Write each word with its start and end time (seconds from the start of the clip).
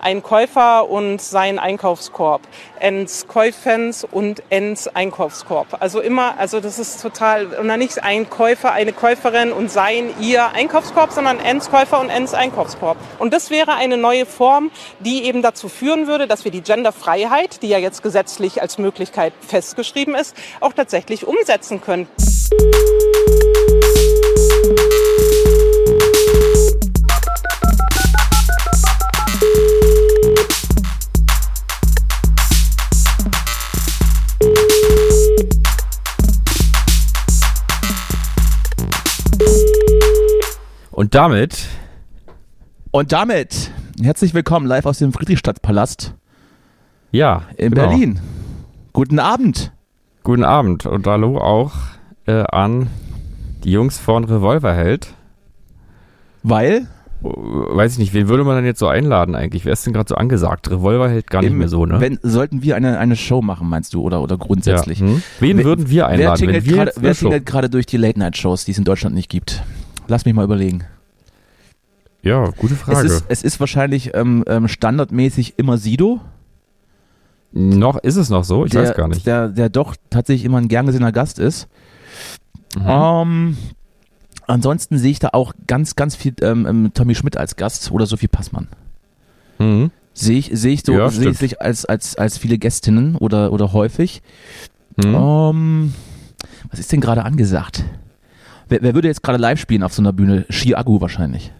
Ein 0.00 0.22
Käufer 0.22 0.88
und 0.88 1.20
sein 1.20 1.58
Einkaufskorb. 1.58 2.40
Ens 2.80 3.26
Käufens 3.28 4.04
und 4.10 4.42
Ens 4.48 4.88
Einkaufskorb. 4.88 5.76
Also 5.80 6.00
immer, 6.00 6.38
also 6.38 6.60
das 6.60 6.78
ist 6.78 7.02
total, 7.02 7.46
und 7.46 7.68
dann 7.68 7.78
nicht 7.78 8.02
ein 8.02 8.30
Käufer, 8.30 8.72
eine 8.72 8.94
Käuferin 8.94 9.52
und 9.52 9.70
sein 9.70 10.14
ihr 10.18 10.46
Einkaufskorb, 10.46 11.12
sondern 11.12 11.38
Ens 11.40 11.70
Käufer 11.70 12.00
und 12.00 12.08
Ens 12.08 12.32
Einkaufskorb. 12.32 12.96
Und 13.18 13.34
das 13.34 13.50
wäre 13.50 13.74
eine 13.74 13.98
neue 13.98 14.24
Form, 14.24 14.70
die 15.00 15.24
eben 15.24 15.42
dazu 15.42 15.68
führen 15.68 16.06
würde, 16.06 16.26
dass 16.26 16.44
wir 16.44 16.52
die 16.52 16.62
Genderfreiheit, 16.62 17.62
die 17.62 17.68
ja 17.68 17.78
jetzt 17.78 18.02
gesetzlich 18.02 18.62
als 18.62 18.78
Möglichkeit 18.78 19.34
festgeschrieben 19.46 20.14
ist, 20.14 20.34
auch 20.60 20.72
tatsächlich 20.72 21.26
umsetzen 21.26 21.82
können. 21.82 22.08
Und 40.96 41.14
damit. 41.14 41.66
Und 42.90 43.12
damit 43.12 43.70
herzlich 44.00 44.32
willkommen 44.32 44.64
live 44.64 44.86
aus 44.86 44.96
dem 44.96 45.12
Friedrichstadtpalast. 45.12 46.14
Ja. 47.12 47.42
In 47.58 47.72
genau. 47.72 47.88
Berlin. 47.88 48.20
Guten 48.94 49.18
Abend. 49.18 49.72
Guten 50.22 50.42
Abend 50.42 50.86
und 50.86 51.06
hallo 51.06 51.36
auch 51.36 51.72
äh, 52.24 52.44
an 52.50 52.86
die 53.62 53.72
Jungs 53.72 53.98
von 53.98 54.24
Revolverheld. 54.24 55.12
Weil? 56.42 56.86
Oh, 57.22 57.28
weiß 57.28 57.92
ich 57.92 57.98
nicht, 57.98 58.14
wen 58.14 58.28
würde 58.28 58.44
man 58.44 58.56
dann 58.56 58.64
jetzt 58.64 58.78
so 58.78 58.88
einladen 58.88 59.34
eigentlich? 59.34 59.66
Wer 59.66 59.74
ist 59.74 59.84
denn 59.84 59.92
gerade 59.92 60.08
so 60.08 60.14
angesagt? 60.14 60.70
Revolverheld 60.70 61.28
gar 61.28 61.42
Eben, 61.42 61.52
nicht 61.52 61.58
mehr 61.58 61.68
so, 61.68 61.84
ne? 61.84 62.00
Wenn, 62.00 62.18
sollten 62.22 62.62
wir 62.62 62.74
eine, 62.74 62.98
eine 62.98 63.16
Show 63.16 63.42
machen, 63.42 63.68
meinst 63.68 63.92
du, 63.92 64.00
oder, 64.00 64.22
oder 64.22 64.38
grundsätzlich? 64.38 65.00
Ja. 65.00 65.08
Hm? 65.08 65.22
Wen 65.40 65.58
wer, 65.58 65.64
würden 65.66 65.90
wir 65.90 66.06
einladen? 66.06 66.64
Wer 66.64 67.14
tingelt 67.14 67.44
gerade 67.44 67.68
durch 67.68 67.84
die 67.84 67.98
Late-Night-Shows, 67.98 68.64
die 68.64 68.70
es 68.70 68.78
in 68.78 68.84
Deutschland 68.84 69.14
nicht 69.14 69.28
gibt? 69.28 69.62
Lass 70.08 70.24
mich 70.24 70.34
mal 70.34 70.44
überlegen. 70.44 70.84
Ja, 72.22 72.50
gute 72.56 72.74
Frage. 72.74 73.06
Es 73.06 73.12
ist, 73.12 73.24
es 73.28 73.42
ist 73.42 73.60
wahrscheinlich 73.60 74.14
ähm, 74.14 74.44
ähm, 74.48 74.68
standardmäßig 74.68 75.54
immer 75.58 75.78
Sido. 75.78 76.20
Noch 77.52 77.98
ist 77.98 78.16
es 78.16 78.30
noch 78.30 78.44
so, 78.44 78.64
ich 78.64 78.72
der, 78.72 78.82
weiß 78.82 78.96
gar 78.96 79.08
nicht. 79.08 79.26
Der, 79.26 79.48
der 79.48 79.68
doch 79.68 79.96
tatsächlich 80.10 80.44
immer 80.44 80.58
ein 80.58 80.68
gern 80.68 80.86
gesehener 80.86 81.12
Gast 81.12 81.38
ist. 81.38 81.68
Mhm. 82.76 82.86
Ähm, 82.86 83.56
ansonsten 84.46 84.98
sehe 84.98 85.12
ich 85.12 85.18
da 85.20 85.30
auch 85.32 85.54
ganz, 85.66 85.96
ganz 85.96 86.16
viel 86.16 86.34
ähm, 86.42 86.66
ähm 86.66 86.90
Tommy 86.92 87.14
Schmidt 87.14 87.36
als 87.36 87.56
Gast 87.56 87.90
oder 87.92 88.06
Sophie 88.06 88.28
Passmann. 88.28 88.68
Mhm. 89.58 89.90
Sehe 90.12 90.38
ich, 90.38 90.50
sehe 90.52 90.72
ich 90.72 90.82
so, 90.84 90.92
ja, 90.92 91.08
sehe 91.10 91.30
ich 91.30 91.60
als, 91.60 91.84
als, 91.84 92.16
als 92.16 92.38
viele 92.38 92.58
Gästinnen 92.58 93.16
oder, 93.16 93.52
oder 93.52 93.72
häufig. 93.72 94.22
Mhm. 94.96 95.14
Ähm, 95.14 95.94
was 96.70 96.80
ist 96.80 96.90
denn 96.90 97.00
gerade 97.00 97.24
angesagt? 97.24 97.84
Wer, 98.68 98.82
wer 98.82 98.94
würde 98.94 99.08
jetzt 99.08 99.22
gerade 99.22 99.38
live 99.38 99.60
spielen 99.60 99.82
auf 99.82 99.92
so 99.92 100.02
einer 100.02 100.12
Bühne? 100.12 100.46
Chiago 100.50 101.00
wahrscheinlich. 101.00 101.52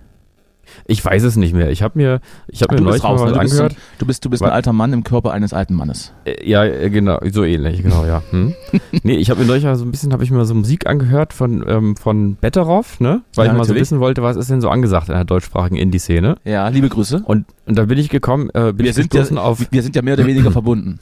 Ich 0.86 1.04
weiß 1.04 1.22
es 1.22 1.36
nicht 1.36 1.54
mehr. 1.54 1.70
Ich 1.70 1.82
habe 1.82 1.98
mir, 1.98 2.20
ich 2.48 2.62
habe 2.62 2.74
mir 2.74 2.80
neulich 2.80 3.02
raus, 3.02 3.20
mal 3.20 3.26
ne? 3.26 3.32
du 3.34 3.40
angehört. 3.40 3.74
Bist, 3.74 3.80
du 3.98 4.06
bist, 4.06 4.24
du 4.24 4.30
bist 4.30 4.42
ein 4.42 4.50
alter 4.50 4.72
Mann 4.72 4.92
im 4.92 5.04
Körper 5.04 5.32
eines 5.32 5.52
alten 5.52 5.74
Mannes. 5.74 6.12
Äh, 6.24 6.48
ja, 6.48 6.64
äh, 6.64 6.90
genau, 6.90 7.18
so 7.30 7.44
ähnlich, 7.44 7.82
genau, 7.82 8.04
ja. 8.04 8.22
Hm. 8.30 8.54
nee, 9.02 9.16
ich 9.16 9.30
habe 9.30 9.40
mir 9.40 9.46
neulich 9.46 9.64
mal 9.64 9.76
so 9.76 9.84
ein 9.84 9.90
bisschen, 9.90 10.12
habe 10.12 10.24
ich 10.24 10.30
mir 10.30 10.44
so 10.44 10.54
Musik 10.54 10.86
angehört 10.86 11.32
von, 11.32 11.64
ähm, 11.66 11.96
von 11.96 12.36
Betteroff, 12.36 13.00
ne? 13.00 13.22
Weil 13.34 13.46
ja, 13.46 13.52
ich 13.52 13.58
mal 13.58 13.64
so 13.64 13.74
wissen 13.74 14.00
wollte, 14.00 14.22
was 14.22 14.36
ist 14.36 14.50
denn 14.50 14.60
so 14.60 14.68
angesagt 14.68 15.08
in 15.08 15.14
der 15.14 15.24
deutschsprachigen 15.24 15.76
Indie-Szene. 15.76 16.36
Ja, 16.44 16.68
liebe 16.68 16.88
Grüße. 16.88 17.22
Und, 17.24 17.46
und 17.66 17.78
da 17.78 17.84
bin 17.84 17.98
ich 17.98 18.08
gekommen, 18.08 18.50
äh, 18.50 18.72
bin 18.72 18.84
wir 18.84 18.90
ich 18.90 18.94
sind 18.94 19.14
ja, 19.14 19.22
auf. 19.36 19.64
Wir 19.70 19.82
sind 19.82 19.96
ja 19.96 20.02
mehr 20.02 20.14
oder 20.14 20.26
weniger 20.26 20.50
verbunden. 20.50 20.98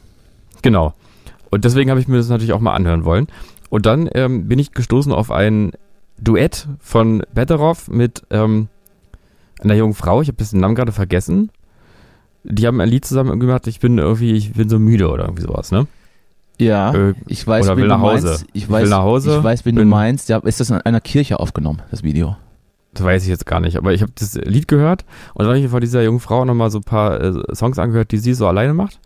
Genau. 0.63 0.95
Und 1.51 1.65
deswegen 1.65 1.91
habe 1.91 2.01
ich 2.01 2.09
mir 2.09 2.17
das 2.17 2.29
natürlich 2.29 2.53
auch 2.53 2.61
mal 2.61 2.75
anhören 2.75 3.05
wollen. 3.05 3.29
Und 3.71 3.87
dann 3.87 4.09
ähm, 4.15 4.49
bin 4.49 4.59
ich 4.59 4.73
gestoßen 4.73 5.13
auf 5.13 5.31
ein 5.31 5.73
Duett 6.19 6.69
von 6.81 7.23
Betteroff 7.35 7.89
mit 7.89 8.23
ähm, 8.31 8.69
einer 9.61 9.75
jungen 9.75 9.95
Frau, 9.95 10.23
ich 10.23 10.29
habe 10.29 10.43
den 10.43 10.61
Namen 10.61 10.75
gerade 10.75 10.93
vergessen. 10.93 11.51
Die 12.45 12.67
haben 12.67 12.81
ein 12.81 12.89
Lied 12.89 13.05
zusammen 13.05 13.41
gemacht, 13.41 13.67
ich 13.67 13.81
bin 13.81 13.99
irgendwie, 13.99 14.33
ich 14.33 14.53
bin 14.53 14.69
so 14.69 14.79
müde 14.79 15.09
oder 15.09 15.25
irgendwie 15.25 15.43
sowas, 15.43 15.71
ne? 15.71 15.87
Ja, 16.59 16.95
äh, 16.95 17.15
ich 17.27 17.47
weiß, 17.47 17.67
oder 17.67 17.77
wen 17.77 17.89
du 17.89 17.99
meinst. 17.99 18.47
Ich, 18.53 18.65
ich 18.65 18.71
weiß, 18.71 18.85
will 18.85 18.91
nach 18.91 19.03
Hause. 19.03 19.39
Ich 19.39 19.45
weiß, 19.45 19.65
wen 19.65 19.77
du 19.77 19.85
meinst. 19.85 20.29
Ja, 20.29 20.39
ist 20.39 20.61
das 20.61 20.71
in 20.71 20.77
einer 20.77 21.01
Kirche 21.01 21.41
aufgenommen, 21.41 21.83
das 21.91 22.03
Video? 22.03 22.37
Das 22.93 23.03
weiß 23.03 23.25
ich 23.25 23.29
jetzt 23.29 23.47
gar 23.47 23.59
nicht, 23.59 23.77
aber 23.77 23.93
ich 23.93 24.03
habe 24.03 24.13
das 24.17 24.35
Lied 24.35 24.69
gehört 24.69 25.05
und 25.35 25.41
dann 25.41 25.49
habe 25.49 25.59
ich 25.59 25.69
von 25.69 25.81
dieser 25.81 26.03
jungen 26.03 26.21
Frau 26.21 26.45
nochmal 26.45 26.71
so 26.71 26.79
ein 26.79 26.85
paar 26.85 27.21
äh, 27.21 27.55
Songs 27.55 27.79
angehört, 27.79 28.13
die 28.13 28.19
sie 28.19 28.35
so 28.35 28.47
alleine 28.47 28.73
macht. 28.73 29.01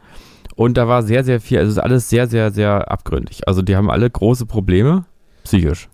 Und 0.56 0.76
da 0.76 0.88
war 0.88 1.02
sehr, 1.02 1.25
sehr 1.25 1.40
viel, 1.40 1.58
also 1.58 1.70
es 1.70 1.76
ist 1.76 1.82
alles 1.82 2.10
sehr, 2.10 2.26
sehr, 2.26 2.50
sehr 2.50 2.90
abgründig. 2.90 3.48
Also 3.48 3.62
die 3.62 3.76
haben 3.76 3.90
alle 3.90 4.10
große 4.10 4.44
Probleme, 4.44 5.04
psychisch. 5.44 5.88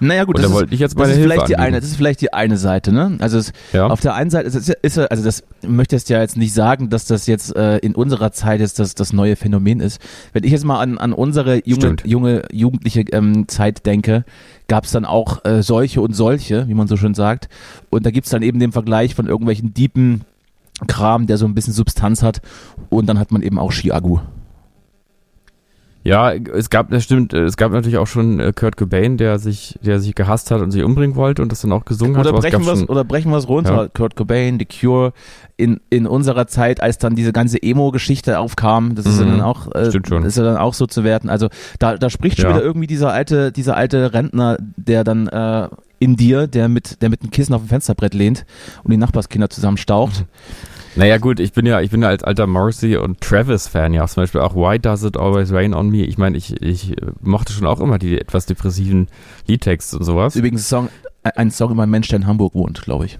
Naja 0.00 0.24
gut, 0.24 0.36
und 0.36 0.42
das, 0.42 0.50
ist, 0.50 0.72
ich 0.72 0.80
jetzt 0.80 0.98
das, 0.98 1.10
ist 1.10 1.18
vielleicht 1.18 1.48
die 1.48 1.56
eine, 1.56 1.80
das 1.80 1.90
ist 1.90 1.96
vielleicht 1.96 2.20
die 2.22 2.32
eine 2.32 2.56
Seite, 2.56 2.92
ne? 2.92 3.16
Also 3.20 3.38
es, 3.38 3.52
ja. 3.72 3.86
auf 3.86 4.00
der 4.00 4.14
einen 4.14 4.30
Seite 4.30 4.48
ist, 4.48 4.68
ist, 4.68 4.98
also 4.98 5.22
das 5.22 5.44
möchtest 5.62 6.08
ja 6.08 6.20
jetzt 6.20 6.36
nicht 6.36 6.54
sagen, 6.54 6.88
dass 6.88 7.04
das 7.04 7.26
jetzt 7.26 7.54
äh, 7.54 7.76
in 7.78 7.94
unserer 7.94 8.32
Zeit 8.32 8.60
jetzt 8.60 8.78
das, 8.78 8.94
das 8.94 9.12
neue 9.12 9.36
Phänomen 9.36 9.80
ist. 9.80 10.00
Wenn 10.32 10.44
ich 10.44 10.52
jetzt 10.52 10.64
mal 10.64 10.80
an, 10.80 10.98
an 10.98 11.12
unsere 11.12 11.60
junge, 11.66 11.96
junge 12.04 12.42
jugendliche 12.50 13.02
ähm, 13.12 13.46
Zeit 13.46 13.84
denke, 13.84 14.24
gab 14.68 14.84
es 14.84 14.90
dann 14.90 15.04
auch 15.04 15.44
äh, 15.44 15.62
solche 15.62 16.00
und 16.00 16.14
solche, 16.14 16.66
wie 16.68 16.74
man 16.74 16.88
so 16.88 16.96
schön 16.96 17.14
sagt. 17.14 17.48
Und 17.90 18.06
da 18.06 18.10
gibt's 18.10 18.30
dann 18.30 18.42
eben 18.42 18.58
den 18.58 18.72
Vergleich 18.72 19.14
von 19.14 19.26
irgendwelchen 19.26 19.74
Diepen 19.74 20.22
Kram, 20.86 21.26
der 21.26 21.36
so 21.36 21.44
ein 21.44 21.54
bisschen 21.54 21.74
Substanz 21.74 22.22
hat. 22.22 22.40
Und 22.88 23.06
dann 23.06 23.18
hat 23.18 23.32
man 23.32 23.42
eben 23.42 23.58
auch 23.58 23.72
Chiagu. 23.72 24.20
Ja, 26.02 26.32
es 26.32 26.70
gab, 26.70 26.90
das 26.90 27.04
stimmt, 27.04 27.34
es 27.34 27.58
gab 27.58 27.72
natürlich 27.72 27.98
auch 27.98 28.06
schon 28.06 28.40
äh, 28.40 28.52
Kurt 28.54 28.78
Cobain, 28.78 29.18
der 29.18 29.38
sich, 29.38 29.78
der 29.82 30.00
sich 30.00 30.14
gehasst 30.14 30.50
hat 30.50 30.62
und 30.62 30.70
sich 30.70 30.82
umbringen 30.82 31.14
wollte 31.14 31.42
und 31.42 31.52
das 31.52 31.60
dann 31.60 31.72
auch 31.72 31.84
gesungen 31.84 32.16
oder 32.16 32.32
hat. 32.32 32.40
Brechen 32.40 32.64
wir's, 32.64 32.88
oder 32.88 33.04
brechen 33.04 33.30
wir 33.30 33.36
es 33.36 33.48
runter. 33.48 33.82
Ja. 33.82 33.88
Kurt 33.88 34.16
Cobain, 34.16 34.58
The 34.58 34.64
Cure, 34.64 35.12
in, 35.58 35.78
in 35.90 36.06
unserer 36.06 36.46
Zeit, 36.46 36.82
als 36.82 36.96
dann 36.96 37.16
diese 37.16 37.32
ganze 37.32 37.62
Emo-Geschichte 37.62 38.38
aufkam, 38.38 38.94
das 38.94 39.04
ist 39.04 39.20
mhm. 39.20 39.26
ja 39.26 39.30
dann 39.32 39.40
auch, 39.42 39.74
äh, 39.74 39.88
ist 39.88 40.36
ja 40.38 40.44
dann 40.44 40.56
auch 40.56 40.72
so 40.72 40.86
zu 40.86 41.04
werten. 41.04 41.28
Also 41.28 41.48
da, 41.78 41.98
da 41.98 42.08
spricht 42.08 42.40
schon 42.40 42.48
ja. 42.48 42.56
wieder 42.56 42.64
irgendwie 42.64 42.86
dieser 42.86 43.12
alte, 43.12 43.52
dieser 43.52 43.76
alte 43.76 44.14
Rentner, 44.14 44.56
der 44.58 45.04
dann 45.04 45.26
äh, 45.26 45.68
in 45.98 46.16
dir, 46.16 46.46
der 46.46 46.68
mit, 46.68 47.02
der 47.02 47.10
mit 47.10 47.20
einem 47.20 47.30
Kissen 47.30 47.52
auf 47.52 47.60
dem 47.60 47.68
Fensterbrett 47.68 48.14
lehnt 48.14 48.46
und 48.84 48.90
die 48.90 48.96
Nachbarskinder 48.96 49.50
zusammenstaucht. 49.50 50.24
Naja 50.96 51.18
gut, 51.18 51.38
ich 51.38 51.52
bin 51.52 51.66
ja, 51.66 51.80
ich 51.80 51.90
bin 51.90 52.02
ja 52.02 52.08
als 52.08 52.24
alter 52.24 52.46
Morrissey 52.46 52.96
und 52.96 53.20
Travis-Fan 53.20 53.94
ja 53.94 54.06
zum 54.06 54.22
Beispiel 54.22 54.40
auch 54.40 54.54
Why 54.54 54.78
Does 54.78 55.04
It 55.04 55.16
Always 55.16 55.52
Rain 55.52 55.72
on 55.72 55.88
Me? 55.88 56.04
Ich 56.04 56.18
meine, 56.18 56.36
ich, 56.36 56.60
ich 56.60 56.96
mochte 57.20 57.52
schon 57.52 57.66
auch 57.66 57.80
immer 57.80 57.98
die 57.98 58.20
etwas 58.20 58.46
depressiven 58.46 59.08
Liedtexte 59.46 59.98
und 59.98 60.04
sowas. 60.04 60.34
Übrigens 60.34 60.68
Song, 60.68 60.88
ein 61.22 61.50
Song 61.50 61.70
über 61.72 61.84
einen 61.84 61.92
Mensch, 61.92 62.08
der 62.08 62.18
in 62.18 62.26
Hamburg 62.26 62.54
wohnt, 62.54 62.82
glaube 62.82 63.06
ich. 63.06 63.18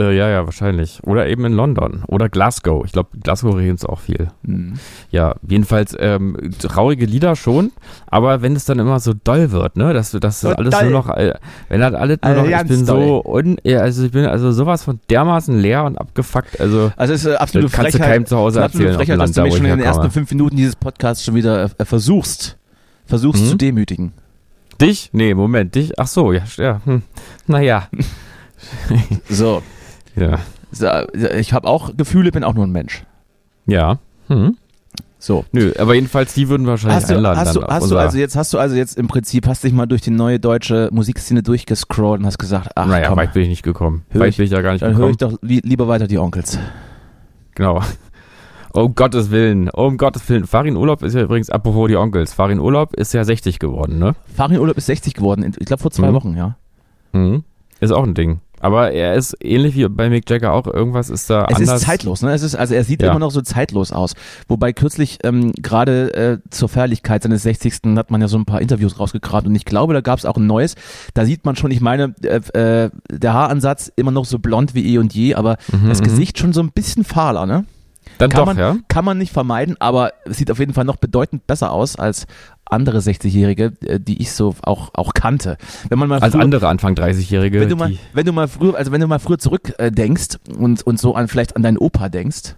Äh, 0.00 0.16
ja, 0.16 0.28
ja, 0.28 0.44
wahrscheinlich. 0.46 1.00
Oder 1.04 1.28
eben 1.28 1.44
in 1.44 1.52
London. 1.52 2.04
Oder 2.06 2.28
Glasgow. 2.28 2.84
Ich 2.84 2.92
glaube, 2.92 3.10
Glasgow 3.22 3.54
reden 3.54 3.74
es 3.74 3.84
auch 3.84 4.00
viel. 4.00 4.28
Mhm. 4.42 4.74
Ja, 5.10 5.34
jedenfalls 5.46 5.94
ähm, 5.98 6.36
traurige 6.58 7.04
Lieder 7.04 7.36
schon, 7.36 7.72
aber 8.06 8.42
wenn 8.42 8.56
es 8.56 8.64
dann 8.64 8.78
immer 8.78 8.98
so 9.00 9.12
doll 9.12 9.50
wird, 9.52 9.76
ne, 9.76 9.92
dass 9.92 10.12
das 10.12 10.40
so 10.40 10.48
alles 10.48 10.70
doll. 10.70 10.84
nur 10.84 10.92
noch, 10.92 11.08
äh, 11.10 11.34
wenn 11.68 11.82
halt 11.82 11.94
alles 11.94 12.18
nur 12.22 12.30
also 12.30 12.42
noch, 12.42 12.60
ich 12.60 12.68
bin 12.68 12.86
doll. 12.86 13.06
so 13.06 13.24
un, 13.24 13.56
also 13.64 14.04
ich 14.04 14.12
bin 14.12 14.24
also 14.24 14.52
sowas 14.52 14.84
von 14.84 15.00
dermaßen 15.10 15.58
leer 15.58 15.84
und 15.84 15.98
abgefuckt, 15.98 16.60
also, 16.60 16.92
also 16.96 17.12
es 17.12 17.24
ist 17.24 17.34
absolute 17.36 17.70
kannst 17.70 17.92
Frechheit, 17.92 18.08
du 18.08 18.12
keinem 18.12 18.26
zu 18.26 18.36
Hause 18.36 18.60
erzählen. 18.60 18.94
Frechheit, 18.94 19.18
Land, 19.18 19.30
dass 19.30 19.36
du 19.36 19.42
mich 19.42 19.56
schon 19.56 19.66
in 19.66 19.78
den 19.78 19.80
ersten 19.80 20.10
fünf 20.10 20.30
Minuten 20.30 20.56
dieses 20.56 20.76
Podcasts 20.76 21.24
schon 21.24 21.34
wieder 21.34 21.70
äh, 21.76 21.84
versuchst, 21.84 22.56
versuchst 23.06 23.44
mhm. 23.44 23.48
zu 23.48 23.56
demütigen. 23.56 24.12
Dich? 24.80 25.10
Nee, 25.12 25.34
Moment, 25.34 25.74
dich? 25.74 25.98
Ach 25.98 26.06
so, 26.06 26.32
ja, 26.32 26.42
ja. 26.56 26.80
Hm. 26.84 27.02
Naja. 27.46 27.88
so. 29.28 29.62
Ja. 30.20 30.38
Ich 31.36 31.52
habe 31.52 31.66
auch 31.66 31.96
Gefühle, 31.96 32.30
bin 32.30 32.44
auch 32.44 32.54
nur 32.54 32.64
ein 32.64 32.72
Mensch. 32.72 33.04
Ja. 33.66 33.98
Hm. 34.28 34.56
So. 35.18 35.44
Nö, 35.52 35.72
aber 35.78 35.94
jedenfalls 35.94 36.32
die 36.32 36.48
würden 36.48 36.66
wahrscheinlich 36.66 36.96
hast 36.96 37.10
du, 37.10 37.16
einladen. 37.16 37.38
Hast, 37.38 37.54
du, 37.54 37.62
hast 37.62 37.90
du 37.90 37.98
also 37.98 38.16
jetzt 38.16 38.36
hast 38.36 38.54
du 38.54 38.58
also 38.58 38.74
jetzt 38.74 38.96
im 38.96 39.06
Prinzip 39.06 39.46
hast 39.46 39.62
dich 39.62 39.72
mal 39.72 39.86
durch 39.86 40.00
die 40.00 40.10
neue 40.10 40.40
deutsche 40.40 40.88
Musikszene 40.92 41.42
durchgescrollt 41.42 42.20
und 42.20 42.26
hast 42.26 42.38
gesagt, 42.38 42.70
ach 42.74 42.86
naja, 42.86 43.08
komm, 43.08 43.18
weit 43.18 43.34
bin 43.34 43.42
ich 43.42 43.48
nicht 43.50 43.62
gekommen. 43.62 44.04
Weit 44.14 44.36
bin 44.36 44.46
ich 44.46 44.50
ja 44.50 44.62
gar 44.62 44.72
nicht 44.72 44.82
dann 44.82 44.92
gekommen. 44.92 45.16
Dann 45.18 45.28
höre 45.30 45.34
ich 45.34 45.38
doch 45.38 45.46
li 45.46 45.60
lieber 45.62 45.88
weiter 45.88 46.06
die 46.06 46.18
Onkels. 46.18 46.58
Genau. 47.54 47.82
Um 48.72 48.94
Gottes 48.94 49.32
Willen, 49.32 49.68
um 49.68 49.96
Gottes 49.96 50.28
Willen. 50.28 50.46
Farin 50.46 50.76
Urlaub 50.76 51.02
ist 51.02 51.14
ja 51.14 51.22
übrigens, 51.22 51.50
apropos 51.50 51.88
die 51.88 51.96
Onkels, 51.96 52.32
Farin 52.32 52.60
Urlaub 52.60 52.94
ist 52.94 53.12
ja 53.12 53.24
60 53.24 53.58
geworden, 53.58 53.98
ne? 53.98 54.14
Farin 54.36 54.60
Urlaub 54.60 54.76
ist 54.76 54.86
60 54.86 55.14
geworden, 55.14 55.52
ich 55.58 55.66
glaube 55.66 55.82
vor 55.82 55.90
zwei 55.90 56.10
mhm. 56.10 56.14
Wochen, 56.14 56.36
ja. 56.36 56.56
Mhm. 57.12 57.42
Ist 57.80 57.90
auch 57.90 58.04
ein 58.04 58.14
Ding. 58.14 58.38
Aber 58.60 58.92
er 58.92 59.14
ist 59.14 59.36
ähnlich 59.42 59.74
wie 59.74 59.88
bei 59.88 60.10
Mick 60.10 60.28
Jagger 60.28 60.52
auch, 60.52 60.66
irgendwas 60.66 61.08
ist 61.08 61.30
da 61.30 61.46
es 61.48 61.56
anders. 61.56 61.68
Es 61.68 61.74
ist 61.80 61.86
zeitlos, 61.86 62.22
ne? 62.22 62.32
Es 62.32 62.42
ist, 62.42 62.54
also 62.54 62.74
er 62.74 62.84
sieht 62.84 63.02
ja. 63.02 63.10
immer 63.10 63.18
noch 63.18 63.30
so 63.30 63.40
zeitlos 63.40 63.90
aus. 63.90 64.14
Wobei 64.48 64.72
kürzlich 64.72 65.18
ähm, 65.24 65.52
gerade 65.52 66.14
äh, 66.14 66.38
zur 66.50 66.68
Feierlichkeit 66.68 67.22
seines 67.22 67.42
60. 67.42 67.96
hat 67.96 68.10
man 68.10 68.20
ja 68.20 68.28
so 68.28 68.38
ein 68.38 68.44
paar 68.44 68.60
Interviews 68.60 69.00
rausgekramt 69.00 69.46
und 69.46 69.54
ich 69.54 69.64
glaube, 69.64 69.94
da 69.94 70.02
gab 70.02 70.18
es 70.18 70.26
auch 70.26 70.36
ein 70.36 70.46
neues. 70.46 70.74
Da 71.14 71.24
sieht 71.24 71.44
man 71.46 71.56
schon, 71.56 71.70
ich 71.70 71.80
meine, 71.80 72.14
äh, 72.22 72.36
äh, 72.84 72.90
der 73.10 73.32
Haaransatz 73.32 73.90
immer 73.96 74.10
noch 74.10 74.26
so 74.26 74.38
blond 74.38 74.74
wie 74.74 74.94
eh 74.94 74.98
und 74.98 75.14
je, 75.14 75.34
aber 75.34 75.56
mhm, 75.72 75.88
das 75.88 76.00
mhm. 76.00 76.04
Gesicht 76.04 76.38
schon 76.38 76.52
so 76.52 76.62
ein 76.62 76.70
bisschen 76.70 77.04
fahler, 77.04 77.46
ne? 77.46 77.64
Dann 78.18 78.28
kann 78.28 78.40
doch, 78.40 78.46
man, 78.46 78.58
ja. 78.58 78.76
Kann 78.88 79.04
man 79.04 79.16
nicht 79.16 79.32
vermeiden, 79.32 79.76
aber 79.78 80.12
es 80.24 80.36
sieht 80.36 80.50
auf 80.50 80.58
jeden 80.58 80.74
Fall 80.74 80.84
noch 80.84 80.96
bedeutend 80.96 81.46
besser 81.46 81.72
aus 81.72 81.96
als 81.96 82.26
andere 82.72 82.98
60-Jährige, 82.98 83.72
äh, 83.84 84.00
die 84.00 84.20
ich 84.20 84.32
so 84.32 84.54
auch, 84.62 84.90
auch 84.94 85.14
kannte. 85.14 85.56
Wenn 85.88 85.98
man 85.98 86.08
mal 86.08 86.20
als 86.20 86.32
früher, 86.32 86.42
andere 86.42 86.68
Anfang 86.68 86.94
30-Jährige. 86.94 87.60
Wenn 87.60 87.68
du 87.68 87.76
mal, 87.76 87.92
wenn 88.12 88.26
du 88.26 88.32
mal 88.32 88.48
früher, 88.48 88.76
also 88.76 88.92
wenn 88.92 89.00
du 89.00 89.06
mal 89.06 89.18
früher 89.18 89.38
zurückdenkst 89.38 90.38
äh, 90.48 90.52
und, 90.54 90.82
und 90.82 90.98
so 90.98 91.14
an 91.14 91.28
vielleicht 91.28 91.56
an 91.56 91.62
deinen 91.62 91.78
Opa 91.78 92.08
denkst, 92.08 92.56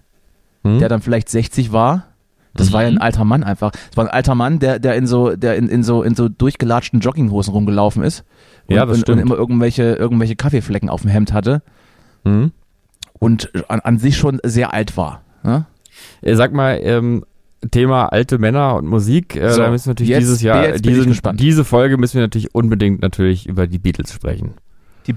hm? 0.64 0.78
der 0.78 0.88
dann 0.88 1.02
vielleicht 1.02 1.28
60 1.28 1.72
war, 1.72 2.06
das 2.54 2.68
mhm. 2.68 2.72
war 2.74 2.82
ja 2.82 2.88
ein 2.88 2.94
mhm. 2.94 3.02
alter 3.02 3.24
Mann 3.24 3.44
einfach. 3.44 3.70
Das 3.70 3.96
war 3.96 4.04
ein 4.04 4.10
alter 4.10 4.34
Mann, 4.34 4.58
der, 4.58 4.78
der 4.78 4.94
in 4.96 5.06
so, 5.06 5.34
der 5.36 5.56
in, 5.56 5.68
in 5.68 5.82
so, 5.82 6.02
in 6.02 6.14
so 6.14 6.28
durchgelatschten 6.28 7.00
Jogginghosen 7.00 7.52
rumgelaufen 7.52 8.02
ist. 8.02 8.24
Und, 8.68 8.76
ja, 8.76 8.84
das 8.84 8.98
und, 8.98 9.02
stimmt. 9.02 9.20
und 9.20 9.26
immer 9.26 9.36
irgendwelche, 9.36 9.94
irgendwelche 9.94 10.36
Kaffeeflecken 10.36 10.88
auf 10.88 11.02
dem 11.02 11.10
Hemd 11.10 11.32
hatte. 11.32 11.62
Mhm. 12.24 12.52
Und 13.18 13.52
an, 13.68 13.80
an 13.80 13.98
sich 13.98 14.16
schon 14.16 14.40
sehr 14.42 14.74
alt 14.74 14.96
war. 14.96 15.22
Ne? 15.42 15.66
Äh, 16.20 16.34
sag 16.34 16.52
mal, 16.52 16.78
ähm, 16.82 17.24
Thema 17.70 18.06
alte 18.06 18.38
Männer 18.38 18.74
und 18.76 18.86
Musik, 18.86 19.36
äh, 19.36 19.50
so, 19.50 19.60
da 19.60 19.70
müssen 19.70 19.86
wir 19.86 19.90
natürlich 19.92 20.18
dieses 20.18 20.42
Jahr, 20.42 20.72
diesen, 20.72 21.36
diese 21.36 21.64
Folge 21.64 21.96
müssen 21.96 22.14
wir 22.14 22.22
natürlich 22.22 22.54
unbedingt 22.54 23.02
natürlich 23.02 23.46
über 23.46 23.66
die 23.66 23.78
Beatles 23.78 24.12
sprechen. 24.12 24.54
Die? 25.06 25.12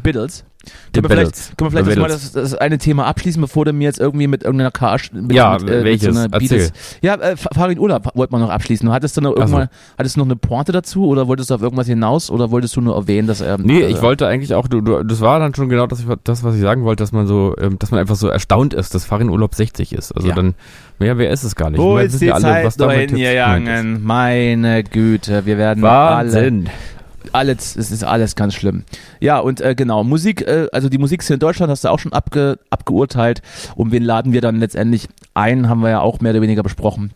Die 0.93 1.01
können, 1.01 1.09
wir 1.09 1.17
vielleicht, 1.17 1.57
können 1.57 1.73
wir 1.73 1.83
vielleicht 1.83 1.99
mal 1.99 2.07
das, 2.07 2.31
das, 2.31 2.55
eine 2.55 2.77
Thema 2.77 3.05
abschließen, 3.05 3.41
bevor 3.41 3.65
du 3.65 3.73
mir 3.73 3.83
jetzt 3.83 3.99
irgendwie 3.99 4.27
mit 4.27 4.43
irgendeiner 4.43 4.71
mit, 5.11 5.33
Ja, 5.33 5.57
mit, 5.59 5.69
äh, 5.69 5.83
welches? 5.83 6.15
Mit 6.15 6.33
so 6.33 6.39
Beatles. 6.39 6.73
Ja, 7.01 7.15
äh, 7.15 7.35
Farin 7.37 7.79
Urlaub 7.79 8.09
wollte 8.15 8.31
man 8.31 8.41
noch 8.41 8.49
abschließen. 8.49 8.89
Hattest 8.91 9.17
du 9.17 9.21
noch 9.21 9.35
irgendwann, 9.35 9.63
so. 9.63 9.95
hattest 9.97 10.15
du 10.15 10.19
noch 10.21 10.27
eine 10.27 10.35
Pointe 10.35 10.71
dazu 10.71 11.05
oder 11.05 11.27
wolltest 11.27 11.49
du 11.49 11.55
auf 11.55 11.61
irgendwas 11.61 11.87
hinaus 11.87 12.29
oder 12.29 12.51
wolltest 12.51 12.75
du 12.75 12.81
nur 12.81 12.95
erwähnen, 12.95 13.27
dass 13.27 13.41
er. 13.41 13.57
Nee, 13.57 13.81
äh, 13.81 13.87
ich 13.87 14.01
wollte 14.01 14.27
eigentlich 14.27 14.53
auch, 14.53 14.67
du, 14.67 14.81
du, 14.81 15.03
das 15.03 15.21
war 15.21 15.39
dann 15.39 15.53
schon 15.53 15.69
genau 15.69 15.87
das, 15.87 16.03
das, 16.23 16.43
was 16.43 16.55
ich 16.55 16.61
sagen 16.61 16.83
wollte, 16.83 17.03
dass 17.03 17.11
man 17.11 17.27
so, 17.27 17.55
ähm, 17.59 17.77
dass 17.79 17.91
man 17.91 17.99
einfach 17.99 18.15
so 18.15 18.27
erstaunt 18.27 18.73
ist, 18.73 18.95
dass 18.95 19.05
Farin 19.05 19.29
Urlaub 19.29 19.53
60 19.55 19.93
ist. 19.93 20.13
Also 20.13 20.29
ja. 20.29 20.35
dann, 20.35 20.55
mehr, 20.99 21.17
wer 21.17 21.29
ist 21.29 21.43
es 21.43 21.55
gar 21.55 21.69
nicht? 21.69 21.79
Wo 21.79 21.97
ist 21.97 22.21
die 22.21 22.31
alle, 22.31 22.41
Zeit 22.41 22.65
was 22.65 22.77
da 22.77 22.93
gegangen? 22.93 24.03
Meine 24.03 24.83
Güte, 24.83 25.45
wir 25.45 25.57
werden 25.57 25.83
Wahnsinn. 25.83 26.67
alle 26.67 26.94
alles, 27.33 27.75
es 27.75 27.91
ist 27.91 28.03
alles 28.03 28.35
ganz 28.35 28.53
schlimm. 28.53 28.83
Ja, 29.19 29.39
und 29.39 29.61
äh, 29.61 29.75
genau, 29.75 30.03
Musik, 30.03 30.41
äh, 30.41 30.67
also 30.71 30.89
die 30.89 30.97
Musikszene 30.97 31.35
in 31.35 31.39
Deutschland 31.39 31.71
hast 31.71 31.83
du 31.83 31.89
auch 31.89 31.99
schon 31.99 32.13
abge, 32.13 32.59
abgeurteilt. 32.69 33.41
Und 33.75 33.91
wen 33.91 34.03
laden 34.03 34.33
wir 34.33 34.41
dann 34.41 34.57
letztendlich 34.57 35.07
ein, 35.33 35.69
haben 35.69 35.81
wir 35.81 35.89
ja 35.89 36.01
auch 36.01 36.19
mehr 36.19 36.31
oder 36.31 36.41
weniger 36.41 36.63
besprochen. 36.63 37.11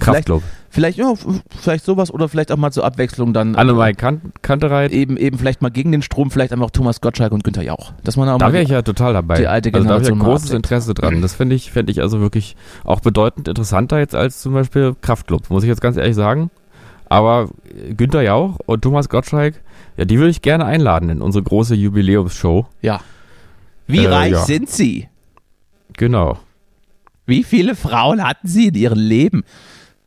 Kraftclub. 0.00 0.42
Vielleicht, 0.70 0.96
ja, 0.96 1.12
vielleicht 1.60 1.84
sowas 1.84 2.10
oder 2.10 2.28
vielleicht 2.28 2.50
auch 2.50 2.56
mal 2.56 2.70
zur 2.70 2.84
Abwechslung 2.84 3.34
dann. 3.34 3.56
Annemarie 3.56 3.92
kan 3.92 4.32
Kantereit. 4.40 4.90
Eben, 4.90 5.18
eben 5.18 5.36
vielleicht 5.36 5.60
mal 5.60 5.70
gegen 5.70 5.92
den 5.92 6.00
Strom, 6.00 6.30
vielleicht 6.30 6.52
einfach 6.52 6.70
Thomas 6.70 7.02
Gottschalk 7.02 7.32
und 7.32 7.44
Günther 7.44 7.62
Jauch. 7.62 7.92
Dass 8.02 8.16
man 8.16 8.28
auch 8.30 8.38
da 8.38 8.54
wäre 8.54 8.62
ich 8.62 8.70
ja 8.70 8.80
total 8.80 9.12
dabei. 9.12 9.36
Die 9.36 9.46
alte 9.46 9.70
Generation 9.70 9.92
also 9.92 10.04
da 10.06 10.10
habe 10.10 10.18
ich 10.18 10.24
ja 10.24 10.32
großes 10.32 10.50
Interesse 10.52 10.94
dran. 10.94 11.20
Das 11.20 11.34
finde 11.34 11.56
ich, 11.56 11.70
fände 11.70 11.92
ich 11.92 12.00
also 12.00 12.20
wirklich 12.20 12.56
auch 12.84 13.00
bedeutend 13.00 13.48
interessanter 13.48 13.98
jetzt 13.98 14.14
als 14.14 14.40
zum 14.40 14.54
Beispiel 14.54 14.96
Kraftclub, 15.02 15.50
muss 15.50 15.62
ich 15.62 15.68
jetzt 15.68 15.82
ganz 15.82 15.98
ehrlich 15.98 16.16
sagen. 16.16 16.50
Aber 17.12 17.50
Günther 17.94 18.22
Jauch 18.22 18.58
und 18.64 18.80
Thomas 18.80 19.10
Gottschalk, 19.10 19.60
ja, 19.98 20.06
die 20.06 20.16
würde 20.16 20.30
ich 20.30 20.40
gerne 20.40 20.64
einladen 20.64 21.10
in 21.10 21.20
unsere 21.20 21.44
große 21.44 21.74
Jubiläumsshow. 21.74 22.64
Ja. 22.80 23.02
Wie 23.86 24.06
äh, 24.06 24.08
reich 24.08 24.32
ja. 24.32 24.44
sind 24.44 24.70
Sie? 24.70 25.08
Genau. 25.98 26.38
Wie 27.26 27.44
viele 27.44 27.76
Frauen 27.76 28.26
hatten 28.26 28.48
Sie 28.48 28.68
in 28.68 28.74
Ihrem 28.76 28.98
Leben? 28.98 29.44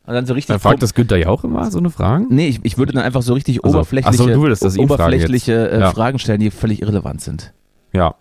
Und 0.07 0.15
dann 0.15 0.25
so 0.25 0.33
richtig. 0.33 0.55
Dann 0.55 0.59
fragt 0.59 0.81
das 0.81 0.95
Günther 0.95 1.17
Jauch 1.17 1.43
immer 1.43 1.69
so 1.69 1.77
eine 1.77 1.91
Frage? 1.91 2.25
Nee, 2.27 2.47
ich, 2.47 2.61
ich 2.63 2.79
würde 2.79 2.93
dann 2.93 3.03
einfach 3.03 3.21
so 3.21 3.35
richtig 3.35 3.63
also, 3.63 3.77
oberflächliche, 3.77 4.17
so, 4.17 4.41
würdest 4.41 4.79
oberflächliche 4.79 5.53
fragen 5.53 5.75
äh, 5.75 5.79
ja. 5.81 5.91
Fragen 5.91 6.17
stellen, 6.17 6.39
die 6.39 6.49
völlig 6.49 6.81
irrelevant 6.81 7.21
sind. 7.21 7.53
Ja. 7.93 8.15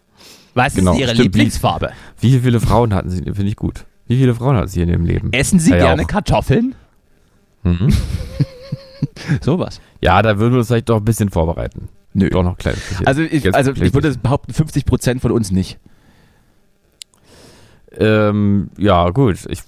Was 0.53 0.75
genau, 0.75 0.93
ist 0.93 0.99
Ihre 0.99 1.15
stimmt. 1.15 1.25
Lieblingsfarbe? 1.25 1.93
Wie 2.21 2.39
viele 2.39 2.61
Frauen 2.61 2.93
hatten 2.93 3.09
Sie? 3.09 3.23
Finde 3.23 3.47
ich 3.47 3.57
gut. 3.57 3.87
Wie 4.07 4.19
viele 4.19 4.35
Frauen 4.35 4.59
hatten 4.59 4.69
Sie 4.69 4.83
in 4.83 4.91
Ihrem 4.91 5.07
Leben? 5.07 5.33
Essen 5.33 5.59
Sie 5.59 5.71
ja, 5.71 5.79
gerne 5.79 6.05
Kartoffeln? 6.05 6.75
Mhm. 7.63 7.89
Sowas. 9.41 9.81
Ja, 10.01 10.23
da 10.23 10.39
würden 10.39 10.53
wir 10.53 10.59
uns 10.59 10.69
vielleicht 10.69 10.89
doch 10.89 10.99
ein 10.99 11.05
bisschen 11.05 11.31
vorbereiten. 11.31 11.89
Nö. 12.13 12.31
Doch 12.31 12.45
noch 12.45 12.57
klein. 12.57 12.77
Also 13.05 13.23
ich, 13.23 13.55
also 13.55 13.73
ich 13.73 13.93
würde 13.93 14.15
behaupten, 14.17 14.53
50 14.53 14.87
Prozent 14.87 15.21
von 15.21 15.33
uns 15.33 15.51
nicht. 15.51 15.79
Ähm, 17.97 18.71
ja, 18.79 19.11
gut. 19.11 19.39
Ich, 19.49 19.63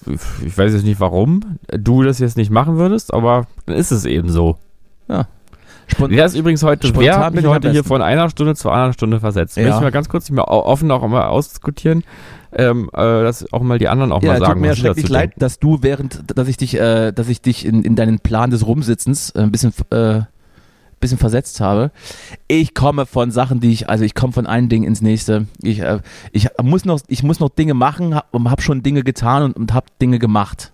ich 0.44 0.59
weiß 0.59 0.73
jetzt 0.73 0.85
nicht, 0.85 1.00
warum 1.00 1.59
du 1.73 2.03
das 2.03 2.19
jetzt 2.19 2.37
nicht 2.37 2.50
machen 2.50 2.77
würdest, 2.77 3.12
aber 3.12 3.47
dann 3.67 3.77
ist 3.77 3.91
es 3.91 4.05
eben 4.05 4.29
so. 4.29 4.59
Ja. 5.09 5.27
Spont 5.89 6.12
wer 6.12 6.27
ist 6.27 6.35
übrigens 6.35 6.62
heute, 6.65 6.93
wer 6.97 7.19
hat 7.19 7.35
mich 7.35 7.47
heute 7.47 7.71
hier 7.71 7.85
von 7.85 8.03
einer 8.03 8.29
Stunde 8.29 8.56
zu 8.56 8.71
einer 8.71 8.93
Stunde 8.93 9.21
versetzt? 9.21 9.56
Ja. 9.56 9.65
Möchte 9.65 9.79
ich 9.79 9.82
mal 9.82 9.93
ganz 9.93 10.09
kurz 10.09 10.31
mehr 10.31 10.49
offen 10.49 10.91
auch 10.91 11.06
mal 11.06 11.27
ausdiskutieren, 11.27 12.03
ähm, 12.56 12.91
äh, 12.93 12.97
dass 12.97 13.53
auch 13.53 13.62
mal 13.62 13.79
die 13.79 13.88
anderen 13.88 14.12
auch 14.12 14.23
ja, 14.23 14.32
mal 14.32 14.38
sagen. 14.38 14.53
Tut 14.55 14.62
mir 14.62 14.76
schrecklich 14.76 15.08
leid, 15.08 15.32
dass 15.37 15.58
du 15.58 15.79
während, 15.82 16.25
dass 16.37 16.49
ich 16.49 16.56
dich, 16.56 16.79
äh, 16.79 17.12
dass 17.12 17.29
ich 17.29 17.41
dich 17.41 17.64
in, 17.67 17.82
in 17.82 17.97
deinen 17.97 18.19
Plan 18.19 18.50
des 18.50 18.67
Rumsitzens 18.67 19.31
äh, 19.31 19.41
ein 19.41 19.53
bisschen 19.53 19.73
äh, 19.91 20.23
bisschen 20.99 21.19
versetzt 21.19 21.61
habe. 21.61 21.91
Ich 22.49 22.73
komme 22.73 23.05
von 23.05 23.31
Sachen, 23.31 23.61
die 23.61 23.70
ich, 23.70 23.91
also 23.91 24.05
ich 24.05 24.14
komme 24.14 24.32
von 24.32 24.47
einem 24.47 24.70
Ding 24.70 24.82
ins 24.82 25.03
nächste. 25.03 25.47
Ich, 25.62 25.81
äh, 25.81 26.00
ich 26.32 26.49
muss 26.62 26.87
noch, 26.87 27.00
ich 27.08 27.23
muss 27.23 27.38
noch 27.38 27.50
Dinge 27.50 27.75
machen 27.75 28.19
und 28.31 28.50
habe 28.50 28.62
schon 28.62 28.82
Dinge 28.82 29.03
getan 29.03 29.43
und, 29.43 29.56
und 29.56 29.75
habe 29.75 29.87
Dinge 30.00 30.19
gemacht. 30.19 30.73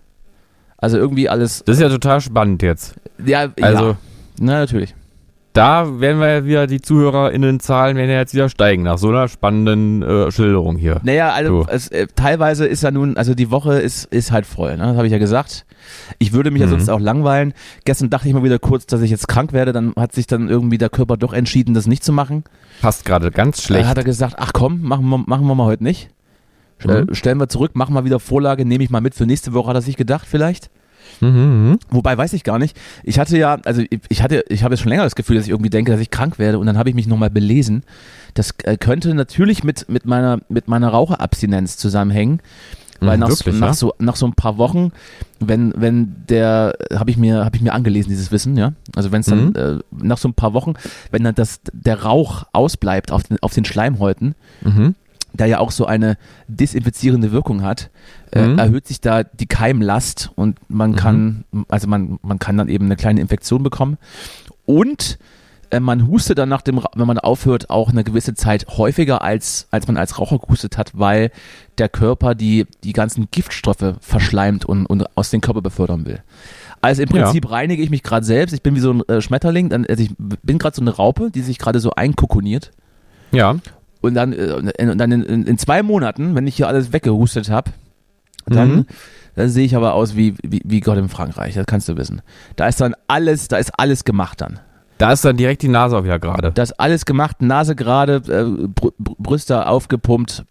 Also 0.78 0.96
irgendwie 0.96 1.28
alles. 1.28 1.64
Das 1.66 1.76
ist 1.76 1.82
ja 1.82 1.88
total 1.88 2.20
spannend 2.20 2.62
jetzt. 2.62 2.94
Ja, 3.24 3.48
also. 3.60 3.84
Ja. 3.90 3.96
Na, 4.38 4.60
natürlich 4.60 4.94
da 5.52 6.00
werden 6.00 6.20
wir 6.20 6.28
ja 6.28 6.44
wieder 6.44 6.66
die 6.66 6.80
ZuhörerInnen-Zahlen 6.80 7.96
werden 7.96 8.10
ja 8.10 8.18
jetzt 8.18 8.34
wieder 8.34 8.48
steigen 8.48 8.82
nach 8.82 8.98
so 8.98 9.08
einer 9.08 9.28
spannenden 9.28 10.02
äh, 10.02 10.30
Schilderung 10.30 10.76
hier. 10.76 11.00
Naja, 11.02 11.32
also 11.32 11.66
es, 11.68 11.88
äh, 11.88 12.06
teilweise 12.14 12.66
ist 12.66 12.82
ja 12.82 12.90
nun, 12.90 13.16
also 13.16 13.34
die 13.34 13.50
Woche 13.50 13.74
ist, 13.80 14.06
ist 14.06 14.32
halt 14.32 14.46
voll, 14.46 14.76
ne? 14.76 14.84
Das 14.84 14.96
habe 14.96 15.06
ich 15.06 15.12
ja 15.12 15.18
gesagt. 15.18 15.66
Ich 16.18 16.32
würde 16.32 16.50
mich 16.50 16.62
mhm. 16.62 16.68
ja 16.68 16.70
sonst 16.70 16.88
auch 16.88 17.00
langweilen. 17.00 17.52
Gestern 17.84 18.08
dachte 18.08 18.28
ich 18.28 18.34
mal 18.34 18.44
wieder 18.44 18.58
kurz, 18.58 18.86
dass 18.86 19.02
ich 19.02 19.10
jetzt 19.10 19.28
krank 19.28 19.52
werde, 19.52 19.72
dann 19.72 19.92
hat 19.96 20.12
sich 20.12 20.26
dann 20.26 20.48
irgendwie 20.48 20.78
der 20.78 20.88
Körper 20.88 21.16
doch 21.16 21.32
entschieden, 21.32 21.74
das 21.74 21.86
nicht 21.86 22.02
zu 22.04 22.12
machen. 22.12 22.44
Passt 22.80 23.04
gerade 23.04 23.30
ganz 23.30 23.62
schlecht. 23.62 23.84
Da 23.84 23.88
hat 23.88 23.98
er 23.98 24.04
gesagt, 24.04 24.36
ach 24.38 24.52
komm, 24.54 24.82
machen 24.82 25.06
wir, 25.08 25.18
machen 25.18 25.46
wir 25.46 25.54
mal 25.54 25.66
heute 25.66 25.84
nicht. 25.84 26.08
Mhm. 26.84 26.90
Äh, 27.10 27.14
stellen 27.14 27.38
wir 27.38 27.48
zurück, 27.48 27.72
machen 27.74 27.94
wir 27.94 28.04
wieder 28.04 28.20
Vorlage, 28.20 28.64
nehme 28.64 28.84
ich 28.84 28.90
mal 28.90 29.00
mit 29.00 29.14
für 29.14 29.26
nächste 29.26 29.52
Woche, 29.52 29.68
hat 29.68 29.76
er 29.76 29.82
sich 29.82 29.96
gedacht 29.96 30.26
vielleicht. 30.28 30.70
Mhm, 31.22 31.70
mhm, 31.70 31.78
Wobei 31.90 32.18
weiß 32.18 32.32
ich 32.32 32.42
gar 32.42 32.58
nicht. 32.58 32.76
Ich 33.04 33.18
hatte 33.20 33.38
ja, 33.38 33.58
also 33.64 33.82
ich 34.08 34.22
hatte, 34.22 34.44
ich 34.48 34.64
habe 34.64 34.74
jetzt 34.74 34.80
schon 34.80 34.90
länger 34.90 35.04
das 35.04 35.14
Gefühl, 35.14 35.36
dass 35.36 35.44
ich 35.44 35.50
irgendwie 35.50 35.70
denke, 35.70 35.92
dass 35.92 36.00
ich 36.00 36.10
krank 36.10 36.38
werde 36.40 36.58
und 36.58 36.66
dann 36.66 36.76
habe 36.76 36.88
ich 36.88 36.96
mich 36.96 37.06
nochmal 37.06 37.30
belesen. 37.30 37.84
Das 38.34 38.54
äh, 38.64 38.76
könnte 38.76 39.14
natürlich 39.14 39.62
mit, 39.62 39.88
mit 39.88 40.04
meiner, 40.04 40.40
mit 40.48 40.66
meiner 40.66 40.88
Raucherabstinenz 40.88 41.76
zusammenhängen. 41.76 42.40
Weil 43.04 43.18
nach, 43.18 43.30
wirklich, 43.30 43.58
nach, 43.58 43.68
ja? 43.68 43.74
so, 43.74 43.94
nach 43.98 44.14
so 44.14 44.26
ein 44.26 44.34
paar 44.34 44.58
Wochen, 44.58 44.92
wenn, 45.40 45.72
wenn 45.76 46.14
der, 46.28 46.74
habe 46.94 47.10
ich 47.10 47.16
mir, 47.16 47.44
habe 47.44 47.56
ich 47.56 47.62
mir 47.62 47.72
angelesen, 47.72 48.10
dieses 48.10 48.30
Wissen, 48.30 48.56
ja. 48.56 48.74
Also 48.94 49.10
wenn 49.10 49.22
es 49.22 49.26
dann 49.26 49.46
mhm. 49.46 49.56
äh, 49.56 49.78
nach 50.04 50.18
so 50.18 50.28
ein 50.28 50.34
paar 50.34 50.54
Wochen, 50.54 50.74
wenn 51.10 51.24
dann 51.24 51.34
das, 51.34 51.60
der 51.72 52.02
Rauch 52.02 52.44
ausbleibt 52.52 53.10
auf 53.10 53.24
den, 53.24 53.38
auf 53.40 53.54
den 53.54 53.64
Schleimhäuten, 53.64 54.36
mhm 54.62 54.94
der 55.32 55.46
ja 55.46 55.58
auch 55.58 55.70
so 55.70 55.86
eine 55.86 56.16
desinfizierende 56.48 57.32
Wirkung 57.32 57.62
hat, 57.62 57.90
äh, 58.32 58.46
mhm. 58.46 58.58
erhöht 58.58 58.86
sich 58.86 59.00
da 59.00 59.24
die 59.24 59.46
Keimlast 59.46 60.30
und 60.34 60.58
man 60.68 60.92
mhm. 60.92 60.96
kann, 60.96 61.44
also 61.68 61.88
man, 61.88 62.18
man 62.22 62.38
kann 62.38 62.56
dann 62.56 62.68
eben 62.68 62.86
eine 62.86 62.96
kleine 62.96 63.20
Infektion 63.20 63.62
bekommen. 63.62 63.98
Und 64.64 65.18
äh, 65.70 65.80
man 65.80 66.06
hustet 66.06 66.38
dann 66.38 66.48
nach 66.48 66.62
dem, 66.62 66.80
wenn 66.94 67.06
man 67.06 67.18
aufhört, 67.18 67.70
auch 67.70 67.90
eine 67.90 68.04
gewisse 68.04 68.34
Zeit 68.34 68.66
häufiger 68.76 69.22
als, 69.22 69.66
als 69.70 69.86
man 69.86 69.96
als 69.96 70.18
Raucher 70.18 70.38
gehustet 70.38 70.76
hat, 70.76 70.92
weil 70.94 71.30
der 71.78 71.88
Körper 71.88 72.34
die, 72.34 72.66
die 72.84 72.92
ganzen 72.92 73.28
Giftstoffe 73.30 73.96
verschleimt 74.00 74.64
und, 74.64 74.86
und 74.86 75.16
aus 75.16 75.30
dem 75.30 75.40
Körper 75.40 75.62
befördern 75.62 76.04
will. 76.04 76.22
Also 76.82 77.02
im 77.02 77.08
Prinzip 77.08 77.44
ja. 77.44 77.50
reinige 77.50 77.82
ich 77.82 77.90
mich 77.90 78.02
gerade 78.02 78.26
selbst. 78.26 78.52
Ich 78.52 78.62
bin 78.62 78.74
wie 78.74 78.80
so 78.80 78.92
ein 78.92 79.08
äh, 79.08 79.20
Schmetterling, 79.22 79.70
dann, 79.70 79.86
also 79.86 80.02
ich 80.02 80.10
bin 80.18 80.58
gerade 80.58 80.76
so 80.76 80.82
eine 80.82 80.90
Raupe, 80.90 81.30
die 81.30 81.40
sich 81.40 81.58
gerade 81.58 81.80
so 81.80 81.92
einkokoniert. 81.92 82.72
Ja. 83.30 83.56
Und 84.02 84.14
dann, 84.14 84.32
äh, 84.32 84.52
und 84.52 84.98
dann 84.98 85.12
in, 85.12 85.22
in, 85.22 85.46
in, 85.46 85.58
zwei 85.58 85.82
Monaten, 85.82 86.34
wenn 86.34 86.46
ich 86.46 86.56
hier 86.56 86.68
alles 86.68 86.92
weggehustet 86.92 87.48
habe, 87.48 87.70
dann, 88.46 88.68
mhm. 88.68 88.86
dann 89.36 89.48
sehe 89.48 89.64
ich 89.64 89.76
aber 89.76 89.94
aus 89.94 90.16
wie, 90.16 90.34
wie, 90.42 90.60
wie 90.64 90.80
Gott 90.80 90.98
in 90.98 91.08
Frankreich, 91.08 91.54
das 91.54 91.66
kannst 91.66 91.88
du 91.88 91.96
wissen. 91.96 92.20
Da 92.56 92.66
ist 92.66 92.80
dann 92.80 92.94
alles, 93.06 93.48
da 93.48 93.56
ist 93.56 93.70
alles 93.78 94.04
gemacht 94.04 94.40
dann. 94.40 94.60
Da 94.98 95.12
ist 95.12 95.24
dann 95.24 95.36
direkt 95.36 95.62
die 95.62 95.68
Nase 95.68 95.96
auch 95.96 96.04
wieder 96.04 96.18
gerade. 96.18 96.52
Da 96.52 96.62
ist 96.62 96.78
alles 96.78 97.06
gemacht, 97.06 97.40
Nase 97.42 97.74
gerade, 97.74 98.16
äh, 98.28 98.68
Br 98.68 98.90
Brüste 98.98 99.66
aufgepumpt, 99.66 100.44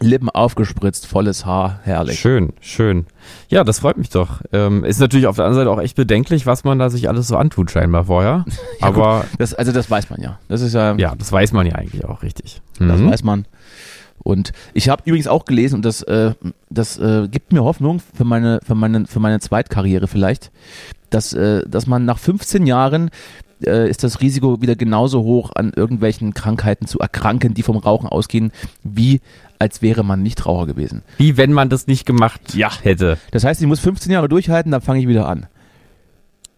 Lippen 0.00 0.28
aufgespritzt, 0.28 1.06
volles 1.06 1.46
Haar, 1.46 1.80
herrlich. 1.82 2.18
Schön, 2.18 2.52
schön. 2.60 3.06
Ja, 3.48 3.64
das 3.64 3.78
freut 3.78 3.96
mich 3.96 4.10
doch. 4.10 4.42
Ähm, 4.52 4.84
ist 4.84 5.00
natürlich 5.00 5.26
auf 5.26 5.36
der 5.36 5.46
anderen 5.46 5.64
Seite 5.64 5.70
auch 5.74 5.82
echt 5.82 5.96
bedenklich, 5.96 6.46
was 6.46 6.64
man 6.64 6.78
da 6.78 6.90
sich 6.90 7.08
alles 7.08 7.28
so 7.28 7.36
antut, 7.36 7.70
scheinbar 7.70 8.04
vorher. 8.04 8.44
ja, 8.80 8.86
Aber. 8.86 9.24
Das, 9.38 9.54
also, 9.54 9.72
das 9.72 9.90
weiß 9.90 10.10
man 10.10 10.20
ja. 10.20 10.38
Das 10.48 10.60
ist 10.60 10.74
ja. 10.74 10.94
Ja, 10.96 11.14
das 11.16 11.32
weiß 11.32 11.52
man 11.52 11.66
ja 11.66 11.74
eigentlich 11.74 12.04
auch 12.04 12.22
richtig. 12.22 12.60
Das 12.78 13.00
mhm. 13.00 13.10
weiß 13.10 13.22
man. 13.24 13.46
Und 14.18 14.52
ich 14.74 14.88
habe 14.88 15.02
übrigens 15.04 15.28
auch 15.28 15.44
gelesen, 15.44 15.76
und 15.76 15.84
das, 15.84 16.02
äh, 16.02 16.34
das 16.68 16.98
äh, 16.98 17.28
gibt 17.30 17.52
mir 17.52 17.62
Hoffnung 17.62 18.00
für 18.14 18.24
meine, 18.24 18.60
für 18.66 18.74
meine, 18.74 19.06
für 19.06 19.20
meine 19.20 19.38
Zweitkarriere 19.40 20.08
vielleicht, 20.08 20.50
dass, 21.10 21.32
äh, 21.32 21.62
dass 21.66 21.86
man 21.86 22.04
nach 22.04 22.18
15 22.18 22.66
Jahren 22.66 23.10
äh, 23.64 23.88
ist 23.88 24.04
das 24.04 24.20
Risiko 24.20 24.60
wieder 24.60 24.76
genauso 24.76 25.22
hoch, 25.22 25.50
an 25.54 25.72
irgendwelchen 25.74 26.34
Krankheiten 26.34 26.86
zu 26.86 26.98
erkranken, 26.98 27.54
die 27.54 27.62
vom 27.62 27.76
Rauchen 27.76 28.08
ausgehen, 28.08 28.52
wie 28.82 29.20
als 29.58 29.82
wäre 29.82 30.04
man 30.04 30.22
nicht 30.22 30.44
Raucher 30.44 30.66
gewesen. 30.66 31.02
Wie 31.18 31.36
wenn 31.36 31.52
man 31.52 31.68
das 31.68 31.86
nicht 31.86 32.04
gemacht 32.04 32.54
ja. 32.54 32.70
hätte. 32.82 33.18
Das 33.30 33.44
heißt, 33.44 33.60
ich 33.60 33.66
muss 33.66 33.80
15 33.80 34.12
Jahre 34.12 34.28
durchhalten, 34.28 34.72
dann 34.72 34.82
fange 34.82 35.00
ich 35.00 35.08
wieder 35.08 35.28
an. 35.28 35.46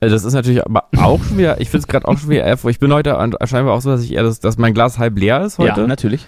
Äh, 0.00 0.08
das 0.08 0.24
ist 0.24 0.34
natürlich 0.34 0.64
aber 0.64 0.84
auch 0.96 1.22
schon 1.22 1.38
wieder, 1.38 1.60
ich 1.60 1.70
finde 1.70 1.82
es 1.82 1.86
gerade 1.86 2.08
auch 2.08 2.18
schon 2.18 2.30
wieder 2.30 2.44
eher, 2.44 2.58
ich 2.64 2.78
bin 2.78 2.92
heute 2.92 3.16
scheinbar 3.44 3.74
auch 3.74 3.80
so, 3.80 3.90
dass 3.90 4.02
ich 4.02 4.12
eher, 4.12 4.22
das, 4.22 4.40
dass 4.40 4.58
mein 4.58 4.74
Glas 4.74 4.98
halb 4.98 5.18
leer 5.18 5.42
ist 5.42 5.58
heute. 5.58 5.80
Ja, 5.80 5.86
natürlich. 5.86 6.26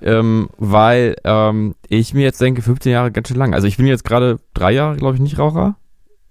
Ähm, 0.00 0.48
weil 0.56 1.16
ähm, 1.24 1.74
ich 1.88 2.14
mir 2.14 2.22
jetzt 2.22 2.40
denke, 2.40 2.62
15 2.62 2.92
Jahre 2.92 3.12
ganz 3.12 3.28
schön 3.28 3.36
lang. 3.36 3.52
Also 3.52 3.66
ich 3.66 3.76
bin 3.76 3.86
jetzt 3.86 4.04
gerade 4.04 4.38
drei 4.54 4.72
Jahre, 4.72 4.96
glaube 4.96 5.16
ich, 5.16 5.20
nicht 5.20 5.38
Raucher. 5.38 5.76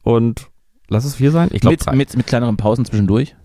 Und 0.04 0.48
lass 0.90 1.06
es 1.06 1.16
vier 1.16 1.32
sein. 1.32 1.50
Ich 1.52 1.62
glaube 1.62 1.78
mit, 1.78 1.96
mit, 1.96 2.18
mit 2.18 2.28
kleineren 2.28 2.58
Pausen 2.58 2.86
zwischendurch. 2.86 3.36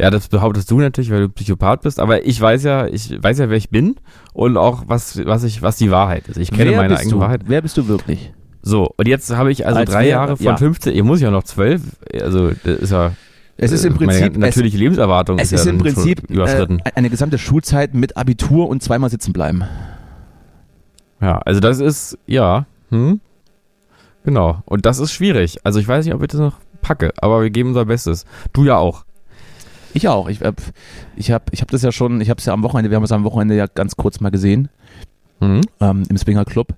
Ja, 0.00 0.10
das 0.10 0.28
behauptest 0.28 0.70
du 0.70 0.78
natürlich, 0.78 1.10
weil 1.10 1.22
du 1.22 1.28
Psychopath 1.28 1.82
bist, 1.82 1.98
aber 1.98 2.24
ich 2.24 2.40
weiß 2.40 2.62
ja, 2.62 2.86
ich 2.86 3.20
weiß 3.20 3.38
ja, 3.38 3.50
wer 3.50 3.56
ich 3.56 3.70
bin 3.70 3.96
und 4.32 4.56
auch 4.56 4.84
was, 4.86 5.24
was 5.26 5.42
ich, 5.42 5.60
was 5.60 5.76
die 5.76 5.90
Wahrheit 5.90 6.28
ist. 6.28 6.36
Ich 6.36 6.52
kenne 6.52 6.70
wer 6.70 6.78
meine 6.78 6.96
eigene 6.96 7.14
du? 7.14 7.20
Wahrheit. 7.20 7.42
Wer 7.46 7.62
bist 7.62 7.76
du 7.76 7.88
wirklich? 7.88 8.32
So, 8.62 8.92
und 8.96 9.08
jetzt 9.08 9.34
habe 9.34 9.50
ich 9.50 9.66
also 9.66 9.80
Als 9.80 9.90
drei 9.90 10.04
wer, 10.04 10.08
Jahre 10.08 10.36
von 10.36 10.46
ja. 10.46 10.56
15, 10.56 10.94
ich 10.94 11.02
muss 11.02 11.20
ja 11.20 11.30
noch 11.30 11.42
zwölf, 11.42 11.82
also 12.12 12.50
das 12.64 12.78
ist 12.78 12.92
ja. 12.92 13.12
Es 13.56 13.72
ist 13.72 13.84
im 13.84 13.94
Prinzip 13.94 14.34
meine 14.36 14.38
natürliche 14.38 14.76
es, 14.76 14.80
Lebenserwartung. 14.80 15.40
Es 15.40 15.50
ist, 15.50 15.64
ja 15.64 15.72
im 15.72 15.78
Prinzip 15.78 16.30
äh, 16.30 16.78
eine 16.94 17.10
gesamte 17.10 17.38
Schulzeit 17.38 17.92
mit 17.92 18.16
Abitur 18.16 18.68
und 18.68 18.84
zweimal 18.84 19.10
sitzen 19.10 19.32
bleiben. 19.32 19.64
Ja, 21.20 21.38
also 21.38 21.58
das 21.58 21.80
ist, 21.80 22.16
ja, 22.26 22.66
hm, 22.90 23.20
genau. 24.22 24.62
Und 24.64 24.86
das 24.86 25.00
ist 25.00 25.10
schwierig. 25.10 25.58
Also 25.64 25.80
ich 25.80 25.88
weiß 25.88 26.04
nicht, 26.04 26.14
ob 26.14 26.22
ich 26.22 26.28
das 26.28 26.40
noch 26.40 26.58
packe, 26.82 27.12
aber 27.16 27.42
wir 27.42 27.50
geben 27.50 27.70
unser 27.70 27.86
Bestes. 27.86 28.26
Du 28.52 28.64
ja 28.64 28.76
auch. 28.76 29.04
Ich 29.94 30.08
auch. 30.08 30.28
Ich, 30.28 30.40
äh, 30.42 30.52
ich 31.16 31.30
habe 31.30 31.44
ich 31.50 31.60
hab 31.60 31.70
das 31.70 31.82
ja 31.82 31.92
schon, 31.92 32.20
ich 32.20 32.30
habe 32.30 32.38
es 32.38 32.44
ja 32.44 32.52
am 32.52 32.62
Wochenende, 32.62 32.90
wir 32.90 32.96
haben 32.96 33.04
es 33.04 33.12
am 33.12 33.24
Wochenende 33.24 33.56
ja 33.56 33.66
ganz 33.66 33.96
kurz 33.96 34.20
mal 34.20 34.30
gesehen. 34.30 34.68
Mhm. 35.40 35.60
Ähm, 35.80 36.04
Im 36.08 36.16
Swinger 36.16 36.44
Club. 36.44 36.74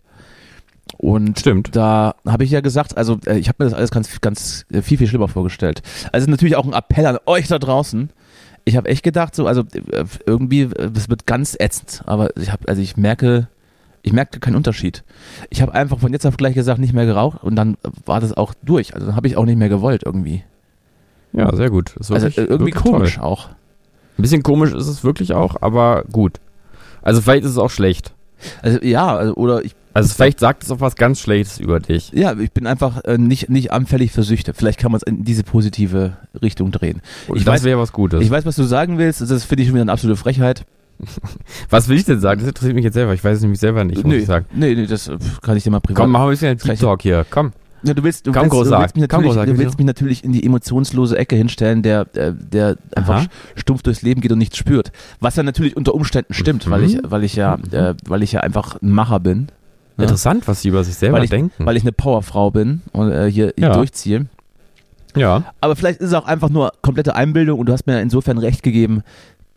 Und 0.99 1.39
Stimmt. 1.39 1.75
da 1.77 2.15
habe 2.27 2.45
ich 2.45 2.51
ja 2.51 2.61
gesagt, 2.61 2.97
also 2.97 3.19
äh, 3.27 3.39
ich 3.39 3.49
habe 3.49 3.63
mir 3.63 3.71
das 3.71 3.79
alles 3.79 3.91
ganz, 3.91 4.21
ganz 4.21 4.67
äh, 4.73 4.83
viel, 4.83 4.99
viel 4.99 5.07
schlimmer 5.07 5.29
vorgestellt. 5.29 5.83
Also 6.13 6.29
natürlich 6.29 6.57
auch 6.57 6.67
ein 6.67 6.73
Appell 6.73 7.07
an 7.07 7.19
euch 7.27 7.49
da 7.49 7.59
draußen. 7.59 8.11
Ich 8.65 8.77
habe 8.77 8.89
echt 8.89 9.03
gedacht, 9.03 9.35
so, 9.35 9.47
also 9.47 9.63
äh, 9.63 10.05
irgendwie, 10.27 10.63
es 10.63 11.09
wird 11.09 11.27
ganz 11.27 11.57
ätzend. 11.59 12.03
Aber 12.07 12.37
ich 12.37 12.53
habe, 12.53 12.69
also 12.69 12.83
ich 12.83 12.97
merke, 12.97 13.49
ich 14.03 14.13
merkte 14.13 14.41
keinen 14.41 14.57
Unterschied. 14.57 15.05
Ich 15.49 15.63
habe 15.63 15.75
einfach 15.75 15.99
von 15.99 16.13
jetzt 16.13 16.27
auf 16.27 16.37
gleich 16.37 16.55
gesagt, 16.55 16.81
nicht 16.81 16.93
mehr 16.93 17.07
geraucht 17.07 17.43
und 17.43 17.57
dann 17.57 17.77
war 18.05 18.21
das 18.21 18.37
auch 18.37 18.55
durch. 18.63 18.95
Also 18.95 19.07
dann 19.07 19.17
habe 19.17 19.27
ich 19.27 19.37
auch 19.37 19.45
nicht 19.45 19.59
mehr 19.59 19.69
gewollt 19.69 20.03
irgendwie. 20.05 20.45
Ja, 21.33 21.55
sehr 21.55 21.71
gut. 21.71 21.95
also 21.99 22.29
irgendwie 22.37 22.73
komisch 22.73 23.17
toll. 23.17 23.25
auch. 23.25 23.49
Ein 24.19 24.23
bisschen 24.23 24.43
komisch 24.43 24.73
ist 24.73 24.87
es 24.87 25.05
wirklich 25.05 25.33
auch, 25.33 25.57
aber 25.61 26.05
gut. 26.11 26.41
Also 27.03 27.21
vielleicht 27.21 27.45
ist 27.45 27.53
es 27.53 27.59
auch 27.59 27.71
schlecht. 27.71 28.13
Also 28.63 28.79
ja, 28.83 29.17
also, 29.17 29.35
oder 29.35 29.65
ich. 29.65 29.75
Also 29.93 30.15
vielleicht 30.15 30.39
sagt 30.39 30.63
es 30.63 30.71
auch 30.71 30.81
was 30.81 30.95
ganz 30.95 31.21
Schlechtes 31.21 31.59
über 31.59 31.81
dich. 31.81 32.13
Ja, 32.13 32.39
ich 32.39 32.53
bin 32.53 32.67
einfach 32.67 33.03
äh, 33.05 33.19
nicht, 33.19 33.51
nicht 33.51 33.73
anfällig 33.73 34.13
für 34.13 34.23
Süchte. 34.23 34.55
Vielleicht 34.55 34.79
kann 34.79 34.93
man 34.93 35.01
es 35.01 35.03
in 35.03 35.25
diese 35.25 35.43
positive 35.43 36.13
Richtung 36.41 36.71
drehen. 36.71 37.03
Und 37.27 37.39
ich 37.39 37.45
das 37.45 37.65
wäre 37.65 37.79
was 37.79 37.93
Gutes. 37.93 38.23
Ich 38.23 38.31
weiß, 38.31 38.47
was 38.47 38.55
du 38.55 38.63
sagen 38.63 38.99
willst. 38.99 39.21
Das 39.21 39.45
finde 39.45 39.63
ich 39.63 39.69
schon 39.69 39.75
wieder 39.75 39.83
eine 39.83 39.93
absolute 39.93 40.17
Frechheit. 40.17 40.65
Was 41.71 41.89
will 41.89 41.97
ich 41.97 42.05
denn 42.05 42.21
sagen? 42.21 42.41
Das 42.41 42.49
interessiert 42.49 42.75
mich 42.75 42.85
jetzt 42.85 42.95
selber. 42.95 43.15
Ich 43.15 43.25
weiß 43.25 43.37
es 43.37 43.43
nämlich 43.43 43.59
selber 43.59 43.85
nicht, 43.85 44.05
muss 44.05 44.13
nee, 44.13 44.19
ich 44.19 44.27
sagen. 44.27 44.45
Nee, 44.53 44.75
nee, 44.75 44.87
das 44.87 45.11
kann 45.41 45.57
ich 45.57 45.65
dir 45.65 45.71
mal 45.71 45.81
privat. 45.81 45.97
Komm, 45.97 46.11
machen 46.11 46.25
wir 46.25 46.29
ein 46.29 46.57
bisschen 46.57 46.59
Deep 46.59 46.79
Talk 46.79 47.01
hier. 47.03 47.25
Komm. 47.31 47.53
Ja, 47.83 47.95
du 47.95 48.03
willst, 48.03 48.27
du 48.27 48.35
willst, 48.35 48.53
du 48.53 48.59
willst, 48.59 48.95
mich, 48.95 49.03
natürlich, 49.03 49.35
du 49.35 49.59
willst 49.59 49.79
mich 49.79 49.87
natürlich 49.87 50.25
in 50.25 50.33
die 50.33 50.45
emotionslose 50.45 51.17
Ecke 51.17 51.37
hinstellen, 51.37 51.83
der, 51.83 52.05
der, 52.05 52.33
der 52.33 52.77
einfach 52.95 53.27
stumpf 53.55 53.83
durchs 53.83 54.03
Leben 54.03 54.21
geht 54.21 54.33
und 54.33 54.39
nichts 54.39 54.59
spürt. 54.59 54.93
Was 55.21 55.37
ja 55.37 55.43
natürlich 55.43 55.77
unter 55.77 55.95
Umständen 55.95 56.35
stimmt, 56.35 56.67
mhm. 56.67 56.71
weil 56.71 56.85
ich, 56.85 56.99
weil 57.03 57.25
ich 57.25 57.37
ja, 57.37 57.57
mhm. 57.57 57.75
äh, 57.75 57.95
weil 58.07 58.23
ich 58.23 58.33
ja 58.33 58.41
einfach 58.41 58.81
ein 58.83 58.91
Macher 58.91 59.21
bin. 59.21 59.49
Ja. 59.97 60.05
Interessant, 60.05 60.47
was 60.47 60.63
sie 60.63 60.69
über 60.69 60.85
sich 60.85 60.95
selber 60.95 61.19
weil 61.19 61.25
ich, 61.25 61.31
denken. 61.31 61.67
Weil 61.67 61.77
ich 61.77 61.83
eine 61.83 61.93
Powerfrau 61.93 62.51
bin 62.51 62.83
und 62.93 63.11
äh, 63.11 63.31
hier, 63.31 63.53
hier 63.57 63.69
ja. 63.69 63.75
durchziehe. 63.75 64.27
Ja. 65.17 65.45
Aber 65.61 65.77
vielleicht 65.77 66.01
ist 66.01 66.09
es 66.09 66.15
auch 66.15 66.27
einfach 66.27 66.51
nur 66.51 66.73
komplette 66.83 67.15
Einbildung 67.15 67.59
und 67.59 67.67
du 67.67 67.73
hast 67.73 67.87
mir 67.87 68.01
insofern 68.01 68.39
recht 68.39 68.63
gegeben, 68.63 69.03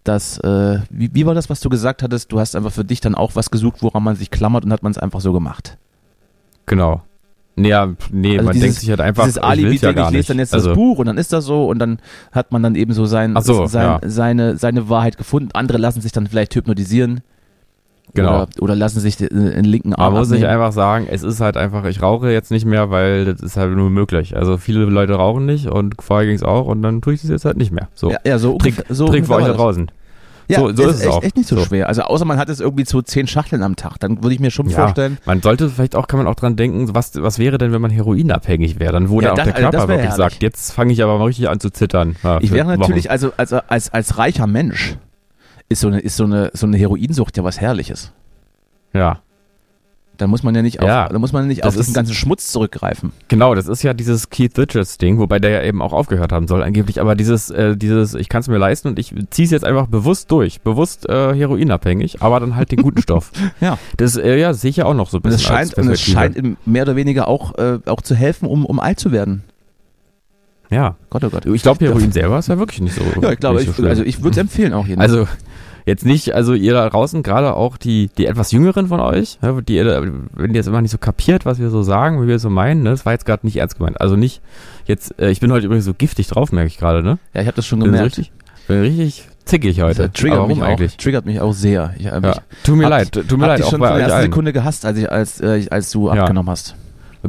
dass, 0.03 0.38
äh, 0.39 0.80
wie, 0.89 1.12
wie 1.13 1.25
war 1.25 1.34
das, 1.34 1.50
was 1.50 1.60
du 1.60 1.70
gesagt 1.70 2.03
hattest? 2.03 2.32
Du 2.32 2.39
hast 2.39 2.56
einfach 2.56 2.72
für 2.72 2.84
dich 2.84 3.01
dann 3.01 3.15
auch 3.15 3.36
was 3.36 3.51
gesucht, 3.51 3.82
woran 3.82 4.03
man 4.03 4.15
sich 4.15 4.32
klammert 4.32 4.65
und 4.65 4.74
hat 4.74 4.84
man 4.84 4.92
es 4.92 4.98
einfach 4.98 5.22
so 5.22 5.32
gemacht. 5.32 5.77
Genau. 6.65 7.01
Ja, 7.55 7.93
nee, 8.12 8.33
also 8.33 8.45
man 8.45 8.53
dieses, 8.53 8.62
denkt 8.67 8.79
sich 8.79 8.89
halt 8.89 9.01
einfach, 9.01 9.25
dieses 9.25 9.38
Alibi, 9.38 9.75
ich, 9.75 9.81
ja 9.81 9.91
ich 9.91 10.10
lese 10.10 10.29
dann 10.29 10.39
jetzt 10.39 10.53
also, 10.55 10.69
das 10.69 10.75
Buch 10.75 10.98
und 10.98 11.05
dann 11.05 11.17
ist 11.17 11.31
das 11.33 11.45
so 11.45 11.67
und 11.67 11.77
dann 11.77 12.00
hat 12.31 12.51
man 12.51 12.63
dann 12.63 12.75
eben 12.75 12.93
so, 12.93 13.05
sein, 13.05 13.36
so 13.41 13.67
sein 13.67 13.86
ja. 13.86 14.00
seine, 14.03 14.57
seine 14.57 14.89
Wahrheit 14.89 15.17
gefunden. 15.17 15.50
Andere 15.53 15.77
lassen 15.77 16.01
sich 16.01 16.12
dann 16.12 16.25
vielleicht 16.25 16.55
hypnotisieren. 16.55 17.22
Genau. 18.15 18.43
Oder, 18.43 18.48
oder 18.60 18.75
lassen 18.75 19.00
sich 19.00 19.17
den, 19.17 19.63
linken 19.63 19.93
Arm 19.93 20.13
Man 20.13 20.22
muss 20.22 20.29
sich 20.29 20.45
einfach 20.45 20.72
sagen, 20.72 21.07
es 21.10 21.24
ist 21.24 21.41
halt 21.41 21.57
einfach, 21.57 21.86
ich 21.86 22.01
rauche 22.01 22.31
jetzt 22.31 22.51
nicht 22.51 22.65
mehr, 22.65 22.91
weil 22.91 23.25
das 23.25 23.41
ist 23.41 23.57
halt 23.57 23.72
nur 23.72 23.89
möglich. 23.89 24.36
Also 24.36 24.57
viele 24.57 24.86
Leute 24.86 25.13
rauchen 25.13 25.45
nicht 25.45 25.67
und 25.67 25.95
vorher 26.00 26.27
ging 26.27 26.36
es 26.36 26.43
auch 26.43 26.67
und 26.67 26.81
dann 26.81 27.01
tue 27.01 27.13
ich 27.13 27.24
es 27.24 27.29
jetzt 27.29 27.45
halt 27.45 27.57
nicht 27.57 27.72
mehr. 27.72 27.88
So, 27.93 28.12
ja, 28.12 28.17
ja 28.24 28.38
so 28.39 28.57
Trick, 28.57 28.83
so 28.89 29.07
Trick 29.07 29.25
für 29.25 29.36
euch 29.36 29.45
da 29.45 29.53
draußen. 29.53 29.89
Ja, 30.53 30.60
so, 30.60 30.75
so 30.75 30.83
ist, 30.83 30.89
ist 30.89 30.95
es 30.95 31.01
echt, 31.01 31.12
auch. 31.12 31.24
echt 31.24 31.38
nicht 31.38 31.50
so, 31.50 31.55
so, 31.57 31.65
schwer. 31.65 31.88
Also 31.88 32.03
außer 32.03 32.25
man 32.25 32.38
hat 32.38 32.50
es 32.50 32.60
irgendwie 32.60 32.86
zu 32.86 33.01
zehn 33.01 33.27
Schachteln 33.27 33.63
am 33.63 33.75
Tag, 33.75 33.98
dann 34.00 34.24
würde 34.24 34.33
ich 34.33 34.39
mir 34.39 34.51
schon 34.51 34.69
ja, 34.69 34.77
vorstellen. 34.77 35.17
Man 35.25 35.41
sollte 35.41 35.69
vielleicht 35.69 35.95
auch, 35.95 36.07
kann 36.07 36.17
man 36.17 36.27
auch 36.27 36.36
dran 36.36 36.55
denken, 36.55 36.93
was, 36.93 37.22
was 37.22 37.39
wäre 37.39 37.57
denn, 37.57 37.72
wenn 37.72 37.81
man 37.81 37.91
heroinabhängig 37.91 38.79
wäre? 38.79 38.93
Dann 38.93 39.10
wo 39.10 39.22
ja, 39.22 39.29
dann 39.29 39.39
auch 39.39 39.43
der 39.43 39.53
Körper 39.53 39.77
also 39.77 39.88
wirklich 39.89 40.10
herrlich. 40.10 40.17
sagt, 40.17 40.43
jetzt 40.43 40.72
fange 40.72 40.93
ich 40.93 41.03
aber 41.03 41.17
mal 41.17 41.25
richtig 41.25 41.50
an 41.50 41.60
zu 41.60 41.69
zittern. 41.69 42.15
Ja, 42.24 42.39
ich 42.41 42.51
wäre 42.51 42.77
natürlich, 42.77 43.12
also, 43.12 43.31
also 43.38 43.60
als, 43.67 43.93
als 43.93 44.17
reicher 44.17 44.48
Mensch 44.48 44.98
ist 45.69 45.81
so 45.81 45.88
eine, 45.88 46.00
ist 46.00 46.17
so 46.17 46.25
eine, 46.25 46.51
so 46.53 46.65
eine 46.67 46.77
Heroinsucht 46.77 47.38
ja 47.38 47.43
was 47.43 47.60
Herrliches. 47.60 48.12
Ja. 48.93 49.19
Da 50.17 50.27
muss 50.27 50.43
man 50.43 50.53
ja 50.53 50.62
nicht 50.62 50.79
auf, 50.79 50.88
ja, 50.88 51.10
da 51.10 51.17
muss 51.17 51.34
man 51.34 51.48
nicht 51.48 51.63
auf 51.63 51.75
diesen 51.75 51.93
ganzen 51.93 52.13
Schmutz 52.13 52.51
zurückgreifen. 52.51 53.12
Genau, 53.29 53.55
das 53.55 53.67
ist 53.67 53.82
ja 53.82 53.96
dieses 53.96 54.29
Keith 54.29 54.58
Richards 54.60 55.00
Ding, 55.00 55.17
wobei 55.17 55.39
der 55.39 55.50
ja 55.50 55.63
eben 55.63 55.82
auch 55.82 55.91
aufgehört 55.91 56.32
haben 56.32 56.48
soll 56.48 56.62
angeblich. 56.62 57.01
Aber 57.01 57.15
dieses, 57.15 57.50
äh, 57.50 57.75
dieses, 57.75 58.13
ich 58.13 58.29
kann 58.29 58.41
es 58.41 58.48
mir 58.48 58.60
leisten 58.60 58.89
und 58.89 59.00
ich 59.00 59.13
ziehe 59.32 59.46
es 59.46 59.51
jetzt 59.51 59.65
einfach 59.65 59.88
bewusst 59.88 60.29
durch, 60.29 60.62
bewusst 60.62 61.10
äh, 61.10 61.34
heroinabhängig, 61.34 62.22
aber 62.22 62.39
dann 62.39 62.55
halt 62.55 62.72
den 62.72 62.84
guten 62.84 63.01
Stoff. 63.01 63.32
ja, 63.60 63.79
das 63.98 64.15
äh, 64.15 64.38
ja 64.38 64.53
sehe 64.53 64.70
ich 64.70 64.77
ja 64.77 64.86
auch 64.86 64.93
noch 64.93 65.10
so 65.10 65.17
ein 65.17 65.24
bisschen. 65.24 65.38
Und 65.38 65.62
es 65.62 65.72
scheint, 65.72 65.77
und 65.77 65.89
es 65.89 66.01
scheint 66.01 66.67
mehr 66.67 66.84
oder 66.84 66.96
weniger 66.96 67.27
auch 67.27 67.58
äh, 67.58 67.79
auch 67.88 68.01
zu 68.01 68.13
helfen, 68.13 68.48
um 68.48 68.65
um 68.65 68.79
alt 68.79 69.00
zu 69.00 69.12
werden. 69.12 69.43
Ja. 70.70 70.96
Gott, 71.10 71.24
oh 71.24 71.29
Gott. 71.29 71.46
Ich 71.46 71.62
glaube, 71.62 71.86
Heroin 71.86 72.12
selber 72.12 72.39
ist 72.39 72.50
ja 72.50 72.58
wirklich 72.58 72.82
nicht 72.82 72.96
so. 72.96 73.03
Ja, 73.22 73.32
ich 73.32 73.39
glaube, 73.39 73.62
so 73.62 73.84
also 73.86 74.03
ich 74.03 74.24
würde 74.24 74.32
es 74.32 74.38
empfehlen 74.38 74.74
auch 74.74 74.88
jeden. 74.88 75.01
Also 75.01 75.27
Jetzt 75.86 76.06
nicht, 76.06 76.34
also 76.34 76.54
ihr 76.54 76.74
da 76.74 76.90
draußen, 76.90 77.24
gerade 77.24 77.56
auch 77.56 77.78
die, 77.78 78.10
die 78.18 78.25
etwas 78.25 78.52
Jüngeren 78.52 78.88
von 78.88 79.00
euch, 79.00 79.38
die, 79.42 79.80
wenn 79.80 80.50
ihr 80.50 80.56
jetzt 80.56 80.68
immer 80.68 80.82
nicht 80.82 80.92
so 80.92 80.98
kapiert, 80.98 81.46
was 81.46 81.60
wir 81.60 81.70
so 81.70 81.84
sagen, 81.84 82.22
wie 82.22 82.28
wir 82.28 82.40
so 82.40 82.50
meinen, 82.50 82.84
ne, 82.84 82.92
das 82.92 83.06
war 83.06 83.13
jetzt 83.13 83.25
gerade 83.25 83.46
nicht 83.46 83.58
ernst 83.58 83.78
gemeint. 83.78 84.00
Also 84.00 84.16
nicht, 84.16 84.42
jetzt, 84.86 85.20
äh, 85.20 85.30
ich 85.30 85.40
bin 85.42 85.52
heute 85.52 85.66
übrigens 85.66 85.86
so 85.86 85.94
giftig 85.94 86.28
drauf, 86.28 86.52
merke 86.52 86.68
ich 86.68 86.78
gerade, 86.78 87.04
ne? 87.04 87.20
Ja, 87.34 87.42
ich 87.42 87.48
habe 87.48 87.56
das 87.56 87.66
schon 87.66 87.82
gemerkt. 87.82 88.16
Bin 88.16 88.24
richtig, 88.24 88.32
bin 88.68 88.80
richtig 88.80 89.28
zickig 89.46 89.82
heute. 89.82 90.04
Das 90.04 90.13
triggert 90.13 90.48
mich 90.48 90.62
eigentlich? 90.62 90.94
Auch, 90.94 90.98
triggert 90.98 91.25
mich 91.25 91.42
auch 91.42 91.54
sehr. 91.54 91.94
Ich, 91.98 92.06
äh, 92.06 92.20
ja. 92.22 92.36
Tut 92.63 92.78
mir 92.78 92.88
leid, 92.88 93.12
tut 93.12 93.38
mir 93.38 93.48
leid. 93.48 93.60
Ich 93.60 93.66
schon 93.66 93.80
von 93.80 93.90
der 93.90 94.08
ersten 94.08 94.22
Sekunde 94.22 94.54
gehasst, 94.54 94.86
als, 94.86 94.98
ich, 94.98 95.12
als, 95.12 95.42
äh, 95.42 95.68
als 95.70 95.92
du 95.92 96.08
ja. 96.08 96.22
abgenommen 96.22 96.50
hast. 96.50 96.75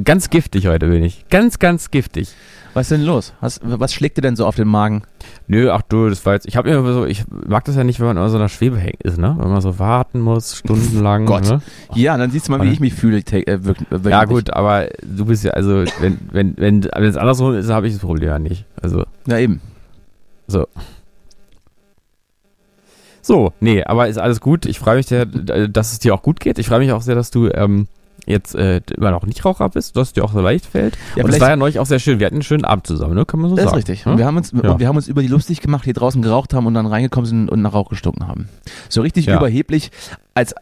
Ganz 0.02 0.30
giftig 0.30 0.66
heute 0.66 0.88
bin 0.88 1.04
ich. 1.04 1.25
Ganz, 1.28 1.58
ganz 1.58 1.90
giftig. 1.90 2.28
Was 2.74 2.82
ist 2.82 2.90
denn 2.90 3.06
los? 3.06 3.32
Was, 3.40 3.60
was 3.62 3.94
schlägt 3.94 4.18
dir 4.18 4.22
denn 4.22 4.34
so 4.34 4.46
auf 4.46 4.56
den 4.56 4.66
Magen? 4.66 5.02
Nö, 5.46 5.70
ach 5.70 5.82
du, 5.82 6.08
das 6.08 6.26
war 6.26 6.34
jetzt, 6.34 6.46
ich 6.46 6.56
habe 6.56 6.70
immer 6.70 6.92
so, 6.92 7.06
ich 7.06 7.24
mag 7.28 7.64
das 7.64 7.76
ja 7.76 7.84
nicht, 7.84 8.00
wenn 8.00 8.06
man 8.08 8.16
in 8.16 8.28
so 8.28 8.36
einer 8.36 8.48
Schwebe 8.48 8.76
hängt 8.78 9.02
ist, 9.02 9.16
ne? 9.16 9.36
Wenn 9.38 9.48
man 9.48 9.60
so 9.60 9.78
warten 9.78 10.20
muss, 10.20 10.56
stundenlang. 10.56 11.24
Gott. 11.26 11.44
Ne? 11.44 11.62
Ja, 11.94 12.16
dann 12.16 12.32
siehst 12.32 12.48
du 12.48 12.52
mal, 12.52 12.62
wie 12.62 12.72
ich 12.72 12.80
mich 12.80 12.94
fühle. 12.94 13.18
Äh, 13.18 13.64
wirklich, 13.64 13.90
wirklich. 13.90 14.10
Ja 14.10 14.24
gut, 14.24 14.52
aber 14.52 14.88
du 15.02 15.24
bist 15.24 15.44
ja, 15.44 15.52
also 15.52 15.84
wenn 16.00 16.18
wenn 16.32 16.56
wenn 16.56 16.84
wenn 16.84 17.04
es 17.04 17.16
andersrum 17.16 17.54
ist, 17.54 17.70
habe 17.70 17.86
ich 17.86 17.94
das 17.94 18.02
Problem 18.02 18.28
ja 18.28 18.38
nicht. 18.40 18.64
Also. 18.82 19.04
Ja 19.26 19.38
eben. 19.38 19.60
So. 20.48 20.66
So, 23.22 23.52
nee, 23.60 23.82
aber 23.82 24.08
ist 24.08 24.18
alles 24.18 24.40
gut. 24.40 24.66
Ich 24.66 24.78
freue 24.78 24.96
mich 24.96 25.06
sehr, 25.06 25.24
dass 25.24 25.92
es 25.92 25.98
dir 26.00 26.14
auch 26.14 26.22
gut 26.22 26.40
geht. 26.40 26.58
Ich 26.58 26.66
freue 26.66 26.80
mich 26.80 26.92
auch 26.92 27.00
sehr, 27.00 27.14
dass 27.14 27.30
du 27.30 27.48
ähm, 27.48 27.88
jetzt 28.26 28.54
äh, 28.54 28.80
immer 28.96 29.10
noch 29.10 29.26
nicht 29.26 29.44
Raucher 29.44 29.68
bist, 29.68 29.96
dass 29.96 30.08
es 30.08 30.12
dir 30.14 30.24
auch 30.24 30.32
so 30.32 30.40
leicht 30.40 30.66
fällt. 30.66 30.96
Ja, 31.16 31.24
und 31.24 31.30
es 31.30 31.40
war 31.40 31.50
ja 31.50 31.56
neulich 31.56 31.78
auch 31.78 31.86
sehr 31.86 31.98
schön. 31.98 32.18
Wir 32.18 32.26
hatten 32.26 32.36
einen 32.36 32.42
schönen 32.42 32.64
Abend 32.64 32.86
zusammen, 32.86 33.14
ne? 33.14 33.24
Kann 33.24 33.40
man 33.40 33.50
so 33.50 33.56
das 33.56 33.66
sagen. 33.66 33.76
Das 33.76 33.84
ist 33.84 33.88
richtig. 33.88 34.04
Ja? 34.06 34.12
Und 34.12 34.18
wir 34.18 34.26
haben 34.26 34.36
uns, 34.36 34.52
ja. 34.52 34.78
wir 34.78 34.88
haben 34.88 34.96
uns 34.96 35.08
über 35.08 35.22
die 35.22 35.28
lustig 35.28 35.60
gemacht, 35.60 35.86
die 35.86 35.92
draußen 35.92 36.22
geraucht 36.22 36.54
haben 36.54 36.66
und 36.66 36.74
dann 36.74 36.86
reingekommen 36.86 37.26
sind 37.26 37.50
und 37.50 37.62
nach 37.62 37.72
Rauch 37.72 37.88
gestunken 37.88 38.26
haben. 38.26 38.48
So 38.88 39.02
richtig 39.02 39.28
überheblich, 39.28 39.90
als 40.34 40.54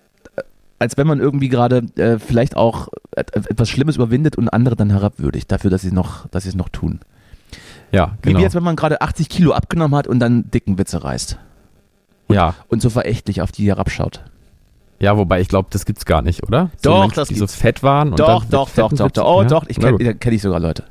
als 0.82 0.96
wenn 0.96 1.06
man 1.06 1.20
irgendwie 1.20 1.48
gerade 1.48 1.84
äh, 1.94 2.18
vielleicht 2.18 2.56
auch 2.56 2.88
etwas 3.12 3.70
Schlimmes 3.70 3.96
überwindet 3.96 4.36
und 4.36 4.48
andere 4.48 4.74
dann 4.74 4.90
herabwürdigt, 4.90 5.50
dafür, 5.50 5.70
dass 5.70 5.82
sie 5.82 5.92
noch, 5.92 6.26
dass 6.28 6.42
sie 6.42 6.48
es 6.48 6.56
noch 6.56 6.68
tun. 6.68 6.98
Ja, 7.92 8.16
genau. 8.22 8.38
Wie 8.38 8.42
jetzt, 8.42 8.54
wenn 8.54 8.64
man 8.64 8.74
gerade 8.74 9.00
80 9.00 9.28
Kilo 9.28 9.52
abgenommen 9.52 9.96
hat 9.96 10.08
und 10.08 10.18
dann 10.18 10.50
dicken 10.50 10.78
Witze 10.78 11.04
reißt. 11.04 11.38
Und, 12.26 12.34
ja. 12.34 12.54
Und 12.68 12.82
so 12.82 12.90
verächtlich 12.90 13.42
auf 13.42 13.52
die 13.52 13.68
herabschaut. 13.68 14.22
Ja, 15.02 15.16
wobei 15.16 15.40
ich 15.40 15.48
glaube, 15.48 15.66
das 15.72 15.84
gibt's 15.84 16.04
gar 16.04 16.22
nicht, 16.22 16.44
oder? 16.44 16.70
So 16.76 16.90
doch, 16.90 17.00
Menschen, 17.00 17.16
das 17.16 17.28
die 17.28 17.34
so 17.34 17.48
fett 17.48 17.82
waren. 17.82 18.14
Doch, 18.14 18.44
doch, 18.44 18.70
doch, 18.70 18.92
doch, 18.92 19.10
doch. 19.10 19.24
Oh, 19.26 19.42
ja? 19.42 19.48
doch, 19.48 19.64
ich 19.66 19.80
kenne 19.80 20.14
kenn 20.14 20.32
ich 20.32 20.40
sogar 20.40 20.60
Leute. 20.60 20.84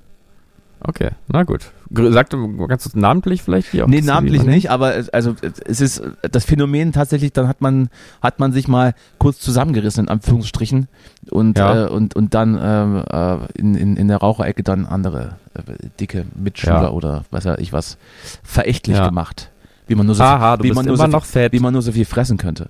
Okay, 0.82 1.12
na 1.30 1.44
gut. 1.44 1.72
Sag 1.94 2.30
du, 2.30 2.68
kannst 2.68 2.94
du 2.94 3.00
namentlich 3.00 3.42
vielleicht 3.42 3.70
hier? 3.70 3.88
Nee, 3.88 4.02
namentlich 4.02 4.44
nicht, 4.44 4.70
aber 4.70 4.96
also 5.14 5.36
es 5.66 5.80
ist 5.80 6.04
das 6.30 6.44
Phänomen 6.44 6.92
tatsächlich, 6.92 7.32
dann 7.32 7.48
hat 7.48 7.62
man 7.62 7.88
hat 8.22 8.40
man 8.40 8.52
sich 8.52 8.68
mal 8.68 8.96
kurz 9.18 9.40
zusammengerissen 9.40 10.06
in 10.06 10.10
Anführungsstrichen 10.10 10.90
und 11.30 11.58
ja. 11.58 11.86
äh, 11.86 11.90
und 11.90 12.14
und 12.14 12.34
dann 12.34 12.60
ähm, 12.62 13.04
äh, 13.10 13.38
in, 13.58 13.76
in, 13.76 13.96
in 13.96 14.10
der 14.10 14.18
Raucherecke 14.18 14.64
dann 14.64 14.86
andere 14.86 15.38
äh, 15.54 15.62
dicke 16.02 16.26
Mitschüler 16.36 16.84
ja. 16.84 16.90
oder 16.90 17.24
was 17.32 17.46
weiß 17.46 17.60
ich 17.60 17.72
was 17.72 17.98
verächtlich 18.44 18.98
ja. 18.98 19.08
gemacht, 19.08 19.52
wie 19.88 19.96
man 19.96 20.06
nur 20.06 20.16
so 20.16 20.24
Aha, 20.24 20.58
wie 20.62 20.74
man 20.74 20.86
nur 20.86 20.98
so 20.98 21.08
viel, 21.08 21.22
fett. 21.22 21.54
wie 21.54 21.60
man 21.60 21.72
nur 21.72 21.82
so 21.82 21.94
viel 21.94 22.06
fressen 22.06 22.38
könnte. 22.38 22.70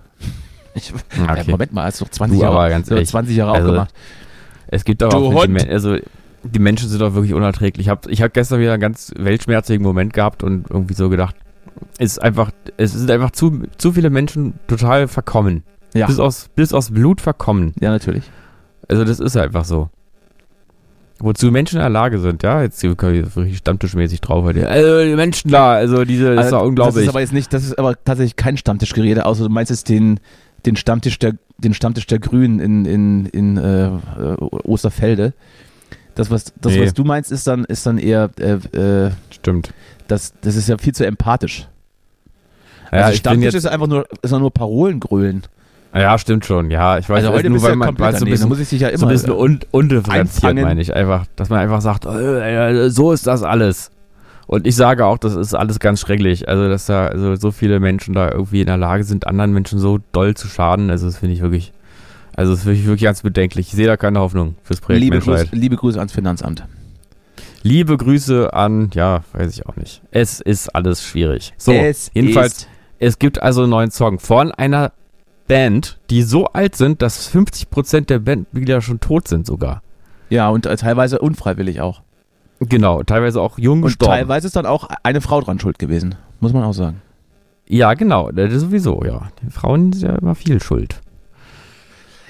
Ich, 0.73 0.93
okay. 0.93 1.51
Moment 1.51 1.73
mal, 1.73 1.85
hast 1.85 2.01
du 2.01 2.05
doch 2.05 2.11
20 2.11 2.37
du, 2.37 2.43
Jahre, 2.43 2.69
ganz 2.69 2.87
20 2.87 3.35
Jahre 3.35 3.51
also, 3.51 3.67
auch 3.67 3.71
gemacht. 3.73 3.93
Es 4.67 4.85
gibt 4.85 5.03
aber 5.03 5.17
auch 5.17 5.45
also 5.69 5.97
die 6.43 6.59
Menschen 6.59 6.89
sind 6.89 7.01
doch 7.01 7.13
wirklich 7.13 7.33
unerträglich. 7.33 7.85
Ich 7.85 7.89
habe 7.89 8.09
ich 8.09 8.21
hab 8.21 8.33
gestern 8.33 8.59
wieder 8.59 8.73
einen 8.73 8.81
ganz 8.81 9.11
weltschmerzigen 9.17 9.83
Moment 9.83 10.13
gehabt 10.13 10.43
und 10.43 10.69
irgendwie 10.69 10.93
so 10.93 11.09
gedacht, 11.09 11.35
es 11.97 12.13
ist 12.13 12.19
einfach, 12.19 12.51
es 12.77 12.93
sind 12.93 13.09
einfach 13.11 13.31
zu, 13.31 13.63
zu 13.77 13.93
viele 13.93 14.09
Menschen 14.09 14.55
total 14.67 15.07
verkommen. 15.07 15.63
Ja. 15.93 16.07
Bis, 16.07 16.19
aus, 16.19 16.49
bis 16.55 16.73
aus 16.73 16.91
Blut 16.91 17.21
verkommen. 17.21 17.73
Ja, 17.79 17.89
natürlich. 17.89 18.23
Also 18.87 19.03
das 19.03 19.19
ist 19.19 19.35
einfach 19.37 19.65
so. 19.65 19.89
Wozu 21.19 21.51
Menschen 21.51 21.75
in 21.75 21.81
der 21.81 21.89
Lage 21.89 22.17
sind, 22.17 22.41
ja, 22.41 22.63
jetzt 22.63 22.81
hier 22.81 22.89
wirklich 22.89 23.57
stammtischmäßig 23.57 24.21
drauf 24.21 24.43
heute. 24.43 24.67
Also 24.67 25.03
die 25.03 25.15
Menschen 25.15 25.51
da, 25.51 25.73
also 25.73 26.03
diese, 26.03 26.35
das 26.35 26.45
also, 26.45 26.55
ist 26.55 26.61
doch 26.61 26.67
unglaublich. 26.67 26.95
Das 26.95 27.03
ist 27.03 27.09
aber 27.09 27.19
jetzt 27.19 27.33
nicht, 27.33 27.53
das 27.53 27.63
ist 27.63 27.77
aber 27.77 28.03
tatsächlich 28.03 28.35
kein 28.37 28.57
Stammtischgerede, 28.57 29.25
außer 29.25 29.43
du 29.43 29.49
meinst 29.49 29.69
jetzt 29.69 29.87
den, 29.89 30.19
den 30.65 30.75
Stammtisch 30.75 31.19
der, 31.19 31.33
den 31.57 31.73
Stammtisch 31.73 32.07
der 32.07 32.19
Grünen 32.19 32.59
in, 32.59 32.85
in, 32.85 33.25
in 33.27 33.57
äh, 33.57 33.89
Osterfelde. 34.63 35.33
Das, 36.15 36.29
was, 36.29 36.53
das, 36.59 36.73
nee. 36.73 36.85
was 36.85 36.93
du 36.93 37.03
meinst, 37.03 37.31
ist 37.31 37.47
dann, 37.47 37.65
ist 37.65 37.85
dann 37.85 37.97
eher. 37.97 38.29
Äh, 38.39 38.53
äh, 38.77 39.11
Stimmt. 39.29 39.73
Das, 40.07 40.33
das 40.41 40.55
ist 40.55 40.67
ja 40.67 40.77
viel 40.77 40.93
zu 40.93 41.05
empathisch. 41.05 41.67
Ja, 42.91 43.05
also 43.05 43.17
Stammtisch 43.17 43.53
ist 43.55 43.65
einfach 43.65 43.87
nur, 43.87 44.05
ist 44.21 44.31
nur 44.31 44.51
Parolen 44.51 44.99
grölen. 44.99 45.43
Ja, 45.93 46.17
stimmt 46.17 46.45
schon. 46.45 46.71
Ja, 46.71 46.97
ich 46.97 47.09
weiß 47.09 47.25
also 47.25 47.37
heute 47.37 47.49
nur, 47.49 47.61
weil 47.61 47.75
man 47.75 47.97
weiß, 47.97 48.19
so 48.19 48.25
ein 48.25 48.31
bisschen, 48.31 48.47
muss 48.47 48.59
ich 48.59 48.69
sich 48.69 48.81
ja 48.81 48.89
immer 48.89 48.99
so 48.99 49.05
ein 49.07 49.11
bisschen 49.11 49.31
un, 49.31 49.59
undifferenziert, 49.71 50.55
meine 50.55 50.81
ich 50.81 50.93
einfach, 50.93 51.25
dass 51.35 51.49
man 51.49 51.59
einfach 51.59 51.81
sagt, 51.81 52.05
äh, 52.05 52.89
so 52.89 53.11
ist 53.11 53.27
das 53.27 53.43
alles. 53.43 53.91
Und 54.51 54.67
ich 54.67 54.75
sage 54.75 55.05
auch, 55.05 55.17
das 55.17 55.35
ist 55.35 55.55
alles 55.55 55.79
ganz 55.79 56.01
schrecklich. 56.01 56.47
Also, 56.47 56.69
dass 56.69 56.85
da 56.85 57.07
also 57.07 57.35
so 57.35 57.51
viele 57.51 57.79
Menschen 57.79 58.13
da 58.13 58.29
irgendwie 58.29 58.61
in 58.61 58.67
der 58.67 58.77
Lage 58.77 59.03
sind, 59.03 59.25
anderen 59.25 59.53
Menschen 59.53 59.79
so 59.79 59.99
doll 60.11 60.35
zu 60.35 60.47
schaden. 60.47 60.91
Also, 60.91 61.07
das 61.07 61.17
finde 61.17 61.33
ich 61.33 61.41
wirklich 61.41 61.73
also 62.35 62.51
das 62.51 62.61
ist 62.61 62.65
wirklich, 62.65 62.85
wirklich 62.85 63.03
ganz 63.03 63.21
bedenklich. 63.21 63.67
Ich 63.67 63.73
sehe 63.73 63.87
da 63.87 63.97
keine 63.97 64.19
Hoffnung 64.19 64.55
fürs 64.63 64.79
Projekt 64.79 65.03
liebe. 65.03 65.19
Grüße, 65.19 65.49
liebe 65.51 65.75
Grüße 65.75 65.99
ans 65.99 66.13
Finanzamt. 66.13 66.63
Liebe 67.63 67.95
Grüße 67.97 68.53
an, 68.53 68.89
ja, 68.93 69.23
weiß 69.33 69.53
ich 69.53 69.65
auch 69.67 69.75
nicht. 69.75 70.01
Es 70.11 70.39
ist 70.39 70.73
alles 70.73 71.03
schwierig. 71.03 71.53
So, 71.57 71.71
es 71.71 72.09
jedenfalls, 72.13 72.67
es 72.97 73.19
gibt 73.19 73.41
also 73.41 73.61
einen 73.61 73.69
neuen 73.69 73.91
Song 73.91 74.19
von 74.19 74.51
einer 74.51 74.93
Band, 75.47 75.99
die 76.09 76.23
so 76.23 76.47
alt 76.47 76.75
sind, 76.75 77.01
dass 77.01 77.31
50% 77.31 78.05
der 78.05 78.19
Bandmitglieder 78.19 78.81
schon 78.81 78.99
tot 78.99 79.27
sind 79.27 79.45
sogar. 79.45 79.83
Ja, 80.29 80.49
und 80.49 80.65
äh, 80.65 80.75
teilweise 80.77 81.19
unfreiwillig 81.19 81.81
auch. 81.81 82.01
Genau, 82.61 83.01
teilweise 83.03 83.41
auch 83.41 83.57
jung 83.57 83.79
und 83.79 83.83
gestorben. 83.83 84.13
teilweise 84.13 84.47
ist 84.47 84.55
dann 84.55 84.67
auch 84.67 84.87
eine 85.03 85.19
Frau 85.19 85.41
dran 85.41 85.59
schuld 85.59 85.79
gewesen, 85.79 86.15
muss 86.39 86.53
man 86.53 86.63
auch 86.63 86.73
sagen. 86.73 87.01
Ja, 87.67 87.93
genau, 87.95 88.31
das 88.31 88.53
sowieso, 88.53 89.03
ja. 89.03 89.29
Die 89.41 89.49
Frauen 89.49 89.93
sind 89.93 90.07
ja 90.07 90.15
immer 90.17 90.35
viel 90.35 90.61
schuld. 90.61 91.01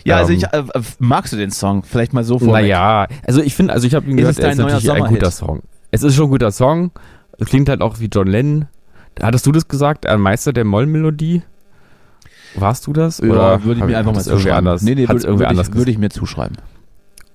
Ja, 0.03 0.17
also 0.17 0.33
ich, 0.33 0.45
ähm, 0.53 0.71
äh, 0.73 0.79
magst 1.00 1.33
du 1.33 1.38
den 1.38 1.51
Song? 1.51 1.83
Vielleicht 1.83 2.13
mal 2.13 2.23
so 2.23 2.39
vorweg. 2.39 2.53
Naja, 2.53 3.07
also 3.27 3.41
ich 3.41 3.53
finde, 3.53 3.73
also 3.73 3.85
ich 3.85 3.93
habe 3.93 4.09
ihn 4.09 4.17
gehört, 4.17 4.39
er 4.39 4.51
ist 4.51 4.57
natürlich 4.57 4.91
ein 4.91 5.05
guter 5.05 5.31
Song. 5.31 5.61
Es 5.91 6.03
ist 6.03 6.15
schon 6.15 6.25
ein 6.25 6.31
guter 6.31 6.51
Song. 6.51 6.91
Es 7.38 7.47
klingt 7.47 7.69
halt 7.69 7.81
auch 7.81 8.00
wie 8.00 8.05
John 8.05 8.27
Lennon. 8.27 8.67
Hattest 9.21 9.45
du 9.45 9.51
das 9.51 9.67
gesagt? 9.67 10.07
Ein 10.07 10.21
Meister 10.21 10.53
der 10.53 10.63
Mollmelodie? 10.63 11.43
Warst 12.55 12.88
du 12.88 12.93
das? 12.93 13.19
Ja, 13.19 13.25
Oder 13.25 13.63
würde 13.63 13.81
ich 13.81 13.85
mir 13.85 13.97
einfach 13.97 14.13
mal 14.13 14.23
zuschreiben. 14.23 14.57
Anders, 14.57 14.81
nee, 14.81 14.95
nee, 14.95 15.07
würde, 15.07 15.13
irgendwie 15.13 15.39
würde, 15.39 15.47
anders 15.47 15.69
ich, 15.69 15.75
würde 15.75 15.91
ich 15.91 15.97
mir 15.97 16.09
zuschreiben. 16.09 16.57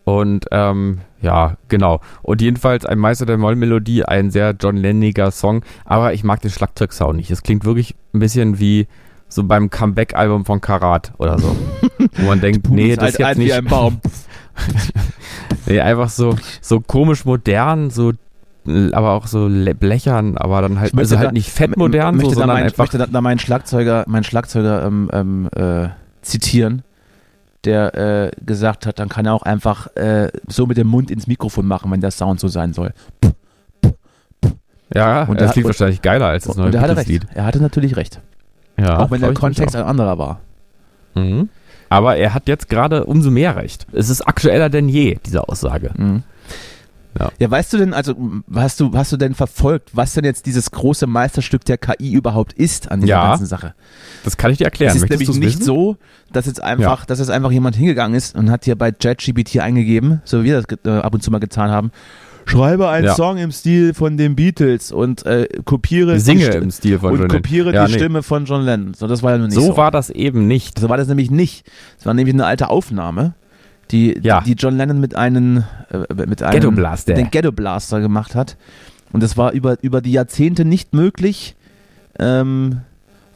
Und 0.07 0.47
ähm, 0.53 1.01
ja, 1.21 1.57
genau. 1.67 2.01
Und 2.23 2.41
jedenfalls 2.41 2.87
ein 2.87 2.97
Meister 2.97 3.27
der 3.27 3.39
Mollmelodie, 3.39 4.05
ein 4.05 4.31
sehr 4.31 4.55
John 4.59 4.77
Lenniger 4.77 5.33
Song. 5.33 5.65
Aber 5.85 6.15
ich 6.15 6.23
mag 6.23 6.41
den 6.41 6.53
Schlagzeugsound 6.53 7.17
nicht. 7.17 7.33
Es 7.33 7.43
klingt 7.43 7.65
wirklich 7.65 7.97
ein 8.15 8.21
bisschen 8.21 8.61
wie 8.61 8.87
so 9.29 9.43
beim 9.43 9.69
Comeback-Album 9.69 10.45
von 10.45 10.61
Karat 10.61 11.13
oder 11.19 11.41
so. 11.41 11.57
Wo 12.19 12.23
man 12.23 12.41
denkt, 12.41 12.71
nee, 12.71 12.95
das 12.95 13.11
ist 13.11 13.19
jetzt 13.19 13.37
nicht. 13.37 13.49
Wie 13.49 13.53
ein 13.55 13.65
Baum. 13.65 14.01
nee, 15.67 15.81
einfach 15.81 16.09
so, 16.09 16.37
so 16.61 16.81
komisch 16.81 17.25
modern, 17.25 17.91
so 17.91 18.13
aber 18.93 19.13
auch 19.13 19.27
so 19.27 19.49
blechern, 19.49 20.37
aber 20.39 20.63
dann 20.63 20.79
halt, 20.79 20.97
also 20.97 21.19
halt 21.19 21.33
nicht 21.33 21.51
fett 21.51 21.77
modern, 21.77 22.19
so, 22.21 22.31
sondern 22.31 22.49
mein, 22.49 22.65
einfach. 22.65 22.85
Ich 22.85 22.93
möchte 22.93 23.13
da 23.13 23.21
meinen 23.21 23.39
Schlagzeuger, 23.39 24.05
meinen 24.07 24.25
Schlagzeuger 24.25 24.85
ähm, 24.85 25.11
ähm, 25.13 25.49
äh, 25.55 25.89
zitieren, 26.23 26.83
der 27.67 27.95
äh, 27.95 28.31
gesagt 28.45 28.87
hat, 28.87 28.99
dann 28.99 29.09
kann 29.09 29.27
er 29.27 29.35
auch 29.35 29.43
einfach 29.43 29.95
äh, 29.97 30.31
so 30.49 30.67
mit 30.67 30.77
dem 30.77 30.87
Mund 30.87 31.11
ins 31.11 31.27
Mikrofon 31.27 31.67
machen, 31.67 31.91
wenn 31.91 32.01
der 32.01 32.11
Sound 32.11 32.41
so 32.41 32.49
sein 32.49 32.73
soll. 32.73 32.93
Ja, 34.95 35.25
und 35.25 35.41
das 35.41 35.53
klingt 35.53 35.67
wahrscheinlich 35.67 36.01
geiler 36.01 36.27
als 36.27 36.45
das 36.45 36.57
neue 36.57 36.71
Lied. 36.71 37.27
Er 37.35 37.45
hatte 37.45 37.61
natürlich 37.61 37.97
recht. 37.97 38.21
Ja, 38.79 38.99
auch 38.99 39.11
wenn 39.11 39.21
der 39.21 39.35
Kontext 39.35 39.75
ein 39.75 39.83
anderer 39.83 40.19
war. 40.19 40.41
Mhm. 41.15 41.49
Aber 41.89 42.17
er 42.17 42.35
hat 42.35 42.49
jetzt 42.49 42.69
gerade 42.69 43.05
umso 43.05 43.31
mehr 43.31 43.57
recht. 43.57 43.87
Es 43.93 44.11
ist 44.11 44.23
aktueller 44.23 44.69
denn 44.69 44.89
je, 44.89 45.19
diese 45.25 45.49
Aussage. 45.49 45.91
Mhm. 45.97 46.23
Ja. 47.19 47.31
ja, 47.39 47.51
weißt 47.51 47.73
du 47.73 47.79
denn, 47.79 47.95
also 47.95 48.15
hast 48.55 48.81
du, 48.81 48.93
hast 48.95 49.13
du 49.13 49.17
denn 49.17 49.35
verfolgt, 49.35 49.91
was 49.93 50.15
denn 50.15 50.25
jetzt 50.25 50.47
dieses 50.47 50.71
große 50.71 51.07
Meisterstück 51.07 51.65
der 51.65 51.79
KI 51.79 52.13
überhaupt 52.13 52.53
ist 52.53 52.91
an 52.91 53.01
dieser 53.01 53.15
ja, 53.15 53.29
ganzen 53.29 53.47
Sache? 53.47 53.75
Das 54.25 54.37
kann 54.37 54.51
ich 54.51 54.59
dir 54.59 54.65
erklären. 54.65 54.91
Es 54.91 55.03
ist 55.03 55.09
Möchtest 55.09 55.31
nämlich 55.31 55.39
nicht 55.39 55.61
wissen? 55.61 55.65
so, 55.65 55.97
dass 56.33 56.47
jetzt 56.47 56.63
einfach, 56.63 57.01
ja. 57.01 57.07
dass 57.07 57.19
jetzt 57.19 57.31
einfach 57.31 57.51
jemand 57.51 57.77
hingegangen 57.77 58.17
ist 58.17 58.35
und 58.35 58.51
hat 58.51 58.65
hier 58.65 58.77
bei 58.77 58.93
JetGPT 58.99 59.61
eingegeben, 59.61 60.21
so 60.25 60.41
wie 60.41 60.47
wir 60.47 60.63
das 60.63 60.79
äh, 60.85 60.99
ab 60.99 61.15
und 61.15 61.23
zu 61.23 61.31
mal 61.31 61.39
getan 61.39 61.71
haben, 61.71 61.91
schreibe 62.47 62.89
einen 62.89 63.07
ja. 63.07 63.15
Song 63.15 63.39
im 63.39 63.53
Stil 63.53 63.93
von 63.95 64.17
den 64.17 64.37
Beatles 64.37 64.93
und 64.93 65.27
äh, 65.27 65.49
kopiere 65.65 66.19
Singe 66.21 66.47
im 66.47 66.71
Stil 66.71 66.99
von 66.99 67.13
und 67.13 67.19
John 67.21 67.29
kopiere 67.29 67.73
die 67.73 67.79
nee. 67.79 67.89
Stimme 67.89 68.23
von 68.23 68.45
John 68.45 68.63
Lennon. 68.63 68.95
So, 68.95 69.07
das 69.07 69.23
war 69.23 69.33
ja 69.33 69.39
noch 69.39 69.47
nicht 69.47 69.55
so. 69.55 69.63
So 69.63 69.77
war 69.77 69.91
das 69.91 70.11
eben 70.11 70.47
nicht. 70.47 70.79
So 70.79 70.89
war 70.89 70.97
das 70.97 71.09
nämlich 71.09 71.31
nicht. 71.31 71.67
Es 71.99 72.07
war 72.07 72.15
nämlich 72.15 72.35
eine 72.35 72.47
alte 72.47 72.71
Aufnahme, 72.71 73.35
die, 73.91 74.19
ja. 74.23 74.41
die, 74.41 74.53
John 74.53 74.77
Lennon 74.77 75.01
mit 75.01 75.15
einem, 75.15 75.65
äh, 75.91 76.27
mit 76.27 76.43
einem 76.43 76.53
Ghetto 76.53 76.71
Blaster. 76.71 77.15
den 77.15 77.31
Ghetto 77.31 77.53
Blaster 77.53 78.01
gemacht 78.01 78.35
hat. 78.35 78.57
Und 79.13 79.23
das 79.23 79.37
war 79.37 79.53
über, 79.53 79.83
über 79.83 80.01
die 80.01 80.13
Jahrzehnte 80.13 80.65
nicht 80.65 80.93
möglich, 80.93 81.55
ähm, 82.19 82.81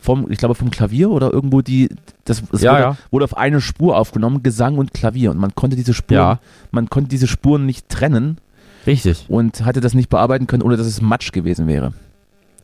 vom, 0.01 0.31
ich 0.31 0.39
glaube 0.39 0.55
vom 0.55 0.71
Klavier 0.71 1.11
oder 1.11 1.33
irgendwo 1.33 1.61
die, 1.61 1.91
das, 2.25 2.43
das 2.51 2.63
ja, 2.63 2.73
wurde, 2.73 2.83
ja. 2.83 2.97
wurde, 3.11 3.25
auf 3.25 3.37
eine 3.37 3.61
Spur 3.61 3.97
aufgenommen, 3.97 4.43
Gesang 4.43 4.79
und 4.79 4.95
Klavier 4.95 5.31
und 5.31 5.39
man 5.39 5.55
konnte 5.55 5.77
diese 5.77 5.95
Spuren, 5.95 6.39
man 6.71 6.89
konnte 6.89 7.11
diese 7.11 7.27
Spuren 7.27 7.67
nicht 7.67 7.89
trennen 7.89 8.39
Richtig. 8.87 9.27
Und 9.29 9.65
hatte 9.65 9.81
das 9.81 9.95
nicht 9.95 10.09
bearbeiten 10.09 10.47
können, 10.47 10.63
ohne 10.63 10.77
dass 10.77 10.87
es 10.87 11.01
Matsch 11.01 11.33
gewesen 11.33 11.67
wäre. 11.67 11.93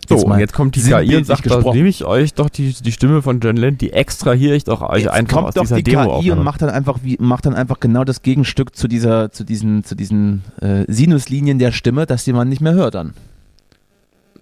So, 0.08 0.14
jetzt 0.14 0.24
und 0.24 0.38
jetzt 0.38 0.52
kommt 0.52 0.76
die 0.76 0.82
KI 0.82 1.16
und 1.16 1.26
sagt, 1.26 1.50
da 1.50 1.60
nehme 1.72 1.88
ich 1.88 2.04
euch 2.04 2.32
doch 2.34 2.48
die, 2.48 2.72
die 2.72 2.92
Stimme 2.92 3.22
von 3.22 3.40
John 3.40 3.56
Lennon, 3.56 3.78
die 3.78 3.92
extrahiere 3.92 4.54
ich 4.54 4.64
doch 4.64 4.82
euch 4.82 5.02
jetzt 5.02 5.12
einfach 5.12 5.34
kommt 5.34 5.48
aus 5.48 5.54
doch 5.54 5.62
dieser 5.62 5.76
die 5.76 5.82
Demo 5.82 6.20
KI 6.20 6.30
und 6.30 6.44
macht 6.44 6.62
dann 6.62 6.70
einfach 6.70 7.00
wie 7.02 7.16
macht 7.18 7.46
dann 7.46 7.54
einfach 7.54 7.80
genau 7.80 8.04
das 8.04 8.22
Gegenstück 8.22 8.76
zu 8.76 8.86
dieser 8.86 9.32
zu 9.32 9.42
diesen 9.42 9.82
zu 9.82 9.96
diesen 9.96 10.44
äh, 10.60 10.84
Sinuslinien 10.86 11.58
der 11.58 11.72
Stimme, 11.72 12.06
dass 12.06 12.24
die 12.24 12.32
man 12.32 12.48
nicht 12.48 12.60
mehr 12.60 12.74
hört 12.74 12.94
dann. 12.94 13.14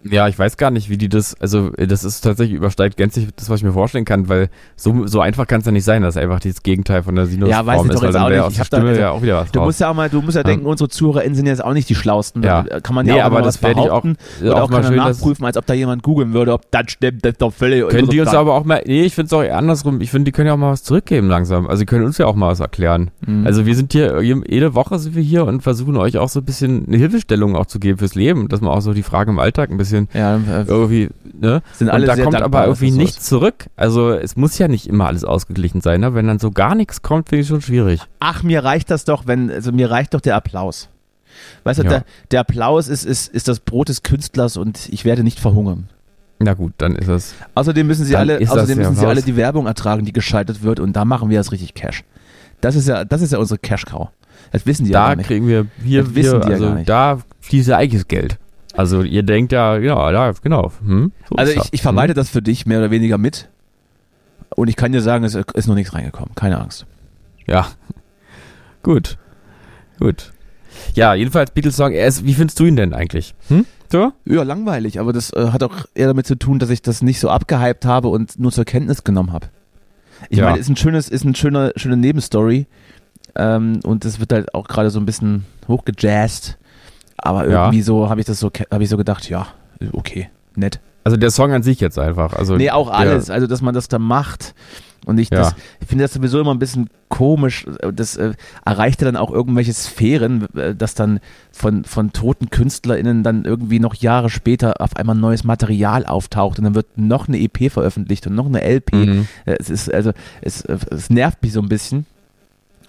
Ja, 0.08 0.28
ich 0.28 0.38
weiß 0.38 0.58
gar 0.58 0.70
nicht, 0.70 0.90
wie 0.90 0.98
die 0.98 1.08
das, 1.08 1.34
also 1.40 1.70
das 1.70 2.04
ist 2.04 2.20
tatsächlich 2.20 2.56
übersteigt 2.56 2.98
gänzlich 2.98 3.28
das, 3.36 3.48
was 3.48 3.60
ich 3.60 3.64
mir 3.64 3.72
vorstellen 3.72 4.04
kann, 4.04 4.28
weil 4.28 4.50
so, 4.76 5.06
so 5.06 5.20
einfach 5.20 5.46
kann 5.46 5.60
es 5.60 5.66
ja 5.66 5.72
nicht 5.72 5.84
sein, 5.84 6.02
dass 6.02 6.18
einfach 6.18 6.40
das 6.40 6.62
Gegenteil 6.62 7.02
von 7.02 7.14
der 7.14 7.26
Sinusform 7.26 7.50
ja, 7.50 7.64
weiß 7.64 7.84
ist, 7.86 8.02
weil 8.02 8.12
dann 8.12 8.30
wäre 8.30 8.44
aus 8.44 8.54
der 8.54 8.64
Stimme 8.64 8.82
da, 8.82 8.88
also, 8.88 9.00
ja 9.00 9.10
auch 9.10 9.22
wieder 9.22 9.36
was 9.36 9.52
Du 9.52 9.60
raus. 9.60 9.66
musst 9.66 9.80
ja 9.80 9.90
auch 9.90 9.94
mal, 9.94 10.10
du 10.10 10.20
musst 10.20 10.36
ja, 10.36 10.42
denken, 10.42 10.66
unsere 10.66 10.90
ZuhörerInnen 10.90 11.34
sind 11.34 11.46
jetzt 11.46 11.64
auch 11.64 11.72
nicht 11.72 11.88
die 11.88 11.94
Schlausten. 11.94 12.42
Ja. 12.42 12.64
Da 12.64 12.80
kann 12.80 12.94
man 12.94 13.06
ja 13.06 13.14
nee, 13.14 13.22
auch 13.22 13.26
aber 13.26 13.42
das 13.42 13.62
werde 13.62 13.80
ich 13.80 13.90
auch, 13.90 14.04
oder 14.04 14.56
auch, 14.56 14.60
auch 14.62 14.70
mal 14.70 14.84
schön, 14.84 14.96
nachprüfen, 14.96 15.46
als 15.46 15.56
ob 15.56 15.64
da 15.64 15.72
jemand 15.72 16.02
googeln 16.02 16.34
würde, 16.34 16.52
ob 16.52 16.70
das 16.70 16.90
stimmt, 16.90 17.24
das 17.24 17.32
ist 17.32 17.42
doch 17.42 17.52
völlig 17.52 17.88
Können 17.88 18.08
die 18.10 18.20
uns 18.20 18.34
aber 18.34 18.54
auch 18.54 18.64
mal, 18.64 18.82
nee, 18.86 19.04
ich 19.04 19.14
finde 19.14 19.26
es 19.26 19.32
auch 19.32 19.42
eher 19.42 19.56
andersrum, 19.56 20.02
ich 20.02 20.10
finde, 20.10 20.26
die 20.26 20.32
können 20.32 20.48
ja 20.48 20.52
auch 20.52 20.58
mal 20.58 20.72
was 20.72 20.82
zurückgeben 20.82 21.28
langsam. 21.28 21.66
Also 21.66 21.80
die 21.80 21.86
können 21.86 22.04
uns 22.04 22.18
ja 22.18 22.26
auch 22.26 22.34
mal 22.34 22.48
was 22.48 22.60
erklären. 22.60 23.10
Mhm. 23.26 23.46
Also 23.46 23.64
wir 23.64 23.74
sind 23.74 23.92
hier, 23.92 24.20
jede 24.20 24.74
Woche 24.74 24.98
sind 24.98 25.14
wir 25.14 25.22
hier 25.22 25.46
und 25.46 25.62
versuchen 25.62 25.96
euch 25.96 26.18
auch 26.18 26.28
so 26.28 26.40
ein 26.40 26.44
bisschen 26.44 26.86
eine 26.86 26.98
Hilfestellung 26.98 27.56
auch 27.56 27.66
zu 27.66 27.78
geben 27.78 27.98
fürs 27.98 28.14
Leben, 28.14 28.48
dass 28.48 28.60
man 28.60 28.70
auch 28.70 28.80
so 28.80 28.92
die 28.92 29.02
Frage 29.02 29.30
im 29.30 29.38
Alltag 29.38 29.70
ein 29.70 29.78
bisschen 29.78 29.93
bisschen 30.06 30.08
ja, 30.14 30.36
äh, 30.36 30.64
irgendwie, 30.66 31.08
ne? 31.40 31.62
Sind 31.72 31.88
alle 31.90 32.10
und 32.10 32.18
da 32.18 32.22
kommt 32.24 32.42
aber 32.42 32.64
irgendwie 32.66 32.88
das 32.88 32.96
nichts 32.96 33.24
zurück. 33.26 33.66
Also 33.76 34.10
es 34.12 34.36
muss 34.36 34.58
ja 34.58 34.68
nicht 34.68 34.86
immer 34.86 35.06
alles 35.06 35.24
ausgeglichen 35.24 35.80
sein, 35.80 36.00
ne? 36.00 36.14
Wenn 36.14 36.26
dann 36.26 36.38
so 36.38 36.50
gar 36.50 36.74
nichts 36.74 37.02
kommt, 37.02 37.28
finde 37.28 37.42
ich 37.42 37.48
schon 37.48 37.62
schwierig. 37.62 38.00
Ach, 38.20 38.42
mir 38.42 38.64
reicht 38.64 38.90
das 38.90 39.04
doch, 39.04 39.26
wenn, 39.26 39.50
also 39.50 39.72
mir 39.72 39.90
reicht 39.90 40.14
doch 40.14 40.20
der 40.20 40.36
Applaus. 40.36 40.88
Weißt 41.64 41.80
du, 41.80 41.84
Ja. 41.84 41.88
der, 41.90 42.04
der 42.30 42.40
Applaus 42.40 42.88
ist, 42.88 43.04
ist, 43.04 43.28
ist 43.32 43.48
das 43.48 43.60
Brot 43.60 43.88
des 43.88 44.02
Künstlers 44.02 44.56
und 44.56 44.88
ich 44.90 45.04
werde 45.04 45.24
nicht 45.24 45.40
verhungern. 45.40 45.88
Na 46.38 46.54
gut, 46.54 46.72
dann 46.78 46.94
ist 46.96 47.08
es. 47.08 47.34
Außerdem 47.54 47.86
müssen 47.86 48.04
sie 48.04 48.16
alle, 48.16 48.38
das 48.38 48.50
außerdem 48.50 48.80
ja 48.80 48.88
müssen 48.90 49.00
sie 49.00 49.06
alle 49.06 49.22
die 49.22 49.36
Werbung 49.36 49.66
ertragen, 49.66 50.04
die 50.04 50.12
geschaltet 50.12 50.62
wird 50.62 50.78
und 50.80 50.94
da 50.94 51.04
machen 51.04 51.30
wir 51.30 51.38
das 51.38 51.52
richtig 51.52 51.74
Cash. 51.74 52.04
Das 52.60 52.76
ist 52.76 52.88
ja, 52.88 53.04
das 53.04 53.22
ist 53.22 53.32
ja 53.32 53.38
unsere 53.38 53.58
Cash-Cow. 53.58 54.08
Das 54.52 54.66
wissen 54.66 54.84
die 54.84 54.90
ja 54.92 55.00
Da 55.00 55.08
gar 55.08 55.16
nicht. 55.16 55.26
kriegen 55.26 55.46
wir, 55.48 55.66
wir, 55.78 56.02
Das 56.04 56.14
wissen 56.14 56.32
wir 56.32 56.40
die 56.40 56.46
ja 56.48 56.52
also 56.54 56.66
gar 56.66 56.74
nicht. 56.74 56.88
da 56.88 57.18
fließt 57.40 57.68
ja 57.68 57.76
eigenes 57.78 58.08
Geld. 58.08 58.38
Also 58.76 59.02
ihr 59.02 59.22
denkt 59.22 59.52
ja, 59.52 59.78
genau, 59.78 60.10
da, 60.10 60.32
genau. 60.42 60.72
Hm, 60.84 61.12
so 61.28 61.36
Also 61.36 61.52
ich, 61.52 61.68
ich 61.72 61.82
verwalte 61.82 62.14
das 62.14 62.28
für 62.28 62.42
dich 62.42 62.66
mehr 62.66 62.78
oder 62.78 62.90
weniger 62.90 63.18
mit. 63.18 63.48
Und 64.56 64.68
ich 64.68 64.76
kann 64.76 64.92
dir 64.92 65.00
sagen, 65.00 65.24
es 65.24 65.34
ist 65.34 65.66
noch 65.66 65.74
nichts 65.74 65.94
reingekommen. 65.94 66.34
Keine 66.34 66.60
Angst. 66.60 66.82
Hm. 66.82 67.54
Ja. 67.54 67.68
Gut. 68.82 69.16
Gut. 69.98 70.32
Ja, 70.94 71.14
jedenfalls 71.14 71.52
Beatles-Song. 71.52 71.92
Wie 71.92 72.34
findest 72.34 72.58
du 72.60 72.64
ihn 72.64 72.76
denn 72.76 72.92
eigentlich? 72.94 73.34
Hm? 73.48 73.64
So? 73.90 74.12
Ja, 74.24 74.42
langweilig, 74.42 74.98
aber 74.98 75.12
das 75.12 75.32
äh, 75.32 75.50
hat 75.52 75.62
auch 75.62 75.86
eher 75.94 76.08
damit 76.08 76.26
zu 76.26 76.34
tun, 76.36 76.58
dass 76.58 76.70
ich 76.70 76.82
das 76.82 77.00
nicht 77.00 77.20
so 77.20 77.30
abgehypt 77.30 77.84
habe 77.84 78.08
und 78.08 78.38
nur 78.40 78.50
zur 78.50 78.64
Kenntnis 78.64 79.04
genommen 79.04 79.32
habe. 79.32 79.48
Ich 80.30 80.38
Ja. 80.38 80.46
meine, 80.46 80.58
ist 80.58 80.68
ein 80.68 80.76
schönes, 80.76 81.08
ist 81.08 81.24
eine 81.24 81.36
schöne, 81.36 81.72
schöne 81.76 81.96
Nebenstory. 81.96 82.66
Ähm, 83.36 83.80
und 83.84 84.04
das 84.04 84.18
wird 84.20 84.32
halt 84.32 84.54
auch 84.54 84.66
gerade 84.66 84.90
so 84.90 84.98
ein 84.98 85.06
bisschen 85.06 85.44
hochgejazzt. 85.68 86.58
Aber 87.16 87.48
Ja. 87.48 87.64
irgendwie 87.64 87.82
so 87.82 88.08
habe 88.10 88.20
ich 88.20 88.26
das 88.26 88.38
so, 88.40 88.50
habe 88.70 88.82
ich 88.84 88.88
so 88.90 88.96
gedacht, 88.96 89.28
ja, 89.28 89.46
okay, 89.92 90.28
nett. 90.56 90.80
Also 91.04 91.16
der 91.18 91.30
Song 91.30 91.52
an 91.52 91.62
sich 91.62 91.80
jetzt 91.80 91.98
einfach. 91.98 92.32
Also 92.32 92.56
Nee, 92.56 92.70
auch 92.70 92.90
alles. 92.90 93.28
Also, 93.28 93.46
dass 93.46 93.60
man 93.60 93.74
das 93.74 93.88
da 93.88 93.98
macht. 93.98 94.54
Und 95.04 95.18
ich, 95.18 95.28
Ja. 95.28 95.36
das, 95.40 95.54
ich 95.82 95.86
finde 95.86 96.04
das 96.04 96.14
sowieso 96.14 96.40
immer 96.40 96.54
ein 96.54 96.58
bisschen 96.58 96.88
komisch. 97.10 97.66
Das 97.92 98.16
äh, 98.16 98.32
erreicht 98.64 99.02
ja 99.02 99.04
dann 99.04 99.16
auch 99.18 99.30
irgendwelche 99.30 99.74
Sphären, 99.74 100.48
äh, 100.56 100.74
dass 100.74 100.94
dann 100.94 101.20
von, 101.52 101.84
von 101.84 102.14
toten 102.14 102.48
KünstlerInnen 102.48 103.22
dann 103.22 103.44
irgendwie 103.44 103.80
noch 103.80 103.94
Jahre 103.94 104.30
später 104.30 104.80
auf 104.80 104.96
einmal 104.96 105.14
neues 105.14 105.44
Material 105.44 106.06
auftaucht 106.06 106.58
und 106.58 106.64
dann 106.64 106.74
wird 106.74 106.96
noch 106.96 107.28
eine 107.28 107.38
EP 107.38 107.70
veröffentlicht 107.70 108.26
und 108.26 108.34
noch 108.34 108.46
eine 108.46 108.62
LP. 108.62 108.94
Mhm. 108.94 109.28
Äh, 109.44 109.56
Es 109.58 109.68
ist, 109.68 109.92
also, 109.92 110.12
es, 110.40 110.62
äh, 110.62 110.78
es 110.90 111.10
nervt 111.10 111.42
mich 111.42 111.52
so 111.52 111.60
ein 111.60 111.68
bisschen. 111.68 112.06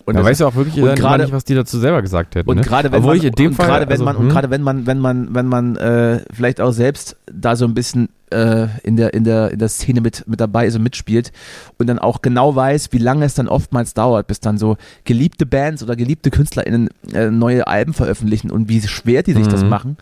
Und 0.05 0.13
da 0.13 0.19
das- 0.21 0.29
weiß 0.29 0.39
ja 0.39 0.47
auch 0.47 0.55
wirklich 0.55 0.81
und 0.83 0.95
gerade- 0.95 1.23
nicht, 1.23 1.33
was 1.33 1.43
die 1.45 1.55
dazu 1.55 1.79
selber 1.79 2.01
gesagt 2.01 2.35
hätten. 2.35 2.47
und 2.49 2.57
ne? 2.57 2.61
gerade 2.63 2.91
wenn 2.91 2.99
Obwohl 2.99 3.17
man 3.17 3.25
in 3.25 3.31
dem 3.33 3.47
und 3.47 3.55
Fall, 3.55 3.65
gerade 3.67 3.85
wenn 3.87 3.91
also, 3.93 4.03
man 4.05 4.15
und 4.17 4.23
hm, 4.25 4.29
gerade 4.29 4.49
wenn 4.51 4.61
man 4.61 4.85
wenn 4.85 4.99
man 4.99 5.33
wenn 5.33 5.47
man 5.47 5.75
äh, 5.77 6.19
vielleicht 6.31 6.61
auch 6.61 6.71
selbst 6.71 7.17
da 7.31 7.55
so 7.55 7.65
ein 7.65 7.73
bisschen 7.73 8.09
äh, 8.31 8.67
in 8.83 8.97
der 8.97 9.13
in 9.15 9.23
der 9.23 9.51
in 9.51 9.57
der 9.59 9.67
Szene 9.69 10.01
mit 10.01 10.27
mit 10.27 10.39
dabei 10.39 10.67
ist 10.67 10.75
und 10.75 10.83
mitspielt 10.83 11.31
und 11.79 11.87
dann 11.87 11.97
auch 11.99 12.21
genau 12.21 12.55
weiß, 12.55 12.89
wie 12.91 12.97
lange 12.99 13.25
es 13.25 13.33
dann 13.33 13.47
oftmals 13.47 13.93
dauert, 13.95 14.27
bis 14.27 14.39
dann 14.39 14.57
so 14.59 14.77
geliebte 15.05 15.45
Bands 15.47 15.81
oder 15.81 15.95
geliebte 15.95 16.29
KünstlerInnen 16.29 16.89
äh, 17.13 17.31
neue 17.31 17.65
Alben 17.67 17.93
veröffentlichen 17.93 18.51
und 18.51 18.69
wie 18.69 18.81
schwer 18.81 19.23
die 19.23 19.33
sich 19.33 19.47
das 19.47 19.63
Mhm. 19.63 19.69
machen. 19.69 19.97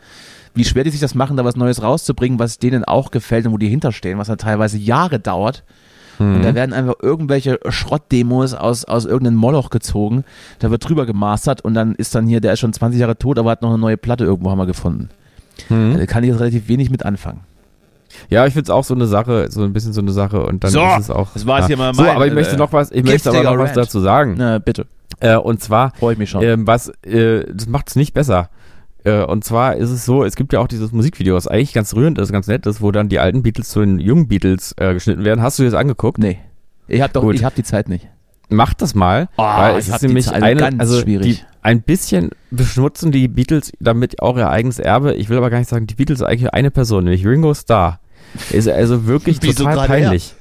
Wie 0.55 0.65
schwer 0.65 0.83
die 0.83 0.89
sich 0.91 0.99
das 0.99 1.15
machen, 1.15 1.35
da 1.37 1.45
was 1.45 1.55
Neues 1.55 1.81
rauszubringen, 1.81 2.37
was 2.39 2.59
denen 2.59 2.83
auch 2.83 3.09
gefällt 3.09 3.45
und 3.47 3.53
wo 3.53 3.57
die 3.57 3.69
hinterstehen, 3.69 4.19
was 4.19 4.27
dann 4.27 4.37
teilweise 4.37 4.77
Jahre 4.77 5.19
dauert. 5.19 5.63
Und 6.19 6.39
Mhm. 6.39 6.43
da 6.43 6.53
werden 6.55 6.73
einfach 6.73 6.95
irgendwelche 7.01 7.59
Schrottdemos 7.69 8.53
aus, 8.53 8.85
aus 8.85 9.05
irgendeinem 9.05 9.37
Moloch 9.37 9.69
gezogen. 9.69 10.23
Da 10.59 10.69
wird 10.71 10.87
drüber 10.87 11.05
gemastert 11.05 11.61
und 11.61 11.73
dann 11.73 11.95
ist 11.95 12.13
dann 12.15 12.27
hier, 12.27 12.39
der 12.41 12.53
ist 12.53 12.59
schon 12.59 12.73
20 12.73 12.99
Jahre 12.99 13.17
tot, 13.17 13.39
aber 13.39 13.51
hat 13.51 13.61
noch 13.61 13.69
eine 13.69 13.79
neue 13.79 13.97
Platte 13.97 14.23
irgendwo 14.23 14.51
haben 14.51 14.57
wir 14.59 14.65
gefunden. 14.65 15.09
Mhm. 15.69 15.97
Da 15.97 16.05
kann 16.05 16.23
ich 16.23 16.29
jetzt 16.29 16.39
relativ 16.39 16.67
wenig 16.67 16.89
mit 16.89 17.05
anfangen. 17.05 17.41
Ja, 18.29 18.45
ich 18.45 18.53
finde 18.53 18.65
es 18.65 18.69
auch 18.69 18.83
so 18.83 18.93
eine 18.93 19.07
Sache, 19.07 19.47
so 19.49 19.63
ein 19.63 19.73
bisschen 19.73 19.91
so 19.93 20.01
eine 20.01 20.11
Sache 20.11 20.43
und 20.45 20.63
dann 20.63 20.69
So, 20.71 20.83
ist 20.83 20.99
es 20.99 21.09
auch. 21.09 21.29
das 21.33 21.47
war 21.47 21.57
jetzt 21.59 21.63
ja. 21.69 21.75
hier 21.75 21.77
mal 21.77 21.93
So, 21.95 22.03
mein, 22.03 22.15
aber 22.15 22.27
ich 22.27 22.33
möchte 22.33 22.53
äh, 22.55 22.57
noch 22.59 22.71
was, 22.73 22.91
ich 22.91 23.03
möchte 23.03 23.29
aber 23.31 23.41
noch 23.43 23.57
was 23.57 23.69
Rant. 23.69 23.77
dazu 23.77 23.99
sagen. 23.99 24.35
Na, 24.37 24.59
bitte. 24.59 24.85
Äh, 25.19 25.35
und 25.37 25.61
zwar, 25.63 25.93
Freue 25.95 26.13
ich 26.13 26.19
mich 26.19 26.29
schon. 26.29 26.43
ähm, 26.43 26.67
was, 26.67 26.89
äh, 27.05 27.43
das 27.51 27.67
macht 27.67 27.89
es 27.89 27.95
nicht 27.95 28.13
besser. 28.13 28.49
Äh, 29.05 29.23
und 29.23 29.43
zwar 29.43 29.75
ist 29.75 29.89
es 29.89 30.05
so, 30.05 30.23
es 30.23 30.35
gibt 30.35 30.53
ja 30.53 30.59
auch 30.59 30.67
dieses 30.67 30.91
Musikvideo, 30.91 31.35
was 31.35 31.47
eigentlich 31.47 31.73
ganz 31.73 31.93
rührend 31.95 32.17
ist, 32.19 32.31
ganz 32.31 32.47
nett 32.47 32.65
ist, 32.65 32.81
wo 32.81 32.91
dann 32.91 33.09
die 33.09 33.19
alten 33.19 33.43
Beatles 33.43 33.69
zu 33.69 33.81
den 33.81 33.99
jungen 33.99 34.27
Beatles 34.27 34.73
äh, 34.77 34.93
geschnitten 34.93 35.25
werden. 35.25 35.41
Hast 35.41 35.59
du 35.59 35.63
dir 35.63 35.71
das 35.71 35.79
angeguckt? 35.79 36.17
nee. 36.19 36.39
Ich 36.87 37.01
hab 37.01 37.13
doch, 37.13 37.21
Gut. 37.21 37.35
ich 37.35 37.45
hab 37.45 37.55
die 37.55 37.63
Zeit 37.63 37.87
nicht. 37.87 38.09
Mach 38.49 38.73
das 38.73 38.93
mal, 38.93 39.29
Oh, 39.37 39.43
weil 39.43 39.77
es 39.77 39.87
ist 39.87 40.03
nämlich 40.03 40.25
Zeit- 40.25 40.43
eine, 40.43 40.77
also 40.79 40.99
schwierig. 40.99 41.37
Die, 41.39 41.45
ein 41.61 41.81
bisschen 41.81 42.31
beschmutzen 42.51 43.11
die 43.13 43.29
Beatles 43.29 43.71
damit 43.79 44.21
auch 44.21 44.35
ihr 44.37 44.49
eigenes 44.49 44.79
Erbe. 44.79 45.13
Ich 45.15 45.29
will 45.29 45.37
aber 45.37 45.49
gar 45.49 45.59
nicht 45.59 45.69
sagen, 45.69 45.87
die 45.87 45.95
Beatles 45.95 46.19
sind 46.19 46.27
eigentlich 46.27 46.53
eine 46.53 46.71
Person, 46.71 47.05
nämlich 47.05 47.25
Ringo 47.25 47.53
Starr. 47.53 47.99
Ist 48.51 48.67
also 48.67 49.05
wirklich 49.07 49.39
total 49.55 49.87
peinlich. 49.87 50.35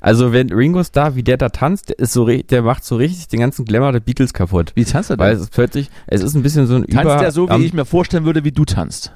Also 0.00 0.32
wenn 0.32 0.52
Ringo 0.52 0.82
Starr, 0.84 1.14
wie 1.16 1.22
der 1.22 1.36
da 1.36 1.48
tanzt, 1.48 1.88
der 1.90 1.98
ist 1.98 2.12
so, 2.12 2.26
der 2.26 2.62
macht 2.62 2.84
so 2.84 2.96
richtig 2.96 3.28
den 3.28 3.40
ganzen 3.40 3.64
Glamour 3.64 3.92
der 3.92 4.00
Beatles 4.00 4.32
kaputt. 4.32 4.72
Wie 4.74 4.84
tanzt 4.84 5.10
er 5.10 5.18
Weil 5.18 5.30
denn? 5.30 5.36
es 5.38 5.42
ist 5.44 5.52
plötzlich, 5.52 5.90
es 6.06 6.22
ist 6.22 6.34
ein 6.34 6.42
bisschen 6.42 6.66
so 6.66 6.76
ein 6.76 6.86
Tanzt 6.86 7.04
Über... 7.04 7.22
er 7.22 7.32
so, 7.32 7.46
wie 7.48 7.52
am- 7.52 7.62
ich 7.64 7.72
mir 7.72 7.84
vorstellen 7.84 8.24
würde, 8.24 8.44
wie 8.44 8.52
du 8.52 8.64
tanzt? 8.64 9.12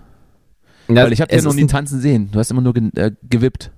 Ja, 0.88 1.04
Weil 1.04 1.12
ich 1.12 1.20
habe 1.20 1.32
es 1.32 1.42
noch 1.44 1.54
nie 1.54 1.66
tanzen 1.66 2.00
sehen. 2.00 2.30
Du 2.30 2.38
hast 2.38 2.50
immer 2.50 2.60
nur 2.62 2.72
ge 2.74 2.90
äh, 2.94 3.10
gewippt. 3.28 3.72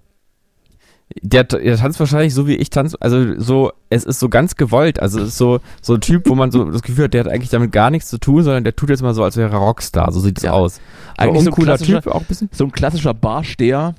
Der, 1.23 1.43
der 1.45 1.77
tanzt 1.79 1.99
wahrscheinlich 2.01 2.35
so 2.35 2.47
wie 2.47 2.55
ich 2.57 2.69
tanze, 2.69 2.99
also 3.01 3.41
so, 3.41 3.73
es 3.89 4.05
ist 4.05 4.21
so 4.21 4.29
ganz 4.29 4.57
gewollt, 4.57 5.01
also 5.01 5.19
es 5.21 5.29
ist 5.29 5.39
so, 5.39 5.61
so 5.81 5.95
ein 5.95 6.03
Typ, 6.03 6.29
wo 6.29 6.35
man 6.35 6.51
so 6.51 6.71
das 6.71 6.83
Gefühl 6.83 7.05
hat, 7.05 7.15
der 7.15 7.25
hat 7.25 7.33
eigentlich 7.33 7.49
damit 7.49 7.73
gar 7.73 7.91
nichts 7.91 8.11
zu 8.11 8.19
tun, 8.19 8.43
sondern 8.43 8.63
der 8.63 8.77
tut 8.77 8.91
jetzt 8.91 9.01
mal 9.01 9.15
so, 9.15 9.25
als 9.25 9.39
wäre 9.39 9.51
er 9.51 9.57
Rockstar, 9.59 10.13
so 10.13 10.21
sieht 10.21 10.37
es 10.37 10.45
Ja. 10.45 10.53
aus. 10.53 10.83
Eigentlich 11.17 11.45
so 11.45 11.51
ein 11.51 11.55
klassischer- 11.65 12.03
Typ 12.03 12.13
auch 12.13 12.21
ein 12.21 12.27
bisschen. 12.27 12.51
So 12.53 12.65
ein 12.65 12.73
klassischer 12.73 13.15
Barsteher. 13.15 13.95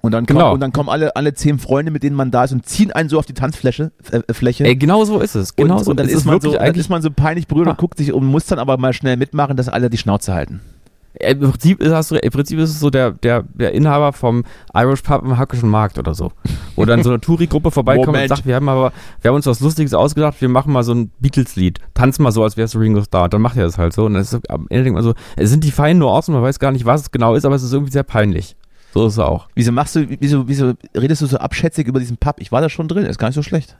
Und 0.00 0.12
dann, 0.12 0.26
Genau. 0.26 0.40
kommen, 0.40 0.52
und 0.54 0.60
dann 0.60 0.72
kommen 0.72 0.88
alle, 0.88 1.14
alle 1.16 1.34
zehn 1.34 1.58
Freunde, 1.58 1.90
mit 1.90 2.02
denen 2.02 2.14
man 2.16 2.30
da 2.30 2.44
ist 2.44 2.52
und 2.52 2.64
ziehen 2.66 2.92
einen 2.92 3.08
so 3.08 3.18
auf 3.18 3.26
die 3.26 3.34
Tanzfläche. 3.34 3.90
Äh, 4.12 4.32
Fläche. 4.32 4.64
Ey, 4.64 4.76
genau 4.76 5.04
so 5.04 5.18
ist 5.20 5.34
es, 5.34 5.56
genau 5.56 5.78
und, 5.78 5.84
so. 5.84 5.90
und 5.90 5.98
dann 5.98 6.06
Es 6.06 6.12
ist, 6.14 6.24
man 6.24 6.40
so, 6.40 6.52
dann 6.52 6.60
eigentlich, 6.60 6.80
ist 6.86 6.88
man 6.88 7.02
so 7.02 7.10
peinlich 7.10 7.46
berührt 7.48 7.66
Ah. 7.66 7.70
und 7.72 7.78
guckt 7.78 7.98
sich 7.98 8.12
und 8.12 8.24
muss 8.24 8.46
dann 8.46 8.58
aber 8.60 8.76
mal 8.78 8.92
schnell 8.92 9.16
mitmachen, 9.16 9.56
dass 9.56 9.68
alle 9.68 9.90
die 9.90 9.98
Schnauze 9.98 10.32
halten. 10.34 10.60
im 11.20 11.40
Prinzip 11.40 11.80
ist, 11.82 11.92
hast 11.92 12.12
du, 12.12 12.14
im 12.14 12.30
Prinzip 12.30 12.60
ist 12.60 12.70
es 12.70 12.78
so 12.78 12.90
der, 12.90 13.10
der, 13.10 13.42
der 13.42 13.72
Inhaber 13.72 14.12
vom 14.12 14.44
Irish 14.72 15.02
Pub 15.02 15.24
im 15.24 15.36
Hackischen 15.36 15.68
Markt 15.68 15.98
oder 15.98 16.14
so. 16.14 16.30
Wo 16.76 16.84
dann 16.84 17.02
so 17.02 17.10
eine 17.10 17.20
Touri-Gruppe 17.20 17.72
vorbeikommt 17.72 18.06
Moment. 18.06 18.30
und 18.30 18.36
sagt, 18.36 18.46
wir 18.46 18.54
haben 18.54 18.68
aber, 18.68 18.92
wir 19.20 19.30
haben 19.30 19.34
uns 19.36 19.46
was 19.46 19.58
Lustiges 19.58 19.94
ausgedacht, 19.94 20.40
wir 20.40 20.48
machen 20.48 20.72
mal 20.72 20.84
so 20.84 20.94
ein 20.94 21.10
Beatles-Lied. 21.18 21.80
Tanz 21.94 22.20
mal 22.20 22.30
so, 22.30 22.44
als 22.44 22.56
wärst 22.56 22.74
du 22.74 22.78
Ringo 22.78 23.02
Starr. 23.02 23.24
Und 23.24 23.34
dann 23.34 23.42
macht 23.42 23.56
er 23.56 23.64
das 23.64 23.78
halt 23.78 23.94
so. 23.94 24.04
Und 24.04 24.12
dann 24.14 24.22
ist 24.22 24.30
so, 24.30 24.38
am 24.48 24.66
Ende 24.70 24.84
denkt 24.84 24.94
man 24.94 25.02
so, 25.02 25.14
es 25.34 25.50
sind 25.50 25.64
die 25.64 25.72
feinen 25.72 25.98
Nuancen, 25.98 26.34
man 26.34 26.42
weiß 26.44 26.60
gar 26.60 26.70
nicht, 26.70 26.84
was 26.84 27.00
es 27.00 27.10
genau 27.10 27.34
ist, 27.34 27.44
aber 27.44 27.56
es 27.56 27.64
ist 27.64 27.72
irgendwie 27.72 27.90
sehr 27.92 28.04
peinlich. 28.04 28.54
So 28.94 29.06
ist 29.06 29.14
es 29.14 29.18
auch. 29.18 29.48
Wieso 29.54 29.72
machst 29.72 29.96
du, 29.96 30.06
wieso, 30.20 30.48
wieso 30.48 30.74
redest 30.96 31.22
du 31.22 31.26
so 31.26 31.38
abschätzig 31.38 31.86
über 31.86 32.00
diesen 32.00 32.16
Pub? 32.16 32.36
Ich 32.38 32.52
war 32.52 32.60
da 32.60 32.68
schon 32.68 32.88
drin, 32.88 33.04
ist 33.04 33.18
gar 33.18 33.28
nicht 33.28 33.36
so 33.36 33.42
schlecht. 33.42 33.76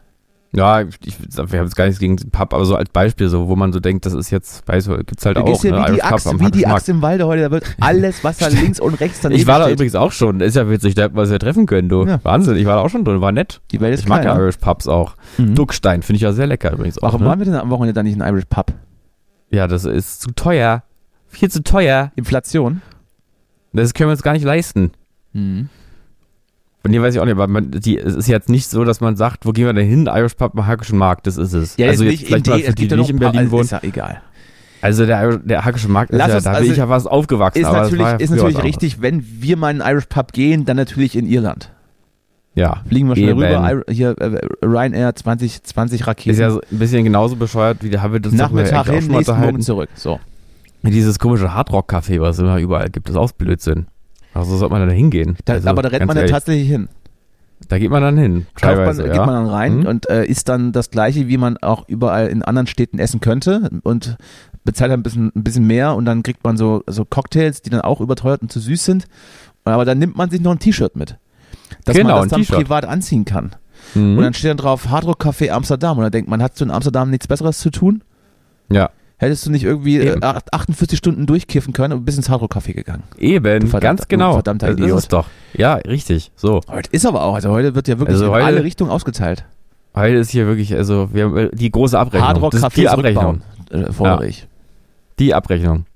Ja, 0.53 0.81
ich, 0.81 0.97
ich, 1.05 1.15
wir 1.37 1.59
haben 1.59 1.67
jetzt 1.67 1.77
gar 1.77 1.85
nichts 1.85 2.01
gegen 2.01 2.17
den 2.17 2.31
Pub, 2.31 2.55
aber 2.55 2.65
so 2.65 2.75
als 2.75 2.89
Beispiel, 2.89 3.29
so, 3.29 3.49
wo 3.49 3.57
man 3.57 3.73
so 3.73 3.81
denkt, 3.81 4.07
das 4.07 4.15
ist 4.15 4.31
jetzt, 4.31 4.67
weißt 4.67 4.87
du, 4.87 4.97
gibt's 5.05 5.27
halt 5.27 5.37
Du 5.37 5.43
auch, 5.43 5.61
hier 5.61 5.73
ne, 5.73 5.87
wie 5.89 5.95
die 5.97 6.03
Axt, 6.03 6.27
am 6.27 6.41
wie 6.41 6.51
die. 6.51 6.67
Axt 6.67 6.89
im 6.89 7.03
Walde 7.03 7.27
heute, 7.27 7.43
da 7.43 7.51
wird 7.51 7.65
alles, 7.81 8.25
was 8.25 8.39
da 8.39 8.49
links 8.49 8.81
und 8.81 8.95
rechts 8.95 9.21
daneben 9.21 9.39
Ich 9.41 9.47
war 9.47 9.59
da 9.59 9.67
steht. 9.67 9.75
übrigens 9.75 9.95
auch 9.95 10.11
schon, 10.11 10.41
ist 10.41 10.57
ja 10.57 10.71
witzig, 10.71 10.95
da 10.95 11.03
hätten 11.03 11.17
wir 11.17 11.23
uns 11.23 11.31
ja 11.31 11.39
treffen 11.39 11.67
können, 11.67 11.91
du. 11.91 12.07
Ja. 12.07 12.19
Wahnsinn, 12.23 12.57
ich 12.57 12.65
war 12.65 12.77
da 12.77 12.83
auch 12.83 12.89
schon 12.89 13.05
drin, 13.05 13.21
war 13.21 13.31
nett. 13.31 13.61
Die 13.73 13.81
Welt 13.81 13.93
ist 13.93 14.01
Ich 14.01 14.09
mag 14.09 14.23
klein, 14.23 14.33
ja 14.33 14.39
ne? 14.39 14.45
Irish 14.45 14.57
Pubs 14.57 14.89
auch. 14.89 15.17
Mhm. 15.37 15.55
Duckstein 15.55 16.03
finde 16.03 16.17
ich 16.17 16.23
ja 16.23 16.33
sehr 16.33 16.47
lecker 16.47 16.73
übrigens 16.73 16.97
auch. 16.99 17.03
Warum 17.03 17.23
ne? 17.23 17.27
waren 17.27 17.39
wir 17.41 17.45
denn 17.45 17.55
am 17.55 17.69
Wochenende 17.69 17.93
dann 17.93 18.07
nicht 18.07 18.17
in 18.17 18.23
Irish 18.23 18.47
Pub? 18.49 18.73
Ja, 19.51 19.67
das 19.67 19.85
ist 19.85 20.23
zu 20.23 20.31
teuer. 20.31 20.83
Viel 21.27 21.51
zu 21.51 21.63
teuer. 21.63 22.11
Inflation? 22.17 22.81
Das 23.73 23.95
können 23.95 24.09
wir 24.09 24.13
uns 24.13 24.23
gar 24.23 24.33
nicht 24.33 24.45
leisten. 24.45 24.93
Mhm. 25.33 25.69
Von 26.83 26.93
dir 26.93 27.03
weiß 27.03 27.15
ich 27.15 27.21
auch 27.21 27.25
nicht, 27.25 27.33
aber 27.35 27.49
man, 27.49 27.71
die, 27.71 27.99
es 27.99 28.15
ist 28.15 28.29
jetzt 28.29 28.49
nicht 28.49 28.69
so, 28.69 28.85
dass 28.85 29.01
man 29.01 29.17
sagt, 29.17 29.45
wo 29.45 29.53
gehen 29.53 29.67
wir 29.67 29.73
denn 29.73 29.87
hin? 29.89 30.07
Irish 30.07 30.35
Pub 30.35 30.57
am 30.57 30.67
Hackischen 30.67 30.97
Markt, 30.97 31.27
das 31.27 31.37
ist 31.37 31.53
es. 31.53 31.77
Ja, 31.77 31.89
also 31.89 32.05
jetzt 32.05 32.25
vielleicht 32.25 32.47
in 32.47 32.53
mal 32.53 32.59
die, 32.59 32.65
für 32.65 32.73
die, 32.75 32.89
die 32.89 32.97
nicht 32.97 33.11
in 33.11 33.19
Berlin 33.19 33.51
wohnen. 33.51 33.65
Ist 33.65 33.73
ja 33.73 33.81
egal. 33.83 34.23
Also 34.81 35.07
der, 35.07 35.39
der 35.39 35.65
Hackische 35.65 35.89
Markt 35.89 36.13
ist 36.13 36.19
Lass 36.19 36.29
ja, 36.29 36.35
uns- 36.37 36.45
da 36.45 36.51
bin 36.51 36.59
also 36.61 36.73
ich 36.73 36.79
ja 36.79 36.89
was 36.89 37.07
aufgewachsen. 37.07 37.59
Ist 37.61 37.67
das 37.67 37.75
natürlich, 37.75 38.07
ja 38.07 38.17
ist 38.17 38.31
natürlich 38.31 38.63
richtig, 38.63 39.03
wenn 39.03 39.25
wir 39.41 39.57
mal 39.57 39.71
in 39.75 39.83
einen 39.83 39.97
Irish 39.97 40.07
Pub 40.07 40.33
gehen, 40.33 40.65
dann 40.65 40.77
natürlich 40.77 41.17
in 41.17 41.27
Irland. 41.27 41.71
Ja. 42.55 42.83
Fliegen 42.89 43.09
wir 43.09 43.17
schnell 43.17 43.31
Eben. 43.31 43.43
rüber, 43.43 43.83
hier 43.89 44.17
äh, 44.19 44.41
Ryanair 44.65 45.15
2020 45.15 46.07
Raketen. 46.07 46.31
Ist 46.31 46.39
ja 46.39 46.51
so 46.51 46.61
ein 46.61 46.79
bisschen 46.79 47.05
genauso 47.05 47.37
bescheuert 47.37 47.79
wie 47.83 47.91
der 47.91 48.03
habe 48.03 48.21
das 48.21 48.33
doch 48.33 48.51
mal 48.51 48.63
Nachmittag 48.65 48.87
hin, 48.89 49.09
nächsten 49.09 49.41
Morgen 49.41 49.61
zurück. 49.61 49.91
So. 49.95 50.19
Dieses 50.83 51.19
komische 51.19 51.55
Hardrock-Café, 51.55 52.21
was 52.21 52.37
es 52.37 52.43
immer 52.43 52.59
überall 52.59 52.89
gibt, 52.89 53.09
ist 53.09 53.17
auch 53.17 53.33
Blödsinn. 53.33 53.87
Also 54.35 54.57
sollte 54.57 54.73
man 54.73 54.87
da 54.89 54.95
hingehen. 54.95 55.37
Da, 55.45 55.55
also, 55.55 55.69
aber 55.69 55.83
da 55.83 55.89
rennt 55.89 56.07
man 56.07 56.17
ja 56.17 56.27
tatsächlich 56.27 56.69
hin. 56.69 56.89
Da 57.69 57.79
geht 57.79 57.91
man 57.91 58.03
dann 58.03 58.17
hin. 58.17 58.47
Kauft 58.55 58.63
man, 58.65 58.75
teilweise, 58.77 59.03
geht 59.05 59.17
ja. 59.17 59.27
man 59.27 59.35
dann 59.35 59.47
rein 59.53 59.79
Mhm. 59.81 59.87
und 59.87 60.09
äh, 60.09 60.25
isst 60.25 60.49
dann 60.49 60.71
das 60.73 60.91
gleiche, 60.91 61.27
wie 61.27 61.37
man 61.37 61.57
auch 61.57 61.89
überall 61.89 62.29
in 62.29 62.43
anderen 62.43 62.69
Städten 62.69 63.01
essen 63.01 63.19
könnte 63.21 63.69
und 63.83 64.17
bezahlt 64.65 64.93
ein 64.93 65.03
bisschen, 65.03 65.33
ein 65.35 65.43
bisschen 65.43 65.67
mehr 65.67 65.95
und 65.97 66.05
dann 66.05 66.23
kriegt 66.23 66.45
man 66.45 66.57
so, 66.57 66.85
so 66.87 67.05
Cocktails, 67.05 67.63
die 67.63 67.71
dann 67.71 67.81
auch 67.81 68.01
überteuert 68.01 68.43
und 68.43 68.53
zu 68.53 68.61
süß 68.61 68.85
sind. 68.85 69.07
Aber 69.65 69.85
dann 69.85 69.99
nimmt 69.99 70.17
man 70.17 70.31
sich 70.31 70.41
noch 70.41 70.53
ein 70.53 70.61
T-Shirt 70.61 70.95
mit. 70.95 71.17
Dass 71.85 71.97
Genau, 71.97 72.21
man 72.21 72.29
das 72.29 72.47
dann 72.47 72.57
privat 72.57 72.85
anziehen 72.85 73.25
kann. 73.25 73.51
Mhm. 73.95 74.19
Und 74.19 74.23
dann 74.23 74.35
steht 74.35 74.51
dann 74.51 74.57
drauf 74.59 74.89
Hardrock 74.89 75.21
Café 75.21 75.51
Amsterdam 75.51 75.99
und 75.99 76.05
dann 76.05 76.13
denkt 76.13 76.31
man, 76.31 76.41
hat 76.43 76.57
so 76.57 76.65
in 76.65 76.71
Amsterdam 76.71 77.11
nichts 77.11 77.27
Besseres 77.27 77.59
zu 77.59 77.71
tun? 77.71 78.05
ja. 78.71 78.91
Hättest 79.21 79.45
du 79.45 79.51
nicht 79.51 79.65
irgendwie 79.65 79.99
äh, 79.99 80.21
48 80.21 80.97
Stunden 80.97 81.27
durchkiffen 81.27 81.73
können 81.73 81.93
und 81.99 82.05
bis 82.05 82.17
ins 82.17 82.29
Hardrock-Café 82.29 82.73
gegangen. 82.73 83.03
Eben, 83.19 83.69
ganz 83.81 84.07
genau. 84.07 84.35
Verdammter 84.35 84.71
Idiot. 84.71 84.91
Das 84.91 84.99
ist 85.01 85.13
doch. 85.13 85.27
Ja, 85.55 85.75
richtig. 85.75 86.31
So. 86.37 86.61
Heute 86.69 86.91
ist 86.93 87.05
aber 87.05 87.23
auch, 87.23 87.35
also 87.35 87.51
heute 87.51 87.75
wird 87.75 87.89
ja 87.89 87.99
wirklich 87.99 88.15
also 88.15 88.35
in 88.35 88.43
alle 88.43 88.63
Richtungen 88.63 88.93
ausgeteilt. 88.93 89.45
Heute 89.95 90.15
ist 90.15 90.31
hier 90.31 90.47
wirklich, 90.47 90.73
also 90.75 91.09
wir 91.13 91.25
haben 91.25 91.37
äh, 91.37 91.51
die 91.53 91.71
große 91.71 91.99
Abrechnung. 91.99 92.29
Hardrock 92.29 92.53
das 92.53 92.63
ist 92.63 92.77
die 92.77 92.89
Abrechnung. 92.89 93.41
Äh, 93.71 93.93
fordere 93.93 94.23
ja. 94.23 94.29
ich. 94.29 94.47
Die 95.19 95.35
Abrechnung. 95.35 95.87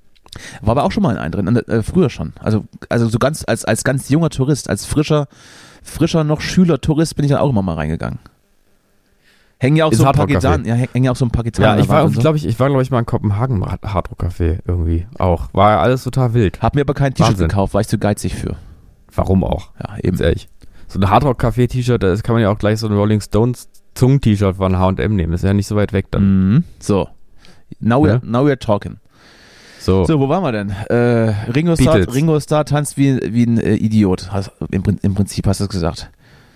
War 0.60 0.72
aber 0.72 0.84
auch 0.84 0.90
schon 0.90 1.04
mal 1.04 1.12
in 1.12 1.18
einen 1.18 1.32
drin, 1.32 1.56
äh, 1.56 1.82
früher 1.82 2.10
schon. 2.10 2.32
Also, 2.40 2.64
also 2.88 3.08
so 3.08 3.20
ganz, 3.20 3.44
als, 3.46 3.64
als 3.64 3.84
ganz 3.84 4.08
junger 4.08 4.30
Tourist, 4.30 4.68
als 4.68 4.84
frischer, 4.84 5.28
frischer 5.82 6.24
noch 6.24 6.40
Schüler-Tourist 6.40 7.14
bin 7.14 7.24
ich 7.24 7.30
dann 7.30 7.40
auch 7.40 7.50
immer 7.50 7.62
mal 7.62 7.74
reingegangen. 7.74 8.18
Hängen 9.62 9.76
ja 9.76 9.84
auch 9.84 9.92
so 9.92 10.04
ein 10.04 10.12
paar 10.12 10.26
Gitarren, 10.26 10.64
ja, 10.64 10.74
hängen 10.74 11.04
ja 11.04 11.12
auch 11.12 11.16
so 11.16 11.24
ein 11.24 11.30
paar 11.30 11.44
Gitarren. 11.44 11.78
Ja, 11.78 11.84
ich 11.84 11.88
war, 11.88 12.08
so. 12.08 12.20
glaube 12.20 12.36
ich, 12.36 12.44
ich 12.44 12.58
war, 12.58 12.66
glaube 12.68 12.82
ich, 12.82 12.90
mal 12.90 12.98
in 12.98 13.06
Kopenhagen 13.06 13.64
Hardrock 13.64 14.20
Café 14.20 14.58
irgendwie 14.66 15.06
auch. 15.20 15.50
War 15.52 15.70
ja 15.70 15.80
alles 15.80 16.02
total 16.02 16.34
wild. 16.34 16.60
Hab 16.60 16.74
mir 16.74 16.80
aber 16.80 16.94
kein 16.94 17.14
T-Shirt 17.14 17.38
gekauft, 17.38 17.72
war 17.72 17.80
ich 17.80 17.86
zu 17.86 17.96
geizig 17.96 18.34
für. 18.34 18.56
Warum 19.14 19.44
auch? 19.44 19.70
Ja, 19.78 19.98
eben. 20.02 20.18
Ehrlich. 20.18 20.48
So 20.88 20.98
ein 20.98 21.08
Hardrock 21.08 21.40
Café 21.40 21.68
T-Shirt, 21.68 22.02
das 22.02 22.24
kann 22.24 22.34
man 22.34 22.42
ja 22.42 22.50
auch 22.50 22.58
gleich 22.58 22.80
so 22.80 22.88
ein 22.88 22.92
Rolling 22.92 23.20
Stones 23.20 23.68
Zungen-T-Shirt 23.94 24.56
von 24.56 24.76
H&M 24.76 25.14
nehmen. 25.14 25.32
Ist 25.32 25.44
ja 25.44 25.54
nicht 25.54 25.68
so 25.68 25.76
weit 25.76 25.92
weg 25.92 26.06
dann. 26.10 26.54
Mhm. 26.54 26.64
So. 26.80 27.08
Now, 27.78 28.04
ja? 28.04 28.14
we're, 28.14 28.20
now 28.24 28.44
we're 28.44 28.58
talking. 28.58 28.96
So. 29.78 30.04
so, 30.04 30.18
wo 30.18 30.28
waren 30.28 30.42
wir 30.42 30.50
denn? 30.50 30.70
Äh, 30.90 31.34
Ringo, 31.52 31.76
Starr, 31.76 32.12
Ringo 32.12 32.40
Starr 32.40 32.64
tanzt 32.64 32.96
wie, 32.96 33.20
wie 33.32 33.44
ein 33.44 33.58
äh, 33.58 33.76
Idiot. 33.76 34.32
Hast, 34.32 34.50
im, 34.72 34.82
Im 35.02 35.14
Prinzip 35.14 35.46
hast 35.46 35.60
du 35.60 35.64
es 35.64 35.70
gesagt. 35.70 36.10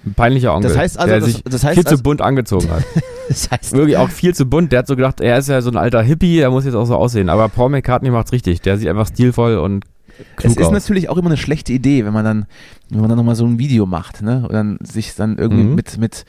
Ein 0.06 0.14
peinlicher 0.14 0.54
Onkel, 0.54 0.70
das 0.70 0.78
heißt 0.78 0.98
also, 0.98 1.08
der 1.08 1.20
das, 1.20 1.28
sich 1.28 1.42
das 1.42 1.64
heißt 1.64 1.74
viel 1.74 1.84
also, 1.84 1.96
zu 1.96 2.02
bunt 2.02 2.22
angezogen 2.22 2.70
hat. 2.70 2.84
das 3.28 3.50
heißt 3.50 3.72
Wirklich 3.72 3.96
auch 3.96 4.08
viel 4.08 4.34
zu 4.34 4.46
bunt. 4.46 4.70
Der 4.70 4.78
hat 4.78 4.86
so 4.86 4.94
gedacht, 4.94 5.20
er 5.20 5.36
ist 5.36 5.48
ja 5.48 5.60
so 5.60 5.70
ein 5.70 5.76
alter 5.76 6.00
Hippie, 6.00 6.38
er 6.38 6.50
muss 6.50 6.64
jetzt 6.64 6.74
auch 6.74 6.84
so 6.84 6.94
aussehen. 6.94 7.28
Aber 7.28 7.48
Paul 7.48 7.70
McCartney 7.70 8.10
macht's 8.10 8.30
richtig. 8.30 8.60
Der 8.60 8.78
sieht 8.78 8.88
einfach 8.88 9.08
stilvoll 9.08 9.58
und 9.58 9.84
klug 10.36 10.52
Es 10.52 10.56
ist 10.56 10.66
aus. 10.66 10.72
natürlich 10.72 11.08
auch 11.08 11.16
immer 11.16 11.28
eine 11.28 11.36
schlechte 11.36 11.72
Idee, 11.72 12.04
wenn 12.04 12.12
man 12.12 12.24
dann, 12.24 12.46
wenn 12.88 13.00
man 13.00 13.08
dann 13.08 13.18
nochmal 13.18 13.34
so 13.34 13.44
ein 13.44 13.58
Video 13.58 13.84
macht, 13.84 14.22
ne? 14.22 14.44
Und 14.44 14.52
dann 14.52 14.78
sich 14.80 15.16
dann 15.16 15.38
irgendwie 15.38 15.64
mhm. 15.64 15.74
mit, 15.74 15.98
mit, 15.98 16.24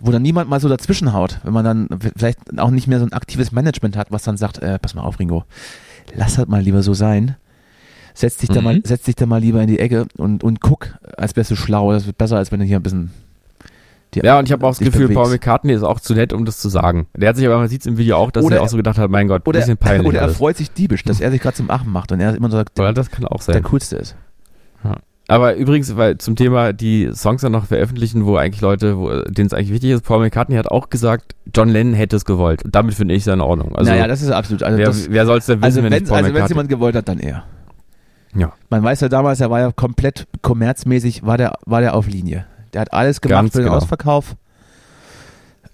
wo 0.00 0.10
dann 0.10 0.22
niemand 0.22 0.50
mal 0.50 0.58
so 0.58 0.68
dazwischen 0.68 1.12
haut. 1.12 1.38
Wenn 1.44 1.52
man 1.52 1.64
dann 1.64 1.88
vielleicht 2.16 2.38
auch 2.58 2.70
nicht 2.70 2.88
mehr 2.88 2.98
so 2.98 3.06
ein 3.06 3.12
aktives 3.12 3.52
Management 3.52 3.96
hat, 3.96 4.10
was 4.10 4.24
dann 4.24 4.36
sagt, 4.36 4.58
äh, 4.58 4.80
pass 4.80 4.96
mal 4.96 5.02
auf, 5.02 5.20
Ringo, 5.20 5.44
lass 6.12 6.34
das 6.34 6.48
mal 6.48 6.60
lieber 6.60 6.82
so 6.82 6.92
sein 6.92 7.36
setz 8.14 8.36
dich, 8.36 8.50
mhm. 8.50 8.54
da 8.54 8.60
mal, 8.62 8.76
mhm. 8.76 8.82
setz 8.84 9.04
dich 9.04 9.14
da 9.14 9.26
mal 9.26 9.40
lieber 9.40 9.60
in 9.60 9.68
die 9.68 9.78
Ecke 9.78 10.06
und, 10.16 10.44
und 10.44 10.60
guck, 10.60 10.88
als 11.16 11.36
wärst 11.36 11.50
du 11.50 11.56
schlau. 11.56 11.92
Das 11.92 12.06
wird 12.06 12.18
besser, 12.18 12.36
als 12.36 12.52
wenn 12.52 12.60
du 12.60 12.66
hier 12.66 12.76
ein 12.76 12.82
bisschen 12.82 13.10
die, 14.14 14.20
ja, 14.20 14.38
und 14.38 14.44
ich 14.44 14.52
habe 14.52 14.66
auch 14.66 14.70
das 14.70 14.78
Gefühl, 14.78 15.08
bewegst. 15.08 15.14
Paul 15.14 15.30
McCartney 15.30 15.72
ist 15.72 15.82
auch 15.82 15.98
zu 15.98 16.14
nett, 16.14 16.34
um 16.34 16.44
das 16.44 16.58
zu 16.58 16.68
sagen. 16.68 17.06
Der 17.16 17.30
hat 17.30 17.36
sich 17.36 17.46
aber, 17.46 17.56
man 17.56 17.68
sieht 17.68 17.80
es 17.80 17.86
im 17.86 17.96
Video 17.96 18.16
auch, 18.16 18.30
dass 18.30 18.44
oder 18.44 18.56
er 18.56 18.62
auch 18.62 18.68
so 18.68 18.76
gedacht 18.76 18.98
hat, 18.98 19.10
mein 19.10 19.26
Gott, 19.26 19.46
oder, 19.46 19.58
bisschen 19.58 19.78
peinlich. 19.78 20.06
Oder 20.06 20.20
er 20.20 20.28
freut 20.28 20.58
sich 20.58 20.70
diebisch, 20.70 21.02
dass 21.04 21.20
er 21.20 21.30
sich 21.30 21.40
gerade 21.40 21.56
zum 21.56 21.70
Achen 21.70 21.90
macht 21.90 22.12
und 22.12 22.20
er 22.20 22.34
immer 22.34 22.50
so 22.50 22.58
sagt, 22.58 22.78
oder 22.78 22.92
das 22.92 23.10
kann 23.10 23.24
auch 23.24 23.40
sein. 23.40 23.54
der 23.54 23.62
Coolste 23.62 23.96
ist. 23.96 24.14
Ja. 24.84 24.96
Aber 25.28 25.54
übrigens, 25.54 25.96
weil 25.96 26.18
zum 26.18 26.36
Thema 26.36 26.74
die 26.74 27.10
Songs 27.14 27.40
dann 27.40 27.52
noch 27.52 27.64
veröffentlichen, 27.64 28.26
wo 28.26 28.36
eigentlich 28.36 28.60
Leute, 28.60 29.24
denen 29.30 29.46
es 29.46 29.54
eigentlich 29.54 29.72
wichtig 29.72 29.92
ist, 29.92 30.04
Paul 30.04 30.20
McCartney 30.20 30.56
hat 30.56 30.68
auch 30.68 30.90
gesagt, 30.90 31.34
John 31.54 31.70
Lennon 31.70 31.94
hätte 31.94 32.16
es 32.16 32.26
gewollt. 32.26 32.64
Und 32.64 32.74
damit 32.74 32.94
finde 32.94 33.14
ich 33.14 33.22
es 33.22 33.32
in 33.32 33.40
Ordnung. 33.40 33.74
Also, 33.74 33.90
naja, 33.90 34.08
das 34.08 34.20
ist 34.20 34.30
absolut. 34.30 34.62
Also 34.62 34.76
wer, 34.76 34.92
wer 35.10 35.26
soll 35.26 35.38
es 35.38 35.46
denn 35.46 35.62
wissen, 35.62 35.64
also 35.64 35.82
wenn 35.84 35.92
wenn 35.92 36.04
Paul 36.04 36.18
Also 36.18 36.34
wenn 36.34 36.42
es 36.42 36.48
jemand 36.50 36.68
gewollt 36.68 36.96
hat, 36.96 37.08
dann 37.08 37.18
er. 37.18 37.44
Ja. 38.34 38.52
Man 38.70 38.82
weiß 38.82 39.00
ja 39.00 39.08
damals, 39.08 39.40
er 39.40 39.50
war 39.50 39.60
ja 39.60 39.72
komplett 39.72 40.26
kommerzmäßig, 40.42 41.24
war 41.24 41.36
der, 41.36 41.52
war 41.66 41.80
der 41.80 41.94
auf 41.94 42.06
Linie. 42.06 42.46
Der 42.72 42.80
hat 42.80 42.92
alles 42.92 43.20
gemacht 43.20 43.42
Ganz 43.42 43.52
für 43.52 43.58
den 43.58 43.64
genau. 43.66 43.76
Ausverkauf. 43.76 44.36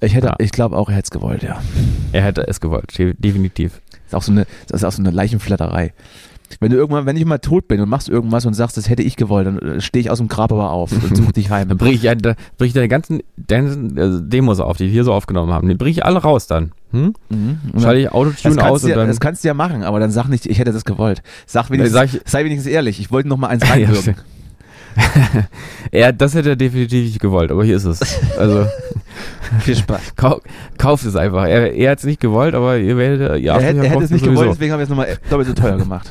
Ich 0.01 0.14
hätte, 0.14 0.29
ja. 0.29 0.35
ich 0.38 0.53
glaube 0.53 0.77
auch, 0.77 0.88
er 0.88 0.97
hätte 0.97 1.07
es 1.07 1.11
gewollt, 1.11 1.42
ja. 1.42 1.61
Er 2.12 2.23
hätte 2.23 2.47
es 2.47 2.61
gewollt, 2.61 2.97
definitiv. 2.97 3.81
Ist 4.07 4.14
auch 4.14 4.23
so 4.23 4.33
eine, 4.33 4.47
das 4.68 4.83
ist 4.83 4.85
auch 4.85 4.92
so 4.92 5.03
eine 5.03 5.11
Leichenflatterei. 5.11 5.92
Wenn 6.61 6.71
du 6.71 6.77
irgendwann, 6.77 7.07
wenn 7.07 7.17
ich 7.17 7.25
mal 7.25 7.39
tot 7.39 7.69
bin 7.69 7.81
und 7.81 7.89
machst 7.89 8.09
irgendwas 8.09 8.47
und 8.47 8.55
sagst, 8.55 8.77
das 8.77 8.89
hätte 8.89 9.03
ich 9.03 9.17
gewollt, 9.17 9.47
dann 9.47 9.59
äh, 9.59 9.81
stehe 9.81 10.01
ich 10.01 10.11
aus 10.11 10.19
dem 10.19 10.29
Grab 10.29 10.53
aber 10.53 10.71
auf 10.71 10.93
und 10.93 11.17
suche 11.17 11.33
dich 11.33 11.51
heim. 11.51 11.69
dann 11.69 11.79
bringe 11.79 11.95
ich, 11.95 12.03
ja, 12.03 12.15
bring 12.15 12.37
ich 12.61 12.73
deine 12.73 12.89
ganzen 12.89 13.21
äh, 13.21 13.23
Demos 13.47 14.61
auf, 14.61 14.77
die 14.77 14.85
wir 14.85 14.91
hier 14.91 15.05
so 15.05 15.13
aufgenommen 15.13 15.53
haben. 15.53 15.69
Die 15.69 15.75
bringe 15.75 15.91
ich 15.91 16.05
alle 16.05 16.19
raus 16.19 16.47
dann. 16.47 16.73
Hm? 16.93 17.15
Mhm. 17.29 17.59
Schalte 17.81 18.01
ich 18.01 18.13
Autotune 18.13 18.65
aus 18.65 18.83
und 18.83 18.91
ja, 18.91 18.97
dann. 18.97 19.09
Das 19.09 19.21
kannst 19.21 19.45
du 19.45 19.49
ja 19.49 19.55
machen, 19.55 19.83
aber 19.83 20.01
dann 20.01 20.11
sag 20.11 20.29
nicht, 20.29 20.47
ich 20.47 20.59
hätte 20.59 20.73
das 20.73 20.85
gewollt. 20.85 21.23
Sag 21.47 21.71
wenigstens, 21.71 21.93
sag 21.93 22.05
ich, 22.07 22.21
sei 22.25 22.45
wenigstens 22.45 22.73
ehrlich, 22.73 22.99
ich 22.99 23.11
wollte 23.11 23.29
noch 23.29 23.37
mal 23.37 23.49
eins 23.49 23.63
reinwirken. 23.71 24.17
er, 25.91 26.13
das 26.15 26.35
hätte 26.35 26.51
er 26.51 26.57
definitiv 26.57 27.05
nicht 27.05 27.21
gewollt, 27.21 27.53
aber 27.53 27.65
hier 27.65 27.77
ist 27.77 27.85
es. 27.85 28.01
Also. 28.39 28.67
Viel 29.61 29.77
Spaß. 29.77 30.01
Kau 30.17 30.41
kauft 30.77 31.05
es 31.05 31.17
einfach. 31.17 31.45
Er, 31.45 31.73
er 31.73 31.91
hat 31.93 31.99
es 31.99 32.05
nicht 32.05 32.21
gewollt, 32.21 32.55
aber 32.55 32.79
ihr 32.79 32.97
werdet. 32.97 33.43
Ja, 33.43 33.57
er, 33.57 33.63
hätte, 33.63 33.79
er 33.79 33.91
hätte 33.91 34.05
es 34.05 34.11
nicht 34.11 34.25
sowieso. 34.25 34.41
gewollt, 34.41 34.55
deswegen 34.55 34.73
haben 34.73 34.81
wir 34.81 34.85
es 34.85 34.89
nochmal 34.89 35.19
doppelt 35.31 35.49
so 35.49 35.55
teuer 35.55 35.77
gemacht. 35.77 36.11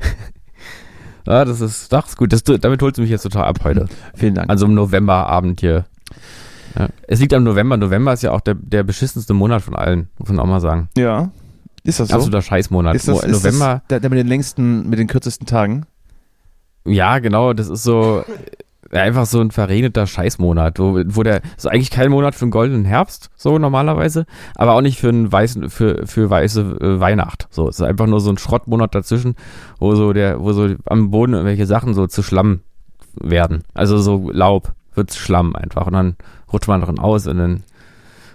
ja, 1.26 1.44
das 1.44 1.60
ist, 1.60 1.92
das 1.92 2.08
ist 2.08 2.16
gut. 2.16 2.32
Das, 2.32 2.42
damit 2.42 2.82
holst 2.82 2.98
du 2.98 3.02
mich 3.02 3.10
jetzt 3.10 3.22
total 3.22 3.44
ab 3.44 3.60
heute. 3.64 3.86
Vielen 4.14 4.34
Dank. 4.34 4.50
An 4.50 4.58
so 4.58 4.66
einem 4.66 4.74
Novemberabend 4.74 5.60
hier. 5.60 5.84
Ja. 6.78 6.88
Es 7.06 7.20
liegt 7.20 7.34
am 7.34 7.44
November. 7.44 7.76
November 7.76 8.12
ist 8.12 8.22
ja 8.22 8.32
auch 8.32 8.40
der, 8.40 8.54
der 8.54 8.82
beschissenste 8.82 9.34
Monat 9.34 9.62
von 9.62 9.74
allen, 9.74 10.08
muss 10.18 10.28
man 10.28 10.38
auch 10.38 10.46
mal 10.46 10.60
sagen. 10.60 10.88
Ja. 10.96 11.30
Ist 11.82 12.00
das 12.00 12.08
so? 12.08 12.14
Absoluter 12.14 12.42
Scheißmonat. 12.42 12.94
Ist 12.94 13.08
das, 13.08 13.24
ist 13.24 13.44
November, 13.44 13.74
das 13.74 13.88
der, 13.88 14.00
der 14.00 14.10
mit 14.10 14.18
den 14.18 14.28
längsten, 14.28 14.88
mit 14.88 14.98
den 14.98 15.06
kürzesten 15.06 15.46
Tagen? 15.46 15.86
Ja, 16.84 17.18
genau. 17.18 17.52
Das 17.52 17.68
ist 17.68 17.82
so 17.82 18.24
einfach 18.90 19.26
so 19.26 19.40
ein 19.40 19.50
verregneter 19.50 20.06
Scheißmonat, 20.06 20.78
wo, 20.78 21.00
wo 21.04 21.22
der 21.22 21.42
ist 21.56 21.66
eigentlich 21.66 21.90
kein 21.90 22.10
Monat 22.10 22.34
für 22.34 22.44
einen 22.44 22.50
goldenen 22.50 22.84
Herbst, 22.84 23.30
so 23.36 23.58
normalerweise, 23.58 24.26
aber 24.56 24.74
auch 24.74 24.80
nicht 24.80 24.98
für 24.98 25.08
einen 25.08 25.30
weißen, 25.30 25.70
für, 25.70 26.06
für 26.06 26.28
weiße 26.28 26.60
äh, 26.80 27.00
Weihnacht. 27.00 27.46
So, 27.50 27.68
es 27.68 27.76
ist 27.76 27.86
einfach 27.86 28.06
nur 28.06 28.20
so 28.20 28.30
ein 28.30 28.38
Schrottmonat 28.38 28.94
dazwischen, 28.94 29.36
wo 29.78 29.94
so 29.94 30.12
der, 30.12 30.40
wo 30.40 30.52
so 30.52 30.68
am 30.86 31.10
Boden 31.10 31.34
irgendwelche 31.34 31.66
Sachen 31.66 31.94
so 31.94 32.06
zu 32.06 32.22
Schlamm 32.22 32.60
werden. 33.14 33.62
Also 33.74 33.98
so 33.98 34.30
Laub 34.32 34.72
wird 34.94 35.12
Schlamm 35.14 35.54
einfach 35.54 35.86
und 35.86 35.92
dann 35.92 36.16
rutscht 36.52 36.68
man 36.68 36.80
drin 36.80 36.98
aus 36.98 37.26
und 37.26 37.38
dann 37.38 37.62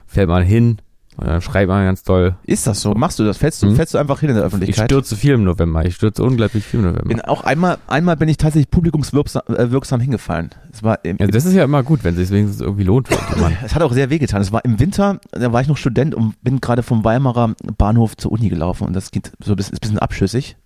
fällt 0.08 0.30
man 0.30 0.44
hin 0.44 0.78
und 1.18 1.28
dann 1.28 1.42
schreibt 1.42 1.70
man 1.70 1.86
ganz 1.86 2.04
toll. 2.04 2.36
Ist 2.44 2.68
das 2.68 2.82
so? 2.82 2.94
Machst 2.94 3.20
du 3.20 3.24
das? 3.24 3.38
Fällst 3.38 3.64
du, 3.64 3.68
hm? 3.68 3.76
fällst 3.76 3.94
du 3.94 3.98
einfach 3.98 4.20
hin 4.20 4.30
in 4.30 4.36
der 4.36 4.44
Öffentlichkeit? 4.44 4.92
Ich 4.92 4.96
stürze 4.96 5.16
viel 5.16 5.34
im 5.34 5.44
November. 5.44 5.86
Ich 5.86 5.96
stürze 5.96 6.24
unglaublich 6.24 6.66
viel 6.66 6.82
im 6.82 6.88
November. 6.88 7.08
Bin 7.08 7.22
auch 7.22 7.44
einmal, 7.44 7.78
einmal 7.88 8.18
bin 8.18 8.28
ich 8.28 8.38
tatsächlich 8.38 8.70
publikumswirksam 8.70 10.00
äh, 10.00 10.04
hingefallen. 10.04 10.50
Das, 10.72 10.84
war 10.84 11.00
im, 11.04 11.18
ja, 11.18 11.28
das 11.28 11.46
ist 11.46 11.54
ja 11.54 11.64
immer 11.64 11.84
gut, 11.84 12.04
wenn 12.04 12.16
es 12.16 12.28
sich 12.28 12.32
wenigstens 12.32 12.62
irgendwie 12.62 12.84
lohnt. 12.84 13.10
Es 13.64 13.76
hat 13.76 13.82
auch 13.82 13.94
sehr 13.94 14.10
wehgetan. 14.10 14.42
Es 14.42 14.52
war 14.52 14.66
im 14.66 14.80
Winter, 14.80 15.20
da 15.32 15.54
war 15.54 15.62
ich 15.62 15.68
noch 15.68 15.78
Student 15.78 16.16
und 16.16 16.42
bin 16.44 16.62
gerade 16.62 16.84
vom 16.84 17.04
Weimarer 17.04 17.54
Bahnhof 17.78 18.18
zur 18.18 18.32
Uni 18.32 18.50
gelaufen 18.50 18.88
und 18.88 18.94
das 18.94 19.12
geht 19.12 19.32
so 19.44 19.54
ein 19.54 19.56
bisschen, 19.56 19.76
ein 19.76 19.80
bisschen 19.82 20.00
abschüssig. 20.00 20.58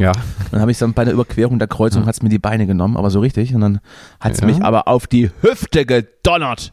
Ja. 0.00 0.12
Dann 0.50 0.60
habe 0.62 0.70
ich 0.70 0.78
dann 0.78 0.94
bei 0.94 1.04
der 1.04 1.12
Überquerung 1.12 1.58
der 1.58 1.68
Kreuzung 1.68 2.02
ja. 2.02 2.08
hat's 2.08 2.22
mir 2.22 2.30
die 2.30 2.38
Beine 2.38 2.66
genommen, 2.66 2.96
aber 2.96 3.10
so 3.10 3.20
richtig. 3.20 3.54
Und 3.54 3.60
dann 3.60 3.80
hat's 4.18 4.40
ja. 4.40 4.46
mich 4.46 4.62
aber 4.62 4.88
auf 4.88 5.06
die 5.06 5.30
Hüfte 5.42 5.84
gedonnert. 5.84 6.72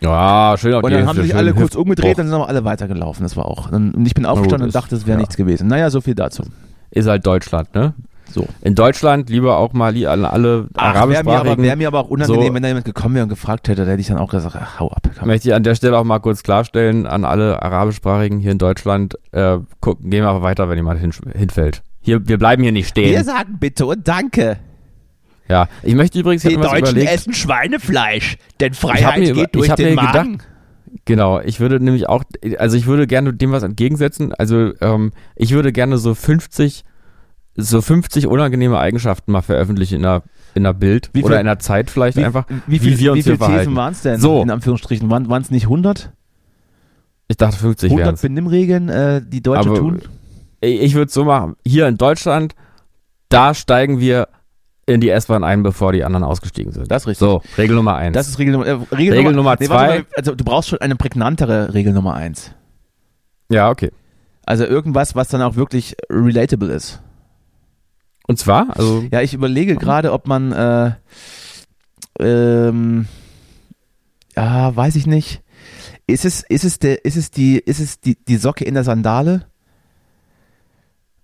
Ja, 0.00 0.54
schön. 0.58 0.74
Und 0.74 0.90
dann 0.90 1.06
haben 1.06 1.22
sich 1.22 1.34
alle 1.34 1.52
kurz 1.52 1.74
umgedreht, 1.74 2.18
dann 2.18 2.26
sind 2.26 2.34
aber 2.34 2.48
alle 2.48 2.64
weitergelaufen. 2.64 3.22
Das 3.22 3.36
war 3.36 3.46
auch. 3.46 3.70
Und 3.70 4.06
ich 4.06 4.14
bin 4.14 4.26
aufgestanden 4.26 4.68
und 4.68 4.74
dachte, 4.74 4.96
es 4.96 5.06
wäre 5.06 5.16
ja. 5.16 5.20
nichts 5.20 5.36
gewesen. 5.36 5.68
Naja, 5.68 5.90
so 5.90 6.00
viel 6.00 6.14
dazu. 6.14 6.44
Ist 6.90 7.06
halt 7.06 7.26
Deutschland, 7.26 7.74
ne? 7.74 7.94
So. 8.32 8.46
In 8.62 8.74
Deutschland 8.74 9.28
lieber 9.28 9.58
auch 9.58 9.72
mal 9.72 9.94
an 10.06 10.24
alle 10.24 10.68
arabischsprachigen. 10.74 11.26
Wäre 11.26 11.44
mir, 11.44 11.52
aber, 11.52 11.62
wär 11.62 11.76
mir 11.76 11.88
aber 11.88 12.00
auch 12.00 12.10
unangenehm, 12.10 12.48
so. 12.48 12.54
wenn 12.54 12.62
da 12.62 12.68
jemand 12.68 12.84
gekommen 12.84 13.16
wäre 13.16 13.24
und 13.24 13.28
gefragt 13.28 13.68
hätte, 13.68 13.84
da 13.84 13.90
hätte 13.90 14.00
ich 14.00 14.06
dann 14.06 14.18
auch 14.18 14.30
gesagt, 14.30 14.56
ach, 14.58 14.78
hau 14.78 14.88
ab. 14.88 15.02
Komm. 15.18 15.28
Möchte 15.28 15.48
ich 15.48 15.54
an 15.54 15.62
der 15.62 15.74
Stelle 15.74 15.98
auch 15.98 16.04
mal 16.04 16.20
kurz 16.20 16.42
klarstellen 16.42 17.06
an 17.06 17.24
alle 17.24 17.62
arabischsprachigen 17.62 18.38
hier 18.38 18.52
in 18.52 18.58
Deutschland, 18.58 19.18
äh, 19.32 19.58
gucken, 19.80 20.10
gehen 20.10 20.22
wir 20.22 20.28
aber 20.28 20.42
weiter, 20.42 20.68
wenn 20.68 20.76
jemand 20.76 21.00
hin, 21.00 21.12
hinfällt. 21.36 21.82
Hier, 22.00 22.26
wir 22.26 22.38
bleiben 22.38 22.62
hier 22.62 22.72
nicht 22.72 22.88
stehen. 22.88 23.10
Wir 23.10 23.24
sagen 23.24 23.56
bitte 23.58 23.86
und 23.86 24.06
danke. 24.06 24.58
Ja, 25.50 25.68
ich 25.82 25.94
möchte 25.94 26.18
übrigens 26.20 26.42
Die 26.42 26.54
Deutschen 26.54 26.78
überlegt, 26.78 27.10
essen 27.10 27.34
Schweinefleisch, 27.34 28.38
denn 28.60 28.72
Freiheit 28.72 29.18
mir, 29.18 29.32
geht 29.32 29.54
durch 29.54 29.74
den 29.74 29.96
Magen. 29.96 30.38
Gedacht, 30.38 30.48
Genau, 31.04 31.40
ich 31.40 31.60
würde 31.60 31.82
nämlich 31.82 32.08
auch, 32.08 32.24
also 32.58 32.76
ich 32.76 32.86
würde 32.86 33.06
gerne 33.06 33.32
dem 33.32 33.52
was 33.52 33.62
entgegensetzen. 33.62 34.32
Also 34.34 34.72
ähm, 34.80 35.12
ich 35.36 35.52
würde 35.52 35.72
gerne 35.72 35.98
so 35.98 36.14
50, 36.14 36.84
so 37.56 37.80
50 37.80 38.26
unangenehme 38.26 38.78
Eigenschaften 38.78 39.32
mal 39.32 39.42
veröffentlichen 39.42 39.96
in 39.96 40.04
einer, 40.04 40.22
in 40.54 40.66
einer 40.66 40.74
Bild 40.74 41.10
viel, 41.12 41.24
oder 41.24 41.40
in 41.40 41.46
einer 41.46 41.58
Zeit 41.58 41.90
vielleicht 41.90 42.16
wie, 42.16 42.24
einfach. 42.24 42.46
Wie, 42.66 42.78
viel, 42.78 42.92
wie 42.92 42.98
wir 42.98 43.12
uns 43.12 43.26
wie 43.26 43.36
viele 43.36 43.38
Thesen 43.38 43.76
waren 43.76 43.92
es 43.92 44.02
denn? 44.02 44.20
So. 44.20 44.42
In 44.42 44.50
Anführungsstrichen, 44.50 45.10
waren 45.10 45.42
es 45.42 45.50
nicht 45.50 45.64
100? 45.64 46.12
Ich 47.28 47.36
dachte 47.36 47.56
50 47.56 47.90
100 47.90 48.06
wären's. 48.06 48.22
Benimmregeln, 48.22 48.88
äh, 48.88 49.22
die 49.24 49.42
Deutsche 49.42 49.68
Aber 49.68 49.78
tun? 49.78 50.02
Ich 50.60 50.94
würde 50.94 51.06
es 51.06 51.14
so 51.14 51.24
machen. 51.24 51.56
Hier 51.64 51.86
in 51.86 51.96
Deutschland, 51.96 52.54
da 53.28 53.54
steigen 53.54 54.00
wir 54.00 54.28
in 54.86 55.00
die 55.00 55.10
S-Bahn 55.10 55.44
ein, 55.44 55.62
bevor 55.62 55.92
die 55.92 56.04
anderen 56.04 56.24
ausgestiegen 56.24 56.72
sind. 56.72 56.90
Das 56.90 57.02
ist 57.02 57.08
richtig. 57.08 57.18
So, 57.18 57.42
Regel 57.56 57.76
Nummer 57.76 57.96
eins. 57.96 58.14
Das 58.14 58.28
ist 58.28 58.38
Regel, 58.38 58.52
Nummer, 58.52 58.66
äh, 58.66 58.72
Regel, 58.94 59.14
Regel 59.14 59.32
Nummer, 59.32 59.56
nee, 59.58 59.66
zwei. 59.66 59.86
Mal, 59.86 60.06
also 60.16 60.34
du 60.34 60.44
brauchst 60.44 60.68
schon 60.68 60.80
eine 60.80 60.96
prägnantere 60.96 61.74
Regel 61.74 61.92
Nummer 61.92 62.14
eins. 62.14 62.52
Ja, 63.50 63.70
okay. 63.70 63.90
Also 64.44 64.64
irgendwas, 64.64 65.14
was 65.14 65.28
dann 65.28 65.42
auch 65.42 65.56
wirklich 65.56 65.96
relatable 66.10 66.72
ist. 66.72 67.00
Und 68.26 68.38
zwar? 68.38 68.76
Also 68.76 69.04
ja, 69.12 69.20
ich 69.20 69.34
überlege 69.34 69.76
gerade, 69.76 70.12
ob 70.12 70.26
man 70.26 70.52
äh, 70.52 70.92
ähm, 72.18 73.06
ja, 74.36 74.74
weiß 74.74 74.96
ich 74.96 75.06
nicht. 75.06 75.42
Ist 76.06 76.24
es, 76.24 76.42
ist 76.42 76.64
es 76.64 76.78
der, 76.78 77.04
ist 77.04 77.16
es 77.16 77.30
die, 77.30 77.58
ist 77.58 77.80
es 77.80 78.00
die, 78.00 78.16
die 78.24 78.36
Socke 78.36 78.64
in 78.64 78.74
der 78.74 78.84
Sandale? 78.84 79.46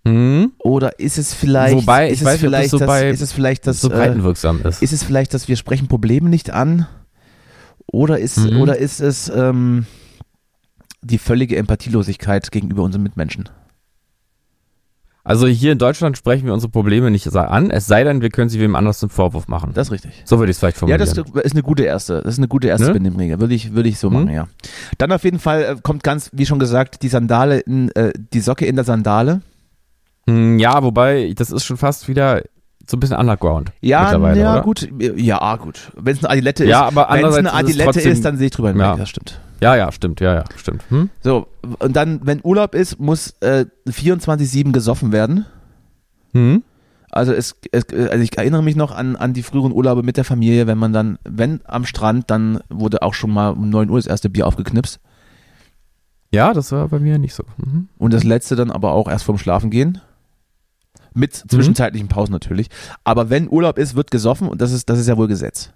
Hm? 0.06 0.52
Oder 0.58 1.00
ist 1.00 1.18
es 1.18 1.34
vielleicht, 1.34 1.74
Wobei, 1.74 2.08
ist, 2.08 2.20
es 2.20 2.24
weiß, 2.24 2.38
vielleicht 2.38 2.70
so 2.70 2.78
das, 2.78 2.86
bei, 2.86 3.10
ist 3.10 3.20
es 3.20 3.32
vielleicht 3.32 3.66
das, 3.66 3.80
so 3.80 3.88
breitenwirksam 3.88 4.62
ist. 4.62 4.80
Ist 4.80 4.92
es 4.92 5.02
vielleicht, 5.02 5.34
dass 5.34 5.48
wir 5.48 5.56
sprechen 5.56 5.88
Probleme 5.88 6.28
nicht 6.28 6.50
an? 6.50 6.86
Oder 7.86 8.20
ist, 8.20 8.38
mhm. 8.38 8.60
oder 8.60 8.76
ist 8.76 9.00
es 9.00 9.28
ähm, 9.28 9.84
die 11.02 11.18
völlige 11.18 11.56
Empathielosigkeit 11.56 12.52
gegenüber 12.52 12.84
unseren 12.84 13.02
Mitmenschen? 13.02 13.48
Also 15.24 15.48
hier 15.48 15.72
in 15.72 15.78
Deutschland 15.78 16.16
sprechen 16.16 16.46
wir 16.46 16.54
unsere 16.54 16.70
Probleme 16.70 17.10
nicht 17.10 17.34
an, 17.34 17.72
es 17.72 17.88
sei 17.88 18.04
denn, 18.04 18.22
wir 18.22 18.30
können 18.30 18.48
sie 18.48 18.60
wem 18.60 18.76
anders 18.76 19.00
zum 19.00 19.10
Vorwurf 19.10 19.48
machen. 19.48 19.72
Das 19.74 19.88
ist 19.88 19.92
richtig. 19.92 20.22
So 20.24 20.38
würde 20.38 20.50
ich 20.50 20.54
es 20.54 20.60
vielleicht 20.60 20.76
formulieren. 20.76 21.00
Ja, 21.00 21.14
das 21.14 21.44
ist 21.44 21.52
eine 21.52 21.64
gute 21.64 21.82
erste, 21.82 22.22
das 22.22 22.34
ist 22.34 22.38
eine 22.38 22.46
gute 22.46 22.68
erste 22.68 22.86
ne? 22.86 22.92
Benimmregel, 22.92 23.40
würde 23.40 23.54
ich, 23.54 23.74
würde 23.74 23.88
ich 23.88 23.98
so 23.98 24.06
hm? 24.06 24.14
machen, 24.14 24.30
ja. 24.30 24.46
Dann 24.98 25.10
auf 25.10 25.24
jeden 25.24 25.40
Fall 25.40 25.64
äh, 25.64 25.76
kommt 25.82 26.04
ganz, 26.04 26.30
wie 26.32 26.46
schon 26.46 26.60
gesagt, 26.60 27.02
die 27.02 27.08
Sandale 27.08 27.58
in, 27.58 27.90
äh, 27.96 28.12
die 28.32 28.38
Socke 28.38 28.66
in 28.66 28.76
der 28.76 28.84
Sandale. 28.84 29.42
Hm, 30.26 30.58
ja, 30.58 30.82
wobei, 30.82 31.32
das 31.36 31.50
ist 31.50 31.64
schon 31.64 31.76
fast 31.76 32.08
wieder 32.08 32.42
so 32.88 32.96
ein 32.96 33.00
bisschen 33.00 33.16
Underground. 33.16 33.72
Ja, 33.80 34.12
ja, 34.12 34.52
oder? 34.52 34.62
gut. 34.62 34.88
Ja, 35.16 35.56
gut. 35.56 35.92
Wenn 35.96 36.14
es 36.14 36.24
eine 36.24 36.30
Adilette 36.30 36.64
ist, 36.64 36.70
ja, 36.70 36.86
aber 36.86 37.08
wenn 37.10 37.24
es 37.24 37.34
eine 37.34 37.52
Adilette 37.52 37.98
ist, 37.98 38.06
ist, 38.06 38.24
dann 38.24 38.36
sehe 38.36 38.46
ich 38.46 38.52
drüber 38.52 38.68
hinweg, 38.68 38.86
ja. 38.86 38.96
das 38.96 39.08
stimmt. 39.08 39.40
Ja, 39.60 39.74
ja, 39.74 39.90
stimmt, 39.90 40.20
ja, 40.20 40.34
ja, 40.34 40.44
stimmt. 40.56 40.82
Hm? 40.90 41.10
So, 41.22 41.48
und 41.78 41.96
dann, 41.96 42.20
wenn 42.24 42.40
Urlaub 42.42 42.74
ist, 42.74 43.00
muss 43.00 43.34
äh, 43.40 43.64
24-7 43.88 44.72
gesoffen 44.72 45.12
werden. 45.12 45.46
Hm? 46.32 46.62
Also, 47.10 47.32
es, 47.32 47.56
es, 47.72 47.84
also 47.88 48.18
ich 48.18 48.36
erinnere 48.36 48.62
mich 48.62 48.76
noch 48.76 48.94
an, 48.94 49.16
an 49.16 49.32
die 49.32 49.42
früheren 49.42 49.72
Urlaube 49.72 50.02
mit 50.02 50.18
der 50.18 50.24
Familie, 50.24 50.66
wenn 50.66 50.78
man 50.78 50.92
dann, 50.92 51.18
wenn 51.24 51.60
am 51.64 51.86
Strand, 51.86 52.30
dann 52.30 52.60
wurde 52.68 53.02
auch 53.02 53.14
schon 53.14 53.30
mal 53.30 53.50
um 53.50 53.70
9 53.70 53.88
Uhr 53.88 53.98
das 53.98 54.06
erste 54.06 54.28
Bier 54.28 54.46
aufgeknipst. 54.46 55.00
Ja, 56.30 56.52
das 56.52 56.72
war 56.72 56.88
bei 56.88 56.98
mir 56.98 57.18
nicht 57.18 57.34
so. 57.34 57.44
Mhm. 57.56 57.88
Und 57.96 58.12
das 58.12 58.24
letzte 58.24 58.56
dann 58.56 58.70
aber 58.70 58.92
auch 58.92 59.08
erst 59.08 59.24
vorm 59.24 59.38
Schlafen 59.38 59.70
gehen. 59.70 60.02
Mit 61.16 61.34
zwischenzeitlichen 61.34 62.08
Pausen 62.08 62.32
natürlich. 62.32 62.68
Aber 63.02 63.30
wenn 63.30 63.50
Urlaub 63.50 63.78
ist, 63.78 63.96
wird 63.96 64.10
gesoffen 64.10 64.48
und 64.48 64.60
das 64.60 64.70
ist, 64.70 64.90
das 64.90 64.98
ist 64.98 65.08
ja 65.08 65.16
wohl 65.16 65.28
Gesetz. 65.28 65.72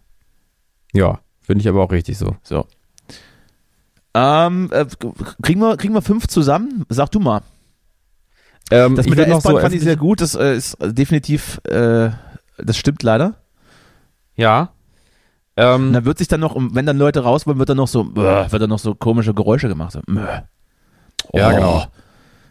Ja, 0.93 1.21
finde 1.41 1.63
ich 1.63 1.69
aber 1.69 1.83
auch 1.83 1.93
richtig 1.93 2.19
so. 2.19 2.37
So. 2.43 2.67
Ähm, 4.13 4.71
äh, 4.73 4.85
kriegen, 5.43 5.61
wir, 5.61 5.77
kriegen 5.77 5.95
wir 5.95 6.03
fünf 6.03 6.27
zusammen? 6.27 6.85
Sag 6.91 7.11
du 7.11 7.21
mal. 7.21 7.43
Ähm, 8.71 8.97
das 8.97 9.07
mit 9.07 9.19
der 9.19 9.29
S-Bahn 9.29 9.55
so 9.55 9.61
fand 9.61 9.75
ich 9.75 9.81
sehr 9.81 9.97
gut. 9.97 10.21
Das 10.21 10.35
äh, 10.35 10.55
ist 10.55 10.77
definitiv, 10.81 11.61
äh, 11.65 12.11
das 12.59 12.77
stimmt 12.77 13.03
leider. 13.03 13.37
Ja. 14.37 14.73
Ähm, 15.57 15.93
da 15.93 16.05
wird 16.05 16.19
sich 16.19 16.29
dann 16.29 16.41
noch, 16.41 16.55
wenn 16.57 16.87
dann 16.87 16.99
Leute 16.99 17.21
raus 17.21 17.47
wollen, 17.47 17.59
wird 17.59 17.69
dann 17.71 17.77
noch 17.79 17.89
so, 17.89 18.03
äh, 18.03 18.53
wird 18.53 18.63
dann 18.63 18.71
noch 18.71 18.79
so 18.79 18.95
komische 18.95 19.33
Geräusche 19.33 19.69
gemacht. 19.69 19.93
So, 19.93 20.01
oh. 20.07 21.39
Ja, 21.39 21.53
genau. 21.53 21.87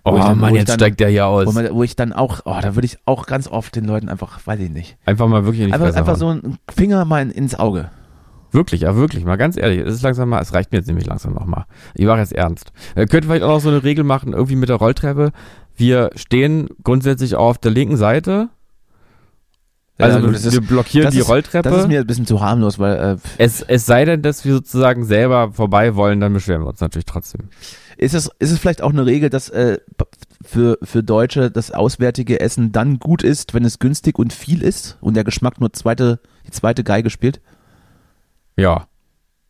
Oh 0.04 0.16
dann, 0.18 0.40
Mann, 0.40 0.56
jetzt 0.56 0.70
dann, 0.70 0.80
steigt 0.80 1.00
der 1.00 1.10
hier 1.10 1.28
aus. 1.28 1.48
Wo, 1.48 1.52
man, 1.52 1.74
wo, 1.74 1.84
ich 1.84 1.96
dann 1.96 2.14
auch, 2.14 2.42
oh, 2.46 2.58
da 2.62 2.76
würde 2.76 2.86
ich 2.86 2.98
auch 3.06 3.26
ganz 3.26 3.48
oft 3.48 3.76
den 3.76 3.86
Leuten 3.86 4.10
einfach, 4.10 4.40
weiß 4.46 4.60
ich 4.60 4.70
nicht. 4.70 4.98
Einfach 5.06 5.28
mal 5.28 5.46
wirklich 5.46 5.66
nicht 5.66 5.74
Einfach, 5.74 5.94
einfach 5.94 6.16
so 6.16 6.30
einen 6.30 6.58
Finger 6.74 7.06
mal 7.06 7.22
in, 7.22 7.32
ins 7.32 7.56
Auge. 7.56 7.92
Wirklich, 8.52 8.82
ja, 8.82 8.96
wirklich, 8.96 9.26
mal 9.26 9.36
ganz 9.36 9.58
ehrlich. 9.58 9.80
Es 9.80 9.94
ist 9.94 10.02
langsam 10.02 10.30
mal, 10.30 10.42
es 10.42 10.54
reicht 10.54 10.72
mir 10.72 10.80
jetzt 10.80 10.88
nämlich 10.88 11.06
langsam 11.06 11.34
noch 11.34 11.46
mal. 11.46 11.66
Ich 11.94 12.06
mache 12.06 12.20
jetzt 12.20 12.34
ernst. 12.34 12.72
Wir 12.96 13.06
könnten 13.06 13.28
vielleicht 13.28 13.44
auch 13.44 13.50
noch 13.50 13.62
so 13.62 13.70
eine 13.70 13.84
Regel 13.84 14.04
machen, 14.04 14.34
irgendwie 14.34 14.56
mit 14.56 14.70
der 14.70 14.78
Rolltreppe. 14.78 15.32
Wir 15.76 16.10
stehen 16.16 16.70
grundsätzlich 16.84 17.36
auf 17.36 17.58
der 17.60 17.72
linken 17.72 17.98
Seite. 17.98 18.50
Also 20.00 20.20
ja, 20.20 20.24
wir, 20.24 20.34
ist, 20.34 20.68
blockieren 20.68 21.12
die 21.12 21.20
ist, 21.20 21.30
Rolltreppe. 21.30 21.70
Das 21.70 21.82
ist 21.82 21.88
mir 21.88 22.00
ein 22.00 22.08
bisschen 22.08 22.26
zu 22.26 22.42
harmlos, 22.42 22.80
weil 22.80 22.98
äh, 22.98 23.18
es, 23.38 23.62
es 23.62 23.86
sei 23.86 24.06
denn, 24.06 24.22
dass 24.22 24.46
wir 24.46 24.54
sozusagen 24.54 25.04
selber 25.04 25.52
vorbei 25.52 25.96
wollen, 25.96 26.20
dann 26.22 26.34
beschweren 26.34 26.62
wir 26.62 26.68
uns 26.68 26.80
natürlich 26.80 27.06
trotzdem. 27.06 27.50
Ist 28.00 28.14
es, 28.14 28.32
ist 28.40 28.52
es 28.52 28.60
vielleicht 28.60 28.82
auch 28.82 28.92
eine 28.92 29.06
Regel, 29.06 29.30
dass 29.30 29.50
äh, 29.50 29.78
für, 30.42 30.78
für 30.82 31.04
Deutsche 31.04 31.52
das 31.52 31.72
auswärtige 31.72 32.40
Essen 32.40 32.72
dann 32.72 32.98
gut 32.98 33.24
ist, 33.24 33.54
wenn 33.54 33.66
es 33.66 33.78
günstig 33.78 34.18
und 34.18 34.32
viel 34.32 34.64
ist 34.64 34.98
und 35.02 35.16
der 35.16 35.26
Geschmack 35.26 35.60
nur 35.60 35.74
zweite, 35.74 36.22
die 36.48 36.52
zweite 36.52 36.86
Geige 36.86 37.10
spielt? 37.10 37.42
Ja. 38.56 38.88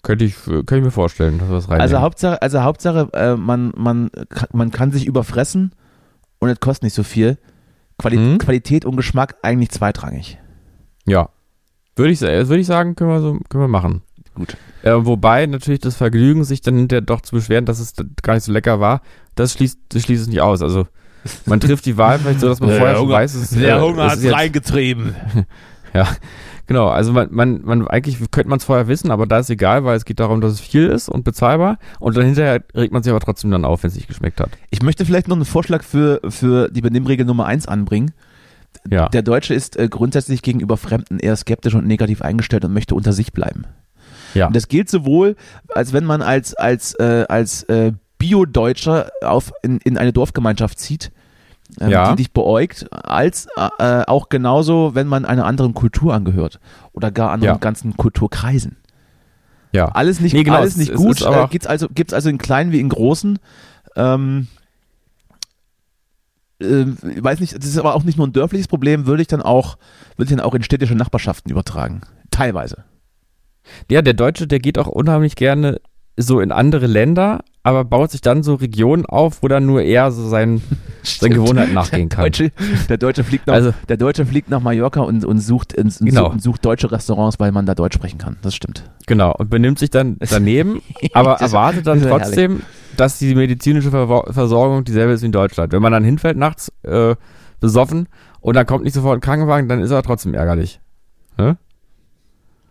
Könnte 0.01 0.25
ich, 0.25 0.35
könnte 0.45 0.77
ich 0.77 0.83
mir 0.83 0.89
vorstellen, 0.89 1.37
dass 1.37 1.49
das 1.49 1.69
rein. 1.69 1.79
Also 1.79 1.99
Hauptsache, 1.99 2.41
also 2.41 2.63
Hauptsache 2.63 3.09
äh, 3.13 3.35
man, 3.35 3.71
man, 3.75 4.09
man 4.51 4.71
kann 4.71 4.91
sich 4.91 5.05
überfressen 5.05 5.75
und 6.39 6.49
es 6.49 6.59
kostet 6.59 6.85
nicht 6.85 6.95
so 6.95 7.03
viel. 7.03 7.37
Quali 7.99 8.17
mhm. 8.17 8.39
Qualität 8.39 8.83
und 8.83 8.95
Geschmack 8.95 9.35
eigentlich 9.43 9.69
zweitrangig. 9.69 10.39
Ja. 11.05 11.29
Würde 11.95 12.11
ich, 12.11 12.21
würde 12.21 12.57
ich 12.57 12.65
sagen, 12.65 12.95
können 12.95 13.11
wir, 13.11 13.21
so, 13.21 13.37
können 13.47 13.63
wir 13.63 13.67
machen. 13.67 14.01
Gut. 14.39 14.55
Äh, 14.83 14.93
wobei 14.95 15.45
natürlich 15.45 15.81
das 15.81 15.97
Vergnügen, 15.97 16.45
sich 16.45 16.61
dann 16.61 16.77
hinterher 16.77 17.01
doch 17.01 17.19
zu 17.19 17.35
beschweren, 17.35 17.65
dass 17.65 17.79
es 17.79 17.93
gar 18.23 18.35
nicht 18.35 18.45
so 18.45 18.53
lecker 18.53 18.79
war, 18.79 19.01
das 19.35 19.53
schließt, 19.53 19.77
das 19.89 20.03
schließt 20.03 20.21
es 20.23 20.27
nicht 20.29 20.39
aus. 20.39 20.61
Also 20.61 20.87
man 21.45 21.59
trifft 21.59 21.85
die 21.85 21.97
Wahl 21.97 22.19
vielleicht 22.19 22.39
so, 22.39 22.47
dass 22.47 22.61
man 22.61 22.69
vorher 22.69 22.95
schon 22.95 23.09
weiß, 23.09 23.35
es 23.35 23.51
ist. 23.51 23.61
Der 23.61 23.75
äh, 23.75 23.81
Hunger 23.81 24.09
hat 24.09 24.19
es 24.19 24.31
reingetrieben. 24.31 25.13
ja, 25.93 26.07
Genau, 26.69 26.87
also 26.87 27.13
man, 27.13 27.29
man, 27.31 27.61
man 27.63 27.87
eigentlich 27.87 28.19
könnte 28.29 28.47
man 28.47 28.59
es 28.59 28.63
vorher 28.63 28.87
wissen, 28.87 29.09
aber 29.09 29.25
da 29.25 29.39
ist 29.39 29.49
egal, 29.49 29.85
weil 29.85 29.97
es 29.97 30.05
geht 30.05 30.19
darum, 30.19 30.39
dass 30.39 30.53
es 30.53 30.59
viel 30.59 30.85
ist 30.85 31.09
und 31.09 31.23
bezahlbar 31.23 31.79
und 31.99 32.15
dann 32.15 32.25
hinterher 32.25 32.63
regt 32.75 32.93
man 32.93 33.01
sich 33.01 33.09
aber 33.09 33.19
trotzdem 33.19 33.49
dann 33.49 33.65
auf, 33.65 33.81
wenn 33.81 33.87
es 33.87 33.95
nicht 33.95 34.07
geschmeckt 34.07 34.39
hat. 34.39 34.51
Ich 34.69 34.83
möchte 34.83 35.03
vielleicht 35.03 35.27
noch 35.27 35.35
einen 35.35 35.45
Vorschlag 35.45 35.81
für, 35.81 36.21
für 36.29 36.69
die 36.69 36.81
Benimmregel 36.81 37.25
Nummer 37.25 37.47
1 37.47 37.67
anbringen. 37.67 38.11
Ja. 38.87 39.09
Der 39.09 39.23
Deutsche 39.23 39.55
ist 39.55 39.77
äh, 39.77 39.87
grundsätzlich 39.89 40.43
gegenüber 40.43 40.77
Fremden 40.77 41.17
eher 41.17 41.35
skeptisch 41.35 41.73
und 41.73 41.87
negativ 41.87 42.21
eingestellt 42.21 42.65
und 42.65 42.73
möchte 42.73 42.93
unter 42.93 43.13
sich 43.13 43.33
bleiben. 43.33 43.65
Ja. 44.33 44.47
Und 44.47 44.55
das 44.55 44.67
gilt 44.67 44.89
sowohl, 44.89 45.35
als 45.73 45.93
wenn 45.93 46.05
man 46.05 46.21
als, 46.21 46.53
als, 46.55 46.93
äh, 46.95 47.25
als 47.27 47.63
äh, 47.63 47.93
Bio-Deutscher 48.17 49.09
auf, 49.23 49.51
in, 49.63 49.77
in 49.79 49.97
eine 49.97 50.13
Dorfgemeinschaft 50.13 50.79
zieht, 50.79 51.11
ähm, 51.79 51.89
ja. 51.89 52.11
die 52.11 52.17
dich 52.17 52.31
beäugt, 52.31 52.87
als 52.91 53.47
äh, 53.55 54.03
auch 54.05 54.29
genauso, 54.29 54.95
wenn 54.95 55.07
man 55.07 55.25
einer 55.25 55.45
anderen 55.45 55.73
Kultur 55.73 56.13
angehört 56.13 56.59
oder 56.93 57.11
gar 57.11 57.31
anderen 57.31 57.55
ja. 57.55 57.59
ganzen 57.59 57.95
Kulturkreisen. 57.95 58.77
Ja. 59.71 59.89
Alles 59.89 60.19
nicht, 60.19 60.33
nee, 60.33 60.43
genau, 60.43 60.57
alles 60.57 60.77
nicht 60.77 60.91
es, 60.91 60.97
gut. 60.97 61.21
Es 61.21 61.27
äh, 61.27 61.47
gibt's 61.49 61.67
also, 61.67 61.87
gibt's 61.93 62.13
also 62.13 62.29
in 62.29 62.37
kleinen 62.37 62.71
wie 62.71 62.79
in 62.79 62.89
großen. 62.89 63.39
Ähm, 63.95 64.47
äh, 66.59 66.85
ich 67.15 67.23
weiß 67.23 67.39
nicht, 67.39 67.55
das 67.55 67.65
ist 67.65 67.77
aber 67.77 67.95
auch 67.95 68.03
nicht 68.03 68.17
nur 68.17 68.27
ein 68.27 68.33
dörfliches 68.33 68.67
Problem, 68.67 69.05
würde 69.05 69.21
ich 69.21 69.27
dann 69.27 69.41
auch, 69.41 69.77
würde 70.17 70.31
ich 70.31 70.37
dann 70.37 70.45
auch 70.45 70.55
in 70.55 70.63
städtische 70.63 70.95
Nachbarschaften 70.95 71.51
übertragen. 71.51 72.01
Teilweise. 72.31 72.83
Ja, 73.89 74.01
der 74.01 74.13
Deutsche, 74.13 74.47
der 74.47 74.59
geht 74.59 74.77
auch 74.77 74.87
unheimlich 74.87 75.35
gerne 75.35 75.79
so 76.21 76.41
in 76.41 76.51
andere 76.51 76.85
Länder, 76.85 77.39
aber 77.63 77.85
baut 77.85 78.11
sich 78.11 78.21
dann 78.21 78.43
so 78.43 78.55
Regionen 78.55 79.05
auf, 79.05 79.41
wo 79.41 79.47
dann 79.47 79.65
nur 79.65 79.81
er 79.81 80.11
so 80.11 80.27
sein, 80.27 80.61
seinen 81.03 81.33
Gewohnheiten 81.33 81.73
nachgehen 81.73 82.09
kann. 82.09 82.25
Deutsche, 82.25 82.51
der, 82.89 82.97
Deutsche 82.97 83.23
fliegt 83.23 83.47
nach, 83.47 83.53
also, 83.53 83.73
der 83.87 83.97
Deutsche 83.97 84.25
fliegt 84.25 84.49
nach 84.49 84.61
Mallorca 84.61 85.01
und, 85.01 85.23
und, 85.23 85.39
sucht, 85.39 85.77
und, 85.77 85.97
genau. 85.99 86.31
sucht, 86.31 86.41
sucht 86.41 86.65
deutsche 86.65 86.91
Restaurants, 86.91 87.39
weil 87.39 87.51
man 87.51 87.65
da 87.65 87.75
Deutsch 87.75 87.95
sprechen 87.95 88.17
kann. 88.17 88.37
Das 88.41 88.53
stimmt. 88.53 88.83
Genau, 89.07 89.33
und 89.33 89.49
benimmt 89.49 89.79
sich 89.79 89.89
dann 89.89 90.17
daneben, 90.29 90.81
aber 91.13 91.35
erwartet 91.35 91.87
dann 91.87 92.01
trotzdem, 92.01 92.51
herrlich. 92.51 92.65
dass 92.97 93.17
die 93.19 93.33
medizinische 93.35 93.89
Versorgung 93.89 94.83
dieselbe 94.83 95.13
ist 95.13 95.21
wie 95.21 95.27
in 95.27 95.31
Deutschland. 95.31 95.71
Wenn 95.71 95.81
man 95.81 95.93
dann 95.93 96.03
hinfällt 96.03 96.37
nachts 96.37 96.71
äh, 96.83 97.15
besoffen 97.61 98.07
und 98.41 98.55
dann 98.55 98.65
kommt 98.65 98.83
nicht 98.83 98.93
sofort 98.93 99.17
ein 99.17 99.21
Krankenwagen, 99.21 99.69
dann 99.69 99.79
ist 99.79 99.91
er 99.91 100.03
trotzdem 100.03 100.33
ärgerlich. 100.33 100.81
Ne? 101.37 101.57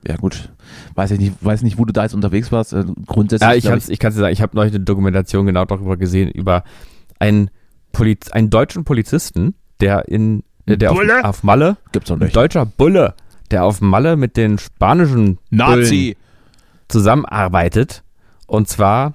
Ja 0.06 0.16
gut, 0.16 0.50
weiß 0.94 1.10
ich 1.12 1.18
nicht, 1.18 1.32
weiß 1.40 1.62
nicht, 1.62 1.78
wo 1.78 1.84
du 1.84 1.92
da 1.92 2.02
jetzt 2.02 2.14
unterwegs 2.14 2.52
warst. 2.52 2.72
Äh, 2.72 2.84
grundsätzlich. 3.06 3.48
Ja, 3.48 3.54
ich, 3.54 3.64
kann's, 3.64 3.88
ich 3.88 3.98
kann 3.98 4.12
dir 4.12 4.20
sagen, 4.20 4.32
ich 4.32 4.42
habe 4.42 4.56
neulich 4.56 4.74
eine 4.74 4.84
Dokumentation 4.84 5.46
genau 5.46 5.64
darüber 5.64 5.96
gesehen, 5.96 6.30
über 6.30 6.64
einen, 7.18 7.50
Poliz 7.92 8.30
einen 8.30 8.50
deutschen 8.50 8.84
Polizisten, 8.84 9.54
der 9.80 10.08
in 10.08 10.44
äh, 10.66 10.76
der 10.76 10.92
auf, 10.92 11.00
auf, 11.22 11.42
Malle, 11.42 11.76
gibt's 11.92 12.08
doch 12.08 12.16
nicht. 12.16 12.28
Ein 12.28 12.32
deutscher 12.32 12.66
Bulle, 12.66 13.14
der 13.50 13.64
auf 13.64 13.80
Malle 13.80 14.16
mit 14.16 14.36
den 14.36 14.58
spanischen 14.58 15.38
Nazi 15.50 16.16
zusammenarbeitet. 16.88 18.02
Und 18.46 18.68
zwar 18.68 19.14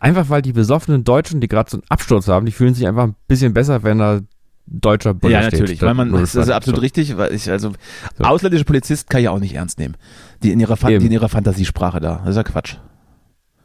einfach, 0.00 0.28
weil 0.28 0.42
die 0.42 0.52
besoffenen 0.52 1.04
Deutschen, 1.04 1.40
die 1.40 1.48
gerade 1.48 1.70
so 1.70 1.76
einen 1.78 1.84
Absturz 1.88 2.28
haben, 2.28 2.46
die 2.46 2.52
fühlen 2.52 2.74
sich 2.74 2.86
einfach 2.86 3.04
ein 3.04 3.16
bisschen 3.28 3.54
besser, 3.54 3.82
wenn 3.82 3.98
da 3.98 4.20
deutscher 4.66 5.14
Bund 5.14 5.32
Ja, 5.32 5.42
natürlich, 5.42 5.80
weil 5.82 5.94
man, 5.94 6.12
das 6.12 6.34
ist 6.34 6.50
absolut 6.50 6.78
so. 6.78 6.82
richtig, 6.82 7.16
weil 7.16 7.32
ich, 7.32 7.50
also, 7.50 7.72
so. 8.18 8.24
ausländische 8.24 8.64
Polizisten 8.64 9.08
kann 9.08 9.20
ich 9.20 9.28
auch 9.28 9.38
nicht 9.38 9.54
ernst 9.54 9.78
nehmen. 9.78 9.96
Die 10.42 10.52
in 10.52 10.60
ihrer, 10.60 10.76
die 10.76 10.94
in 11.06 11.12
ihrer 11.12 11.28
Fantasiesprache 11.28 12.00
da. 12.00 12.20
Das 12.24 12.30
ist 12.30 12.36
ja 12.36 12.42
Quatsch. 12.42 12.76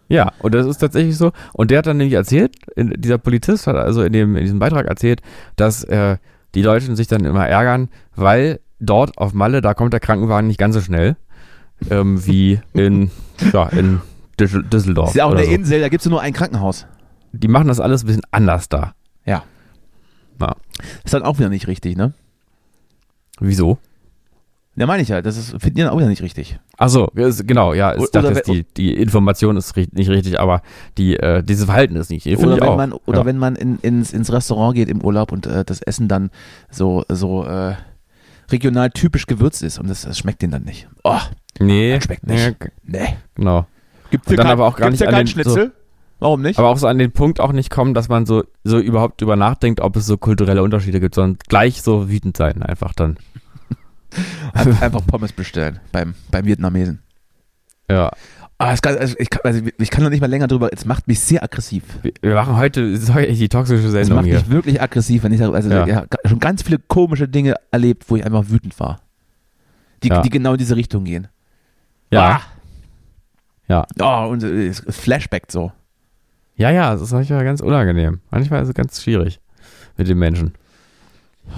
Ja, 0.07 0.33
und 0.39 0.53
das 0.53 0.65
ist 0.67 0.79
tatsächlich 0.79 1.17
so. 1.17 1.31
Und 1.53 1.71
der 1.71 1.79
hat 1.79 1.87
dann 1.87 1.97
nämlich 1.97 2.15
erzählt, 2.15 2.55
dieser 2.75 3.17
Polizist 3.17 3.65
hat 3.65 3.77
also 3.77 4.03
in, 4.03 4.11
dem, 4.11 4.35
in 4.35 4.43
diesem 4.43 4.59
Beitrag 4.59 4.85
erzählt, 4.85 5.21
dass 5.55 5.83
äh, 5.85 6.17
die 6.53 6.63
Deutschen 6.63 6.97
sich 6.97 7.07
dann 7.07 7.23
immer 7.23 7.47
ärgern, 7.47 7.89
weil 8.15 8.59
dort 8.81 9.17
auf 9.17 9.33
Malle, 9.33 9.61
da 9.61 9.73
kommt 9.73 9.93
der 9.93 10.01
Krankenwagen 10.01 10.47
nicht 10.47 10.59
ganz 10.59 10.75
so 10.75 10.81
schnell 10.81 11.15
ähm, 11.89 12.25
wie 12.25 12.59
in, 12.73 13.09
ja, 13.53 13.67
in 13.67 14.01
Düsseldorf. 14.37 15.05
Das 15.05 15.11
ist 15.11 15.15
ja 15.15 15.25
auch 15.25 15.31
eine 15.31 15.45
so. 15.45 15.51
Insel, 15.51 15.79
da 15.79 15.89
gibt 15.89 16.01
es 16.01 16.09
nur 16.09 16.21
ein 16.21 16.33
Krankenhaus. 16.33 16.85
Die 17.31 17.47
machen 17.47 17.69
das 17.69 17.79
alles 17.79 18.03
ein 18.03 18.07
bisschen 18.07 18.23
anders 18.31 18.67
da. 18.67 18.93
Ist 21.04 21.13
dann 21.13 21.23
auch 21.23 21.38
wieder 21.39 21.49
nicht 21.49 21.67
richtig, 21.67 21.97
ne? 21.97 22.13
Wieso? 23.39 23.77
Ja, 24.75 24.86
meine 24.88 25.04
ich 25.04 25.10
ja. 25.10 25.21
Das 25.21 25.38
ist, 25.38 25.49
finden 25.51 25.75
die 25.75 25.82
dann 25.82 25.89
auch 25.89 25.97
wieder 25.97 26.08
nicht 26.08 26.21
richtig. 26.21 26.60
Achso, 26.77 27.12
genau, 27.13 27.73
ja. 27.73 27.95
Ich 27.95 28.10
dachte, 28.12 28.36
wenn, 28.36 28.54
die, 28.54 28.65
die 28.77 28.94
Information 28.96 29.58
ist 29.58 29.75
nicht 29.75 30.10
richtig, 30.10 30.39
aber 30.39 30.62
die, 30.98 31.17
äh, 31.17 31.44
dieses 31.44 31.65
Verhalten 31.65 31.96
ist 31.98 32.10
nicht. 32.10 32.25
Oder, 32.25 32.60
wenn 32.62 32.77
man, 32.77 32.94
oder 32.94 33.19
ja. 33.19 33.25
wenn 33.25 33.37
man 33.37 33.56
in, 33.56 33.79
ins, 33.79 34.13
ins 34.13 34.31
Restaurant 34.31 34.75
geht 34.75 34.87
im 34.89 35.04
Urlaub 35.04 35.31
und 35.31 35.46
äh, 35.46 35.65
das 35.65 35.81
Essen 35.81 36.08
dann 36.08 36.31
so, 36.69 37.04
so 37.10 37.44
äh, 37.44 37.75
regional 38.50 38.92
typisch 38.92 39.27
gewürzt 39.27 39.62
ist 39.62 39.77
und 39.77 39.89
das, 39.89 40.04
das 40.04 40.17
schmeckt 40.17 40.42
denen 40.42 40.52
dann 40.52 40.63
nicht. 40.63 40.87
Oh, 41.04 41.19
nee. 41.60 42.00
schmeckt 42.02 42.25
nicht. 42.25 42.56
Nee. 42.83 43.17
Genau. 43.35 43.65
Gibt 44.10 44.29
es 44.29 44.35
dann 44.35 44.46
kein, 44.46 44.54
aber 44.54 44.67
auch 44.67 44.75
gar 44.77 44.89
nicht 44.89 45.06
an 45.06 45.15
den, 45.15 45.27
Schnitzel? 45.27 45.67
So, 45.67 45.81
Warum 46.22 46.44
nicht? 46.44 46.60
Aber 46.60 46.69
auch 46.69 46.78
so 46.78 46.86
an 46.86 47.00
den 47.00 47.12
Punkt 47.12 47.40
auch 47.40 47.52
nicht 47.52 47.72
kommen, 47.72 47.96
dass 47.96 48.08
man 48.08 48.28
so, 48.28 48.44
so 48.63 48.78
überhaupt 48.78 49.24
über 49.24 49.36
nachdenkt, 49.36 49.82
ob 49.82 49.96
es 49.96 50.06
so 50.06 50.17
kulturelle 50.17 50.62
Unterschiede 50.62 51.00
gibt, 51.00 51.15
sondern 51.15 51.40
gleich 51.50 51.82
so 51.82 52.10
wütend 52.10 52.38
sein, 52.38 52.62
einfach 52.62 52.94
dann. 52.94 53.17
einfach 54.54 55.06
Pommes 55.08 55.34
bestellen 55.34 55.80
beim, 55.92 56.13
beim 56.30 56.46
Vietnamesen. 56.46 57.02
Ja. 57.90 58.12
Ah, 58.60 58.76
kann, 58.78 58.98
also 58.98 59.15
ich, 59.17 59.32
kann, 59.32 59.42
also 59.44 59.62
ich 59.80 59.90
kann 59.90 60.04
noch 60.04 60.12
nicht 60.12 60.22
mal 60.22 60.30
länger 60.30 60.48
drüber. 60.48 60.69
Es 60.72 60.86
macht 60.86 61.08
mich 61.08 61.19
sehr 61.19 61.42
aggressiv. 61.42 61.84
Wir 62.22 62.36
machen 62.36 62.56
heute 62.56 62.96
die 62.96 63.50
toxische 63.50 63.90
Sendung. 63.90 64.02
Es 64.02 64.10
macht 64.10 64.26
hier. 64.26 64.36
mich 64.36 64.50
wirklich 64.52 64.80
aggressiv, 64.80 65.24
wenn 65.24 65.34
ich 65.34 65.42
also 65.42 65.72
ja. 65.72 65.88
ja. 65.88 66.06
schon 66.26 66.40
ganz 66.40 66.62
viele 66.62 66.78
komische 66.78 67.28
Dinge 67.28 67.56
erlebt, 67.72 68.06
wo 68.10 68.15
ich 68.15 68.24
einfach 68.24 68.44
wütend 68.48 68.80
war. 68.80 69.00
Die, 70.04 70.10
ja. 70.10 70.22
die 70.22 70.30
genau 70.30 70.52
in 70.52 70.60
diese 70.60 70.76
Richtung 70.76 71.04
gehen. 71.04 71.30
Ja. 72.12 72.42
Ah. 73.67 73.86
Ja. 73.98 74.28
Oh, 74.28 74.30
und 74.30 74.44
es 74.44 74.84
Flashback 74.88 75.46
so. 75.50 75.72
Ja, 76.62 76.69
ja, 76.69 76.93
das 76.93 77.01
ist 77.01 77.12
manchmal 77.12 77.43
ganz 77.43 77.59
unangenehm. 77.59 78.19
Manchmal 78.29 78.62
ist 78.62 78.69
es 78.69 78.75
ganz 78.75 79.01
schwierig 79.01 79.39
mit 79.97 80.07
den 80.07 80.19
Menschen. 80.19 80.53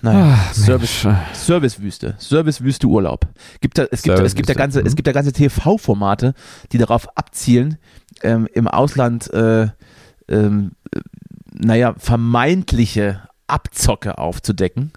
Naja, 0.00 0.38
ah, 0.38 0.54
Service, 0.54 1.08
Servicewüste, 1.32 2.14
Servicewüste 2.18 2.86
Urlaub. 2.86 3.26
Gibt 3.60 3.78
da, 3.78 3.86
es, 3.90 4.02
gibt, 4.02 4.16
es, 4.20 4.36
gibt 4.36 4.48
da 4.48 4.54
ganze, 4.54 4.78
es 4.78 4.92
mhm. 4.92 4.96
gibt 4.96 5.08
da 5.08 5.12
ganze 5.12 5.32
TV-Formate, 5.32 6.34
die 6.70 6.78
darauf 6.78 7.08
abzielen, 7.16 7.78
ähm, 8.22 8.46
im 8.54 8.68
Ausland, 8.68 9.28
äh, 9.32 9.66
ähm, 10.28 10.70
naja, 11.52 11.94
vermeintliche 11.98 13.22
Abzocke 13.48 14.18
aufzudecken. 14.18 14.92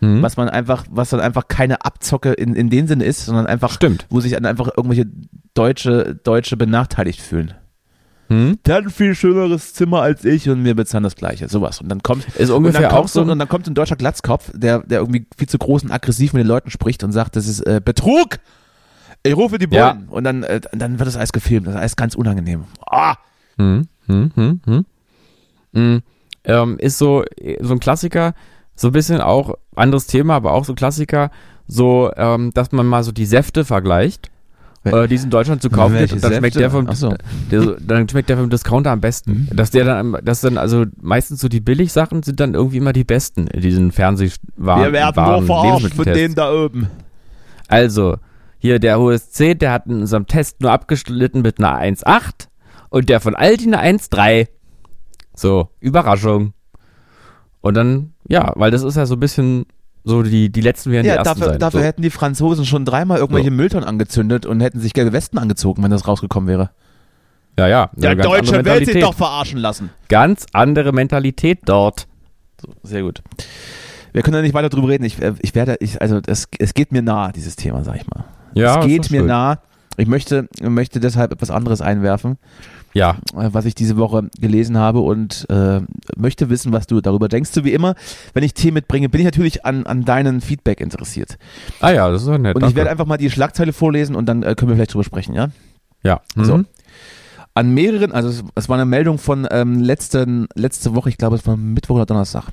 Mhm. 0.00 0.22
Was 0.22 0.38
man 0.38 0.48
einfach, 0.48 0.86
was 0.88 1.10
dann 1.10 1.20
einfach 1.20 1.46
keine 1.48 1.84
Abzocke 1.84 2.32
in, 2.32 2.54
in 2.54 2.70
dem 2.70 2.86
Sinne 2.86 3.04
ist, 3.04 3.26
sondern 3.26 3.46
einfach, 3.46 3.72
Stimmt. 3.72 4.06
wo 4.08 4.20
sich 4.20 4.32
dann 4.32 4.46
einfach 4.46 4.70
irgendwelche 4.74 5.10
Deutsche, 5.52 6.18
Deutsche 6.24 6.56
benachteiligt 6.56 7.20
fühlen. 7.20 7.52
Hm? 8.32 8.58
Der 8.64 8.76
hat 8.76 8.84
ein 8.84 8.90
viel 8.90 9.14
schöneres 9.14 9.74
Zimmer 9.74 10.00
als 10.00 10.24
ich 10.24 10.48
und 10.48 10.64
wir 10.64 10.74
bezahlen 10.74 11.04
das 11.04 11.16
Gleiche. 11.16 11.48
Sowas. 11.50 11.82
Und 11.82 11.90
dann 11.90 12.02
kommt, 12.02 12.26
ist 12.36 12.50
ungefähr 12.50 12.96
auch 12.96 13.06
so, 13.06 13.20
und 13.20 13.38
dann 13.38 13.48
kommt 13.48 13.66
ein 13.66 13.74
deutscher 13.74 13.96
Glatzkopf, 13.96 14.50
der, 14.54 14.78
der 14.80 15.00
irgendwie 15.00 15.26
viel 15.36 15.48
zu 15.48 15.58
groß 15.58 15.82
und 15.82 15.90
aggressiv 15.90 16.32
mit 16.32 16.40
den 16.40 16.46
Leuten 16.46 16.70
spricht 16.70 17.04
und 17.04 17.12
sagt, 17.12 17.36
das 17.36 17.46
ist 17.46 17.60
äh, 17.60 17.82
Betrug. 17.84 18.38
Ich 19.22 19.36
rufe 19.36 19.58
die 19.58 19.66
Bullen. 19.66 19.80
Ja. 19.80 19.98
Und 20.08 20.24
dann, 20.24 20.44
äh, 20.44 20.62
dann 20.72 20.98
wird 20.98 21.06
das 21.06 21.16
alles 21.16 21.32
gefilmt. 21.32 21.66
Das 21.66 21.74
ist 21.74 21.80
alles 21.80 21.96
ganz 21.96 22.14
unangenehm. 22.14 22.64
Ah. 22.86 23.16
Hm, 23.58 23.86
hm, 24.06 24.32
hm, 24.34 24.60
hm. 24.64 24.86
hm. 25.74 26.02
Ähm, 26.44 26.78
ist 26.78 26.96
so, 26.96 27.24
so 27.60 27.74
ein 27.74 27.80
Klassiker, 27.80 28.34
so 28.74 28.88
ein 28.88 28.92
bisschen 28.92 29.20
auch 29.20 29.58
anderes 29.76 30.06
Thema, 30.06 30.36
aber 30.36 30.52
auch 30.54 30.64
so 30.64 30.74
Klassiker, 30.74 31.30
so, 31.68 32.10
ähm, 32.16 32.50
dass 32.54 32.72
man 32.72 32.86
mal 32.86 33.04
so 33.04 33.12
die 33.12 33.26
Säfte 33.26 33.64
vergleicht 33.66 34.30
äh, 34.84 35.06
die 35.06 35.14
es 35.14 35.24
in 35.24 35.30
Deutschland 35.30 35.62
zu 35.62 35.70
kaufen 35.70 35.96
gibt 35.98 36.12
und 36.12 36.24
dann 36.24 36.34
schmeckt 36.34 36.56
der 36.56 36.70
vom, 36.70 36.92
so. 36.92 37.14
der, 37.50 37.76
dann 37.80 38.08
schmeckt 38.08 38.28
der 38.28 38.36
vom 38.36 38.50
Discounter 38.50 38.90
am 38.90 39.00
besten. 39.00 39.48
Mhm. 39.50 39.56
Dass 39.56 39.70
der 39.70 39.84
dann, 39.84 40.16
dass 40.22 40.40
dann 40.40 40.58
also 40.58 40.84
meistens 41.00 41.40
so 41.40 41.48
die 41.48 41.60
Billigsachen 41.60 42.22
sind 42.22 42.40
dann 42.40 42.54
irgendwie 42.54 42.78
immer 42.78 42.92
die 42.92 43.04
besten 43.04 43.46
in 43.46 43.60
diesen 43.60 43.92
Fernsehwaren. 43.92 44.84
Wir 44.84 44.92
werden 44.92 45.24
nur 45.24 45.42
verarscht 45.42 45.94
von 45.94 46.04
denen 46.04 46.34
da 46.34 46.52
oben. 46.52 46.88
Also, 47.68 48.16
hier 48.58 48.78
der 48.78 49.00
HSC, 49.00 49.54
der 49.54 49.72
hat 49.72 49.86
in 49.86 50.00
unserem 50.00 50.26
Test 50.26 50.60
nur 50.60 50.72
abgeschnitten 50.72 51.42
mit 51.42 51.58
einer 51.58 51.80
1,8 51.80 52.48
und 52.90 53.08
der 53.08 53.20
von 53.20 53.34
Aldi 53.34 53.66
eine 53.66 53.82
1,3. 53.82 54.48
So, 55.34 55.70
Überraschung. 55.80 56.52
Und 57.60 57.74
dann, 57.74 58.12
ja, 58.28 58.52
weil 58.56 58.70
das 58.70 58.82
ist 58.82 58.96
ja 58.96 59.06
so 59.06 59.14
ein 59.14 59.20
bisschen 59.20 59.66
so 60.04 60.22
die, 60.22 60.50
die 60.50 60.60
letzten 60.60 60.90
wären 60.90 61.06
ja, 61.06 61.12
die 61.12 61.18
ersten 61.18 61.40
dafür, 61.40 61.52
sein. 61.52 61.58
dafür 61.60 61.80
so. 61.80 61.86
hätten 61.86 62.02
die 62.02 62.10
Franzosen 62.10 62.64
schon 62.64 62.84
dreimal 62.84 63.18
irgendwelche 63.18 63.50
so. 63.50 63.54
Mülltonnen 63.54 63.88
angezündet 63.88 64.46
und 64.46 64.60
hätten 64.60 64.80
sich 64.80 64.94
gelbe 64.94 65.12
Westen 65.12 65.38
angezogen, 65.38 65.82
wenn 65.82 65.90
das 65.90 66.08
rausgekommen 66.08 66.48
wäre. 66.48 66.70
Ja, 67.58 67.68
ja. 67.68 67.90
Der 67.94 68.14
deutsche 68.14 68.64
Welt 68.64 68.86
sich 68.86 69.00
doch 69.00 69.14
verarschen 69.14 69.58
lassen. 69.58 69.90
Ganz 70.08 70.46
andere 70.52 70.92
Mentalität 70.92 71.60
dort. 71.66 72.06
So, 72.60 72.72
sehr 72.82 73.02
gut. 73.02 73.22
Wir 74.12 74.22
können 74.22 74.34
da 74.34 74.42
nicht 74.42 74.54
weiter 74.54 74.68
drüber 74.68 74.88
reden. 74.88 75.04
Ich, 75.04 75.20
äh, 75.20 75.34
ich 75.40 75.54
werde, 75.54 75.76
ich, 75.80 76.00
also 76.00 76.20
es, 76.26 76.48
es 76.58 76.74
geht 76.74 76.92
mir 76.92 77.02
nah, 77.02 77.32
dieses 77.32 77.56
Thema, 77.56 77.84
sag 77.84 77.96
ich 77.96 78.06
mal. 78.08 78.24
Ja, 78.54 78.80
es 78.80 78.86
geht 78.86 79.10
mir 79.10 79.20
schön. 79.20 79.26
nah. 79.26 79.58
Ich 79.96 80.06
möchte, 80.06 80.48
möchte 80.60 81.00
deshalb 81.00 81.32
etwas 81.32 81.50
anderes 81.50 81.80
einwerfen 81.80 82.38
ja. 82.94 83.16
Äh, 83.34 83.48
was 83.52 83.64
ich 83.64 83.74
diese 83.74 83.96
Woche 83.96 84.28
gelesen 84.38 84.78
habe 84.78 85.00
und 85.00 85.46
äh, 85.50 85.80
möchte 86.16 86.50
wissen, 86.50 86.72
was 86.72 86.86
du 86.86 87.00
darüber 87.00 87.28
denkst. 87.28 87.50
So 87.52 87.64
wie 87.64 87.72
immer, 87.72 87.94
wenn 88.34 88.42
ich 88.42 88.54
Themen 88.54 88.74
mitbringe, 88.74 89.08
bin 89.08 89.20
ich 89.20 89.24
natürlich 89.24 89.64
an, 89.64 89.86
an 89.86 90.04
deinen 90.04 90.40
Feedback 90.40 90.80
interessiert. 90.80 91.38
Ah 91.80 91.90
ja, 91.90 92.10
das 92.10 92.22
ist 92.22 92.28
ja 92.28 92.38
nett. 92.38 92.56
Und 92.56 92.64
ich 92.64 92.74
werde 92.74 92.90
einfach 92.90 93.06
mal 93.06 93.16
die 93.16 93.30
Schlagzeile 93.30 93.72
vorlesen 93.72 94.14
und 94.14 94.26
dann 94.26 94.42
äh, 94.42 94.54
können 94.54 94.70
wir 94.70 94.76
vielleicht 94.76 94.94
drüber 94.94 95.04
sprechen, 95.04 95.34
ja? 95.34 95.48
Ja. 96.02 96.20
Mhm. 96.34 96.44
So. 96.44 96.64
An 97.54 97.74
mehreren, 97.74 98.12
also 98.12 98.28
es, 98.28 98.42
es, 98.54 98.68
war 98.68 98.76
eine 98.76 98.86
Meldung 98.86 99.18
von 99.18 99.46
ähm, 99.50 99.80
letzten, 99.80 100.48
letzte 100.54 100.94
Woche, 100.94 101.10
ich 101.10 101.18
glaube 101.18 101.36
es 101.36 101.46
war 101.46 101.56
Mittwoch 101.56 101.96
oder 101.96 102.06
Donnerstag. 102.06 102.46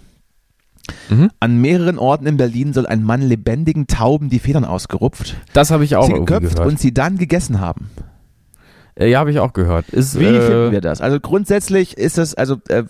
Mhm. 1.09 1.29
An 1.39 1.57
mehreren 1.61 1.97
Orten 1.97 2.25
in 2.25 2.37
Berlin 2.37 2.73
soll 2.73 2.85
ein 2.85 3.03
Mann 3.03 3.21
lebendigen 3.21 3.87
Tauben 3.87 4.29
die 4.29 4.39
Federn 4.39 4.65
ausgerupft. 4.65 5.35
Das 5.53 5.71
habe 5.71 5.83
ich 5.83 5.95
auch 5.95 6.05
sie 6.05 6.13
geköpft 6.13 6.55
gehört. 6.55 6.67
und 6.67 6.79
sie 6.79 6.93
dann 6.93 7.17
gegessen 7.17 7.59
haben. 7.59 7.89
Äh, 8.95 9.09
ja, 9.09 9.19
habe 9.19 9.31
ich 9.31 9.39
auch 9.39 9.53
gehört. 9.53 9.89
Ist, 9.89 10.19
Wie 10.19 10.25
äh, 10.25 10.41
finden 10.41 10.71
wir 10.71 10.81
das? 10.81 11.01
Also 11.01 11.19
grundsätzlich 11.19 11.97
ist 11.97 12.17
es, 12.17 12.35
also 12.35 12.57
äh, 12.67 12.83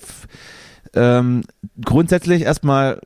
ähm, 0.94 1.44
grundsätzlich 1.84 2.42
erstmal 2.42 3.00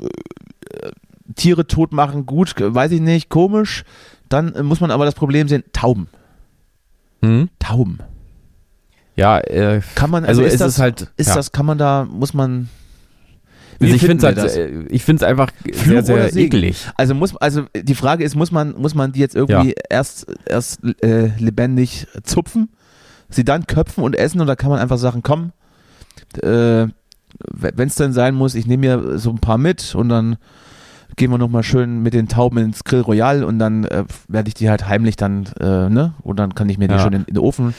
äh, 0.00 0.90
Tiere 1.34 1.66
tot 1.66 1.92
machen, 1.92 2.26
gut, 2.26 2.54
weiß 2.58 2.92
ich 2.92 3.00
nicht, 3.00 3.28
komisch. 3.28 3.84
Dann 4.28 4.54
muss 4.64 4.80
man 4.80 4.90
aber 4.90 5.04
das 5.04 5.14
Problem 5.14 5.48
sehen, 5.48 5.64
Tauben. 5.72 6.08
Hm? 7.22 7.48
Tauben. 7.58 7.98
Ja, 9.14 9.38
äh, 9.38 9.82
kann 9.94 10.10
man, 10.10 10.24
also, 10.24 10.42
also 10.42 10.54
ist, 10.54 10.60
das, 10.60 10.78
halt, 10.78 11.10
ist 11.16 11.28
ja. 11.28 11.34
das, 11.34 11.52
kann 11.52 11.66
man 11.66 11.78
da, 11.78 12.06
muss 12.10 12.32
man, 12.32 12.68
also 13.82 13.94
ich 13.94 14.00
finde 14.00 14.26
es 14.26 14.36
halt, 14.36 14.56
äh, 14.56 14.84
ich 14.88 15.04
finde 15.04 15.24
es 15.24 15.28
einfach 15.28 15.50
Fluch 15.72 16.02
sehr, 16.02 16.30
sehr 16.30 16.36
eklig. 16.36 16.88
Also 16.96 17.14
muss, 17.14 17.36
also 17.36 17.64
die 17.74 17.94
Frage 17.94 18.24
ist, 18.24 18.34
muss 18.34 18.52
man, 18.52 18.74
muss 18.78 18.94
man 18.94 19.12
die 19.12 19.20
jetzt 19.20 19.34
irgendwie 19.34 19.70
ja. 19.70 19.84
erst, 19.90 20.26
erst 20.46 20.80
äh, 21.02 21.30
lebendig 21.38 22.06
zupfen, 22.22 22.70
sie 23.28 23.44
dann 23.44 23.66
köpfen 23.66 24.04
und 24.04 24.16
essen 24.16 24.40
oder 24.40 24.56
kann 24.56 24.70
man 24.70 24.78
einfach 24.78 24.98
sagen, 24.98 25.22
komm, 25.22 25.52
äh, 26.42 26.86
wenn 27.50 27.88
es 27.88 27.94
denn 27.96 28.12
sein 28.12 28.34
muss, 28.34 28.54
ich 28.54 28.66
nehme 28.66 28.86
mir 28.86 29.18
so 29.18 29.30
ein 29.30 29.38
paar 29.38 29.58
mit 29.58 29.94
und 29.94 30.08
dann 30.08 30.36
gehen 31.16 31.30
wir 31.30 31.38
nochmal 31.38 31.62
schön 31.62 32.02
mit 32.02 32.14
den 32.14 32.28
Tauben 32.28 32.58
ins 32.58 32.84
Grill 32.84 33.00
Royal 33.00 33.44
und 33.44 33.58
dann 33.58 33.84
äh, 33.84 34.04
werde 34.28 34.48
ich 34.48 34.54
die 34.54 34.70
halt 34.70 34.88
heimlich 34.88 35.16
dann, 35.16 35.46
äh, 35.60 35.88
ne? 35.88 36.14
Und 36.22 36.38
dann 36.38 36.54
kann 36.54 36.68
ich 36.68 36.78
mir 36.78 36.88
die 36.88 36.94
ja. 36.94 37.00
schon 37.00 37.12
in, 37.12 37.24
in, 37.24 37.34
den 37.34 37.38
Ofen. 37.38 37.74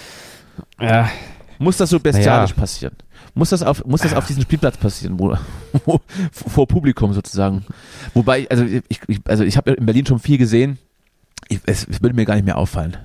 Ja. 0.79 1.09
Muss 1.59 1.77
das 1.77 1.89
so 1.89 1.99
bestialisch 1.99 2.51
ja. 2.51 2.55
passieren? 2.55 2.95
Muss 3.33 3.49
das 3.49 3.63
auf, 3.63 3.85
muss 3.85 4.01
das 4.01 4.13
auf 4.13 4.27
diesem 4.27 4.43
Spielplatz 4.43 4.77
passieren, 4.77 5.19
wo, 5.19 5.35
wo, 5.85 5.99
vor 6.31 6.67
Publikum 6.67 7.13
sozusagen. 7.13 7.65
Wobei, 8.13 8.47
also 8.49 8.63
ich, 8.63 8.99
ich 9.07 9.19
also 9.25 9.43
ich 9.43 9.57
habe 9.57 9.71
in 9.71 9.85
Berlin 9.85 10.05
schon 10.05 10.19
viel 10.19 10.37
gesehen, 10.37 10.77
ich, 11.49 11.59
es, 11.65 11.87
es 11.87 12.01
würde 12.01 12.15
mir 12.15 12.25
gar 12.25 12.35
nicht 12.35 12.45
mehr 12.45 12.57
auffallen. 12.57 12.97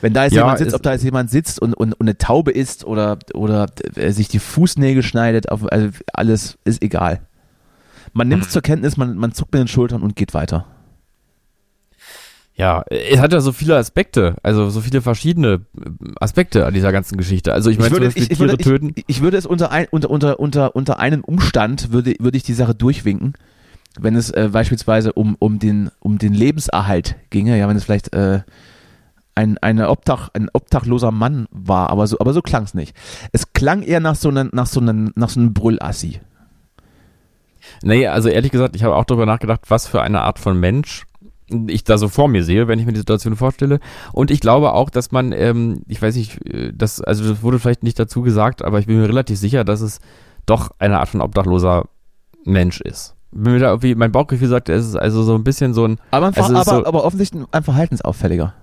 Wenn 0.00 0.14
da 0.14 0.24
jetzt 0.24 0.32
ja, 0.32 0.42
jemand 0.42 0.58
sitzt, 0.58 0.74
ob 0.74 0.82
da 0.82 0.92
jetzt 0.92 1.04
jemand 1.04 1.30
sitzt 1.30 1.62
und, 1.62 1.74
und, 1.74 1.92
und 1.92 2.02
eine 2.02 2.18
Taube 2.18 2.50
isst 2.50 2.84
oder, 2.84 3.18
oder 3.34 3.66
sich 4.08 4.26
die 4.26 4.40
Fußnägel 4.40 5.04
schneidet, 5.04 5.48
auf, 5.50 5.70
also 5.70 5.90
alles 6.12 6.58
ist 6.64 6.82
egal. 6.82 7.20
Man 8.12 8.26
nimmt 8.26 8.42
es 8.42 8.48
hm. 8.48 8.52
zur 8.52 8.62
Kenntnis, 8.62 8.96
man, 8.96 9.16
man 9.16 9.32
zuckt 9.32 9.52
mit 9.52 9.60
den 9.60 9.68
Schultern 9.68 10.02
und 10.02 10.16
geht 10.16 10.34
weiter 10.34 10.66
ja, 12.54 12.84
es 12.90 13.18
hat 13.18 13.32
ja 13.32 13.40
so 13.40 13.52
viele 13.52 13.76
Aspekte, 13.76 14.36
also 14.42 14.68
so 14.68 14.82
viele 14.82 15.00
verschiedene 15.00 15.62
äh, 15.76 15.90
Aspekte 16.20 16.66
an 16.66 16.74
dieser 16.74 16.92
ganzen 16.92 17.16
Geschichte. 17.16 17.52
Also 17.52 17.70
ich 17.70 17.78
meine, 17.78 17.94
zum 17.94 18.04
Beispiel 18.04 18.22
ich, 18.24 18.30
ich 18.30 18.38
würde, 18.38 18.58
töten. 18.58 18.92
Ich, 18.94 19.04
ich, 19.06 19.22
würde 19.22 19.38
es 19.38 19.46
unter, 19.46 19.70
ein, 19.70 19.86
unter, 19.90 20.10
unter, 20.10 20.38
unter, 20.38 20.76
unter 20.76 20.98
einem 20.98 21.24
Umstand 21.24 21.92
würde, 21.92 22.14
würde 22.20 22.36
ich 22.36 22.42
die 22.42 22.52
Sache 22.52 22.74
durchwinken, 22.74 23.32
wenn 23.98 24.16
es 24.16 24.30
äh, 24.30 24.50
beispielsweise 24.52 25.14
um, 25.14 25.36
um, 25.38 25.58
den, 25.58 25.90
um 25.98 26.18
den 26.18 26.34
Lebenserhalt 26.34 27.16
ginge, 27.30 27.58
ja, 27.58 27.68
wenn 27.68 27.76
es 27.76 27.84
vielleicht 27.84 28.12
äh, 28.12 28.42
ein, 29.34 29.56
eine 29.58 29.88
Obdach, 29.88 30.28
ein 30.34 30.50
obdachloser 30.52 31.10
Mann 31.10 31.46
war, 31.50 31.88
aber 31.88 32.06
so, 32.06 32.18
aber 32.18 32.34
so 32.34 32.42
klang 32.42 32.64
es 32.64 32.74
nicht. 32.74 32.94
Es 33.32 33.54
klang 33.54 33.82
eher 33.82 34.00
nach 34.00 34.14
so 34.14 34.28
einem, 34.28 34.50
nach 34.52 34.66
so 34.66 34.80
einem, 34.80 35.12
nach 35.14 35.30
so 35.30 35.40
einem 35.40 35.54
Brüllassi. 35.54 36.20
Nee, 37.82 38.06
also 38.08 38.28
ehrlich 38.28 38.50
gesagt, 38.50 38.76
ich 38.76 38.84
habe 38.84 38.94
auch 38.94 39.04
darüber 39.04 39.24
nachgedacht, 39.24 39.62
was 39.68 39.86
für 39.86 40.02
eine 40.02 40.20
Art 40.20 40.38
von 40.38 40.60
Mensch 40.60 41.04
ich 41.68 41.84
da 41.84 41.98
so 41.98 42.08
vor 42.08 42.28
mir 42.28 42.44
sehe, 42.44 42.68
wenn 42.68 42.78
ich 42.78 42.86
mir 42.86 42.92
die 42.92 43.00
Situation 43.00 43.36
vorstelle. 43.36 43.80
Und 44.12 44.30
ich 44.30 44.40
glaube 44.40 44.72
auch, 44.72 44.90
dass 44.90 45.12
man, 45.12 45.32
ähm, 45.32 45.82
ich 45.88 46.00
weiß 46.00 46.16
nicht, 46.16 46.44
äh, 46.46 46.72
das, 46.74 47.00
also 47.00 47.28
das 47.28 47.42
wurde 47.42 47.58
vielleicht 47.58 47.82
nicht 47.82 47.98
dazu 47.98 48.22
gesagt, 48.22 48.64
aber 48.64 48.78
ich 48.78 48.86
bin 48.86 49.00
mir 49.00 49.08
relativ 49.08 49.38
sicher, 49.38 49.64
dass 49.64 49.80
es 49.80 50.00
doch 50.46 50.70
eine 50.78 50.98
Art 50.98 51.08
von 51.08 51.20
obdachloser 51.20 51.84
Mensch 52.44 52.80
ist. 52.80 53.14
Bin 53.30 53.54
mir 53.54 53.60
da 53.60 53.68
irgendwie, 53.68 53.94
mein 53.94 54.12
Bauchgefühl 54.12 54.48
sagt, 54.48 54.68
es 54.68 54.86
ist 54.86 54.96
also 54.96 55.22
so 55.22 55.34
ein 55.34 55.44
bisschen 55.44 55.72
so 55.72 55.86
ein. 55.86 55.98
Aber, 56.10 56.26
ein, 56.26 56.34
aber, 56.36 56.64
so, 56.64 56.84
aber 56.84 57.04
offensichtlich 57.04 57.44
ein 57.50 57.62
Verhaltensauffälliger. 57.62 58.54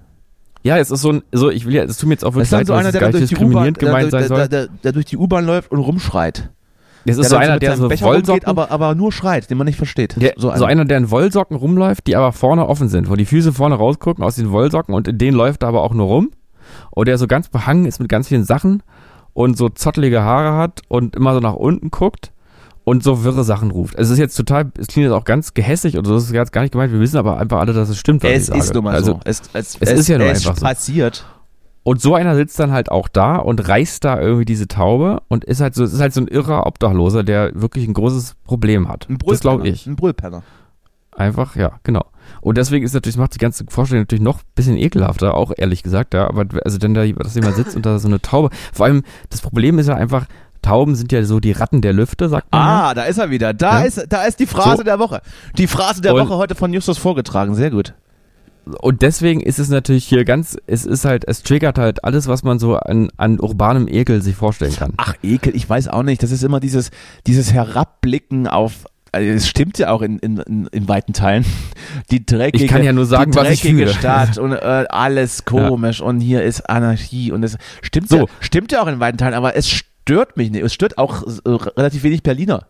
Ja, 0.61 0.77
es 0.77 0.91
ist 0.91 1.01
so 1.01 1.13
ein, 1.13 1.23
so 1.31 1.49
ich 1.49 1.65
will 1.65 1.73
ja, 1.73 1.83
es 1.83 1.97
tut 1.97 2.09
mir 2.09 2.15
jetzt 2.15 2.25
auch 2.25 2.33
wirklich 2.33 2.51
leid, 2.51 2.67
so 2.67 2.73
einer, 2.73 2.91
der, 2.91 3.09
durch 3.09 3.23
diskriminierend 3.23 3.79
gemeint. 3.79 4.11
Der, 4.11 4.47
der, 4.47 4.67
der 4.67 4.91
durch 4.91 5.05
die 5.05 5.17
U-Bahn 5.17 5.45
läuft 5.45 5.71
und 5.71 5.79
rumschreit. 5.79 6.49
Das 7.06 7.18
ist 7.18 7.30
so 7.30 7.38
einer, 7.38 7.60
der 7.60 7.78
so 7.78 7.88
Becher 7.88 8.06
Wollsocken, 8.06 8.32
rumgeht, 8.32 8.47
aber, 8.47 8.72
aber 8.72 8.95
nur 8.95 9.12
schreit, 9.12 9.50
den 9.50 9.58
man 9.58 9.66
nicht 9.66 9.78
versteht. 9.78 10.16
Der, 10.22 10.34
so, 10.38 10.50
einer. 10.50 10.58
so, 10.58 10.66
einer. 10.66 10.86
der 10.86 10.97
in 10.97 11.12
Wollsocken 11.12 11.56
rumläuft, 11.56 12.08
die 12.08 12.16
aber 12.16 12.32
vorne 12.32 12.68
offen 12.68 12.89
sind, 12.89 13.10
wo 13.10 13.16
die 13.16 13.26
Füße 13.26 13.54
vorne 13.54 13.76
rausgucken 13.76 14.24
aus 14.24 14.36
den 14.36 14.52
Wollsocken 14.52 14.93
und 14.93 15.08
in 15.08 15.18
denen 15.18 15.38
läuft 15.38 15.64
er 15.64 15.70
aber 15.70 15.82
auch 15.82 15.93
nur 15.93 16.08
rum. 16.08 16.32
Und 16.91 17.08
der 17.08 17.18
so 17.18 17.28
ganz 17.28 17.50
behangen 17.50 17.86
ist 17.86 18.00
mit 18.00 18.10
ganz 18.10 18.28
vielen 18.28 18.43
Sachen 18.43 18.84
und 19.34 19.58
so 19.58 19.70
zottelige 19.70 20.22
Haare 20.22 20.58
hat 20.58 20.82
und 20.88 21.16
immer 21.16 21.34
so 21.34 21.39
nach 21.39 21.54
unten 21.54 21.89
guckt 21.91 22.32
und 22.84 23.04
so 23.04 23.24
wirre 23.24 23.43
Sachen 23.43 23.72
ruft. 23.72 23.95
Es 23.97 24.10
ist 24.10 24.18
jetzt 24.18 24.36
total, 24.36 24.72
es 24.78 24.88
klingt 24.88 25.06
jetzt 25.06 25.14
auch 25.14 25.24
ganz 25.24 25.54
gehässig 25.54 25.97
und 25.97 26.06
so, 26.06 26.14
das 26.14 26.24
ist 26.24 26.34
jetzt 26.34 26.52
gar 26.52 26.62
nicht 26.62 26.72
gemeint. 26.72 26.91
Wir 26.91 27.00
wissen 27.00 27.18
aber 27.18 27.38
einfach 27.38 27.60
alle, 27.60 27.74
dass 27.74 27.89
es 27.89 27.97
stimmt, 27.97 28.24
was 28.24 28.32
es 28.32 28.38
ich 28.38 28.45
sage. 28.47 28.60
ist 28.60 28.74
nun 28.74 28.84
mal 28.84 28.95
also, 28.95 29.14
so. 29.14 29.20
Es, 29.26 29.41
es, 29.54 29.76
es, 29.80 29.91
es 29.91 30.00
ist 30.00 30.08
ja 30.08 30.18
nur 30.18 30.28
einfach 30.28 30.56
so. 30.56 30.66
passiert. 30.66 31.26
Und 31.89 31.99
so 31.99 32.13
einer 32.13 32.35
sitzt 32.35 32.59
dann 32.59 32.71
halt 32.71 32.91
auch 32.91 33.07
da 33.07 33.37
und 33.37 33.67
reißt 33.67 34.05
da 34.05 34.21
irgendwie 34.21 34.45
diese 34.45 34.67
Taube 34.67 35.23
und 35.27 35.43
ist 35.43 35.59
halt 35.59 35.73
so, 35.73 35.83
ist 35.83 35.99
halt 35.99 36.13
so 36.13 36.21
ein 36.21 36.27
irrer 36.27 36.67
Obdachloser, 36.67 37.23
der 37.23 37.49
wirklich 37.59 37.87
ein 37.87 37.95
großes 37.95 38.35
Problem 38.43 38.87
hat. 38.87 39.09
Ein 39.09 39.17
das 39.25 39.39
glaube 39.39 39.67
ich. 39.67 39.87
Ein 39.87 39.95
Brüllpenner. 39.95 40.43
Einfach, 41.15 41.55
ja, 41.55 41.79
genau. 41.81 42.05
Und 42.41 42.59
deswegen 42.59 42.85
ist 42.85 42.93
natürlich, 42.93 43.17
macht 43.17 43.33
die 43.33 43.39
ganze 43.39 43.65
Vorstellung 43.67 44.03
natürlich 44.03 44.21
noch 44.21 44.37
ein 44.37 44.53
bisschen 44.53 44.77
ekelhafter, 44.77 45.33
auch 45.33 45.51
ehrlich 45.57 45.81
gesagt, 45.81 46.13
ja. 46.13 46.27
Aber 46.27 46.45
also 46.63 46.77
denn 46.77 46.93
da, 46.93 47.07
dass 47.07 47.33
jemand 47.33 47.55
sitzt 47.55 47.75
und 47.75 47.87
da 47.87 47.97
so 47.97 48.07
eine 48.07 48.21
Taube. 48.21 48.51
Vor 48.71 48.85
allem, 48.85 49.01
das 49.31 49.41
Problem 49.41 49.79
ist 49.79 49.87
ja 49.87 49.95
einfach, 49.95 50.27
Tauben 50.61 50.93
sind 50.93 51.11
ja 51.11 51.23
so 51.23 51.39
die 51.39 51.53
Ratten 51.53 51.81
der 51.81 51.93
Lüfte, 51.93 52.29
sagt 52.29 52.51
man. 52.51 52.61
Ah, 52.61 52.93
da 52.93 53.05
ist 53.05 53.17
er 53.17 53.31
wieder. 53.31 53.55
Da 53.55 53.79
ja? 53.79 53.85
ist, 53.87 54.05
da 54.09 54.25
ist 54.25 54.39
die 54.39 54.45
Phrase 54.45 54.77
so. 54.77 54.83
der 54.83 54.99
Woche. 54.99 55.23
Die 55.57 55.65
Phrase 55.65 56.01
der 56.01 56.13
und 56.13 56.21
Woche 56.21 56.37
heute 56.37 56.53
von 56.53 56.71
Justus 56.71 56.99
vorgetragen. 56.99 57.55
Sehr 57.55 57.71
gut. 57.71 57.95
Und 58.82 59.01
deswegen 59.01 59.41
ist 59.41 59.59
es 59.59 59.70
natürlich 59.70 60.05
hier 60.05 60.26
ganz, 60.26 60.57
es 60.67 60.86
ist 60.86 61.05
halt, 61.05 61.26
es 61.28 61.43
triggert 61.43 61.78
halt 61.78 62.03
alles, 62.03 62.28
was 62.28 62.43
man 62.43 62.59
so 62.59 62.76
an, 62.76 63.09
an 63.17 63.39
urbanem 63.39 63.88
Ekel 63.88 64.22
sich 64.22 64.36
vorstellen 64.36 64.76
kann. 64.76 64.93
Ach, 64.97 65.13
Ekel, 65.24 65.55
ich 65.55 65.70
weiß 65.70 65.88
auch 65.88 66.03
nicht. 66.03 66.24
Das 66.24 66.32
ist 66.32 66.43
immer 66.43 66.59
dieses, 66.59 66.91
dieses 67.28 67.53
Herabblicken 67.53 68.47
auf, 68.47 68.86
also 69.11 69.30
es 69.30 69.47
stimmt 69.47 69.78
ja 69.78 69.91
auch 69.91 70.01
in, 70.01 70.20
in, 70.20 70.67
in, 70.72 70.88
weiten 70.88 71.13
Teilen. 71.13 71.45
Die 72.11 72.26
dreckige, 72.26 72.65
ich 72.65 72.70
kann 72.70 72.84
ja 72.84 72.93
nur 72.93 73.05
sagen, 73.05 73.32
die 73.32 73.38
dreckige 73.38 73.86
was 73.86 73.91
ich 73.91 73.97
Stadt 73.97 74.38
und 74.38 74.51
äh, 74.51 74.86
alles 74.89 75.45
komisch 75.45 75.99
ja. 75.99 76.05
und 76.05 76.20
hier 76.20 76.43
ist 76.43 76.70
Anarchie 76.70 77.32
und 77.32 77.43
es 77.43 77.57
stimmt 77.82 78.09
so. 78.09 78.17
ja, 78.17 78.26
stimmt 78.39 78.72
ja 78.72 78.82
auch 78.82 78.88
in 78.88 78.99
weiten 78.99 79.17
Teilen, 79.17 79.34
aber 79.34 79.55
es 79.55 79.70
stört 79.70 80.38
mich 80.38 80.51
nicht. 80.51 80.63
Es 80.63 80.74
stört 80.74 80.97
auch 80.97 81.24
äh, 81.24 81.49
relativ 81.49 82.03
wenig 82.03 82.24
Berliner. 82.24 82.67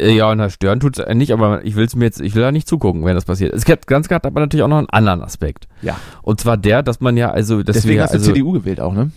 Äh, 0.00 0.12
ja, 0.12 0.34
na, 0.34 0.50
stören 0.50 0.80
tut 0.80 0.98
es 0.98 1.14
nicht, 1.14 1.32
aber 1.32 1.64
ich 1.64 1.76
will 1.76 1.84
es 1.84 1.94
mir 1.94 2.04
jetzt, 2.04 2.20
ich 2.20 2.34
will 2.34 2.42
da 2.42 2.52
nicht 2.52 2.66
zugucken, 2.66 3.04
wenn 3.04 3.14
das 3.14 3.24
passiert. 3.24 3.54
Es 3.54 3.64
gibt 3.64 3.86
ganz 3.86 4.08
klar 4.08 4.20
aber 4.24 4.40
natürlich 4.40 4.64
auch 4.64 4.68
noch 4.68 4.78
einen 4.78 4.90
anderen 4.90 5.22
Aspekt. 5.22 5.68
Ja. 5.82 5.96
Und 6.22 6.40
zwar 6.40 6.56
der, 6.56 6.82
dass 6.82 7.00
man 7.00 7.16
ja, 7.16 7.30
also, 7.30 7.62
deswegen 7.62 8.00
hast 8.00 8.12
du 8.12 8.18
also, 8.18 8.32
CDU 8.32 8.52
gewählt 8.52 8.80
auch, 8.80 8.92
ne? 8.92 9.10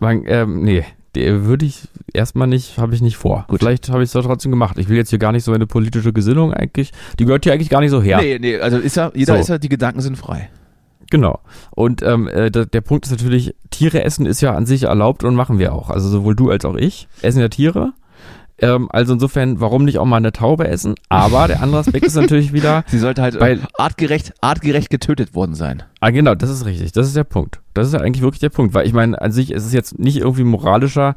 Man, 0.00 0.24
ähm, 0.26 0.62
nee, 0.64 0.84
würde 1.14 1.66
ich 1.66 1.88
erstmal 2.12 2.48
nicht, 2.48 2.78
habe 2.78 2.94
ich 2.94 3.02
nicht 3.02 3.16
vor. 3.16 3.44
Gut. 3.48 3.60
Vielleicht 3.60 3.88
habe 3.90 4.02
ich 4.02 4.08
es 4.08 4.12
doch 4.12 4.24
trotzdem 4.24 4.50
gemacht. 4.50 4.78
Ich 4.78 4.88
will 4.88 4.96
jetzt 4.96 5.10
hier 5.10 5.18
gar 5.18 5.32
nicht 5.32 5.44
so 5.44 5.52
eine 5.52 5.66
politische 5.66 6.12
Gesinnung 6.12 6.52
eigentlich, 6.52 6.92
die 7.18 7.24
gehört 7.24 7.44
hier 7.44 7.52
eigentlich 7.52 7.68
gar 7.68 7.80
nicht 7.80 7.90
so 7.90 8.02
her. 8.02 8.18
Nee, 8.20 8.38
nee, 8.38 8.58
also 8.58 8.78
ist 8.78 8.96
ja, 8.96 9.12
jeder 9.14 9.34
so. 9.34 9.40
ist 9.40 9.48
ja, 9.48 9.58
die 9.58 9.68
Gedanken 9.68 10.00
sind 10.00 10.16
frei. 10.16 10.50
Genau. 11.10 11.40
Und 11.70 12.02
ähm, 12.02 12.26
äh, 12.28 12.50
der, 12.50 12.64
der 12.64 12.80
Punkt 12.80 13.04
ist 13.04 13.10
natürlich, 13.10 13.54
Tiere 13.70 14.02
essen 14.02 14.24
ist 14.24 14.40
ja 14.40 14.54
an 14.54 14.64
sich 14.64 14.84
erlaubt 14.84 15.24
und 15.24 15.34
machen 15.34 15.58
wir 15.58 15.74
auch. 15.74 15.90
Also 15.90 16.08
sowohl 16.08 16.34
du 16.34 16.50
als 16.50 16.64
auch 16.64 16.74
ich 16.74 17.06
essen 17.20 17.40
ja 17.40 17.48
Tiere. 17.48 17.92
Ähm, 18.62 18.88
also 18.90 19.14
insofern, 19.14 19.60
warum 19.60 19.84
nicht 19.84 19.98
auch 19.98 20.04
mal 20.04 20.16
eine 20.16 20.32
Taube 20.32 20.68
essen? 20.68 20.94
Aber 21.08 21.48
der 21.48 21.62
andere 21.62 21.80
Aspekt 21.80 22.06
ist 22.06 22.14
natürlich 22.14 22.52
wieder. 22.52 22.84
Sie 22.88 22.98
sollte 22.98 23.20
halt 23.20 23.38
weil, 23.40 23.60
artgerecht, 23.76 24.34
artgerecht 24.40 24.88
getötet 24.88 25.34
worden 25.34 25.54
sein. 25.56 25.82
Ah, 26.00 26.10
genau, 26.10 26.36
das 26.36 26.48
ist 26.48 26.64
richtig. 26.64 26.92
Das 26.92 27.08
ist 27.08 27.16
der 27.16 27.24
Punkt. 27.24 27.60
Das 27.74 27.88
ist 27.88 27.92
ja 27.92 28.00
eigentlich 28.00 28.22
wirklich 28.22 28.40
der 28.40 28.50
Punkt. 28.50 28.72
Weil 28.72 28.86
ich 28.86 28.92
meine, 28.92 29.20
an 29.20 29.32
sich 29.32 29.50
ist 29.50 29.66
es 29.66 29.72
jetzt 29.72 29.98
nicht 29.98 30.18
irgendwie 30.18 30.44
moralischer, 30.44 31.16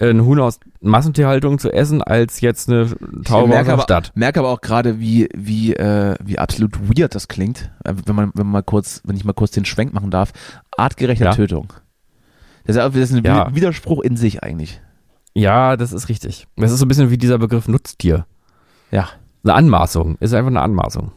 ein 0.00 0.24
Huhn 0.24 0.40
aus 0.40 0.58
Massentierhaltung 0.80 1.60
zu 1.60 1.72
essen, 1.72 2.02
als 2.02 2.40
jetzt 2.40 2.68
eine 2.68 2.88
Taube 3.24 3.56
aus 3.56 3.66
der 3.66 3.78
Stadt. 3.78 4.08
Ich 4.08 4.16
merke 4.16 4.40
aber 4.40 4.48
auch 4.48 4.60
gerade, 4.60 4.98
wie, 4.98 5.28
wie, 5.36 5.74
äh, 5.74 6.16
wie 6.24 6.40
absolut 6.40 6.76
weird 6.88 7.14
das 7.14 7.28
klingt, 7.28 7.70
äh, 7.84 7.94
wenn 8.04 8.16
man, 8.16 8.32
wenn 8.34 8.46
man 8.46 8.52
mal 8.52 8.62
kurz, 8.62 9.00
wenn 9.04 9.16
ich 9.16 9.24
mal 9.24 9.32
kurz 9.32 9.52
den 9.52 9.64
Schwenk 9.64 9.94
machen 9.94 10.10
darf. 10.10 10.32
Artgerechte 10.76 11.24
ja. 11.24 11.32
Tötung. 11.32 11.72
Das 12.66 12.74
ist, 12.74 12.82
das 12.82 12.96
ist 12.96 13.12
ein 13.12 13.24
ja. 13.24 13.54
Widerspruch 13.54 14.02
in 14.02 14.16
sich 14.16 14.42
eigentlich. 14.42 14.80
Ja, 15.34 15.76
das 15.76 15.92
ist 15.92 16.08
richtig. 16.08 16.46
Das 16.56 16.70
ist 16.70 16.78
so 16.78 16.84
ein 16.84 16.88
bisschen 16.88 17.10
wie 17.10 17.18
dieser 17.18 17.38
Begriff 17.38 17.68
Nutztier. 17.68 18.26
Ja. 18.90 19.08
Eine 19.42 19.54
Anmaßung. 19.54 20.16
Ist 20.20 20.32
einfach 20.32 20.50
eine 20.50 20.62
Anmaßung. 20.62 21.12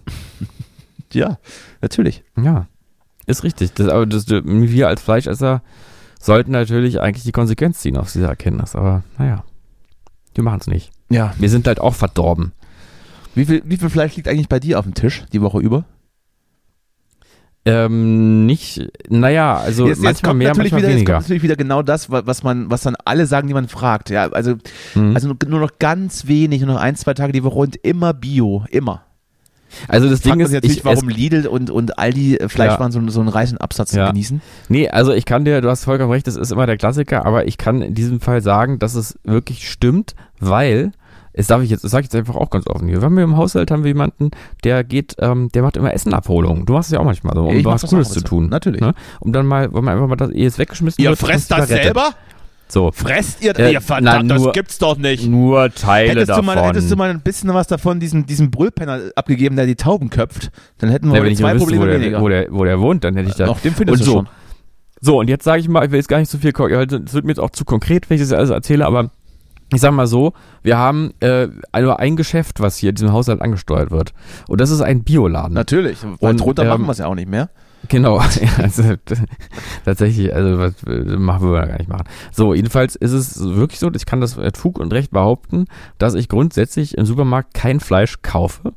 ja, 1.14 1.38
natürlich. 1.82 2.24
Ja. 2.36 2.68
Ist 3.28 3.44
richtig. 3.44 3.74
Das, 3.74 3.88
aber 3.88 4.06
das, 4.06 4.28
wir 4.28 4.88
als 4.88 5.02
Fleischesser 5.02 5.62
sollten 6.20 6.52
natürlich 6.52 7.00
eigentlich 7.00 7.24
die 7.24 7.32
Konsequenz 7.32 7.80
ziehen 7.80 7.98
aus 7.98 8.14
dieser 8.14 8.30
Erkenntnis. 8.30 8.76
Aber 8.76 9.04
naja, 9.18 9.44
wir 10.34 10.44
machen 10.44 10.60
es 10.62 10.68
nicht. 10.68 10.92
Ja. 11.10 11.34
Wir 11.38 11.50
sind 11.50 11.68
halt 11.68 11.80
auch 11.80 11.94
verdorben. 11.94 12.54
Wie 13.36 13.46
viel, 13.46 13.62
wie 13.66 13.78
viel 13.78 13.90
Fleisch 13.90 14.16
liegt 14.16 14.28
eigentlich 14.28 14.50
bei 14.50 14.60
dir 14.60 14.80
auf 14.80 14.86
dem 14.86 14.96
Tisch 14.96 15.26
die 15.32 15.42
Woche 15.42 15.60
über? 15.60 15.86
Ähm, 17.68 18.46
nicht, 18.46 18.82
naja, 19.10 19.58
also 19.58 19.88
jetzt, 19.88 20.02
manchmal 20.02 20.32
jetzt 20.32 20.38
mehr, 20.38 20.56
manchmal 20.56 20.82
wieder, 20.82 20.90
weniger. 20.90 21.00
Jetzt 21.00 21.06
kommt 21.06 21.22
natürlich 21.24 21.44
wieder 21.44 21.58
genau 21.58 21.82
das, 21.82 22.10
was 22.10 22.42
man, 22.42 22.72
was 22.72 22.82
dann 22.82 22.96
alle 23.04 23.26
sagen, 23.26 23.50
die 23.50 23.54
man 23.54 23.68
fragt. 23.68 24.10
Ja, 24.10 24.30
also, 24.32 24.56
mhm. 24.96 25.14
also 25.14 25.34
nur 25.46 25.60
noch 25.60 25.72
ganz 25.78 26.28
wenig, 26.28 26.62
nur 26.62 26.76
noch 26.76 26.82
ein, 26.82 26.96
zwei 26.96 27.14
Tage 27.14 27.34
die 27.34 27.44
Woche 27.44 27.60
und 27.60 27.76
immer 27.76 28.14
Bio, 28.14 28.64
immer. 28.70 29.04
Also 29.90 30.10
das 30.10 30.22
Ding 30.22 30.40
ist 30.40 30.54
natürlich, 30.54 30.78
ich, 30.78 30.86
warum 30.86 31.10
Lidl 31.10 31.46
und, 31.46 31.70
und 31.70 32.00
Aldi 32.00 32.38
Fleischwaren 32.48 32.94
ja. 32.94 33.02
so, 33.02 33.10
so 33.10 33.20
einen 33.20 33.28
reichen 33.28 33.58
Absatz 33.58 33.92
ja. 33.92 34.08
genießen. 34.08 34.42
Nee, 34.70 34.88
also 34.88 35.12
ich 35.12 35.26
kann 35.26 35.44
dir, 35.44 35.60
du 35.60 35.70
hast 35.70 35.84
vollkommen 35.84 36.12
recht, 36.12 36.26
das 36.26 36.38
ist 36.38 36.54
immer 36.54 36.68
der 36.68 36.78
Klassiker, 36.78 37.26
aber 37.26 37.48
ich 37.48 37.58
kann 37.58 37.82
in 37.82 37.94
diesem 37.94 38.22
Fall 38.22 38.42
sagen, 38.42 38.80
dass 38.80 38.96
es 38.96 39.20
wirklich 39.26 39.70
stimmt, 39.70 40.16
weil 40.40 40.94
das 41.38 41.48
darf 41.48 41.62
ich 41.62 41.70
jetzt, 41.70 41.84
das 41.84 41.92
sage 41.92 42.02
ich 42.02 42.14
jetzt 42.14 42.16
einfach 42.16 42.36
auch 42.36 42.50
ganz 42.50 42.68
offen. 42.68 42.88
Wir 42.88 43.00
haben 43.02 43.16
wir 43.16 43.24
im 43.24 43.38
Haushalt 43.38 43.70
haben 43.70 43.84
wir 43.84 43.90
jemanden, 43.90 44.32
der 44.64 44.84
geht, 44.84 45.16
ähm, 45.20 45.50
der 45.54 45.62
macht 45.62 45.78
immer 45.78 45.94
Essenabholungen. 45.94 46.66
Du 46.66 46.74
machst 46.74 46.90
es 46.90 46.94
ja 46.94 47.00
auch 47.00 47.06
manchmal 47.06 47.36
so, 47.36 47.46
um 47.46 47.56
ich 47.56 47.66
was 47.66 47.84
Cooles 47.84 48.10
zu 48.10 48.22
tun. 48.22 48.50
Natürlich. 48.50 48.82
Ne? 48.82 48.94
Um 49.20 49.32
dann 49.32 49.46
mal, 49.46 49.74
wenn 49.74 49.84
man 49.84 49.94
einfach 49.94 50.08
mal 50.08 50.16
das, 50.16 50.32
ehe 50.32 50.48
es 50.48 50.58
weggeschmissen 50.58 51.04
ihr 51.04 51.12
wird. 51.12 51.20
Fresst 51.20 51.52
das 51.52 51.68
selber? 51.68 52.10
So. 52.70 52.92
Fresst 52.92 53.42
ihr, 53.44 53.58
äh, 53.58 53.74
ihr 53.74 53.82
verdammt, 53.82 54.28
na, 54.28 54.36
nur, 54.36 54.48
das 54.48 54.54
gibt's 54.54 54.78
doch 54.78 54.98
nicht. 54.98 55.28
Nur 55.28 55.72
Teile 55.74 56.12
hättest 56.12 56.30
davon. 56.30 56.48
Du 56.48 56.56
mal, 56.56 56.68
hättest 56.68 56.92
du 56.92 56.96
mal 56.98 57.10
ein 57.10 57.22
bisschen 57.22 57.54
was 57.54 57.68
davon, 57.68 58.00
diesen, 58.00 58.26
diesen 58.26 58.52
Brüllpenner 58.52 59.12
abgegeben, 59.16 59.56
der 59.56 59.68
die 59.68 59.76
Tauben 59.76 60.10
köpft, 60.10 60.52
dann 60.80 60.90
hätten 60.90 61.14
wir 61.14 61.26
ja, 61.26 61.36
zwei 61.36 61.54
wüsste, 61.54 61.60
Probleme 61.60 61.84
wo 61.84 61.86
der, 61.86 62.02
weniger. 62.02 62.22
Wo 62.22 62.30
der, 62.30 62.48
wo 62.52 62.64
der 62.66 62.80
wohnt, 62.82 63.04
dann 63.04 63.16
hätte 63.16 63.30
ich 63.30 63.36
da. 63.36 63.48
Auch 63.48 63.60
den 63.60 63.74
findest 63.74 64.02
und 64.02 64.08
du 64.08 64.12
so. 64.12 64.18
schon. 64.18 64.30
So, 65.00 65.20
und 65.20 65.30
jetzt 65.30 65.44
sage 65.44 65.62
ich 65.62 65.70
mal, 65.70 65.86
ich 65.86 65.92
will 65.92 66.00
jetzt 66.00 66.10
gar 66.10 66.18
nicht 66.18 66.30
so 66.30 66.40
viel, 66.40 66.50
es 66.50 67.14
wird 67.14 67.24
mir 67.24 67.32
jetzt 67.32 67.40
auch 67.40 67.52
zu 67.52 67.64
konkret, 67.66 68.10
wenn 68.10 68.16
ich 68.16 68.24
das 68.24 68.34
alles 68.34 68.50
erzähle, 68.50 68.86
aber 68.86 69.12
ich 69.74 69.82
sag 69.82 69.92
mal 69.92 70.08
so, 70.08 70.34
wir 70.64 70.78
haben 70.78 71.14
äh, 71.20 71.48
nur 71.80 72.00
ein 72.00 72.16
Geschäft, 72.16 72.62
was 72.62 72.78
hier 72.78 72.90
in 72.90 72.96
diesem 72.96 73.12
Haushalt 73.12 73.42
angesteuert 73.42 73.92
wird. 73.92 74.14
Und 74.48 74.62
das 74.62 74.70
ist 74.70 74.82
ein 74.82 75.04
Bioladen. 75.04 75.54
Natürlich, 75.54 76.04
weil 76.04 76.32
und, 76.32 76.40
drunter 76.40 76.64
ähm, 76.64 76.70
machen 76.70 76.86
wir 76.86 76.92
es 76.92 76.98
ja 77.00 77.08
auch 77.08 77.16
nicht 77.16 77.30
mehr. 77.30 77.50
Genau, 77.90 78.18
also, 78.58 78.84
tatsächlich, 79.86 80.34
also 80.34 80.58
was 80.58 80.74
machen 80.86 81.52
wir 81.52 81.68
gar 81.68 81.78
nicht 81.78 81.90
machen. 81.90 82.06
So, 82.32 82.54
jedenfalls 82.54 82.96
ist 82.96 83.12
es 83.12 83.40
wirklich 83.40 83.80
so, 83.80 83.92
ich 83.94 84.06
kann 84.06 84.22
das 84.22 84.38
mit 84.38 84.58
Fug 84.58 84.80
und 84.80 84.94
Recht 84.94 85.12
behaupten, 85.12 85.66
dass 85.98 86.14
ich 86.14 86.28
grundsätzlich 86.28 86.98
im 86.98 87.06
Supermarkt 87.06 87.54
kein 87.54 87.80
Fleisch 87.80 88.22
kaufe. 88.22 88.74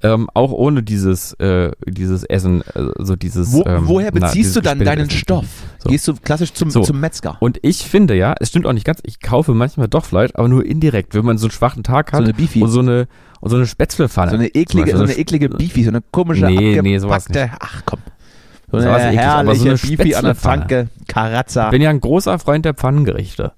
Ähm, 0.00 0.28
auch 0.32 0.52
ohne 0.52 0.84
dieses, 0.84 1.32
äh, 1.34 1.72
dieses 1.84 2.22
Essen, 2.22 2.62
also 2.74 3.16
dieses. 3.16 3.52
Wo, 3.52 3.64
ähm, 3.66 3.88
woher 3.88 4.12
beziehst 4.12 4.54
na, 4.54 4.60
du 4.60 4.68
dann 4.68 4.78
deinen 4.84 5.10
Stoff? 5.10 5.46
So. 5.78 5.90
Gehst 5.90 6.06
du 6.06 6.14
klassisch 6.14 6.52
zum, 6.52 6.70
so. 6.70 6.82
zum 6.82 7.00
Metzger? 7.00 7.36
Und 7.40 7.58
ich 7.62 7.78
finde 7.78 8.14
ja, 8.14 8.34
es 8.38 8.50
stimmt 8.50 8.66
auch 8.66 8.72
nicht 8.72 8.84
ganz, 8.84 9.00
ich 9.02 9.20
kaufe 9.20 9.54
manchmal 9.54 9.88
doch 9.88 10.04
Fleisch, 10.04 10.30
aber 10.34 10.46
nur 10.46 10.64
indirekt, 10.64 11.14
wenn 11.14 11.24
man 11.24 11.36
so 11.36 11.46
einen 11.46 11.50
schwachen 11.50 11.82
Tag 11.82 12.12
hat. 12.12 12.18
So 12.18 12.24
eine 12.24 12.34
Beefy. 12.34 12.62
Und 12.62 12.70
so 12.70 12.78
eine, 12.78 13.08
und 13.40 13.50
so 13.50 13.56
eine 13.56 13.66
Spätzlepfanne. 13.66 14.30
So 14.30 14.36
eine 14.36 14.48
eklige, 14.54 14.96
so 14.96 15.02
eine 15.02 15.14
eklige 15.14 15.48
Beefy, 15.48 15.82
so 15.82 15.90
eine 15.90 16.02
komische, 16.12 16.46
nee, 16.46 16.80
nee, 16.80 16.98
sowas 16.98 17.28
nicht. 17.28 17.50
ach 17.58 17.82
komm. 17.84 17.98
So 18.70 18.76
eine 18.76 18.86
so 18.86 19.18
herrliche 19.18 19.58
so 19.58 19.68
eine 19.68 19.96
Beefy 19.96 20.14
an 20.14 20.24
der 20.26 20.36
Tanke, 20.36 20.88
Karazza. 21.08 21.66
Ich 21.66 21.70
bin 21.72 21.82
ja 21.82 21.90
ein 21.90 22.00
großer 22.00 22.38
Freund 22.38 22.64
der 22.64 22.74
Pfannengerichte. 22.74 23.52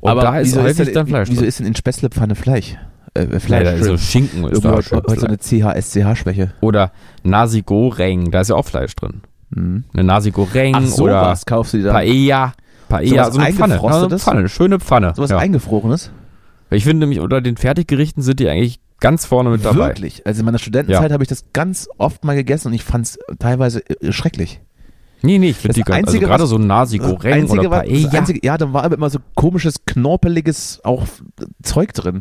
Und 0.00 0.10
aber 0.10 0.22
da 0.22 0.38
ist 0.40 0.56
häufig 0.56 0.92
dann 0.92 1.06
Fleisch 1.06 1.28
Wieso 1.30 1.44
ist 1.44 1.60
denn 1.60 1.66
in 1.66 1.76
Spätzlepfanne 1.76 2.34
Fleisch? 2.34 2.76
Äh, 3.14 3.40
Fleisch. 3.40 3.64
Ja, 3.66 3.84
so 3.84 3.96
Schinken 3.96 4.44
ist 4.44 4.64
da 4.64 4.82
schon. 4.82 5.02
so 5.06 5.26
eine 5.26 5.38
CH-SCH-Schwäche. 5.38 6.52
Oder 6.60 6.92
Nasi 7.22 7.62
Goreng, 7.62 8.30
da 8.30 8.40
ist 8.40 8.50
ja 8.50 8.56
auch 8.56 8.66
Fleisch 8.66 8.94
drin. 8.96 9.22
Mhm. 9.50 9.84
Eine 9.92 10.04
Nasi 10.04 10.30
Goreng 10.30 10.74
Ach, 10.76 10.84
so 10.84 11.04
oder 11.04 11.22
was 11.22 11.44
kaufst 11.44 11.74
du 11.74 11.78
dir 11.78 11.84
da? 11.84 11.92
Paella. 11.92 12.52
Paella, 12.88 13.26
so, 13.26 13.32
so 13.32 13.38
eine 13.40 13.54
Pfanne. 13.54 13.80
Also 13.80 14.06
eine 14.06 14.18
Pfanne, 14.18 14.38
eine 14.38 14.48
schöne 14.48 14.80
Pfanne. 14.80 15.12
So 15.16 15.22
was 15.22 15.30
ja. 15.30 15.38
Eingefrorenes? 15.38 16.10
Ich 16.70 16.84
finde 16.84 17.00
nämlich, 17.00 17.20
unter 17.20 17.40
den 17.40 17.56
Fertiggerichten 17.56 18.22
sind 18.22 18.40
die 18.40 18.48
eigentlich 18.48 18.80
ganz 19.00 19.24
vorne 19.24 19.50
mit 19.50 19.64
dabei. 19.64 19.88
Wirklich? 19.88 20.26
Also 20.26 20.40
in 20.40 20.46
meiner 20.46 20.58
Studentenzeit 20.58 21.10
ja. 21.10 21.12
habe 21.12 21.24
ich 21.24 21.28
das 21.28 21.44
ganz 21.52 21.88
oft 21.98 22.24
mal 22.24 22.36
gegessen 22.36 22.68
und 22.68 22.74
ich 22.74 22.84
fand 22.84 23.06
es 23.06 23.18
teilweise 23.38 23.82
äh, 23.88 24.12
schrecklich. 24.12 24.60
Nee, 25.22 25.38
nee, 25.38 25.50
ich 25.50 25.56
finde 25.56 25.74
die 25.74 25.82
ganz, 25.82 26.06
also 26.08 26.18
gerade 26.18 26.46
so 26.46 26.56
Nasi 26.56 26.98
Goreng 26.98 27.48
oder 27.50 27.68
Paella. 27.68 28.10
Einzige, 28.10 28.40
ja, 28.42 28.56
da 28.56 28.72
war 28.72 28.84
aber 28.84 28.94
immer 28.94 29.10
so 29.10 29.18
komisches, 29.34 29.84
knorpeliges 29.84 30.80
auch 30.82 31.06
Zeug 31.62 31.92
drin. 31.92 32.20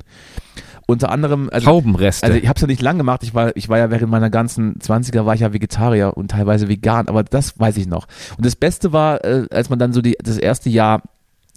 Unter 0.90 1.12
anderem 1.12 1.50
also, 1.52 1.68
Taubenreste. 1.68 2.26
Also 2.26 2.38
ich 2.38 2.48
habe 2.48 2.58
es 2.58 2.62
ja 2.62 2.68
nicht 2.68 2.82
lang 2.82 2.98
gemacht. 2.98 3.22
Ich 3.24 3.36
war 3.36 3.56
ich 3.56 3.70
war 3.70 3.78
ja 3.78 3.92
während 3.92 4.10
meiner 4.10 4.30
ganzen 4.30 4.80
20er 4.80 5.26
war 5.26 5.36
ich 5.36 5.42
ja 5.42 5.54
Vegetarier 5.54 6.18
und 6.18 6.32
teilweise 6.32 6.68
vegan, 6.68 7.08
aber 7.08 7.24
das 7.24 7.60
weiß 7.60 7.78
ich 7.78 7.88
noch. 7.88 8.08
Und 8.38 8.46
das 8.46 8.56
Beste 8.56 8.92
war, 8.92 9.24
äh, 9.24 9.46
als 9.52 9.70
man 9.70 9.78
dann 9.78 9.94
so 9.94 10.02
die 10.02 10.18
das 10.22 10.38
erste 10.38 10.70
Jahr 10.70 11.04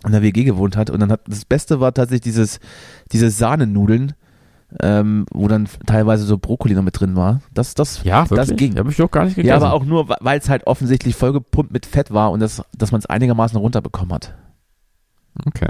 in 0.04 0.12
der 0.12 0.22
WG 0.22 0.44
gewohnt 0.44 0.76
hat 0.76 0.90
und 0.90 1.00
dann 1.00 1.10
hat 1.10 1.22
das 1.26 1.46
Beste 1.46 1.80
war 1.80 1.94
tatsächlich 1.94 2.22
dieses 2.22 2.60
diese 3.10 3.30
Sahnenudeln 3.30 4.12
ähm, 4.80 5.26
wo 5.30 5.48
dann 5.48 5.68
teilweise 5.86 6.24
so 6.24 6.38
Brokkoli 6.38 6.74
noch 6.74 6.82
mit 6.82 6.98
drin 6.98 7.14
war. 7.14 7.42
Das, 7.52 7.74
das, 7.74 8.04
ja, 8.04 8.28
wirklich? 8.30 8.48
das 8.48 8.56
ging. 8.56 8.78
Habe 8.78 8.90
ich 8.90 8.96
doch 8.96 9.10
gar 9.10 9.26
nicht 9.26 9.36
gegessen. 9.36 9.50
Ja, 9.50 9.56
aber 9.56 9.74
auch 9.74 9.84
nur, 9.84 10.08
weil 10.08 10.38
es 10.38 10.48
halt 10.48 10.66
offensichtlich 10.66 11.14
vollgepumpt 11.14 11.72
mit 11.72 11.84
Fett 11.84 12.10
war 12.10 12.30
und 12.30 12.40
das, 12.40 12.62
dass 12.74 12.90
man 12.90 13.00
es 13.00 13.04
einigermaßen 13.04 13.58
runterbekommen 13.58 14.14
hat. 14.14 14.34
Okay. 15.44 15.68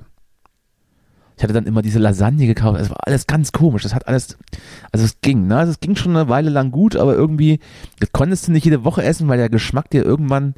Ich 1.42 1.44
hatte 1.44 1.54
dann 1.54 1.66
immer 1.66 1.82
diese 1.82 1.98
Lasagne 1.98 2.46
gekauft. 2.46 2.80
Es 2.80 2.88
war 2.88 2.98
alles 3.04 3.26
ganz 3.26 3.50
komisch. 3.50 3.82
Das 3.82 3.96
hat 3.96 4.06
alles, 4.06 4.38
also 4.92 5.04
es 5.04 5.20
ging, 5.22 5.48
ne? 5.48 5.58
Also 5.58 5.72
es 5.72 5.80
ging 5.80 5.96
schon 5.96 6.14
eine 6.14 6.28
Weile 6.28 6.50
lang 6.50 6.70
gut, 6.70 6.94
aber 6.94 7.16
irgendwie, 7.16 7.58
das 7.98 8.12
konntest 8.12 8.46
du 8.46 8.52
nicht 8.52 8.64
jede 8.64 8.84
Woche 8.84 9.02
essen, 9.02 9.26
weil 9.26 9.38
der 9.38 9.48
Geschmack 9.48 9.90
dir 9.90 10.04
irgendwann 10.04 10.54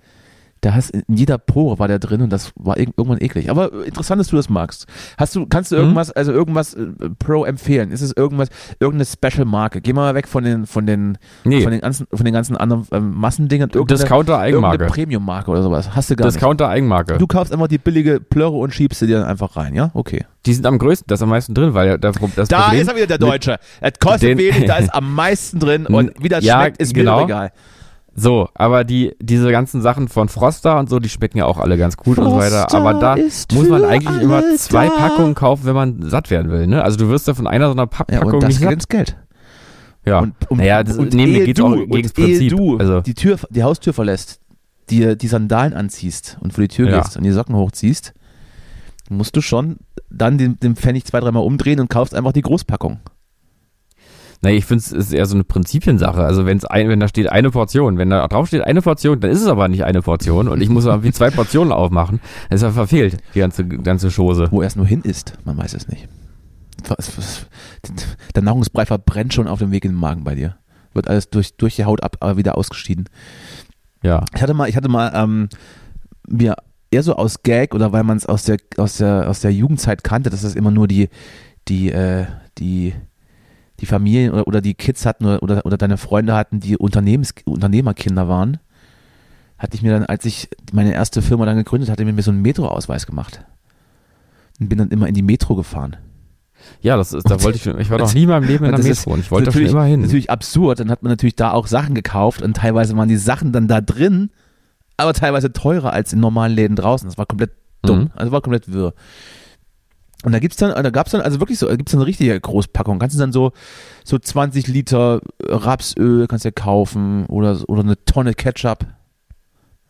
da 0.65 0.75
hast 0.75 0.91
in 0.91 1.03
jeder 1.09 1.37
Pore 1.37 1.79
war 1.79 1.89
der 1.89 1.99
drin 1.99 2.23
und 2.23 2.31
das 2.31 2.53
war 2.57 2.79
irgendwann 2.79 3.21
eklig. 3.21 3.51
Aber 3.51 3.85
interessant, 3.85 4.21
dass 4.21 4.29
du 4.29 4.37
das 4.37 4.49
magst. 4.49 4.87
Hast 5.19 5.37
du, 5.37 5.47
kannst 5.47 5.73
du 5.73 5.77
mhm. 5.77 5.83
irgendwas, 5.83 6.11
also 6.11 6.33
irgendwas 6.33 6.75
äh, 6.75 6.87
Pro 7.19 7.45
empfehlen? 7.45 7.91
Ist 7.91 8.01
es 8.01 8.13
irgendwas, 8.17 8.49
irgendeine 8.81 9.05
Special 9.05 9.45
Marke? 9.45 9.81
Geh 9.81 9.93
mal 9.93 10.15
weg 10.15 10.27
von 10.27 10.45
den, 10.45 10.67
von 10.67 10.87
den, 10.87 11.19
nee. 11.45 11.61
von 11.63 11.71
den 11.71 11.81
ganzen, 11.81 12.07
von 12.13 12.25
den 12.25 12.33
ganzen 12.33 12.57
anderen 12.57 12.87
ähm, 12.93 13.13
Massendingern. 13.15 13.71
Discounter 13.71 14.39
Eigenmarke. 14.39 14.87
Premium 14.87 15.25
Marke 15.25 15.51
oder 15.51 15.63
sowas. 15.63 15.95
Hast 15.95 16.11
du 16.11 16.17
gar 16.17 16.29
Discounter 16.29 16.69
Eigenmarke. 16.69 17.19
Du 17.19 17.27
kaufst 17.27 17.53
einfach 17.53 17.69
die 17.69 17.79
billige 17.79 18.21
Plöre 18.21 18.57
und 18.57 18.73
schiebst 18.73 19.01
sie 19.01 19.07
dir 19.07 19.21
dann 19.21 19.29
einfach 19.29 19.57
rein, 19.57 19.75
ja? 19.75 19.91
Okay. 19.93 20.25
Die 20.47 20.55
sind 20.55 20.67
am 20.67 20.79
größten, 20.79 21.07
das 21.09 21.19
ist 21.21 21.23
am 21.23 21.31
meisten 21.31 21.55
drin, 21.55 21.75
weil 21.75 21.99
das, 21.99 22.17
das 22.37 22.49
Da 22.49 22.63
Problem 22.63 22.83
ist 22.83 22.89
er 22.89 22.97
wieder 22.97 23.07
der 23.07 23.19
Deutsche. 23.19 23.59
Es 23.81 23.93
kostet 23.99 24.37
wenig, 24.37 24.67
da 24.67 24.77
ist 24.79 24.95
am 24.95 25.15
meisten 25.15 25.59
drin 25.59 25.87
und 25.87 26.13
wie 26.21 26.29
das 26.29 26.45
ja, 26.45 26.61
schmeckt, 26.61 26.81
ist 26.81 26.95
genau. 26.95 27.19
mir 27.19 27.25
egal. 27.25 27.53
So, 28.17 28.49
aber 28.55 28.85
die, 28.85 29.17
diese 29.21 29.51
ganzen 29.51 29.83
Sachen 29.83 30.09
von 30.09 30.29
Froster 30.29 30.79
und 30.79 30.89
so, 30.89 31.01
die 31.01 31.09
schmecken 31.09 31.39
ja 31.39 31.47
auch 31.47 31.59
alle 31.59 31.77
ganz 31.77 31.97
gut 31.97 32.17
Froster 32.17 32.23
und 32.23 32.31
so 32.31 32.39
weiter. 32.39 32.75
Aber 32.75 32.95
da 32.95 33.17
muss 33.17 33.69
man 33.69 33.85
eigentlich 33.85 34.23
immer 34.23 34.43
zwei 34.57 34.87
da. 34.87 34.95
Packungen 34.95 35.35
kaufen, 35.35 35.65
wenn 35.65 35.75
man 35.75 36.09
satt 36.09 36.31
werden 36.31 36.51
will. 36.53 36.67
Ne? 36.69 36.83
Also 36.83 36.97
du 36.97 37.09
wirst 37.09 37.27
ja 37.27 37.35
von 37.35 37.49
einer 37.49 37.67
so 37.67 37.73
einer 37.73 37.87
Papppackung 37.87 38.29
ja, 38.29 38.35
und 38.35 38.43
das 38.43 38.49
nicht 38.49 38.61
satt. 38.61 38.73
ins 38.73 38.89
Geld. 38.89 39.17
Ja, 40.07 40.21
und, 40.21 40.35
und, 40.51 40.59
naja, 40.59 40.83
das, 40.83 40.97
und 40.97 41.15
nee, 41.15 41.27
mir 41.27 41.45
geht's 41.45 41.61
auch 41.61 41.75
gegen 41.75 42.03
das 42.03 42.13
Prinzip. 42.13 42.51
du 42.51 42.77
also. 42.77 43.01
die, 43.01 43.15
Tür, 43.15 43.39
die 43.51 43.63
Haustür 43.63 43.95
verlässt, 43.95 44.39
dir 44.91 45.17
die 45.17 45.29
Sandalen 45.29 45.73
anziehst 45.73 46.37
und 46.41 46.53
vor 46.53 46.63
die 46.63 46.69
Tür 46.69 46.91
ja. 46.91 47.01
gehst 47.01 47.17
und 47.17 47.25
die 47.25 47.31
Socken 47.31 47.57
hochziehst, 47.57 48.13
musst 49.09 49.35
du 49.35 49.41
schon 49.41 49.79
dann 50.11 50.39
den, 50.39 50.61
den 50.61 50.77
Pfennig 50.77 51.05
zwei, 51.07 51.21
dreimal 51.21 51.43
umdrehen 51.43 51.81
und 51.81 51.89
kaufst 51.89 52.15
einfach 52.15 52.33
die 52.33 52.43
Großpackung. 52.43 53.01
Nee, 54.43 54.57
ich 54.57 54.65
finde 54.65 54.83
es 54.83 54.93
ist 54.93 55.13
eher 55.13 55.27
so 55.27 55.35
eine 55.35 55.45
Prinzipiensache. 55.45 56.23
Also 56.23 56.47
wenn's 56.47 56.65
ein, 56.65 56.89
wenn 56.89 57.01
da 57.01 57.09
steht 57.09 57.31
eine 57.31 57.51
Portion, 57.51 57.99
wenn 57.99 58.11
da 58.11 58.27
drauf 58.29 58.49
steht 58.49 58.63
eine 58.63 58.83
Portion, 58.83 59.21
dann 59.21 59.31
ist 59.31 59.41
es 59.41 59.47
aber 59.47 59.69
nicht 59.69 59.85
eine 59.85 60.03
Portion 60.03 60.49
und 60.49 60.61
ich 60.61 60.69
muss 60.69 60.85
irgendwie 60.85 61.13
zwei 61.13 61.31
Portionen 61.31 61.73
aufmachen. 61.73 62.21
Das 62.51 62.61
ist 62.61 62.63
ja 62.63 62.71
verfehlt, 62.73 63.19
die 63.35 63.41
ganze, 63.41 63.67
ganze 63.67 64.11
Chose. 64.11 64.49
Wo 64.51 64.61
er 64.61 64.67
es 64.67 64.77
nur 64.77 64.87
hin 64.87 65.03
ist, 65.03 65.35
man 65.45 65.57
weiß 65.57 65.75
es 65.75 65.89
nicht. 65.89 66.09
Der 68.35 68.43
Nahrungsbrei 68.43 68.85
verbrennt 68.87 69.33
schon 69.33 69.49
auf 69.49 69.59
dem 69.59 69.71
Weg 69.71 69.85
in 69.85 69.93
den 69.93 70.01
Magen 70.01 70.25
bei 70.25 70.35
dir. 70.35 70.57
Wird 70.93 71.09
alles 71.09 71.31
durch, 71.31 71.57
durch 71.57 71.77
die 71.77 71.85
Haut 71.85 72.03
ab, 72.03 72.17
aber 72.21 72.37
wieder 72.37 72.59
ausgeschieden. 72.59 73.09
Ja. 74.03 74.25
Ich 74.35 74.43
hatte 74.43 74.55
mal, 74.55 74.69
ich 74.69 74.77
hatte 74.77 74.89
mal 74.89 75.13
ähm, 75.15 75.49
mir 76.29 76.57
eher 76.91 77.03
so 77.03 77.17
aus 77.17 77.43
Gag 77.43 77.75
oder 77.75 77.93
weil 77.93 78.05
man 78.05 78.17
es 78.17 78.27
aus 78.27 78.45
der, 78.45 78.59
aus, 78.77 78.99
der, 78.99 79.29
aus 79.29 79.41
der 79.41 79.53
Jugendzeit 79.53 80.05
kannte, 80.05 80.31
dass 80.31 80.43
das 80.43 80.55
immer 80.55 80.71
nur 80.71 80.87
die, 80.87 81.09
die, 81.69 81.91
äh, 81.91 82.27
die 82.59 82.95
die 83.85 83.91
Familien 83.91 84.33
oder, 84.33 84.47
oder 84.47 84.61
die 84.61 84.75
Kids 84.75 85.05
hatten 85.05 85.27
oder, 85.27 85.67
oder, 85.67 85.77
deine 85.77 85.99
Freunde 85.99 86.35
hatten, 86.35 86.61
die 86.61 86.79
Unternehmens, 86.79 87.35
Unternehmerkinder 87.45 88.29
waren, 88.29 88.59
hatte 89.59 89.77
ich 89.77 89.83
mir 89.83 89.93
dann, 89.93 90.07
als 90.07 90.25
ich 90.25 90.49
meine 90.73 90.95
erste 90.95 91.21
Firma 91.21 91.45
dann 91.45 91.57
gegründet 91.57 91.91
hatte, 91.91 92.05
mir 92.05 92.23
so 92.23 92.31
einen 92.31 92.43
Metro-Ausweis 92.43 93.07
gemacht. 93.07 93.45
Und 94.59 94.69
bin 94.69 94.79
dann 94.79 94.89
immer 94.89 95.07
in 95.07 95.15
die 95.15 95.23
Metro 95.23 95.55
gefahren. 95.55 95.97
Ja, 96.81 96.97
das 96.97 97.13
ist, 97.13 97.29
da 97.29 97.43
wollte 97.43 97.59
ich, 97.59 97.67
ich 97.67 97.91
war 97.91 97.99
noch 97.99 98.15
nie 98.15 98.23
in 98.23 98.29
meinem 98.29 98.45
Leben 98.45 98.65
in 98.65 98.75
der 98.75 98.83
Metro 98.83 99.13
und 99.13 99.21
ich 99.21 99.31
wollte 99.31 99.53
schon 99.53 99.67
immer 99.67 99.85
hin. 99.85 100.01
Natürlich 100.01 100.31
absurd, 100.31 100.81
dann 100.81 100.91
hat 100.91 101.03
man 101.03 101.11
natürlich 101.11 101.37
da 101.37 101.53
auch 101.53 101.67
Sachen 101.67 101.95
gekauft 101.95 102.41
und 102.41 102.57
teilweise 102.57 102.97
waren 102.97 103.09
die 103.09 103.17
Sachen 103.17 103.53
dann 103.53 103.69
da 103.69 103.83
drin, 103.83 104.31
aber 104.97 105.13
teilweise 105.13 105.53
teurer 105.53 105.93
als 105.93 106.15
in 106.15 106.21
normalen 106.21 106.55
Läden 106.55 106.77
draußen. 106.77 107.07
Das 107.07 107.19
war 107.19 107.27
komplett 107.27 107.51
dumm, 107.83 107.99
mhm. 107.99 108.11
also 108.15 108.33
war 108.33 108.41
komplett 108.41 108.73
wirr. 108.73 108.95
Und 110.25 110.33
da 110.33 110.39
gibt's 110.39 110.57
dann, 110.57 110.83
da 110.83 110.91
gab's 110.91 111.11
dann 111.11 111.21
also 111.21 111.39
wirklich 111.39 111.59
so, 111.59 111.69
da 111.69 111.77
gibt's 111.77 111.93
dann 111.93 112.01
eine 112.01 112.07
richtige 112.07 112.39
Großpackung. 112.41 112.99
Kannst 112.99 113.15
du 113.15 113.21
dann 113.21 113.33
so, 113.33 113.53
so 114.05 114.19
20 114.19 114.67
Liter 114.69 115.21
Rapsöl 115.43 116.27
kannst 116.27 116.45
du 116.45 116.49
ja 116.49 116.53
kaufen 116.53 117.27
oder, 117.27 117.61
oder 117.69 117.83
eine 117.83 118.03
Tonne 118.07 118.33
Ketchup. 118.33 118.87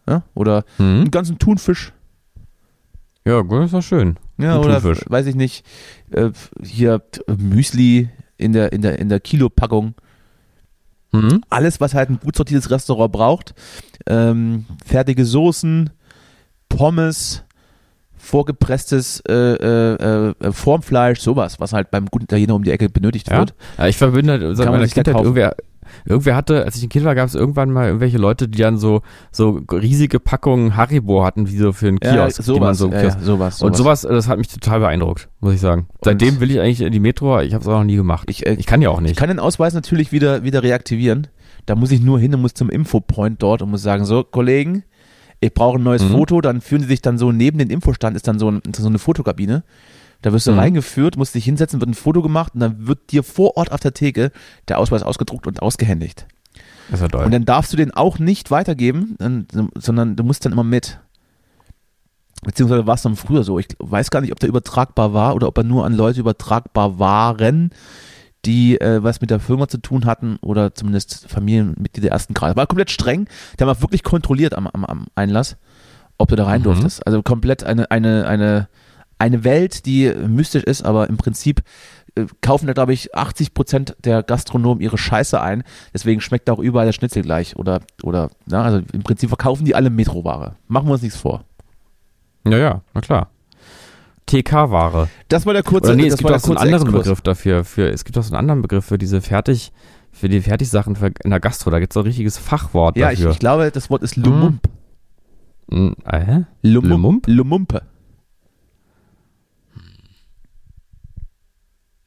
Ja? 0.08 0.22
Oder 0.34 0.64
mhm. 0.78 0.84
einen 0.84 1.10
ganzen 1.12 1.38
Thunfisch. 1.38 1.92
Ja, 3.24 3.42
das 3.42 3.66
ist 3.66 3.74
doch 3.74 3.82
schön. 3.82 4.16
Ja, 4.36 4.58
oder 4.58 4.80
Thunfisch. 4.80 5.04
weiß 5.08 5.26
ich 5.26 5.36
nicht, 5.36 5.64
äh, 6.10 6.30
hier 6.62 7.00
Müsli 7.38 8.10
in 8.36 8.52
der, 8.52 8.72
in 8.72 8.82
der, 8.82 8.98
in 8.98 9.08
der 9.08 9.20
Kilopackung. 9.20 9.94
Mhm. 11.12 11.42
Alles, 11.48 11.80
was 11.80 11.94
halt 11.94 12.10
ein 12.10 12.18
gut 12.18 12.34
sortiertes 12.34 12.72
Restaurant 12.72 13.12
braucht. 13.12 13.54
Ähm, 14.06 14.66
fertige 14.84 15.24
Soßen, 15.24 15.90
Pommes, 16.68 17.44
vorgepresstes 18.24 19.22
äh, 19.28 19.32
äh, 19.32 20.30
äh, 20.30 20.52
Formfleisch, 20.52 21.20
sowas, 21.20 21.60
was 21.60 21.72
halt 21.72 21.90
beim 21.90 22.06
guten 22.06 22.24
Italiener 22.24 22.54
um 22.54 22.64
die 22.64 22.70
Ecke 22.70 22.88
benötigt 22.88 23.30
ja. 23.30 23.38
wird. 23.38 23.54
Ja, 23.78 23.86
ich 23.86 23.96
verbinde 23.96 24.32
halt, 24.32 24.56
seit 24.56 24.70
meiner 24.70 24.86
Kindheit 24.86 25.14
irgendwer, 25.14 25.54
irgendwer 26.04 26.34
hatte, 26.34 26.64
als 26.64 26.76
ich 26.76 26.82
ein 26.82 26.88
Kind 26.88 27.04
war, 27.04 27.14
gab 27.14 27.28
es 27.28 27.34
irgendwann 27.34 27.70
mal 27.70 27.86
irgendwelche 27.86 28.18
Leute, 28.18 28.48
die 28.48 28.58
dann 28.58 28.78
so 28.78 29.02
so 29.30 29.60
riesige 29.70 30.18
Packungen 30.20 30.76
Haribo 30.76 31.24
hatten, 31.24 31.48
wie 31.48 31.56
so 31.56 31.72
für 31.72 31.88
einen 31.88 32.00
Kiosk. 32.00 32.38
Ja, 32.38 32.44
sowas, 32.44 32.78
so, 32.78 32.90
ja, 32.90 33.02
ja, 33.02 33.10
sowas, 33.10 33.26
sowas, 33.26 33.62
Und 33.62 33.76
sowas, 33.76 34.02
das 34.02 34.28
hat 34.28 34.38
mich 34.38 34.48
total 34.48 34.80
beeindruckt, 34.80 35.28
muss 35.40 35.54
ich 35.54 35.60
sagen. 35.60 35.86
Seitdem 36.02 36.40
will 36.40 36.50
ich 36.50 36.60
eigentlich 36.60 36.80
in 36.80 36.92
die 36.92 37.00
Metro, 37.00 37.40
ich 37.40 37.54
habe 37.54 37.62
es 37.62 37.68
auch 37.68 37.78
noch 37.78 37.84
nie 37.84 37.96
gemacht. 37.96 38.28
Ich, 38.30 38.46
äh, 38.46 38.54
ich 38.54 38.66
kann 38.66 38.82
ja 38.82 38.90
auch 38.90 39.00
nicht. 39.00 39.12
Ich 39.12 39.16
kann 39.16 39.28
den 39.28 39.38
Ausweis 39.38 39.74
natürlich 39.74 40.12
wieder, 40.12 40.42
wieder 40.42 40.62
reaktivieren. 40.62 41.28
Da 41.66 41.74
muss 41.74 41.90
ich 41.92 42.00
nur 42.00 42.18
hin 42.18 42.34
und 42.34 42.42
muss 42.42 42.54
zum 42.54 42.68
Infopoint 42.68 43.42
dort 43.42 43.62
und 43.62 43.70
muss 43.70 43.82
sagen, 43.82 44.04
so, 44.04 44.22
Kollegen, 44.22 44.84
ich 45.44 45.54
brauche 45.54 45.78
ein 45.78 45.82
neues 45.82 46.02
mhm. 46.02 46.10
Foto, 46.10 46.40
dann 46.40 46.60
führen 46.60 46.82
sie 46.82 46.88
sich 46.88 47.02
dann 47.02 47.18
so 47.18 47.32
neben 47.32 47.58
den 47.58 47.70
Infostand 47.70 48.16
ist 48.16 48.26
dann 48.26 48.38
so, 48.38 48.50
ein, 48.50 48.62
so 48.74 48.86
eine 48.86 48.98
Fotokabine. 48.98 49.62
Da 50.22 50.32
wirst 50.32 50.46
du 50.46 50.52
mhm. 50.52 50.58
reingeführt, 50.58 51.16
musst 51.16 51.34
dich 51.34 51.44
hinsetzen, 51.44 51.80
wird 51.80 51.90
ein 51.90 51.94
Foto 51.94 52.22
gemacht 52.22 52.54
und 52.54 52.60
dann 52.60 52.86
wird 52.86 53.12
dir 53.12 53.22
vor 53.22 53.56
Ort 53.56 53.72
auf 53.72 53.80
der 53.80 53.92
Theke 53.92 54.32
der 54.68 54.78
Ausweis 54.78 55.02
ausgedruckt 55.02 55.46
und 55.46 55.60
ausgehändigt. 55.60 56.26
Das 56.88 57.00
ist 57.00 57.02
ja 57.02 57.08
toll. 57.08 57.24
Und 57.24 57.30
dann 57.32 57.44
darfst 57.44 57.72
du 57.72 57.76
den 57.76 57.92
auch 57.92 58.18
nicht 58.18 58.50
weitergeben, 58.50 59.16
sondern 59.74 60.16
du 60.16 60.24
musst 60.24 60.44
dann 60.44 60.52
immer 60.52 60.64
mit. 60.64 60.98
Beziehungsweise 62.42 62.86
war 62.86 62.94
es 62.94 63.02
dann 63.02 63.16
früher 63.16 63.44
so. 63.44 63.58
Ich 63.58 63.68
weiß 63.78 64.10
gar 64.10 64.20
nicht, 64.20 64.32
ob 64.32 64.40
der 64.40 64.48
übertragbar 64.48 65.12
war 65.14 65.34
oder 65.34 65.48
ob 65.48 65.58
er 65.58 65.64
nur 65.64 65.84
an 65.84 65.94
Leute 65.94 66.20
übertragbar 66.20 66.98
waren, 66.98 67.70
die 68.44 68.80
äh, 68.80 69.02
was 69.02 69.20
mit 69.20 69.30
der 69.30 69.40
Firma 69.40 69.68
zu 69.68 69.78
tun 69.78 70.06
hatten 70.06 70.38
oder 70.40 70.74
zumindest 70.74 71.26
Familienmitglieder 71.28 72.10
ersten 72.10 72.34
Grades. 72.34 72.56
War 72.56 72.66
komplett 72.66 72.90
streng. 72.90 73.26
Die 73.58 73.62
haben 73.62 73.70
auch 73.70 73.80
wirklich 73.80 74.02
kontrolliert 74.02 74.54
am, 74.54 74.66
am, 74.66 74.84
am 74.84 75.06
Einlass, 75.14 75.56
ob 76.18 76.28
du 76.28 76.36
da 76.36 76.44
rein 76.44 76.60
mhm. 76.60 76.64
durftest. 76.64 77.06
Also 77.06 77.22
komplett 77.22 77.64
eine, 77.64 77.90
eine, 77.90 78.26
eine, 78.26 78.68
eine 79.18 79.44
Welt, 79.44 79.86
die 79.86 80.12
mystisch 80.26 80.64
ist, 80.64 80.82
aber 80.82 81.08
im 81.08 81.16
Prinzip 81.16 81.62
äh, 82.16 82.26
kaufen 82.40 82.66
da, 82.66 82.72
glaube 82.72 82.92
ich, 82.92 83.14
80 83.14 83.54
Prozent 83.54 83.96
der 84.04 84.22
Gastronomen 84.22 84.82
ihre 84.82 84.98
Scheiße 84.98 85.40
ein. 85.40 85.64
Deswegen 85.92 86.20
schmeckt 86.20 86.50
auch 86.50 86.58
überall 86.58 86.86
der 86.86 86.92
Schnitzel 86.92 87.22
gleich. 87.22 87.56
Oder, 87.56 87.80
oder, 88.02 88.30
na, 88.46 88.62
also 88.62 88.82
im 88.92 89.02
Prinzip 89.02 89.28
verkaufen 89.30 89.64
die 89.64 89.74
alle 89.74 89.90
Metroware. 89.90 90.56
Machen 90.68 90.88
wir 90.88 90.92
uns 90.92 91.02
nichts 91.02 91.18
vor. 91.18 91.44
Ja, 92.46 92.58
ja, 92.58 92.82
na 92.92 93.00
klar. 93.00 93.30
TK-Ware. 94.26 95.08
Das 95.28 95.46
war 95.46 95.52
der 95.52 95.62
kurze 95.62 95.88
Oder 95.88 95.96
nee, 95.96 96.06
es 96.06 96.16
gibt 96.16 96.30
auch 96.30 96.38
so 96.38 96.52
einen 96.52 96.58
anderen 96.58 96.84
Exkurs. 96.84 97.04
Begriff 97.04 97.20
dafür. 97.20 97.64
Für, 97.64 97.88
es 97.90 98.04
gibt 98.04 98.16
auch 98.18 98.22
so 98.22 98.32
einen 98.32 98.38
anderen 98.38 98.62
Begriff 98.62 98.84
für 98.84 98.98
diese 98.98 99.20
Fertig, 99.20 99.72
für 100.12 100.28
die 100.28 100.40
Fertigsachen 100.40 100.96
in 101.22 101.30
der 101.30 101.40
Gastro. 101.40 101.70
Da 101.70 101.78
gibt 101.78 101.92
es 101.92 101.94
so 101.94 102.00
ein 102.00 102.06
richtiges 102.06 102.38
Fachwort 102.38 102.96
ja, 102.96 103.10
dafür. 103.10 103.24
Ja, 103.24 103.30
ich, 103.30 103.34
ich, 103.34 103.40
glaube, 103.40 103.70
das 103.70 103.90
Wort 103.90 104.02
ist 104.02 104.16
Lumump. 104.16 104.68
Hm. 105.70 105.94
Äh, 106.04 106.20
hä? 106.20 106.44
Lumump? 106.62 107.26
Lumumpe. 107.26 107.82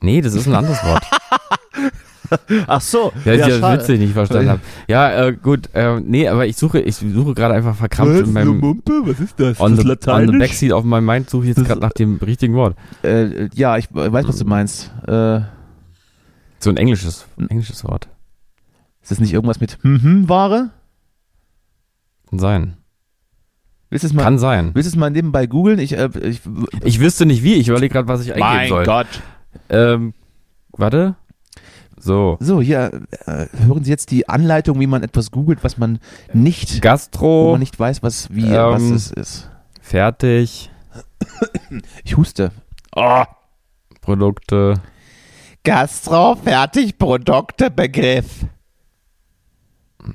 Nee, 0.01 0.22
das 0.22 0.34
ist 0.36 0.47
ein 0.47 0.55
anderes 0.55 0.84
Wort. 0.84 1.03
Ach 2.68 2.82
so. 2.82 3.12
Ja, 3.26 3.34
ja, 3.34 3.48
ja 3.48 3.74
Witze 3.74 3.94
nicht 3.94 4.14
verstanden 4.14 4.50
habe. 4.50 4.62
Ja, 4.88 5.28
äh, 5.28 5.34
gut. 5.34 5.70
Äh, 5.74 6.00
nee, 6.00 6.28
aber 6.28 6.46
ich 6.48 6.58
suche, 6.58 6.80
ich 6.80 6.96
suche 6.96 7.34
gerade 7.34 7.54
einfach 7.54 7.76
verkrampft 7.76 8.22
Was? 8.22 8.28
in 8.28 8.34
meinem. 8.34 8.60
Mumpe? 8.60 9.02
Was 9.06 9.20
ist 9.20 9.40
das? 9.40 9.60
On, 9.60 9.76
das 9.76 9.86
the, 9.86 10.10
on 10.10 10.28
the 10.28 10.38
backseat 10.38 10.72
of 10.72 10.84
my 10.84 11.02
mind 11.02 11.30
suche 11.30 11.44
ich 11.44 11.56
jetzt 11.56 11.66
gerade 11.66 11.82
nach 11.82 11.94
dem 11.94 12.18
richtigen 12.18 12.56
Wort. 12.56 12.76
Äh, 13.04 13.50
ja, 13.54 13.78
ich 13.78 13.88
weiß, 13.92 14.28
was 14.28 14.38
du 14.38 14.46
meinst. 14.46 14.92
Äh, 15.08 15.42
so 16.60 16.70
ein 16.70 16.78
englisches, 16.78 17.28
ein 17.38 17.50
englisches 17.50 17.84
Wort. 17.84 18.08
Ist 19.02 19.12
das 19.12 19.20
nicht 19.20 19.34
irgendwas 19.34 19.60
mit 19.60 19.78
hm 19.84 20.28
Ware? 20.28 20.72
Kann 22.30 22.40
sein. 22.40 22.78
Willst 23.90 24.14
mal, 24.14 24.24
Kann 24.24 24.38
sein. 24.38 24.72
Willst 24.74 24.88
du 24.88 24.96
es 24.96 25.00
mal 25.00 25.10
nebenbei 25.10 25.48
googeln? 25.48 25.80
Ich, 25.80 25.98
äh, 25.98 26.10
ich, 26.22 26.42
ich 26.84 27.00
wüsste 27.00 27.26
nicht 27.26 27.42
wie. 27.42 27.54
Ich 27.54 27.70
überlege 27.70 27.94
gerade, 27.94 28.08
was 28.08 28.22
ich 28.22 28.34
eingeben 28.34 28.50
mein 28.50 28.68
soll. 28.68 28.86
Mein 28.86 28.86
Gott. 28.86 29.08
Ähm, 29.70 30.14
warte. 30.72 31.16
So. 31.99 32.38
So, 32.39 32.61
hier 32.61 33.01
äh, 33.26 33.47
hören 33.65 33.84
Sie 33.84 33.89
jetzt 33.89 34.11
die 34.11 34.30
Anleitung, 34.30 34.80
wie 34.80 34.88
man 34.88 35.03
etwas 35.03 35.32
googelt, 35.32 35.63
was 35.63 35.78
man 35.78 35.99
nicht 36.34 36.82
Gastro, 36.82 37.47
wo 37.47 37.51
man 37.51 37.59
nicht 37.59 37.78
weiß, 37.80 38.01
was 38.03 38.34
wie 38.34 38.45
Ähm, 38.47 38.72
was 38.72 38.84
es 38.84 39.11
ist. 39.11 39.49
fertig, 39.82 40.70
Ich 42.03 42.18
huste. 42.18 42.51
Produkte. 44.01 44.76
Gastro-Fertigprodukte-Begriff. 45.63 48.45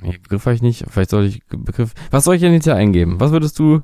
Nee, 0.00 0.16
Begriff 0.22 0.46
habe 0.46 0.54
ich 0.54 0.62
nicht. 0.62 0.84
Vielleicht 0.88 1.10
soll 1.10 1.26
ich 1.26 1.42
Begriff. 1.48 1.92
Was 2.10 2.24
soll 2.24 2.36
ich 2.36 2.40
denn 2.40 2.54
jetzt 2.54 2.64
hier 2.64 2.76
eingeben? 2.76 3.20
Was 3.20 3.30
würdest 3.32 3.58
du? 3.58 3.82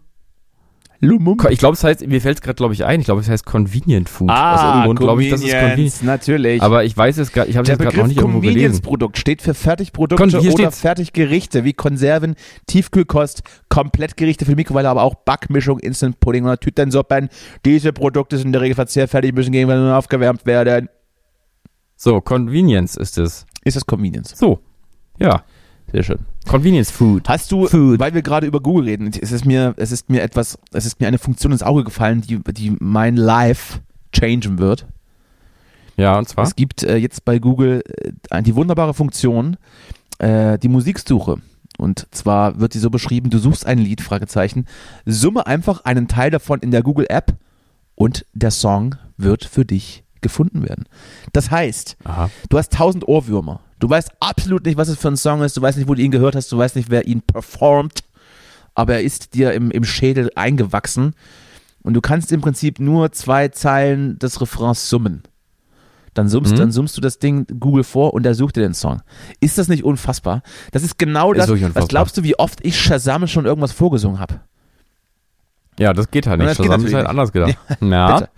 Lumum. 1.00 1.38
Ich 1.50 1.58
glaube, 1.60 1.74
es 1.74 1.84
heißt, 1.84 2.04
mir 2.06 2.20
fällt 2.20 2.38
es 2.38 2.42
gerade, 2.42 2.56
glaube 2.56 2.74
ich, 2.74 2.84
ein. 2.84 2.98
Ich 2.98 3.06
glaube, 3.06 3.20
es 3.20 3.28
heißt 3.28 3.46
Convenient 3.46 4.08
Food. 4.08 4.30
Aus 4.30 4.36
Ah, 4.36 4.52
irgendeinem 4.54 4.84
Grund 4.86 4.98
glaube 5.00 5.22
ich, 5.22 5.30
das 5.30 5.40
ist 5.40 5.44
Convenient. 5.46 5.70
Convenience, 5.70 6.02
natürlich. 6.02 6.60
Aber 6.62 6.84
ich 6.84 6.96
weiß 6.96 7.18
es 7.18 7.30
gar, 7.32 7.46
ich 7.46 7.56
habe 7.56 7.70
es 7.70 7.78
gerade 7.78 7.96
noch 7.96 8.06
nicht 8.08 8.16
irgendwo 8.16 8.40
gelesen. 8.40 8.54
Convenience-Produkt 8.56 9.16
steht 9.18 9.40
für 9.40 9.54
Fertigprodukte 9.54 10.20
Kon- 10.22 10.30
hier 10.40 10.52
oder 10.52 10.62
steht's. 10.64 10.80
Fertiggerichte 10.80 11.62
wie 11.64 11.72
Konserven, 11.72 12.34
Tiefkühlkost, 12.66 13.42
Komplettgerichte 13.68 14.44
für 14.44 14.50
die 14.52 14.56
Mikrowelle, 14.56 14.88
aber 14.88 15.02
auch 15.04 15.14
Backmischung, 15.14 15.78
Instant 15.78 16.18
Pudding 16.18 16.44
oder 16.44 16.58
Tütensuppen. 16.58 17.28
Diese 17.64 17.92
Produkte 17.92 18.36
sind 18.36 18.46
in 18.48 18.52
der 18.52 18.62
Regel 18.62 18.74
verzehrfertig, 18.74 19.32
müssen 19.34 19.52
gegenüber 19.52 19.76
nur 19.78 19.96
aufgewärmt 19.96 20.46
werden. 20.46 20.88
So, 21.96 22.20
Convenience 22.20 22.96
ist 22.96 23.18
es. 23.18 23.46
Ist 23.64 23.76
das 23.76 23.86
Convenience? 23.86 24.36
So. 24.36 24.60
Ja. 25.20 25.44
Sehr 25.92 26.02
schön. 26.02 26.18
Convenience 26.46 26.90
Food. 26.90 27.28
Hast 27.28 27.50
du, 27.50 27.66
Food. 27.66 27.98
weil 27.98 28.14
wir 28.14 28.22
gerade 28.22 28.46
über 28.46 28.60
Google 28.60 28.84
reden, 28.84 29.08
es 29.08 29.32
ist 29.32 29.44
mir, 29.44 29.74
es 29.78 29.90
ist 29.90 30.10
mir 30.10 30.22
etwas, 30.22 30.58
es 30.72 30.86
ist 30.86 31.00
mir 31.00 31.08
eine 31.08 31.18
Funktion 31.18 31.52
ins 31.52 31.62
Auge 31.62 31.84
gefallen, 31.84 32.20
die, 32.20 32.38
die 32.52 32.76
mein 32.78 33.16
Life 33.16 33.80
changen 34.12 34.58
wird. 34.58 34.86
Ja, 35.96 36.18
und 36.18 36.28
zwar? 36.28 36.44
Es 36.44 36.54
gibt 36.56 36.82
äh, 36.82 36.96
jetzt 36.96 37.24
bei 37.24 37.38
Google 37.38 37.82
äh, 38.30 38.42
die 38.42 38.54
wunderbare 38.54 38.94
Funktion, 38.94 39.56
äh, 40.18 40.58
die 40.58 40.68
Musiksuche. 40.68 41.38
Und 41.78 42.06
zwar 42.10 42.60
wird 42.60 42.74
die 42.74 42.78
so 42.78 42.90
beschrieben, 42.90 43.30
du 43.30 43.38
suchst 43.38 43.66
ein 43.66 43.78
Lied, 43.78 44.00
Fragezeichen, 44.00 44.66
summe 45.06 45.46
einfach 45.46 45.84
einen 45.84 46.08
Teil 46.08 46.30
davon 46.30 46.60
in 46.60 46.70
der 46.70 46.82
Google 46.82 47.06
App 47.08 47.34
und 47.94 48.26
der 48.32 48.50
Song 48.50 48.96
wird 49.16 49.44
für 49.44 49.64
dich 49.64 50.04
gefunden 50.22 50.62
werden. 50.68 50.84
Das 51.32 51.50
heißt, 51.50 51.96
Aha. 52.04 52.30
du 52.48 52.58
hast 52.58 52.72
tausend 52.72 53.06
Ohrwürmer. 53.06 53.60
Du 53.78 53.88
weißt 53.88 54.10
absolut 54.20 54.64
nicht, 54.66 54.76
was 54.76 54.88
es 54.88 54.98
für 54.98 55.08
ein 55.08 55.16
Song 55.16 55.42
ist, 55.42 55.56
du 55.56 55.62
weißt 55.62 55.78
nicht, 55.78 55.88
wo 55.88 55.94
du 55.94 56.02
ihn 56.02 56.10
gehört 56.10 56.34
hast, 56.34 56.50
du 56.50 56.58
weißt 56.58 56.76
nicht, 56.76 56.90
wer 56.90 57.06
ihn 57.06 57.22
performt, 57.22 58.00
aber 58.74 58.94
er 58.94 59.02
ist 59.02 59.34
dir 59.34 59.52
im, 59.52 59.70
im 59.70 59.84
Schädel 59.84 60.30
eingewachsen 60.34 61.14
und 61.82 61.94
du 61.94 62.00
kannst 62.00 62.32
im 62.32 62.40
Prinzip 62.40 62.80
nur 62.80 63.12
zwei 63.12 63.48
Zeilen 63.48 64.18
des 64.18 64.40
Refrains 64.40 64.88
summen. 64.90 65.22
Dann 66.14 66.28
summst, 66.28 66.52
Mhm. 66.54 66.56
dann 66.56 66.72
summst 66.72 66.96
du 66.96 67.00
das 67.00 67.20
Ding 67.20 67.46
Google 67.60 67.84
vor 67.84 68.12
und 68.14 68.26
er 68.26 68.34
sucht 68.34 68.56
dir 68.56 68.62
den 68.62 68.74
Song. 68.74 69.02
Ist 69.38 69.56
das 69.58 69.68
nicht 69.68 69.84
unfassbar? 69.84 70.42
Das 70.72 70.82
ist 70.82 70.98
genau 70.98 71.32
Ist 71.32 71.38
das. 71.42 71.48
wirklich 71.48 71.72
Was 71.76 71.86
glaubst 71.86 72.16
du, 72.16 72.24
wie 72.24 72.36
oft 72.36 72.58
ich 72.64 72.80
Shazam 72.80 73.28
schon 73.28 73.46
irgendwas 73.46 73.70
vorgesungen 73.70 74.18
habe? 74.18 74.40
Ja, 75.78 75.92
das 75.92 76.10
geht 76.10 76.26
halt 76.26 76.40
nicht. 76.40 76.58
haben 76.58 76.86
sie 76.88 76.94
halt 76.96 77.06
anders 77.06 77.30
gedacht. 77.30 77.56
Ja. 77.80 78.18
Bitte. 78.18 78.30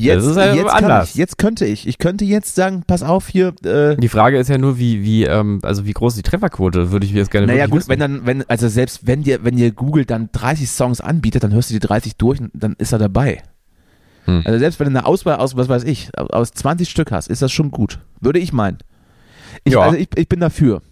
Jetzt, 0.00 0.24
ist 0.24 0.36
halt 0.36 0.56
jetzt, 0.56 0.68
kann 0.68 0.84
anders. 0.84 1.10
ich, 1.10 1.14
jetzt 1.16 1.38
könnte 1.38 1.66
ich. 1.66 1.86
Ich 1.86 1.98
könnte 1.98 2.24
jetzt 2.24 2.54
sagen, 2.54 2.82
pass 2.86 3.02
auf 3.02 3.28
hier. 3.28 3.52
Äh, 3.64 3.96
Die 3.96 4.08
Frage 4.08 4.38
ist 4.38 4.48
ja 4.48 4.58
nur, 4.58 4.78
wie, 4.78 5.02
wie, 5.02 5.24
ähm, 5.24 5.60
also 5.62 5.86
wie 5.86 5.92
groß 5.92 6.14
ist 6.16 6.26
die 6.26 6.30
Trefferquote, 6.30 6.90
würde 6.90 7.06
ich 7.06 7.12
jetzt 7.12 7.30
gerne 7.30 7.46
naja 7.46 7.66
gut, 7.66 7.80
wissen. 7.80 7.90
wenn 7.90 7.98
dann, 8.00 8.26
wenn, 8.26 8.48
also 8.48 8.68
selbst 8.68 9.06
wenn 9.06 9.22
dir, 9.22 9.44
wenn 9.44 9.56
dir 9.56 9.72
Google 9.72 10.04
dann 10.04 10.30
30 10.32 10.70
Songs 10.70 11.00
anbietet, 11.00 11.42
dann 11.42 11.52
hörst 11.52 11.70
du 11.70 11.74
die 11.74 11.80
30 11.80 12.16
durch 12.16 12.40
und 12.40 12.50
dann 12.54 12.74
ist 12.78 12.92
er 12.92 12.98
dabei. 12.98 13.42
Hm. 14.24 14.42
Also 14.44 14.58
selbst 14.58 14.78
wenn 14.78 14.92
du 14.92 14.98
eine 14.98 15.06
Auswahl 15.06 15.36
aus, 15.36 15.56
was 15.56 15.68
weiß 15.68 15.84
ich, 15.84 16.10
aus 16.16 16.52
20 16.52 16.88
Stück 16.88 17.10
hast, 17.12 17.28
ist 17.28 17.42
das 17.42 17.50
schon 17.50 17.70
gut. 17.70 17.98
Würde 18.20 18.38
ich 18.38 18.52
meinen. 18.52 18.78
Ich, 19.64 19.72
Ja. 19.72 19.80
Also 19.80 19.96
ich, 19.96 20.08
ich 20.16 20.28
bin 20.28 20.40
dafür. 20.40 20.82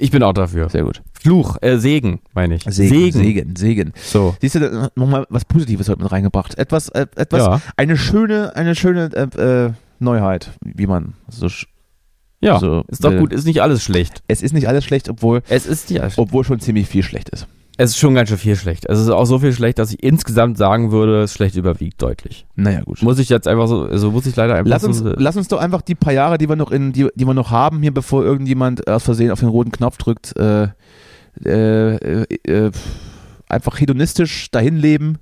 Ich 0.00 0.10
bin 0.10 0.22
auch 0.22 0.32
dafür. 0.32 0.68
Sehr 0.68 0.84
gut. 0.84 1.02
Fluch, 1.20 1.56
äh, 1.60 1.78
Segen, 1.78 2.20
meine 2.34 2.54
ich. 2.54 2.62
Segen, 2.64 3.12
Segen, 3.12 3.56
Segen. 3.56 3.92
So. 3.96 4.36
Siehst 4.40 4.54
du, 4.54 4.90
nochmal 4.94 5.26
was 5.30 5.44
Positives 5.44 5.88
heute 5.88 6.02
mit 6.02 6.12
reingebracht. 6.12 6.56
Etwas, 6.56 6.88
äh, 6.90 7.06
etwas, 7.16 7.40
Ja. 7.40 7.60
eine 7.76 7.96
schöne, 7.96 8.54
eine 8.56 8.74
schöne 8.74 9.10
äh, 9.14 9.40
äh, 9.66 9.72
Neuheit, 9.98 10.50
wie 10.64 10.86
man 10.86 11.14
so. 11.28 11.46
sch- 11.46 11.66
Ja, 12.40 12.60
So, 12.60 12.84
ist 12.86 13.02
doch 13.04 13.16
gut, 13.16 13.32
ist 13.32 13.46
nicht 13.46 13.60
alles 13.62 13.82
schlecht. 13.82 14.22
Es 14.28 14.42
ist 14.42 14.52
nicht 14.52 14.68
alles 14.68 14.84
schlecht, 14.84 15.08
obwohl, 15.08 15.42
Es 15.48 15.66
ist 15.66 15.90
nicht 15.90 16.00
alles 16.00 16.14
schlecht. 16.14 16.28
obwohl 16.28 16.44
schon 16.44 16.60
ziemlich 16.60 16.86
viel 16.86 17.02
schlecht 17.02 17.28
ist. 17.30 17.48
Es 17.80 17.90
ist 17.90 17.98
schon 17.98 18.16
ganz 18.16 18.28
schön 18.28 18.38
viel 18.38 18.56
schlecht. 18.56 18.86
Es 18.86 18.98
ist 18.98 19.08
auch 19.08 19.24
so 19.24 19.38
viel 19.38 19.52
schlecht, 19.52 19.78
dass 19.78 19.92
ich 19.92 20.02
insgesamt 20.02 20.58
sagen 20.58 20.90
würde, 20.90 21.22
es 21.22 21.32
schlecht 21.32 21.54
überwiegt 21.54 22.02
deutlich. 22.02 22.44
Naja, 22.56 22.80
gut. 22.80 23.00
Muss 23.02 23.20
ich 23.20 23.28
jetzt 23.28 23.46
einfach 23.46 23.68
so, 23.68 23.96
so 23.96 24.10
muss 24.10 24.26
ich 24.26 24.34
leider 24.34 24.56
einfach 24.56 24.68
Lass 24.68 24.82
uns, 24.82 24.98
so, 24.98 25.12
lass 25.16 25.36
uns 25.36 25.46
doch 25.46 25.60
einfach 25.60 25.82
die 25.82 25.94
paar 25.94 26.12
Jahre, 26.12 26.38
die 26.38 26.48
wir 26.48 26.56
noch 26.56 26.72
in, 26.72 26.92
die, 26.92 27.06
die 27.14 27.24
wir 27.24 27.34
noch 27.34 27.52
haben, 27.52 27.80
hier, 27.80 27.94
bevor 27.94 28.24
irgendjemand 28.24 28.88
aus 28.88 29.04
Versehen 29.04 29.30
auf 29.30 29.38
den 29.38 29.48
roten 29.48 29.70
Knopf 29.70 29.96
drückt, 29.96 30.36
äh, 30.36 30.70
äh, 31.44 32.24
äh, 32.24 32.26
äh, 32.48 32.72
einfach 33.48 33.78
hedonistisch 33.78 34.50
dahin 34.50 34.76
leben, 34.76 35.18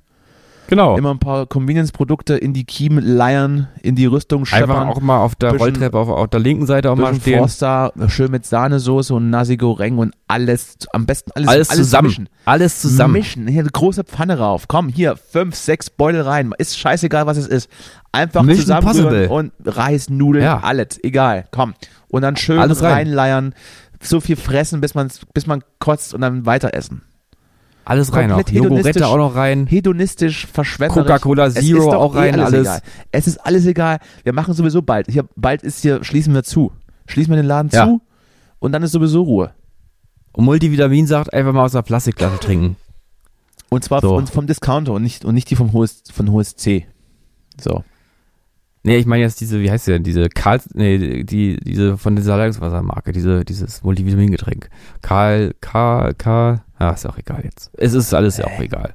genau. 0.68 0.96
immer 0.96 1.10
ein 1.12 1.18
paar 1.18 1.46
Convenience-Produkte 1.46 2.36
in 2.36 2.52
die 2.52 2.64
Kiemen 2.64 3.04
leiern, 3.04 3.68
in 3.82 3.94
die 3.96 4.06
Rüstung 4.06 4.44
scheppern. 4.46 4.70
Einfach 4.70 4.86
auch 4.96 5.00
mal 5.00 5.18
auf 5.18 5.34
der 5.34 5.48
bisschen- 5.52 5.60
Rolltreppe 5.60 5.98
auf, 5.98 6.08
auf 6.08 6.28
der 6.28 6.40
linken 6.40 6.66
Seite 6.66 6.90
auch 6.90 6.96
mal 6.96 7.14
stehen. 7.14 7.38
Forster, 7.38 7.92
schön 8.08 8.30
mit 8.30 8.46
Sahnesoße 8.46 9.14
und 9.14 9.30
Nasi 9.30 9.56
Goreng 9.56 9.98
und 9.98 10.14
alles, 10.28 10.76
am 10.92 11.06
besten 11.06 11.30
alles, 11.34 11.48
Alles, 11.48 11.68
zusammen. 11.68 12.08
mischen. 12.08 12.28
Alles 12.44 12.80
zusammen. 12.80 13.12
Mischen, 13.14 13.46
hier 13.48 13.60
eine 13.60 13.70
große 13.70 14.04
Pfanne 14.04 14.38
rauf. 14.38 14.68
Komm, 14.68 14.88
hier, 14.88 15.16
fünf, 15.16 15.54
sechs 15.54 15.90
Beutel 15.90 16.22
rein. 16.22 16.52
Ist 16.58 16.78
scheißegal, 16.78 17.26
was 17.26 17.36
es 17.36 17.46
ist. 17.46 17.68
Einfach 18.12 18.42
Mission 18.42 18.80
possible. 18.80 19.28
und 19.28 19.52
Reis, 19.64 20.08
Nudeln, 20.08 20.44
Ja. 20.44 20.60
alles. 20.60 20.98
Egal, 21.02 21.46
komm. 21.50 21.74
Und 22.08 22.22
dann 22.22 22.36
schön 22.36 22.58
Alles 22.58 22.82
rein. 22.82 22.92
reinleiern. 22.92 23.54
So 24.00 24.20
viel 24.20 24.36
fressen, 24.36 24.80
bis 24.80 24.94
man, 24.94 25.08
bis 25.32 25.46
man 25.46 25.62
kotzt 25.78 26.12
und 26.14 26.20
dann 26.20 26.44
weiter 26.46 26.74
essen. 26.74 27.02
Alles 27.88 28.12
rein 28.12 28.32
auch. 28.32 28.42
Jogurette 28.48 29.06
auch 29.06 29.16
noch 29.16 29.36
rein. 29.36 29.66
Hedonistisch, 29.68 30.46
verschwenderisch. 30.46 31.04
Coca-Cola 31.06 31.50
Zero 31.50 31.92
auch 31.94 32.16
eh 32.16 32.18
rein, 32.18 32.40
alles. 32.40 32.62
Egal. 32.66 32.80
Es 33.12 33.26
ist 33.28 33.38
alles 33.38 33.64
egal. 33.64 34.00
Wir 34.24 34.32
machen 34.32 34.54
sowieso 34.54 34.82
bald. 34.82 35.06
Hier, 35.08 35.24
bald 35.36 35.62
ist 35.62 35.82
hier, 35.82 36.02
schließen 36.02 36.34
wir 36.34 36.42
zu. 36.42 36.72
Schließen 37.06 37.32
wir 37.32 37.36
den 37.36 37.46
Laden 37.46 37.70
Ja. 37.72 37.86
zu 37.86 38.00
und 38.58 38.72
dann 38.72 38.82
ist 38.82 38.90
sowieso 38.90 39.22
Ruhe. 39.22 39.52
Und 40.32 40.44
Multivitamin 40.46 41.06
sagt, 41.06 41.32
einfach 41.32 41.52
mal 41.52 41.64
aus 41.64 41.72
der 41.72 41.82
Plastikflasche 41.82 42.40
trinken. 42.40 42.74
Und 43.68 43.84
zwar 43.84 44.00
So. 44.00 44.20
vom 44.26 44.48
Discounter 44.48 44.92
und 44.92 45.02
nicht, 45.04 45.24
und 45.24 45.34
nicht 45.36 45.48
die 45.48 45.54
vom 45.56 45.72
HS, 45.72 46.02
von 46.12 46.32
HSC. 46.32 46.86
So. 47.60 47.84
Nee, 48.86 48.98
ich 48.98 49.06
meine 49.06 49.24
jetzt 49.24 49.40
diese, 49.40 49.60
wie 49.60 49.68
heißt 49.68 49.88
die 49.88 49.90
denn, 49.90 50.04
diese 50.04 50.28
Karl, 50.28 50.60
nee, 50.74 51.24
die, 51.24 51.56
diese 51.56 51.98
von 51.98 52.14
dieser 52.14 52.36
Leitungswassermarke, 52.36 53.10
diese, 53.10 53.44
dieses 53.44 53.82
Multivitamingetränk. 53.82 54.68
Karl, 55.02 55.54
Karl, 55.60 56.14
Karl, 56.14 56.62
ah, 56.78 56.90
ist 56.90 57.04
auch 57.04 57.18
egal 57.18 57.40
jetzt. 57.42 57.72
Es 57.76 57.94
ist 57.94 58.14
alles 58.14 58.36
ja 58.36 58.44
auch 58.46 58.60
egal. 58.60 58.94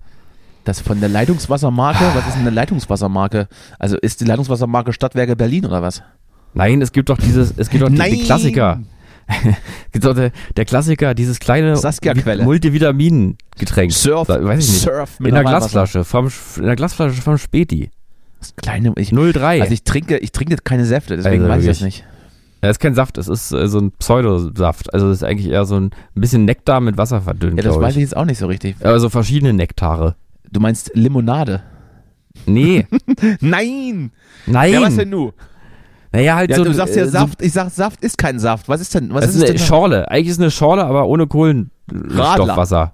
Das 0.63 0.79
von 0.79 1.01
der 1.01 1.09
Leitungswassermarke, 1.09 2.05
was 2.13 2.25
ist 2.25 2.35
denn 2.35 2.43
eine 2.43 2.51
Leitungswassermarke? 2.51 3.49
Also 3.79 3.97
ist 3.97 4.21
die 4.21 4.25
Leitungswassermarke 4.25 4.93
Stadtwerke 4.93 5.35
Berlin 5.35 5.65
oder 5.65 5.81
was? 5.81 6.01
Nein, 6.53 6.81
es 6.81 6.93
gibt 6.93 7.09
doch 7.09 7.17
dieses, 7.17 7.53
es 7.57 7.69
gibt 7.69 7.83
doch 7.83 7.89
die, 7.89 7.95
die 7.95 8.23
Klassiker. 8.23 8.79
Es 9.27 9.91
gibt 9.91 10.05
doch 10.05 10.15
der, 10.15 10.31
der 10.57 10.65
Klassiker, 10.65 11.13
dieses 11.13 11.39
kleine. 11.39 11.75
Multivitamin-Getränk. 12.43 13.91
Surf, 13.91 14.27
weiß 14.27 14.59
ich 14.63 14.71
nicht. 14.71 14.81
Surf 14.81 15.19
In 15.19 15.33
der. 15.33 15.43
Glasflasche, 15.43 16.03
vom, 16.03 16.29
in 16.57 16.63
der 16.63 16.75
Glasflasche 16.75 17.21
vom 17.21 17.37
Späti. 17.37 17.91
Das 18.41 18.55
kleine, 18.57 18.91
ich, 18.97 19.11
03. 19.11 19.61
also 19.61 19.71
ich 19.73 19.83
trinke, 19.83 20.17
ich 20.17 20.31
trinke 20.33 20.57
keine 20.57 20.83
Säfte, 20.85 21.15
deswegen 21.15 21.43
Also 21.43 21.53
weiß 21.53 21.61
ich 21.61 21.67
das 21.69 21.81
nicht. 21.81 22.03
Ja, 22.63 22.69
ist 22.69 22.79
kein 22.79 22.93
Saft, 22.93 23.17
es 23.17 23.27
ist 23.27 23.51
äh, 23.53 23.67
so 23.67 23.79
ein 23.79 23.91
Pseudosaft. 23.91 24.93
Also 24.93 25.09
es 25.09 25.17
ist 25.17 25.23
eigentlich 25.23 25.47
eher 25.49 25.65
so 25.65 25.75
ein, 25.77 25.85
ein 25.85 26.21
bisschen 26.21 26.45
Nektar 26.45 26.79
mit 26.81 26.97
Wasser 26.97 27.21
verdünnt, 27.21 27.57
Ja, 27.57 27.63
das 27.63 27.73
glaube 27.73 27.85
weiß 27.85 27.91
ich. 27.93 27.97
ich 27.97 28.01
jetzt 28.03 28.17
auch 28.17 28.25
nicht 28.25 28.37
so 28.39 28.47
richtig. 28.47 28.75
Also 28.83 29.09
verschiedene 29.09 29.53
Nektare. 29.53 30.15
Du 30.51 30.59
meinst 30.59 30.91
Limonade? 30.93 31.63
Nee, 32.45 32.85
Nein! 33.39 34.11
nein. 34.45 34.73
Ja, 34.73 34.81
was 34.81 34.95
denn 34.95 35.09
nu? 35.09 35.31
Naja, 36.13 36.35
halt 36.35 36.49
Ja, 36.51 36.57
so 36.57 36.63
du 36.65 36.73
sagst 36.73 36.95
ja 36.95 37.03
äh, 37.03 37.07
Saft, 37.07 37.41
ich 37.41 37.53
sag 37.53 37.69
Saft 37.69 38.03
ist 38.03 38.17
kein 38.17 38.37
Saft. 38.39 38.67
Was 38.69 38.81
ist 38.81 38.93
denn, 38.95 39.13
was 39.13 39.21
das 39.25 39.29
ist 39.31 39.35
ist 39.37 39.43
eine 39.49 39.57
denn? 39.57 39.65
Schorle. 39.65 40.09
Eigentlich 40.11 40.27
ist 40.27 40.33
es 40.35 40.39
eine 40.41 40.51
Schorle, 40.51 40.83
aber 40.83 41.07
ohne 41.07 41.27
Kohlenstoffwasser. 41.27 42.93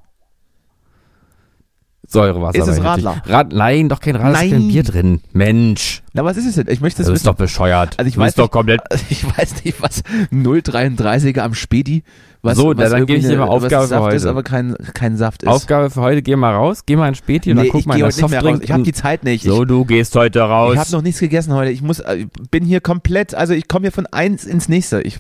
Säurewasser. 2.10 2.58
Ist 2.60 2.68
es 2.68 2.82
Radler? 2.84 3.22
Rad, 3.26 3.52
nein, 3.54 3.90
doch 3.90 4.00
kein 4.00 4.16
Radler, 4.16 4.42
ist 4.44 4.52
kein. 4.52 4.68
Bier 4.70 4.84
drin. 4.84 5.20
Mensch, 5.34 6.02
Na, 6.14 6.24
was 6.24 6.38
ist 6.38 6.46
es 6.46 6.56
denn? 6.56 6.68
Ich 6.70 6.80
möchte 6.80 7.00
das 7.02 7.08
ist 7.10 7.14
wissen. 7.16 7.26
doch 7.26 7.36
bescheuert. 7.36 7.96
Also 8.00 8.08
ich 8.08 8.16
du 8.16 8.22
weiß 8.22 8.28
bist 8.28 8.38
doch 8.40 8.44
nicht- 8.46 8.52
komplett... 8.52 8.82
Ich 9.10 9.26
weiß 9.26 9.64
nicht, 9.66 9.82
was 9.82 10.04
0,33er 10.32 11.40
am 11.42 11.54
Späti, 11.54 12.04
was, 12.42 12.58
So, 12.58 12.76
was 12.78 12.92
dann 12.92 13.06
gebe 13.06 13.20
ich 13.20 13.26
dir 13.26 13.38
mal 13.38 13.44
eine- 13.44 13.52
Aufgabe 13.52 13.84
für 13.84 13.88
Saft 13.90 14.14
ist, 14.14 14.22
heute. 14.24 14.30
aber 14.30 14.44
kein, 14.44 14.76
kein 14.94 15.18
Saft 15.18 15.44
ist. 15.44 15.50
Aufgabe 15.50 15.90
für 15.90 16.02
heute, 16.02 16.22
geh 16.22 16.36
mal 16.36 16.54
raus, 16.54 16.84
geh 16.86 16.96
mal 16.96 17.10
ins 17.10 17.18
Späti 17.18 17.52
und 17.52 17.58
nee, 17.58 17.64
dann 17.64 17.72
guck 17.72 17.82
ich 17.82 17.86
mal 17.88 17.96
in 17.96 18.02
das 18.06 18.16
heute 18.16 18.26
nicht. 18.26 18.32
Softdrink. 18.34 18.64
Ich 18.64 18.72
habe 18.72 18.84
die 18.84 18.94
Zeit 18.94 19.24
nicht. 19.24 19.44
so, 19.44 19.66
du 19.66 19.84
gehst 19.86 20.16
heute 20.16 20.40
raus. 20.42 20.70
ich 20.74 20.76
ich 20.76 20.80
habe 20.80 20.92
noch 20.92 21.02
nichts 21.02 21.20
gegessen 21.20 21.54
heute. 21.54 21.72
Ich 21.72 21.82
muss, 21.82 22.00
äh, 22.00 22.28
bin 22.52 22.64
hier 22.64 22.80
komplett, 22.82 23.36
also 23.36 23.54
ich 23.54 23.68
komme 23.68 23.84
hier 23.86 23.92
von 23.92 24.06
eins 24.08 24.46
ins 24.46 24.70
nächste. 24.70 25.02
Ich, 25.02 25.20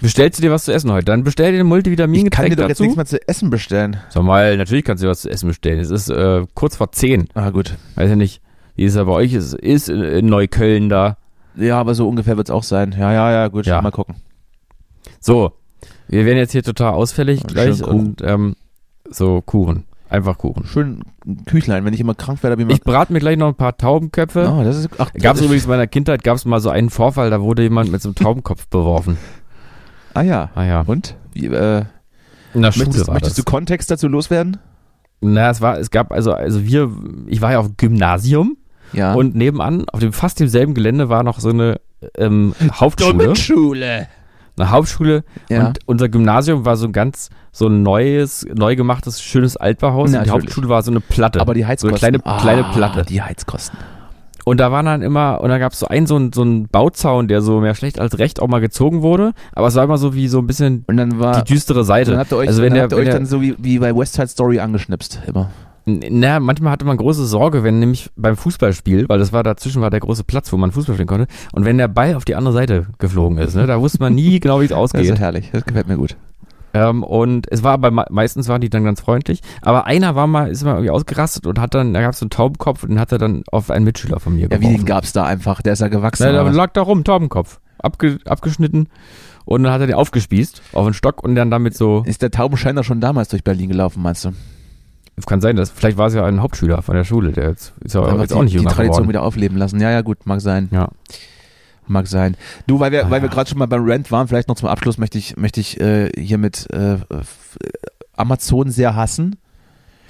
Bestellst 0.00 0.38
du 0.38 0.42
dir 0.42 0.50
was 0.50 0.64
zu 0.64 0.72
essen 0.72 0.92
heute? 0.92 1.06
Dann 1.06 1.24
bestell 1.24 1.52
dir 1.52 1.64
ein 1.64 2.14
ich 2.14 2.30
kann 2.30 2.50
dir 2.50 2.56
doch 2.56 2.68
jetzt 2.68 2.78
dazu. 2.78 2.82
nichts 2.82 2.96
mehr 2.96 3.06
zu 3.06 3.28
essen 3.28 3.50
bestellen. 3.50 3.98
Sag 4.08 4.22
mal, 4.22 4.56
natürlich 4.56 4.84
kannst 4.84 5.02
du 5.02 5.06
dir 5.06 5.10
was 5.10 5.22
zu 5.22 5.30
essen 5.30 5.48
bestellen. 5.48 5.80
Es 5.80 5.90
ist 5.90 6.10
äh, 6.10 6.44
kurz 6.54 6.76
vor 6.76 6.92
10. 6.92 7.28
Ah, 7.34 7.50
gut. 7.50 7.76
Weiß 7.94 8.10
ja 8.10 8.16
nicht, 8.16 8.42
wie 8.74 8.84
ist 8.84 8.92
es 8.92 8.96
ja 8.96 9.04
bei 9.04 9.12
euch 9.12 9.32
ist. 9.32 9.54
Ist 9.54 9.88
in, 9.88 10.02
in 10.02 10.26
Neukölln 10.26 10.88
da. 10.88 11.16
Ja, 11.56 11.78
aber 11.78 11.94
so 11.94 12.08
ungefähr 12.08 12.36
wird 12.36 12.48
es 12.48 12.54
auch 12.54 12.62
sein. 12.62 12.94
Ja, 12.98 13.12
ja, 13.12 13.32
ja, 13.32 13.48
gut, 13.48 13.66
ja. 13.66 13.80
mal 13.80 13.90
gucken. 13.90 14.16
So, 15.20 15.52
wir 16.08 16.26
werden 16.26 16.38
jetzt 16.38 16.52
hier 16.52 16.62
total 16.62 16.92
ausfällig 16.92 17.40
ja, 17.40 17.46
gleich 17.46 17.82
und 17.82 18.22
ähm, 18.22 18.56
so 19.10 19.40
Kuchen. 19.40 19.84
Einfach 20.08 20.38
Kuchen. 20.38 20.64
Schön 20.66 21.00
Küchlein, 21.46 21.84
wenn 21.84 21.92
ich 21.92 21.98
immer 21.98 22.14
krank 22.14 22.42
werde. 22.44 22.62
Ich, 22.62 22.68
ich 22.68 22.80
brate 22.82 23.12
mir 23.12 23.18
gleich 23.18 23.36
noch 23.36 23.48
ein 23.48 23.56
paar 23.56 23.76
Taubenköpfe. 23.76 24.52
Oh, 24.52 24.62
das 24.62 24.76
ist, 24.76 24.90
ach, 24.98 25.12
gab 25.14 25.34
es 25.34 25.42
übrigens 25.42 25.64
in 25.64 25.70
meiner 25.70 25.88
Kindheit, 25.88 26.22
gab 26.22 26.36
es 26.36 26.44
mal 26.44 26.60
so 26.60 26.70
einen 26.70 26.90
Vorfall, 26.90 27.30
da 27.30 27.40
wurde 27.40 27.62
jemand 27.62 27.90
mit 27.90 28.02
so 28.02 28.10
einem 28.10 28.14
Taubenkopf 28.14 28.66
beworfen. 28.70 29.18
Ah 30.16 30.22
ja. 30.22 30.50
Ah 30.54 30.64
ja. 30.64 30.80
Und? 30.86 31.14
Wie, 31.34 31.46
äh, 31.46 31.84
in 32.54 32.62
der 32.62 32.72
Schule 32.72 32.86
möchtest, 32.86 33.06
war 33.06 33.14
möchtest 33.14 33.38
das. 33.38 33.44
du 33.44 33.50
Kontext 33.50 33.90
dazu 33.90 34.08
loswerden? 34.08 34.56
Na, 35.20 35.50
es 35.50 35.60
war, 35.60 35.78
es 35.78 35.90
gab, 35.90 36.10
also, 36.10 36.32
also 36.32 36.64
wir, 36.64 36.90
ich 37.26 37.42
war 37.42 37.52
ja 37.52 37.58
auf 37.58 37.76
Gymnasium. 37.76 38.56
Ja. 38.92 39.12
Und 39.12 39.34
nebenan, 39.34 39.86
auf 39.90 40.00
dem 40.00 40.14
fast 40.14 40.40
demselben 40.40 40.72
Gelände, 40.72 41.10
war 41.10 41.22
noch 41.22 41.38
so 41.40 41.50
eine 41.50 41.80
ähm, 42.16 42.54
Hauptschule. 42.72 43.36
Schule. 43.36 44.08
Eine 44.56 44.70
Hauptschule. 44.70 45.22
Ja. 45.50 45.66
Und 45.66 45.80
unser 45.84 46.08
Gymnasium 46.08 46.64
war 46.64 46.78
so 46.78 46.86
ein 46.86 46.92
ganz, 46.92 47.28
so 47.52 47.66
ein 47.66 47.82
neues, 47.82 48.46
neu 48.54 48.74
gemachtes, 48.74 49.20
schönes 49.20 49.58
Altbauhaus. 49.58 50.14
und 50.14 50.24
die 50.24 50.30
Hauptschule 50.30 50.70
war 50.70 50.82
so 50.82 50.90
eine 50.90 51.00
Platte. 51.00 51.42
Aber 51.42 51.52
die 51.52 51.66
Heizkosten. 51.66 51.98
So 51.98 52.06
eine 52.06 52.20
kleine, 52.20 52.40
kleine 52.40 52.64
ah, 52.64 52.72
Platte. 52.72 53.04
Die 53.04 53.20
Heizkosten. 53.20 53.78
Und 54.48 54.60
da 54.60 54.70
waren 54.70 54.86
dann 54.86 55.02
immer, 55.02 55.40
und 55.40 55.48
da 55.48 55.58
gab 55.58 55.72
es 55.72 55.80
so 55.80 55.88
einen, 55.88 56.06
so 56.06 56.14
einen, 56.14 56.32
so 56.32 56.42
einen 56.42 56.68
Bauzaun, 56.68 57.26
der 57.26 57.42
so 57.42 57.58
mehr 57.58 57.74
schlecht 57.74 57.98
als 57.98 58.20
recht 58.20 58.40
auch 58.40 58.46
mal 58.46 58.60
gezogen 58.60 59.02
wurde. 59.02 59.32
Aber 59.52 59.66
es 59.66 59.74
war 59.74 59.82
immer 59.82 59.98
so 59.98 60.14
wie 60.14 60.28
so 60.28 60.38
ein 60.38 60.46
bisschen 60.46 60.84
und 60.86 60.96
dann 60.98 61.18
war, 61.18 61.42
die 61.42 61.52
düstere 61.52 61.82
Seite. 61.82 62.12
Dann 62.12 62.20
habt 62.20 62.30
ihr 62.30 62.36
euch, 62.36 62.46
also 62.46 62.62
wenn 62.62 62.68
dann, 62.68 62.74
der, 62.74 62.82
habt 62.84 62.92
ihr 62.92 62.98
euch 62.98 63.08
dann 63.08 63.26
so 63.26 63.42
wie, 63.42 63.56
wie 63.58 63.80
bei 63.80 63.92
West 63.96 64.14
Side 64.14 64.28
Story 64.28 64.60
angeschnipst, 64.60 65.20
immer. 65.26 65.50
Na, 65.84 66.38
manchmal 66.38 66.70
hatte 66.70 66.84
man 66.84 66.96
große 66.96 67.26
Sorge, 67.26 67.64
wenn 67.64 67.80
nämlich 67.80 68.08
beim 68.14 68.36
Fußballspiel, 68.36 69.08
weil 69.08 69.18
das 69.18 69.32
war 69.32 69.42
dazwischen 69.42 69.82
war 69.82 69.90
der 69.90 70.00
große 70.00 70.22
Platz, 70.22 70.52
wo 70.52 70.56
man 70.56 70.70
Fußball 70.70 70.94
spielen 70.94 71.08
konnte, 71.08 71.26
und 71.52 71.64
wenn 71.64 71.76
der 71.76 71.88
Ball 71.88 72.14
auf 72.14 72.24
die 72.24 72.36
andere 72.36 72.54
Seite 72.54 72.86
geflogen 72.98 73.38
ist, 73.38 73.56
ne, 73.56 73.66
da 73.66 73.80
wusste 73.80 73.98
man 73.98 74.14
nie 74.14 74.38
genau, 74.40 74.60
wie 74.60 74.66
es 74.66 74.72
ausgeht. 74.72 75.00
Das 75.00 75.10
ist 75.10 75.18
herrlich, 75.18 75.50
das 75.52 75.64
gefällt 75.64 75.88
mir 75.88 75.96
gut. 75.96 76.16
Ähm, 76.76 77.02
und 77.02 77.50
es 77.50 77.62
war 77.62 77.72
aber 77.72 77.90
meistens 77.90 78.48
waren 78.48 78.60
die 78.60 78.68
dann 78.68 78.84
ganz 78.84 79.00
freundlich. 79.00 79.40
Aber 79.62 79.86
einer 79.86 80.14
war 80.14 80.26
mal, 80.26 80.50
ist 80.50 80.64
mal 80.64 80.72
irgendwie 80.72 80.90
ausgerastet 80.90 81.46
und 81.46 81.58
hat 81.58 81.74
dann, 81.74 81.94
da 81.94 82.02
gab 82.02 82.12
es 82.12 82.18
so 82.18 82.24
einen 82.24 82.30
Taubenkopf 82.30 82.82
und 82.82 82.90
den 82.90 83.00
hat 83.00 83.12
er 83.12 83.18
dann 83.18 83.44
auf 83.50 83.70
einen 83.70 83.84
Mitschüler 83.84 84.20
von 84.20 84.34
mir 84.34 84.48
geworfen. 84.48 84.62
Ja, 84.62 84.70
wie 84.70 84.76
den 84.76 84.84
gab 84.84 85.04
es 85.04 85.12
da 85.12 85.24
einfach? 85.24 85.62
Der 85.62 85.72
ist 85.72 85.80
ja 85.80 85.88
gewachsen. 85.88 86.24
Na, 86.26 86.32
der 86.32 86.52
lag 86.52 86.72
da 86.72 86.82
rum, 86.82 87.04
Taubenkopf. 87.04 87.60
Abge, 87.78 88.18
abgeschnitten. 88.26 88.88
Und 89.44 89.62
dann 89.62 89.72
hat 89.72 89.80
er 89.80 89.86
den 89.86 89.96
aufgespießt 89.96 90.60
auf 90.72 90.84
einen 90.84 90.94
Stock 90.94 91.22
und 91.22 91.34
dann 91.36 91.50
damit 91.50 91.76
so. 91.76 92.02
Ist 92.04 92.20
der 92.22 92.30
Taubenscheiner 92.30 92.82
schon 92.82 93.00
damals 93.00 93.28
durch 93.28 93.44
Berlin 93.44 93.68
gelaufen, 93.68 94.02
meinst 94.02 94.24
du? 94.24 94.32
Kann 95.24 95.40
sein, 95.40 95.56
dass 95.56 95.70
vielleicht 95.70 95.96
war 95.96 96.08
es 96.08 96.14
ja 96.14 96.26
ein 96.26 96.42
Hauptschüler 96.42 96.82
von 96.82 96.94
der 96.94 97.04
Schule, 97.04 97.32
der 97.32 97.48
jetzt 97.48 97.72
ist 97.80 97.94
ja 97.94 98.16
jetzt 98.18 98.32
die, 98.32 98.34
auch 98.34 98.42
nicht 98.42 98.52
jünger 98.52 98.68
Die 98.68 98.74
Tradition 98.74 98.96
geworden. 98.96 99.08
wieder 99.08 99.22
aufleben 99.22 99.56
lassen. 99.56 99.80
Ja, 99.80 99.90
ja, 99.90 100.02
gut, 100.02 100.26
mag 100.26 100.42
sein. 100.42 100.68
Ja. 100.72 100.88
Mag 101.86 102.06
sein. 102.08 102.36
Du, 102.66 102.80
weil 102.80 102.92
wir, 102.92 103.06
ah, 103.06 103.10
weil 103.10 103.22
wir 103.22 103.28
gerade 103.28 103.48
schon 103.48 103.58
mal 103.58 103.66
beim 103.66 103.84
Rent 103.84 104.10
waren, 104.10 104.28
vielleicht 104.28 104.48
noch 104.48 104.56
zum 104.56 104.68
Abschluss 104.68 104.98
möchte 104.98 105.18
ich, 105.18 105.36
möchte 105.36 105.60
ich 105.60 105.80
äh, 105.80 106.10
hier 106.16 106.38
mit 106.38 106.68
äh, 106.72 106.98
Amazon 108.16 108.70
sehr 108.70 108.96
hassen. 108.96 109.36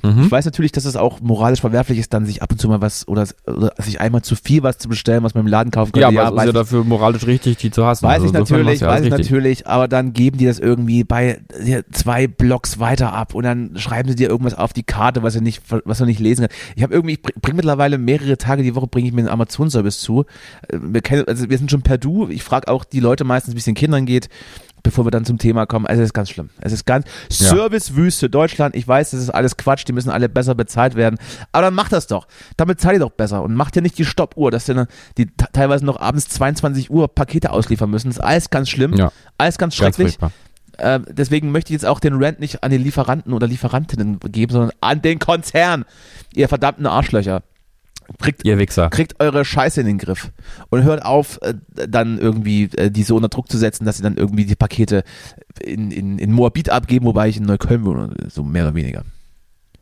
Mhm. 0.02 0.24
Ich 0.24 0.30
weiß 0.30 0.44
natürlich, 0.44 0.72
dass 0.72 0.84
es 0.84 0.96
auch 0.96 1.20
moralisch 1.20 1.60
verwerflich 1.60 1.98
ist, 1.98 2.12
dann 2.12 2.26
sich 2.26 2.42
ab 2.42 2.52
und 2.52 2.60
zu 2.60 2.68
mal 2.68 2.80
was 2.80 3.08
oder, 3.08 3.26
oder 3.46 3.72
sich 3.78 4.00
einmal 4.00 4.22
zu 4.22 4.36
viel 4.36 4.62
was 4.62 4.78
zu 4.78 4.88
bestellen, 4.88 5.22
was 5.22 5.34
man 5.34 5.44
im 5.44 5.50
Laden 5.50 5.70
kaufen 5.70 5.92
kann. 5.92 6.00
Ja, 6.00 6.08
aber 6.08 6.36
ja, 6.36 6.42
ist 6.42 6.46
ja 6.46 6.52
dafür 6.52 6.84
moralisch 6.84 7.26
richtig, 7.26 7.58
die 7.58 7.70
zu 7.70 7.84
hassen. 7.84 8.06
Weiß 8.06 8.22
also 8.22 8.26
ich 8.26 8.32
natürlich, 8.32 8.80
ja 8.80 8.88
weiß 8.88 9.04
ich 9.04 9.10
natürlich, 9.10 9.66
aber 9.66 9.88
dann 9.88 10.12
geben 10.12 10.38
die 10.38 10.46
das 10.46 10.58
irgendwie 10.58 11.04
bei 11.04 11.40
zwei 11.92 12.26
Blocks 12.26 12.78
weiter 12.78 13.12
ab 13.12 13.34
und 13.34 13.44
dann 13.44 13.72
schreiben 13.76 14.08
sie 14.08 14.16
dir 14.16 14.28
irgendwas 14.28 14.54
auf 14.54 14.72
die 14.72 14.82
Karte, 14.82 15.22
was 15.22 15.34
er 15.34 15.40
nicht, 15.40 15.62
was 15.84 16.00
er 16.00 16.06
nicht 16.06 16.20
lesen 16.20 16.46
kann. 16.46 16.56
Ich 16.76 16.82
habe 16.82 16.94
irgendwie, 16.94 17.14
ich 17.14 17.22
bringe 17.22 17.56
mittlerweile 17.56 17.98
mehrere 17.98 18.38
Tage 18.38 18.62
die 18.62 18.74
Woche 18.74 18.86
bringe 18.86 19.08
ich 19.08 19.14
mir 19.14 19.22
einen 19.22 19.28
Amazon-Service 19.28 20.00
zu. 20.00 20.24
Äh, 20.68 20.78
wir, 20.80 21.00
kennen, 21.00 21.24
also 21.26 21.48
wir 21.48 21.58
sind 21.58 21.70
schon 21.70 21.82
per 21.82 21.98
Du. 21.98 22.28
Ich 22.28 22.42
frage 22.42 22.68
auch 22.68 22.84
die 22.84 23.00
Leute 23.00 23.24
meistens, 23.24 23.54
wie 23.54 23.58
es 23.58 23.64
den 23.64 23.74
Kindern 23.74 24.06
geht 24.06 24.28
bevor 24.86 25.04
wir 25.04 25.10
dann 25.10 25.24
zum 25.24 25.38
Thema 25.38 25.66
kommen. 25.66 25.84
Also 25.84 26.00
es 26.00 26.10
ist 26.10 26.12
ganz 26.14 26.30
schlimm. 26.30 26.48
Es 26.60 26.72
ist 26.72 26.86
ganz 26.86 27.06
ja. 27.28 27.48
Servicewüste 27.48 28.30
Deutschland. 28.30 28.76
Ich 28.76 28.86
weiß, 28.86 29.10
das 29.10 29.20
ist 29.20 29.30
alles 29.30 29.56
Quatsch. 29.56 29.84
Die 29.88 29.92
müssen 29.92 30.10
alle 30.10 30.28
besser 30.28 30.54
bezahlt 30.54 30.94
werden. 30.94 31.18
Aber 31.50 31.62
dann 31.62 31.74
macht 31.74 31.92
das 31.92 32.06
doch. 32.06 32.28
Damit 32.56 32.80
zahlt 32.80 32.94
ihr 32.94 33.00
doch 33.00 33.10
besser 33.10 33.42
und 33.42 33.54
macht 33.54 33.74
ja 33.74 33.82
nicht 33.82 33.98
die 33.98 34.04
Stoppuhr, 34.04 34.52
dass 34.52 34.66
dann 34.66 34.86
die 35.18 35.26
teilweise 35.52 35.84
noch 35.84 35.98
abends 35.98 36.28
22 36.28 36.88
Uhr 36.88 37.08
Pakete 37.12 37.50
ausliefern 37.50 37.90
müssen. 37.90 38.10
Das 38.10 38.18
ist 38.18 38.22
alles 38.22 38.50
ganz 38.50 38.70
schlimm. 38.70 38.94
Ja. 38.94 39.10
Alles 39.38 39.58
ganz 39.58 39.74
schrecklich. 39.74 40.18
Ganz 40.18 40.32
äh, 40.78 41.00
deswegen 41.08 41.50
möchte 41.50 41.72
ich 41.72 41.80
jetzt 41.80 41.86
auch 41.86 41.98
den 41.98 42.22
Rant 42.22 42.38
nicht 42.38 42.62
an 42.62 42.70
die 42.70 42.78
Lieferanten 42.78 43.32
oder 43.32 43.48
Lieferantinnen 43.48 44.20
geben, 44.20 44.52
sondern 44.52 44.72
an 44.80 45.02
den 45.02 45.18
Konzern. 45.18 45.84
Ihr 46.32 46.48
verdammten 46.48 46.86
Arschlöcher. 46.86 47.42
Kriegt, 48.20 48.44
Ihr 48.44 48.58
Wichser. 48.58 48.88
Kriegt 48.90 49.20
eure 49.20 49.44
Scheiße 49.44 49.80
in 49.80 49.86
den 49.86 49.98
Griff. 49.98 50.30
Und 50.70 50.84
hört 50.84 51.04
auf, 51.04 51.40
äh, 51.42 51.54
dann 51.88 52.18
irgendwie 52.18 52.64
äh, 52.76 52.90
die 52.90 53.02
so 53.02 53.16
unter 53.16 53.28
Druck 53.28 53.50
zu 53.50 53.58
setzen, 53.58 53.84
dass 53.84 53.96
sie 53.96 54.02
dann 54.02 54.16
irgendwie 54.16 54.44
die 54.44 54.54
Pakete 54.54 55.02
in, 55.60 55.90
in, 55.90 56.18
in 56.18 56.32
Moabit 56.32 56.70
abgeben, 56.70 57.06
wobei 57.06 57.28
ich 57.28 57.36
in 57.38 57.44
Neukölln 57.44 57.84
wohne, 57.84 58.14
so 58.28 58.42
mehr 58.42 58.64
oder 58.64 58.74
weniger. 58.74 59.02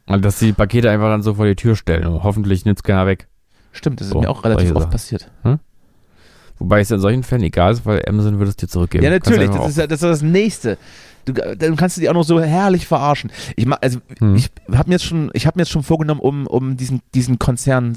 Also, 0.06 0.22
dass 0.22 0.38
sie 0.38 0.46
die 0.46 0.52
Pakete 0.52 0.90
einfach 0.90 1.08
dann 1.08 1.22
so 1.22 1.34
vor 1.34 1.46
die 1.46 1.56
Tür 1.56 1.76
stellen 1.76 2.06
und 2.06 2.22
hoffentlich 2.22 2.64
nimmt 2.64 2.78
es 2.78 2.82
keiner 2.82 3.06
weg. 3.06 3.28
Stimmt, 3.72 4.00
das 4.00 4.08
ist 4.08 4.12
so, 4.12 4.20
mir 4.20 4.30
auch 4.30 4.44
relativ 4.44 4.74
oft 4.74 4.90
passiert. 4.90 5.30
Hm? 5.42 5.58
Wobei 6.58 6.80
es 6.80 6.90
in 6.90 7.00
solchen 7.00 7.24
Fällen 7.24 7.42
egal 7.42 7.72
ist, 7.72 7.84
weil 7.84 8.02
Amazon 8.08 8.38
würde 8.38 8.50
es 8.50 8.56
dir 8.56 8.68
zurückgeben. 8.68 9.02
Ja, 9.02 9.10
natürlich, 9.10 9.50
das 9.50 9.68
ist, 9.68 9.78
das 9.78 9.90
ist 9.90 10.02
das 10.02 10.22
Nächste. 10.22 10.78
Du, 11.24 11.32
dann 11.32 11.76
kannst 11.76 11.96
du 11.96 12.00
die 12.00 12.08
auch 12.08 12.14
noch 12.14 12.24
so 12.24 12.40
herrlich 12.40 12.86
verarschen. 12.86 13.30
Ich 13.56 13.66
also 13.80 14.00
hm. 14.18 14.36
ich 14.36 14.50
habe 14.72 14.88
mir 14.88 14.94
jetzt 14.94 15.04
schon, 15.04 15.30
ich 15.32 15.46
habe 15.46 15.58
mir 15.58 15.62
jetzt 15.62 15.70
schon 15.70 15.82
vorgenommen, 15.82 16.20
um, 16.20 16.46
um 16.46 16.76
diesen, 16.76 17.00
diesen 17.14 17.38
Konzern 17.38 17.96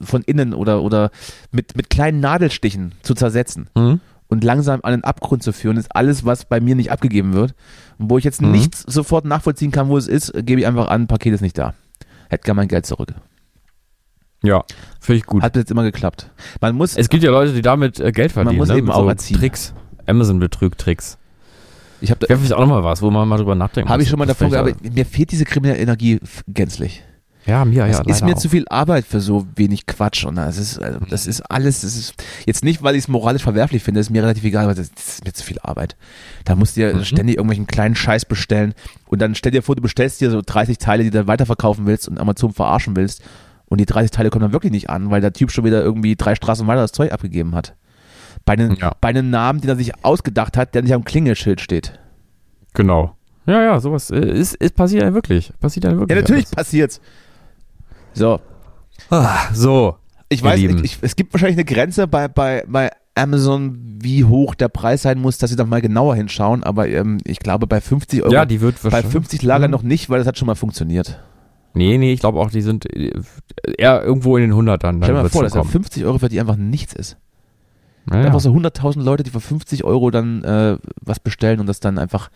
von 0.00 0.22
innen 0.22 0.54
oder, 0.54 0.82
oder 0.82 1.10
mit, 1.50 1.76
mit 1.76 1.90
kleinen 1.90 2.20
Nadelstichen 2.20 2.92
zu 3.02 3.14
zersetzen. 3.14 3.68
Hm. 3.76 4.00
Und 4.28 4.42
langsam 4.42 4.80
an 4.82 4.92
den 4.92 5.04
Abgrund 5.04 5.42
zu 5.42 5.52
führen, 5.52 5.76
ist 5.76 5.94
alles, 5.94 6.24
was 6.24 6.46
bei 6.46 6.60
mir 6.60 6.74
nicht 6.74 6.90
abgegeben 6.90 7.34
wird. 7.34 7.54
Und 7.98 8.10
wo 8.10 8.18
ich 8.18 8.24
jetzt 8.24 8.42
mhm. 8.42 8.50
nicht 8.50 8.74
sofort 8.74 9.26
nachvollziehen 9.26 9.70
kann, 9.70 9.88
wo 9.88 9.96
es 9.96 10.08
ist, 10.08 10.32
gebe 10.34 10.60
ich 10.60 10.66
einfach 10.66 10.88
an, 10.88 11.06
Paket 11.06 11.34
ist 11.34 11.40
nicht 11.40 11.58
da. 11.58 11.74
Hätte 12.30 12.44
gern 12.44 12.56
mein 12.56 12.68
Geld 12.68 12.86
zurück. 12.86 13.14
Ja, 14.42 14.64
finde 15.00 15.18
ich 15.18 15.26
gut. 15.26 15.42
Hat 15.42 15.56
jetzt 15.56 15.70
immer 15.70 15.84
geklappt. 15.84 16.30
Man 16.60 16.74
muss. 16.74 16.96
Es 16.96 17.08
gibt 17.08 17.22
ja 17.22 17.30
Leute, 17.30 17.52
die 17.54 17.62
damit 17.62 17.98
äh, 17.98 18.12
Geld 18.12 18.32
verdienen. 18.32 18.56
Man 18.56 18.58
muss 18.58 18.68
ne? 18.68 18.78
eben 18.78 18.90
auch 18.90 19.04
so 19.04 19.08
erziehen. 19.08 19.38
Tricks. 19.38 19.72
Amazon-Betrüg-Tricks. 20.06 21.18
Ich 22.04 22.10
habe 22.10 22.26
da, 22.26 22.56
auch 22.56 22.60
noch 22.60 22.66
mal 22.66 22.84
was, 22.84 23.00
wo 23.00 23.10
man 23.10 23.26
mal 23.26 23.38
drüber 23.38 23.54
nachdenkt. 23.54 23.90
Habe 23.90 24.02
ich 24.02 24.08
schon 24.08 24.18
mal 24.18 24.26
davon 24.26 24.50
gehabt, 24.50 24.68
aber 24.68 24.90
mir 24.92 25.06
fehlt 25.06 25.32
diese 25.32 25.44
kriminelle 25.44 25.80
Energie 25.80 26.20
gänzlich. 26.46 27.02
Ja, 27.46 27.64
mir 27.64 27.86
das 27.86 27.98
ja. 27.98 28.04
Es 28.06 28.16
ist 28.16 28.24
mir 28.24 28.34
auch. 28.34 28.38
zu 28.38 28.48
viel 28.48 28.64
Arbeit 28.68 29.04
für 29.04 29.20
so 29.20 29.46
wenig 29.56 29.86
Quatsch 29.86 30.24
und 30.24 30.36
das 30.36 30.56
ist, 30.56 30.78
also 30.78 30.98
das 31.10 31.26
ist 31.26 31.40
alles, 31.50 31.82
das 31.82 31.96
ist 31.96 32.14
jetzt 32.46 32.64
nicht, 32.64 32.82
weil 32.82 32.94
ich 32.94 33.02
es 33.02 33.08
moralisch 33.08 33.42
verwerflich 33.42 33.82
finde, 33.82 34.00
das 34.00 34.06
ist 34.06 34.10
mir 34.10 34.22
relativ 34.22 34.44
egal, 34.44 34.64
aber 34.64 34.74
das, 34.74 34.88
ist 34.88 35.24
mir 35.24 35.32
zu 35.32 35.44
viel 35.44 35.58
Arbeit. 35.62 35.96
Da 36.44 36.56
musst 36.56 36.76
du 36.76 36.80
dir 36.80 36.94
mhm. 36.94 37.04
ständig 37.04 37.36
irgendwelchen 37.36 37.66
kleinen 37.66 37.94
Scheiß 37.94 38.24
bestellen 38.24 38.74
und 39.06 39.20
dann 39.20 39.34
stell 39.34 39.52
dir 39.52 39.62
vor, 39.62 39.76
du 39.76 39.82
bestellst 39.82 40.20
dir 40.20 40.30
so 40.30 40.40
30 40.44 40.78
Teile, 40.78 41.04
die 41.04 41.10
du 41.10 41.18
dann 41.18 41.26
weiterverkaufen 41.26 41.86
willst 41.86 42.08
und 42.08 42.18
Amazon 42.18 42.52
verarschen 42.52 42.96
willst 42.96 43.22
und 43.66 43.78
die 43.78 43.86
30 43.86 44.10
Teile 44.10 44.30
kommen 44.30 44.42
dann 44.42 44.52
wirklich 44.52 44.72
nicht 44.72 44.88
an, 44.88 45.10
weil 45.10 45.20
der 45.20 45.32
Typ 45.32 45.50
schon 45.50 45.64
wieder 45.64 45.82
irgendwie 45.82 46.16
drei 46.16 46.34
Straßen 46.34 46.66
weiter 46.66 46.80
das 46.80 46.92
Zeug 46.92 47.12
abgegeben 47.12 47.54
hat. 47.54 47.74
Bei 48.44 48.54
einem, 48.54 48.74
ja. 48.74 48.92
bei 49.00 49.08
einem 49.08 49.30
Namen, 49.30 49.60
den 49.60 49.70
er 49.70 49.76
sich 49.76 50.04
ausgedacht 50.04 50.56
hat, 50.56 50.74
der 50.74 50.82
nicht 50.82 50.92
am 50.92 51.04
Klingelschild 51.04 51.60
steht. 51.60 51.98
Genau. 52.74 53.16
Ja, 53.46 53.62
ja, 53.62 53.80
sowas 53.80 54.10
äh, 54.10 54.18
ist, 54.18 54.54
ist 54.56 54.74
passiert 54.74 55.02
ja 55.02 55.14
wirklich. 55.14 55.52
Passiert 55.60 55.84
ja 55.84 55.92
wirklich. 55.92 56.10
Ja, 56.10 56.22
natürlich 56.22 56.46
alles. 56.46 56.54
passiert's. 56.54 57.00
So. 58.12 58.40
Ah, 59.10 59.52
so. 59.52 59.96
Ich 60.28 60.42
weiß, 60.42 60.58
ich, 60.58 60.84
ich, 60.84 60.98
es 61.02 61.16
gibt 61.16 61.32
wahrscheinlich 61.32 61.56
eine 61.56 61.64
Grenze 61.64 62.06
bei, 62.06 62.28
bei, 62.28 62.64
bei 62.66 62.90
Amazon, 63.14 63.78
wie 64.00 64.24
hoch 64.24 64.54
der 64.54 64.68
Preis 64.68 65.02
sein 65.02 65.20
muss, 65.20 65.38
dass 65.38 65.50
sie 65.50 65.56
da 65.56 65.64
mal 65.64 65.80
genauer 65.80 66.16
hinschauen, 66.16 66.64
aber 66.64 66.88
ähm, 66.88 67.18
ich 67.24 67.38
glaube 67.38 67.66
bei 67.66 67.80
50 67.80 68.22
Euro. 68.22 68.32
Ja, 68.32 68.44
die 68.44 68.60
wird 68.60 68.76
Bei 68.82 69.02
50 69.02 69.42
Lager 69.42 69.64
hm. 69.64 69.70
noch 69.70 69.82
nicht, 69.82 70.10
weil 70.10 70.18
das 70.18 70.26
hat 70.26 70.38
schon 70.38 70.46
mal 70.46 70.56
funktioniert. 70.56 71.20
Nee, 71.74 71.98
nee, 71.98 72.12
ich 72.12 72.20
glaube 72.20 72.38
auch, 72.40 72.50
die 72.50 72.62
sind 72.62 72.86
äh, 72.92 73.12
eher 73.78 74.02
irgendwo 74.02 74.36
in 74.36 74.48
den 74.48 74.52
100ern. 74.52 74.78
Dann 74.78 75.02
Stell 75.02 75.14
dir 75.14 75.22
mal 75.22 75.28
vor, 75.28 75.42
dass 75.42 75.54
ja 75.54 75.62
50 75.62 76.04
Euro 76.04 76.18
für 76.18 76.28
die 76.28 76.40
einfach 76.40 76.56
nichts 76.56 76.92
ist. 76.92 77.16
Naja. 78.06 78.26
Einfach 78.26 78.40
so 78.40 78.50
100.000 78.50 79.02
Leute, 79.02 79.22
die 79.22 79.30
für 79.30 79.40
50 79.40 79.84
Euro 79.84 80.10
dann 80.10 80.44
äh, 80.44 80.78
was 81.00 81.20
bestellen 81.20 81.60
und 81.60 81.66
das 81.66 81.80
dann 81.80 81.98
einfach 81.98 82.30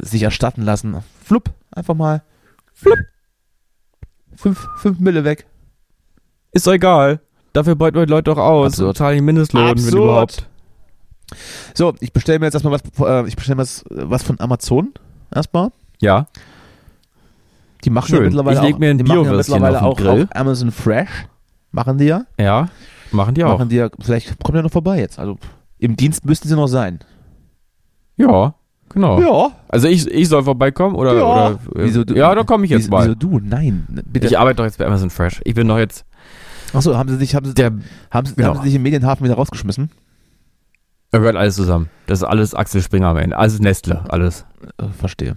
sich 0.00 0.22
erstatten 0.22 0.62
lassen. 0.62 0.96
Flupp, 1.22 1.50
einfach 1.70 1.94
mal. 1.94 2.22
Flupp. 2.74 2.98
Fünf, 4.36 4.66
fünf 4.76 4.98
Mille 4.98 5.24
weg. 5.24 5.46
Ist 6.52 6.66
doch 6.66 6.72
egal. 6.72 7.20
Dafür 7.52 7.76
beuten 7.76 7.96
wir 7.96 8.06
die 8.06 8.10
Leute 8.10 8.24
doch 8.24 8.38
aus. 8.38 8.72
Absurd. 8.72 8.88
Und 8.88 8.96
zahlen 8.96 9.16
die 9.16 9.22
Mindestlohn, 9.22 9.68
Absurd. 9.68 9.92
wenn 9.92 10.02
überhaupt. 10.02 10.48
So, 11.72 11.94
ich 12.00 12.12
bestelle 12.12 12.38
mir 12.38 12.46
jetzt 12.46 12.54
erstmal 12.54 12.74
was, 12.74 12.82
äh, 13.06 13.28
ich 13.28 13.36
bestelle 13.36 13.58
was, 13.58 13.84
was 13.88 14.22
von 14.22 14.38
Amazon. 14.40 14.92
Erstmal. 15.34 15.70
Ja. 16.00 16.26
Die 17.84 17.90
machen 17.90 18.08
Schön. 18.08 18.16
ja 18.16 18.22
mittlerweile 18.24 18.56
ich 18.56 18.62
leg 18.62 18.78
mir 18.78 18.90
ein 18.90 18.98
Bio 18.98 19.24
ja 19.24 19.32
mittlerweile 19.32 19.82
auch, 19.82 20.00
auch 20.00 20.26
Amazon 20.34 20.70
Fresh. 20.70 21.26
Machen 21.70 21.98
die 21.98 22.06
ja. 22.06 22.24
Ja. 22.38 22.68
Machen 23.12 23.34
die 23.34 23.44
auch. 23.44 23.58
Machen 23.58 23.68
die 23.68 23.76
ja, 23.76 23.88
vielleicht 24.00 24.42
kommen 24.42 24.56
ja 24.56 24.62
noch 24.62 24.70
vorbei 24.72 24.98
jetzt. 24.98 25.18
Also 25.18 25.38
im 25.78 25.96
Dienst 25.96 26.24
müssten 26.24 26.48
sie 26.48 26.56
noch 26.56 26.66
sein. 26.66 27.00
Ja, 28.16 28.54
genau. 28.88 29.20
Ja. 29.20 29.52
Also 29.68 29.88
ich, 29.88 30.06
ich 30.06 30.28
soll 30.28 30.42
vorbeikommen 30.44 30.96
oder, 30.96 31.14
ja. 31.14 31.24
oder 31.24 31.58
wieso 31.74 32.04
du, 32.04 32.14
ja, 32.14 32.34
da 32.34 32.44
komme 32.44 32.64
ich 32.64 32.70
jetzt 32.70 32.84
wieso, 32.84 32.90
mal. 32.90 33.04
Wieso 33.04 33.14
du? 33.14 33.40
Nein, 33.40 33.86
bitte. 34.06 34.26
Ich 34.26 34.38
arbeite 34.38 34.56
doch 34.56 34.64
jetzt 34.64 34.78
bei 34.78 34.86
Amazon 34.86 35.10
Fresh. 35.10 35.40
Ich 35.44 35.54
bin 35.54 35.68
doch 35.68 35.78
jetzt 35.78 36.04
Achso, 36.74 36.96
haben 36.96 37.08
sie 37.08 37.16
sich, 37.16 37.34
haben 37.34 37.46
sie, 37.46 37.54
der, 37.54 37.72
haben, 38.10 38.34
ja. 38.36 38.46
haben 38.46 38.58
sie 38.58 38.64
sich 38.64 38.74
im 38.74 38.82
Medienhafen 38.82 39.24
wieder 39.24 39.36
rausgeschmissen? 39.36 39.90
Da 41.12 41.18
gehört 41.18 41.36
alles 41.36 41.54
zusammen. 41.54 41.88
Das 42.06 42.18
ist 42.18 42.24
alles 42.24 42.54
Axel 42.54 42.82
Springer 42.82 43.08
am 43.08 43.16
Ende. 43.16 43.38
Alles 43.38 43.60
Nestle, 43.60 44.02
alles. 44.10 44.44
Äh, 44.78 44.88
verstehe. 44.88 45.36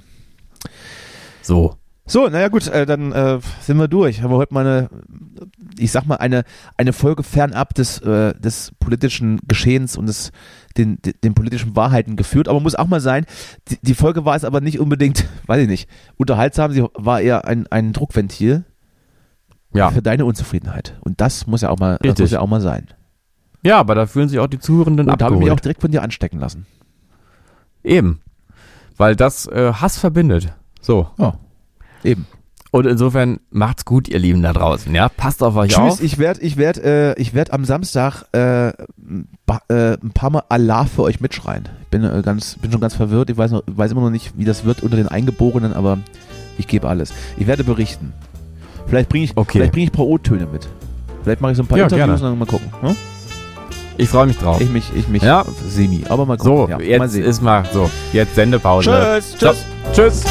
So. 1.43 1.75
So, 2.09 2.29
naja 2.29 2.47
gut, 2.47 2.67
äh, 2.67 2.85
dann 2.85 3.11
äh, 3.11 3.39
sind 3.59 3.77
wir 3.77 3.89
durch. 3.89 4.21
Haben 4.21 4.31
wir 4.31 4.37
heute 4.37 4.53
mal 4.53 4.65
eine, 4.65 4.89
ich 5.77 5.91
sag 5.91 6.05
mal, 6.05 6.15
eine, 6.15 6.45
eine 6.77 6.93
Folge 6.93 7.21
fernab 7.21 7.73
des, 7.73 7.99
äh, 7.99 8.33
des 8.39 8.71
politischen 8.79 9.39
Geschehens 9.45 9.97
und 9.97 10.05
des, 10.05 10.31
den, 10.77 10.99
den 11.23 11.33
politischen 11.33 11.75
Wahrheiten 11.75 12.15
geführt. 12.15 12.47
Aber 12.47 12.61
muss 12.61 12.75
auch 12.75 12.87
mal 12.87 13.01
sein, 13.01 13.25
die, 13.67 13.77
die 13.81 13.93
Folge 13.93 14.23
war 14.23 14.37
es 14.37 14.45
aber 14.45 14.61
nicht 14.61 14.79
unbedingt, 14.79 15.27
weiß 15.47 15.61
ich 15.61 15.67
nicht, 15.67 15.89
unterhaltsam, 16.15 16.71
sie 16.71 16.85
war 16.93 17.19
eher 17.19 17.45
ein, 17.45 17.67
ein 17.67 17.91
Druckventil 17.91 18.63
ja. 19.73 19.91
für 19.91 20.01
deine 20.01 20.23
Unzufriedenheit. 20.23 20.97
Und 21.01 21.19
das 21.19 21.45
muss 21.45 21.61
ja 21.61 21.69
auch 21.69 21.77
mal, 21.77 21.99
das 22.01 22.17
muss 22.17 22.31
ja 22.31 22.39
auch 22.39 22.47
mal 22.47 22.61
sein. 22.61 22.87
Ja, 23.63 23.79
aber 23.79 23.95
da 23.95 24.05
fühlen 24.05 24.29
sich 24.29 24.39
auch 24.39 24.47
die 24.47 24.59
Zuhörenden 24.59 25.09
Und 25.09 25.19
da 25.19 25.25
habe 25.25 25.35
ich 25.35 25.41
mich 25.41 25.51
auch 25.51 25.59
direkt 25.59 25.81
von 25.81 25.91
dir 25.91 26.03
anstecken 26.03 26.39
lassen. 26.39 26.65
Eben. 27.83 28.21
Weil 28.95 29.17
das 29.17 29.45
äh, 29.47 29.73
Hass 29.73 29.97
verbindet. 29.97 30.53
So. 30.79 31.09
Ja. 31.17 31.37
Eben. 32.07 32.25
Und 32.71 32.85
insofern 32.85 33.39
macht's 33.49 33.85
gut, 33.85 34.07
ihr 34.07 34.19
Lieben 34.19 34.41
da 34.41 34.53
draußen. 34.53 34.93
Ja, 34.93 35.09
passt 35.09 35.41
auf 35.41 35.55
euch 35.55 35.71
Tschüss, 35.71 35.79
auf. 35.79 36.03
Ich 36.03 36.17
werde, 36.17 36.41
ich 36.41 36.57
werde, 36.57 37.15
äh, 37.17 37.21
ich 37.21 37.33
werde 37.33 37.53
am 37.53 37.65
Samstag 37.65 38.23
äh, 38.33 38.71
ba, 39.45 39.61
äh, 39.69 39.93
ein 39.93 40.11
paar 40.13 40.29
Mal 40.29 40.43
Allah 40.49 40.85
für 40.85 41.03
euch 41.03 41.19
mitschreien. 41.19 41.67
Ich 41.81 41.87
bin 41.87 42.03
äh, 42.03 42.21
ganz, 42.23 42.55
bin 42.55 42.71
schon 42.71 42.81
ganz 42.81 42.93
verwirrt. 42.93 43.29
Ich 43.29 43.37
weiß 43.37 43.51
noch, 43.51 43.63
weiß 43.67 43.91
immer 43.91 44.01
noch 44.01 44.09
nicht, 44.09 44.37
wie 44.37 44.45
das 44.45 44.65
wird 44.65 44.83
unter 44.83 44.97
den 44.97 45.07
Eingeborenen, 45.07 45.73
aber 45.73 45.99
ich 46.57 46.67
gebe 46.67 46.87
alles. 46.87 47.13
Ich 47.37 47.47
werde 47.47 47.63
berichten. 47.63 48.13
Vielleicht 48.87 49.09
bringe 49.09 49.25
ich, 49.25 49.35
okay. 49.35 49.59
vielleicht 49.59 49.71
bringe 49.73 49.85
ich 49.85 49.91
ein 49.91 49.95
paar 49.95 50.07
O-Töne 50.07 50.47
mit. 50.47 50.67
Vielleicht 51.23 51.41
mache 51.41 51.51
ich 51.51 51.57
so 51.57 51.63
ein 51.63 51.67
paar 51.67 51.77
ja, 51.77 51.85
Interviews 51.85 52.19
gerne. 52.19 52.31
und 52.31 52.39
dann 52.39 52.39
mal 52.39 52.45
gucken. 52.45 52.71
Hm? 52.81 52.95
Ich 53.97 54.09
freue 54.09 54.27
mich 54.27 54.37
drauf. 54.37 54.61
Ich 54.61 54.69
mich, 54.69 54.91
ich 54.95 55.07
mich. 55.07 55.23
Ja. 55.23 55.45
Semi. 55.67 56.03
Aber 56.07 56.25
mal 56.25 56.37
gucken. 56.37 56.67
So, 56.67 56.69
ja, 56.69 56.79
jetzt 56.79 56.99
mal 56.99 57.21
ist 57.21 57.41
mal 57.41 57.65
so. 57.73 57.89
Jetzt 58.13 58.35
Sendepause. 58.35 58.89
Tschüss. 58.89 59.35
Tschüss. 59.39 59.65
Tschüss. 59.93 60.23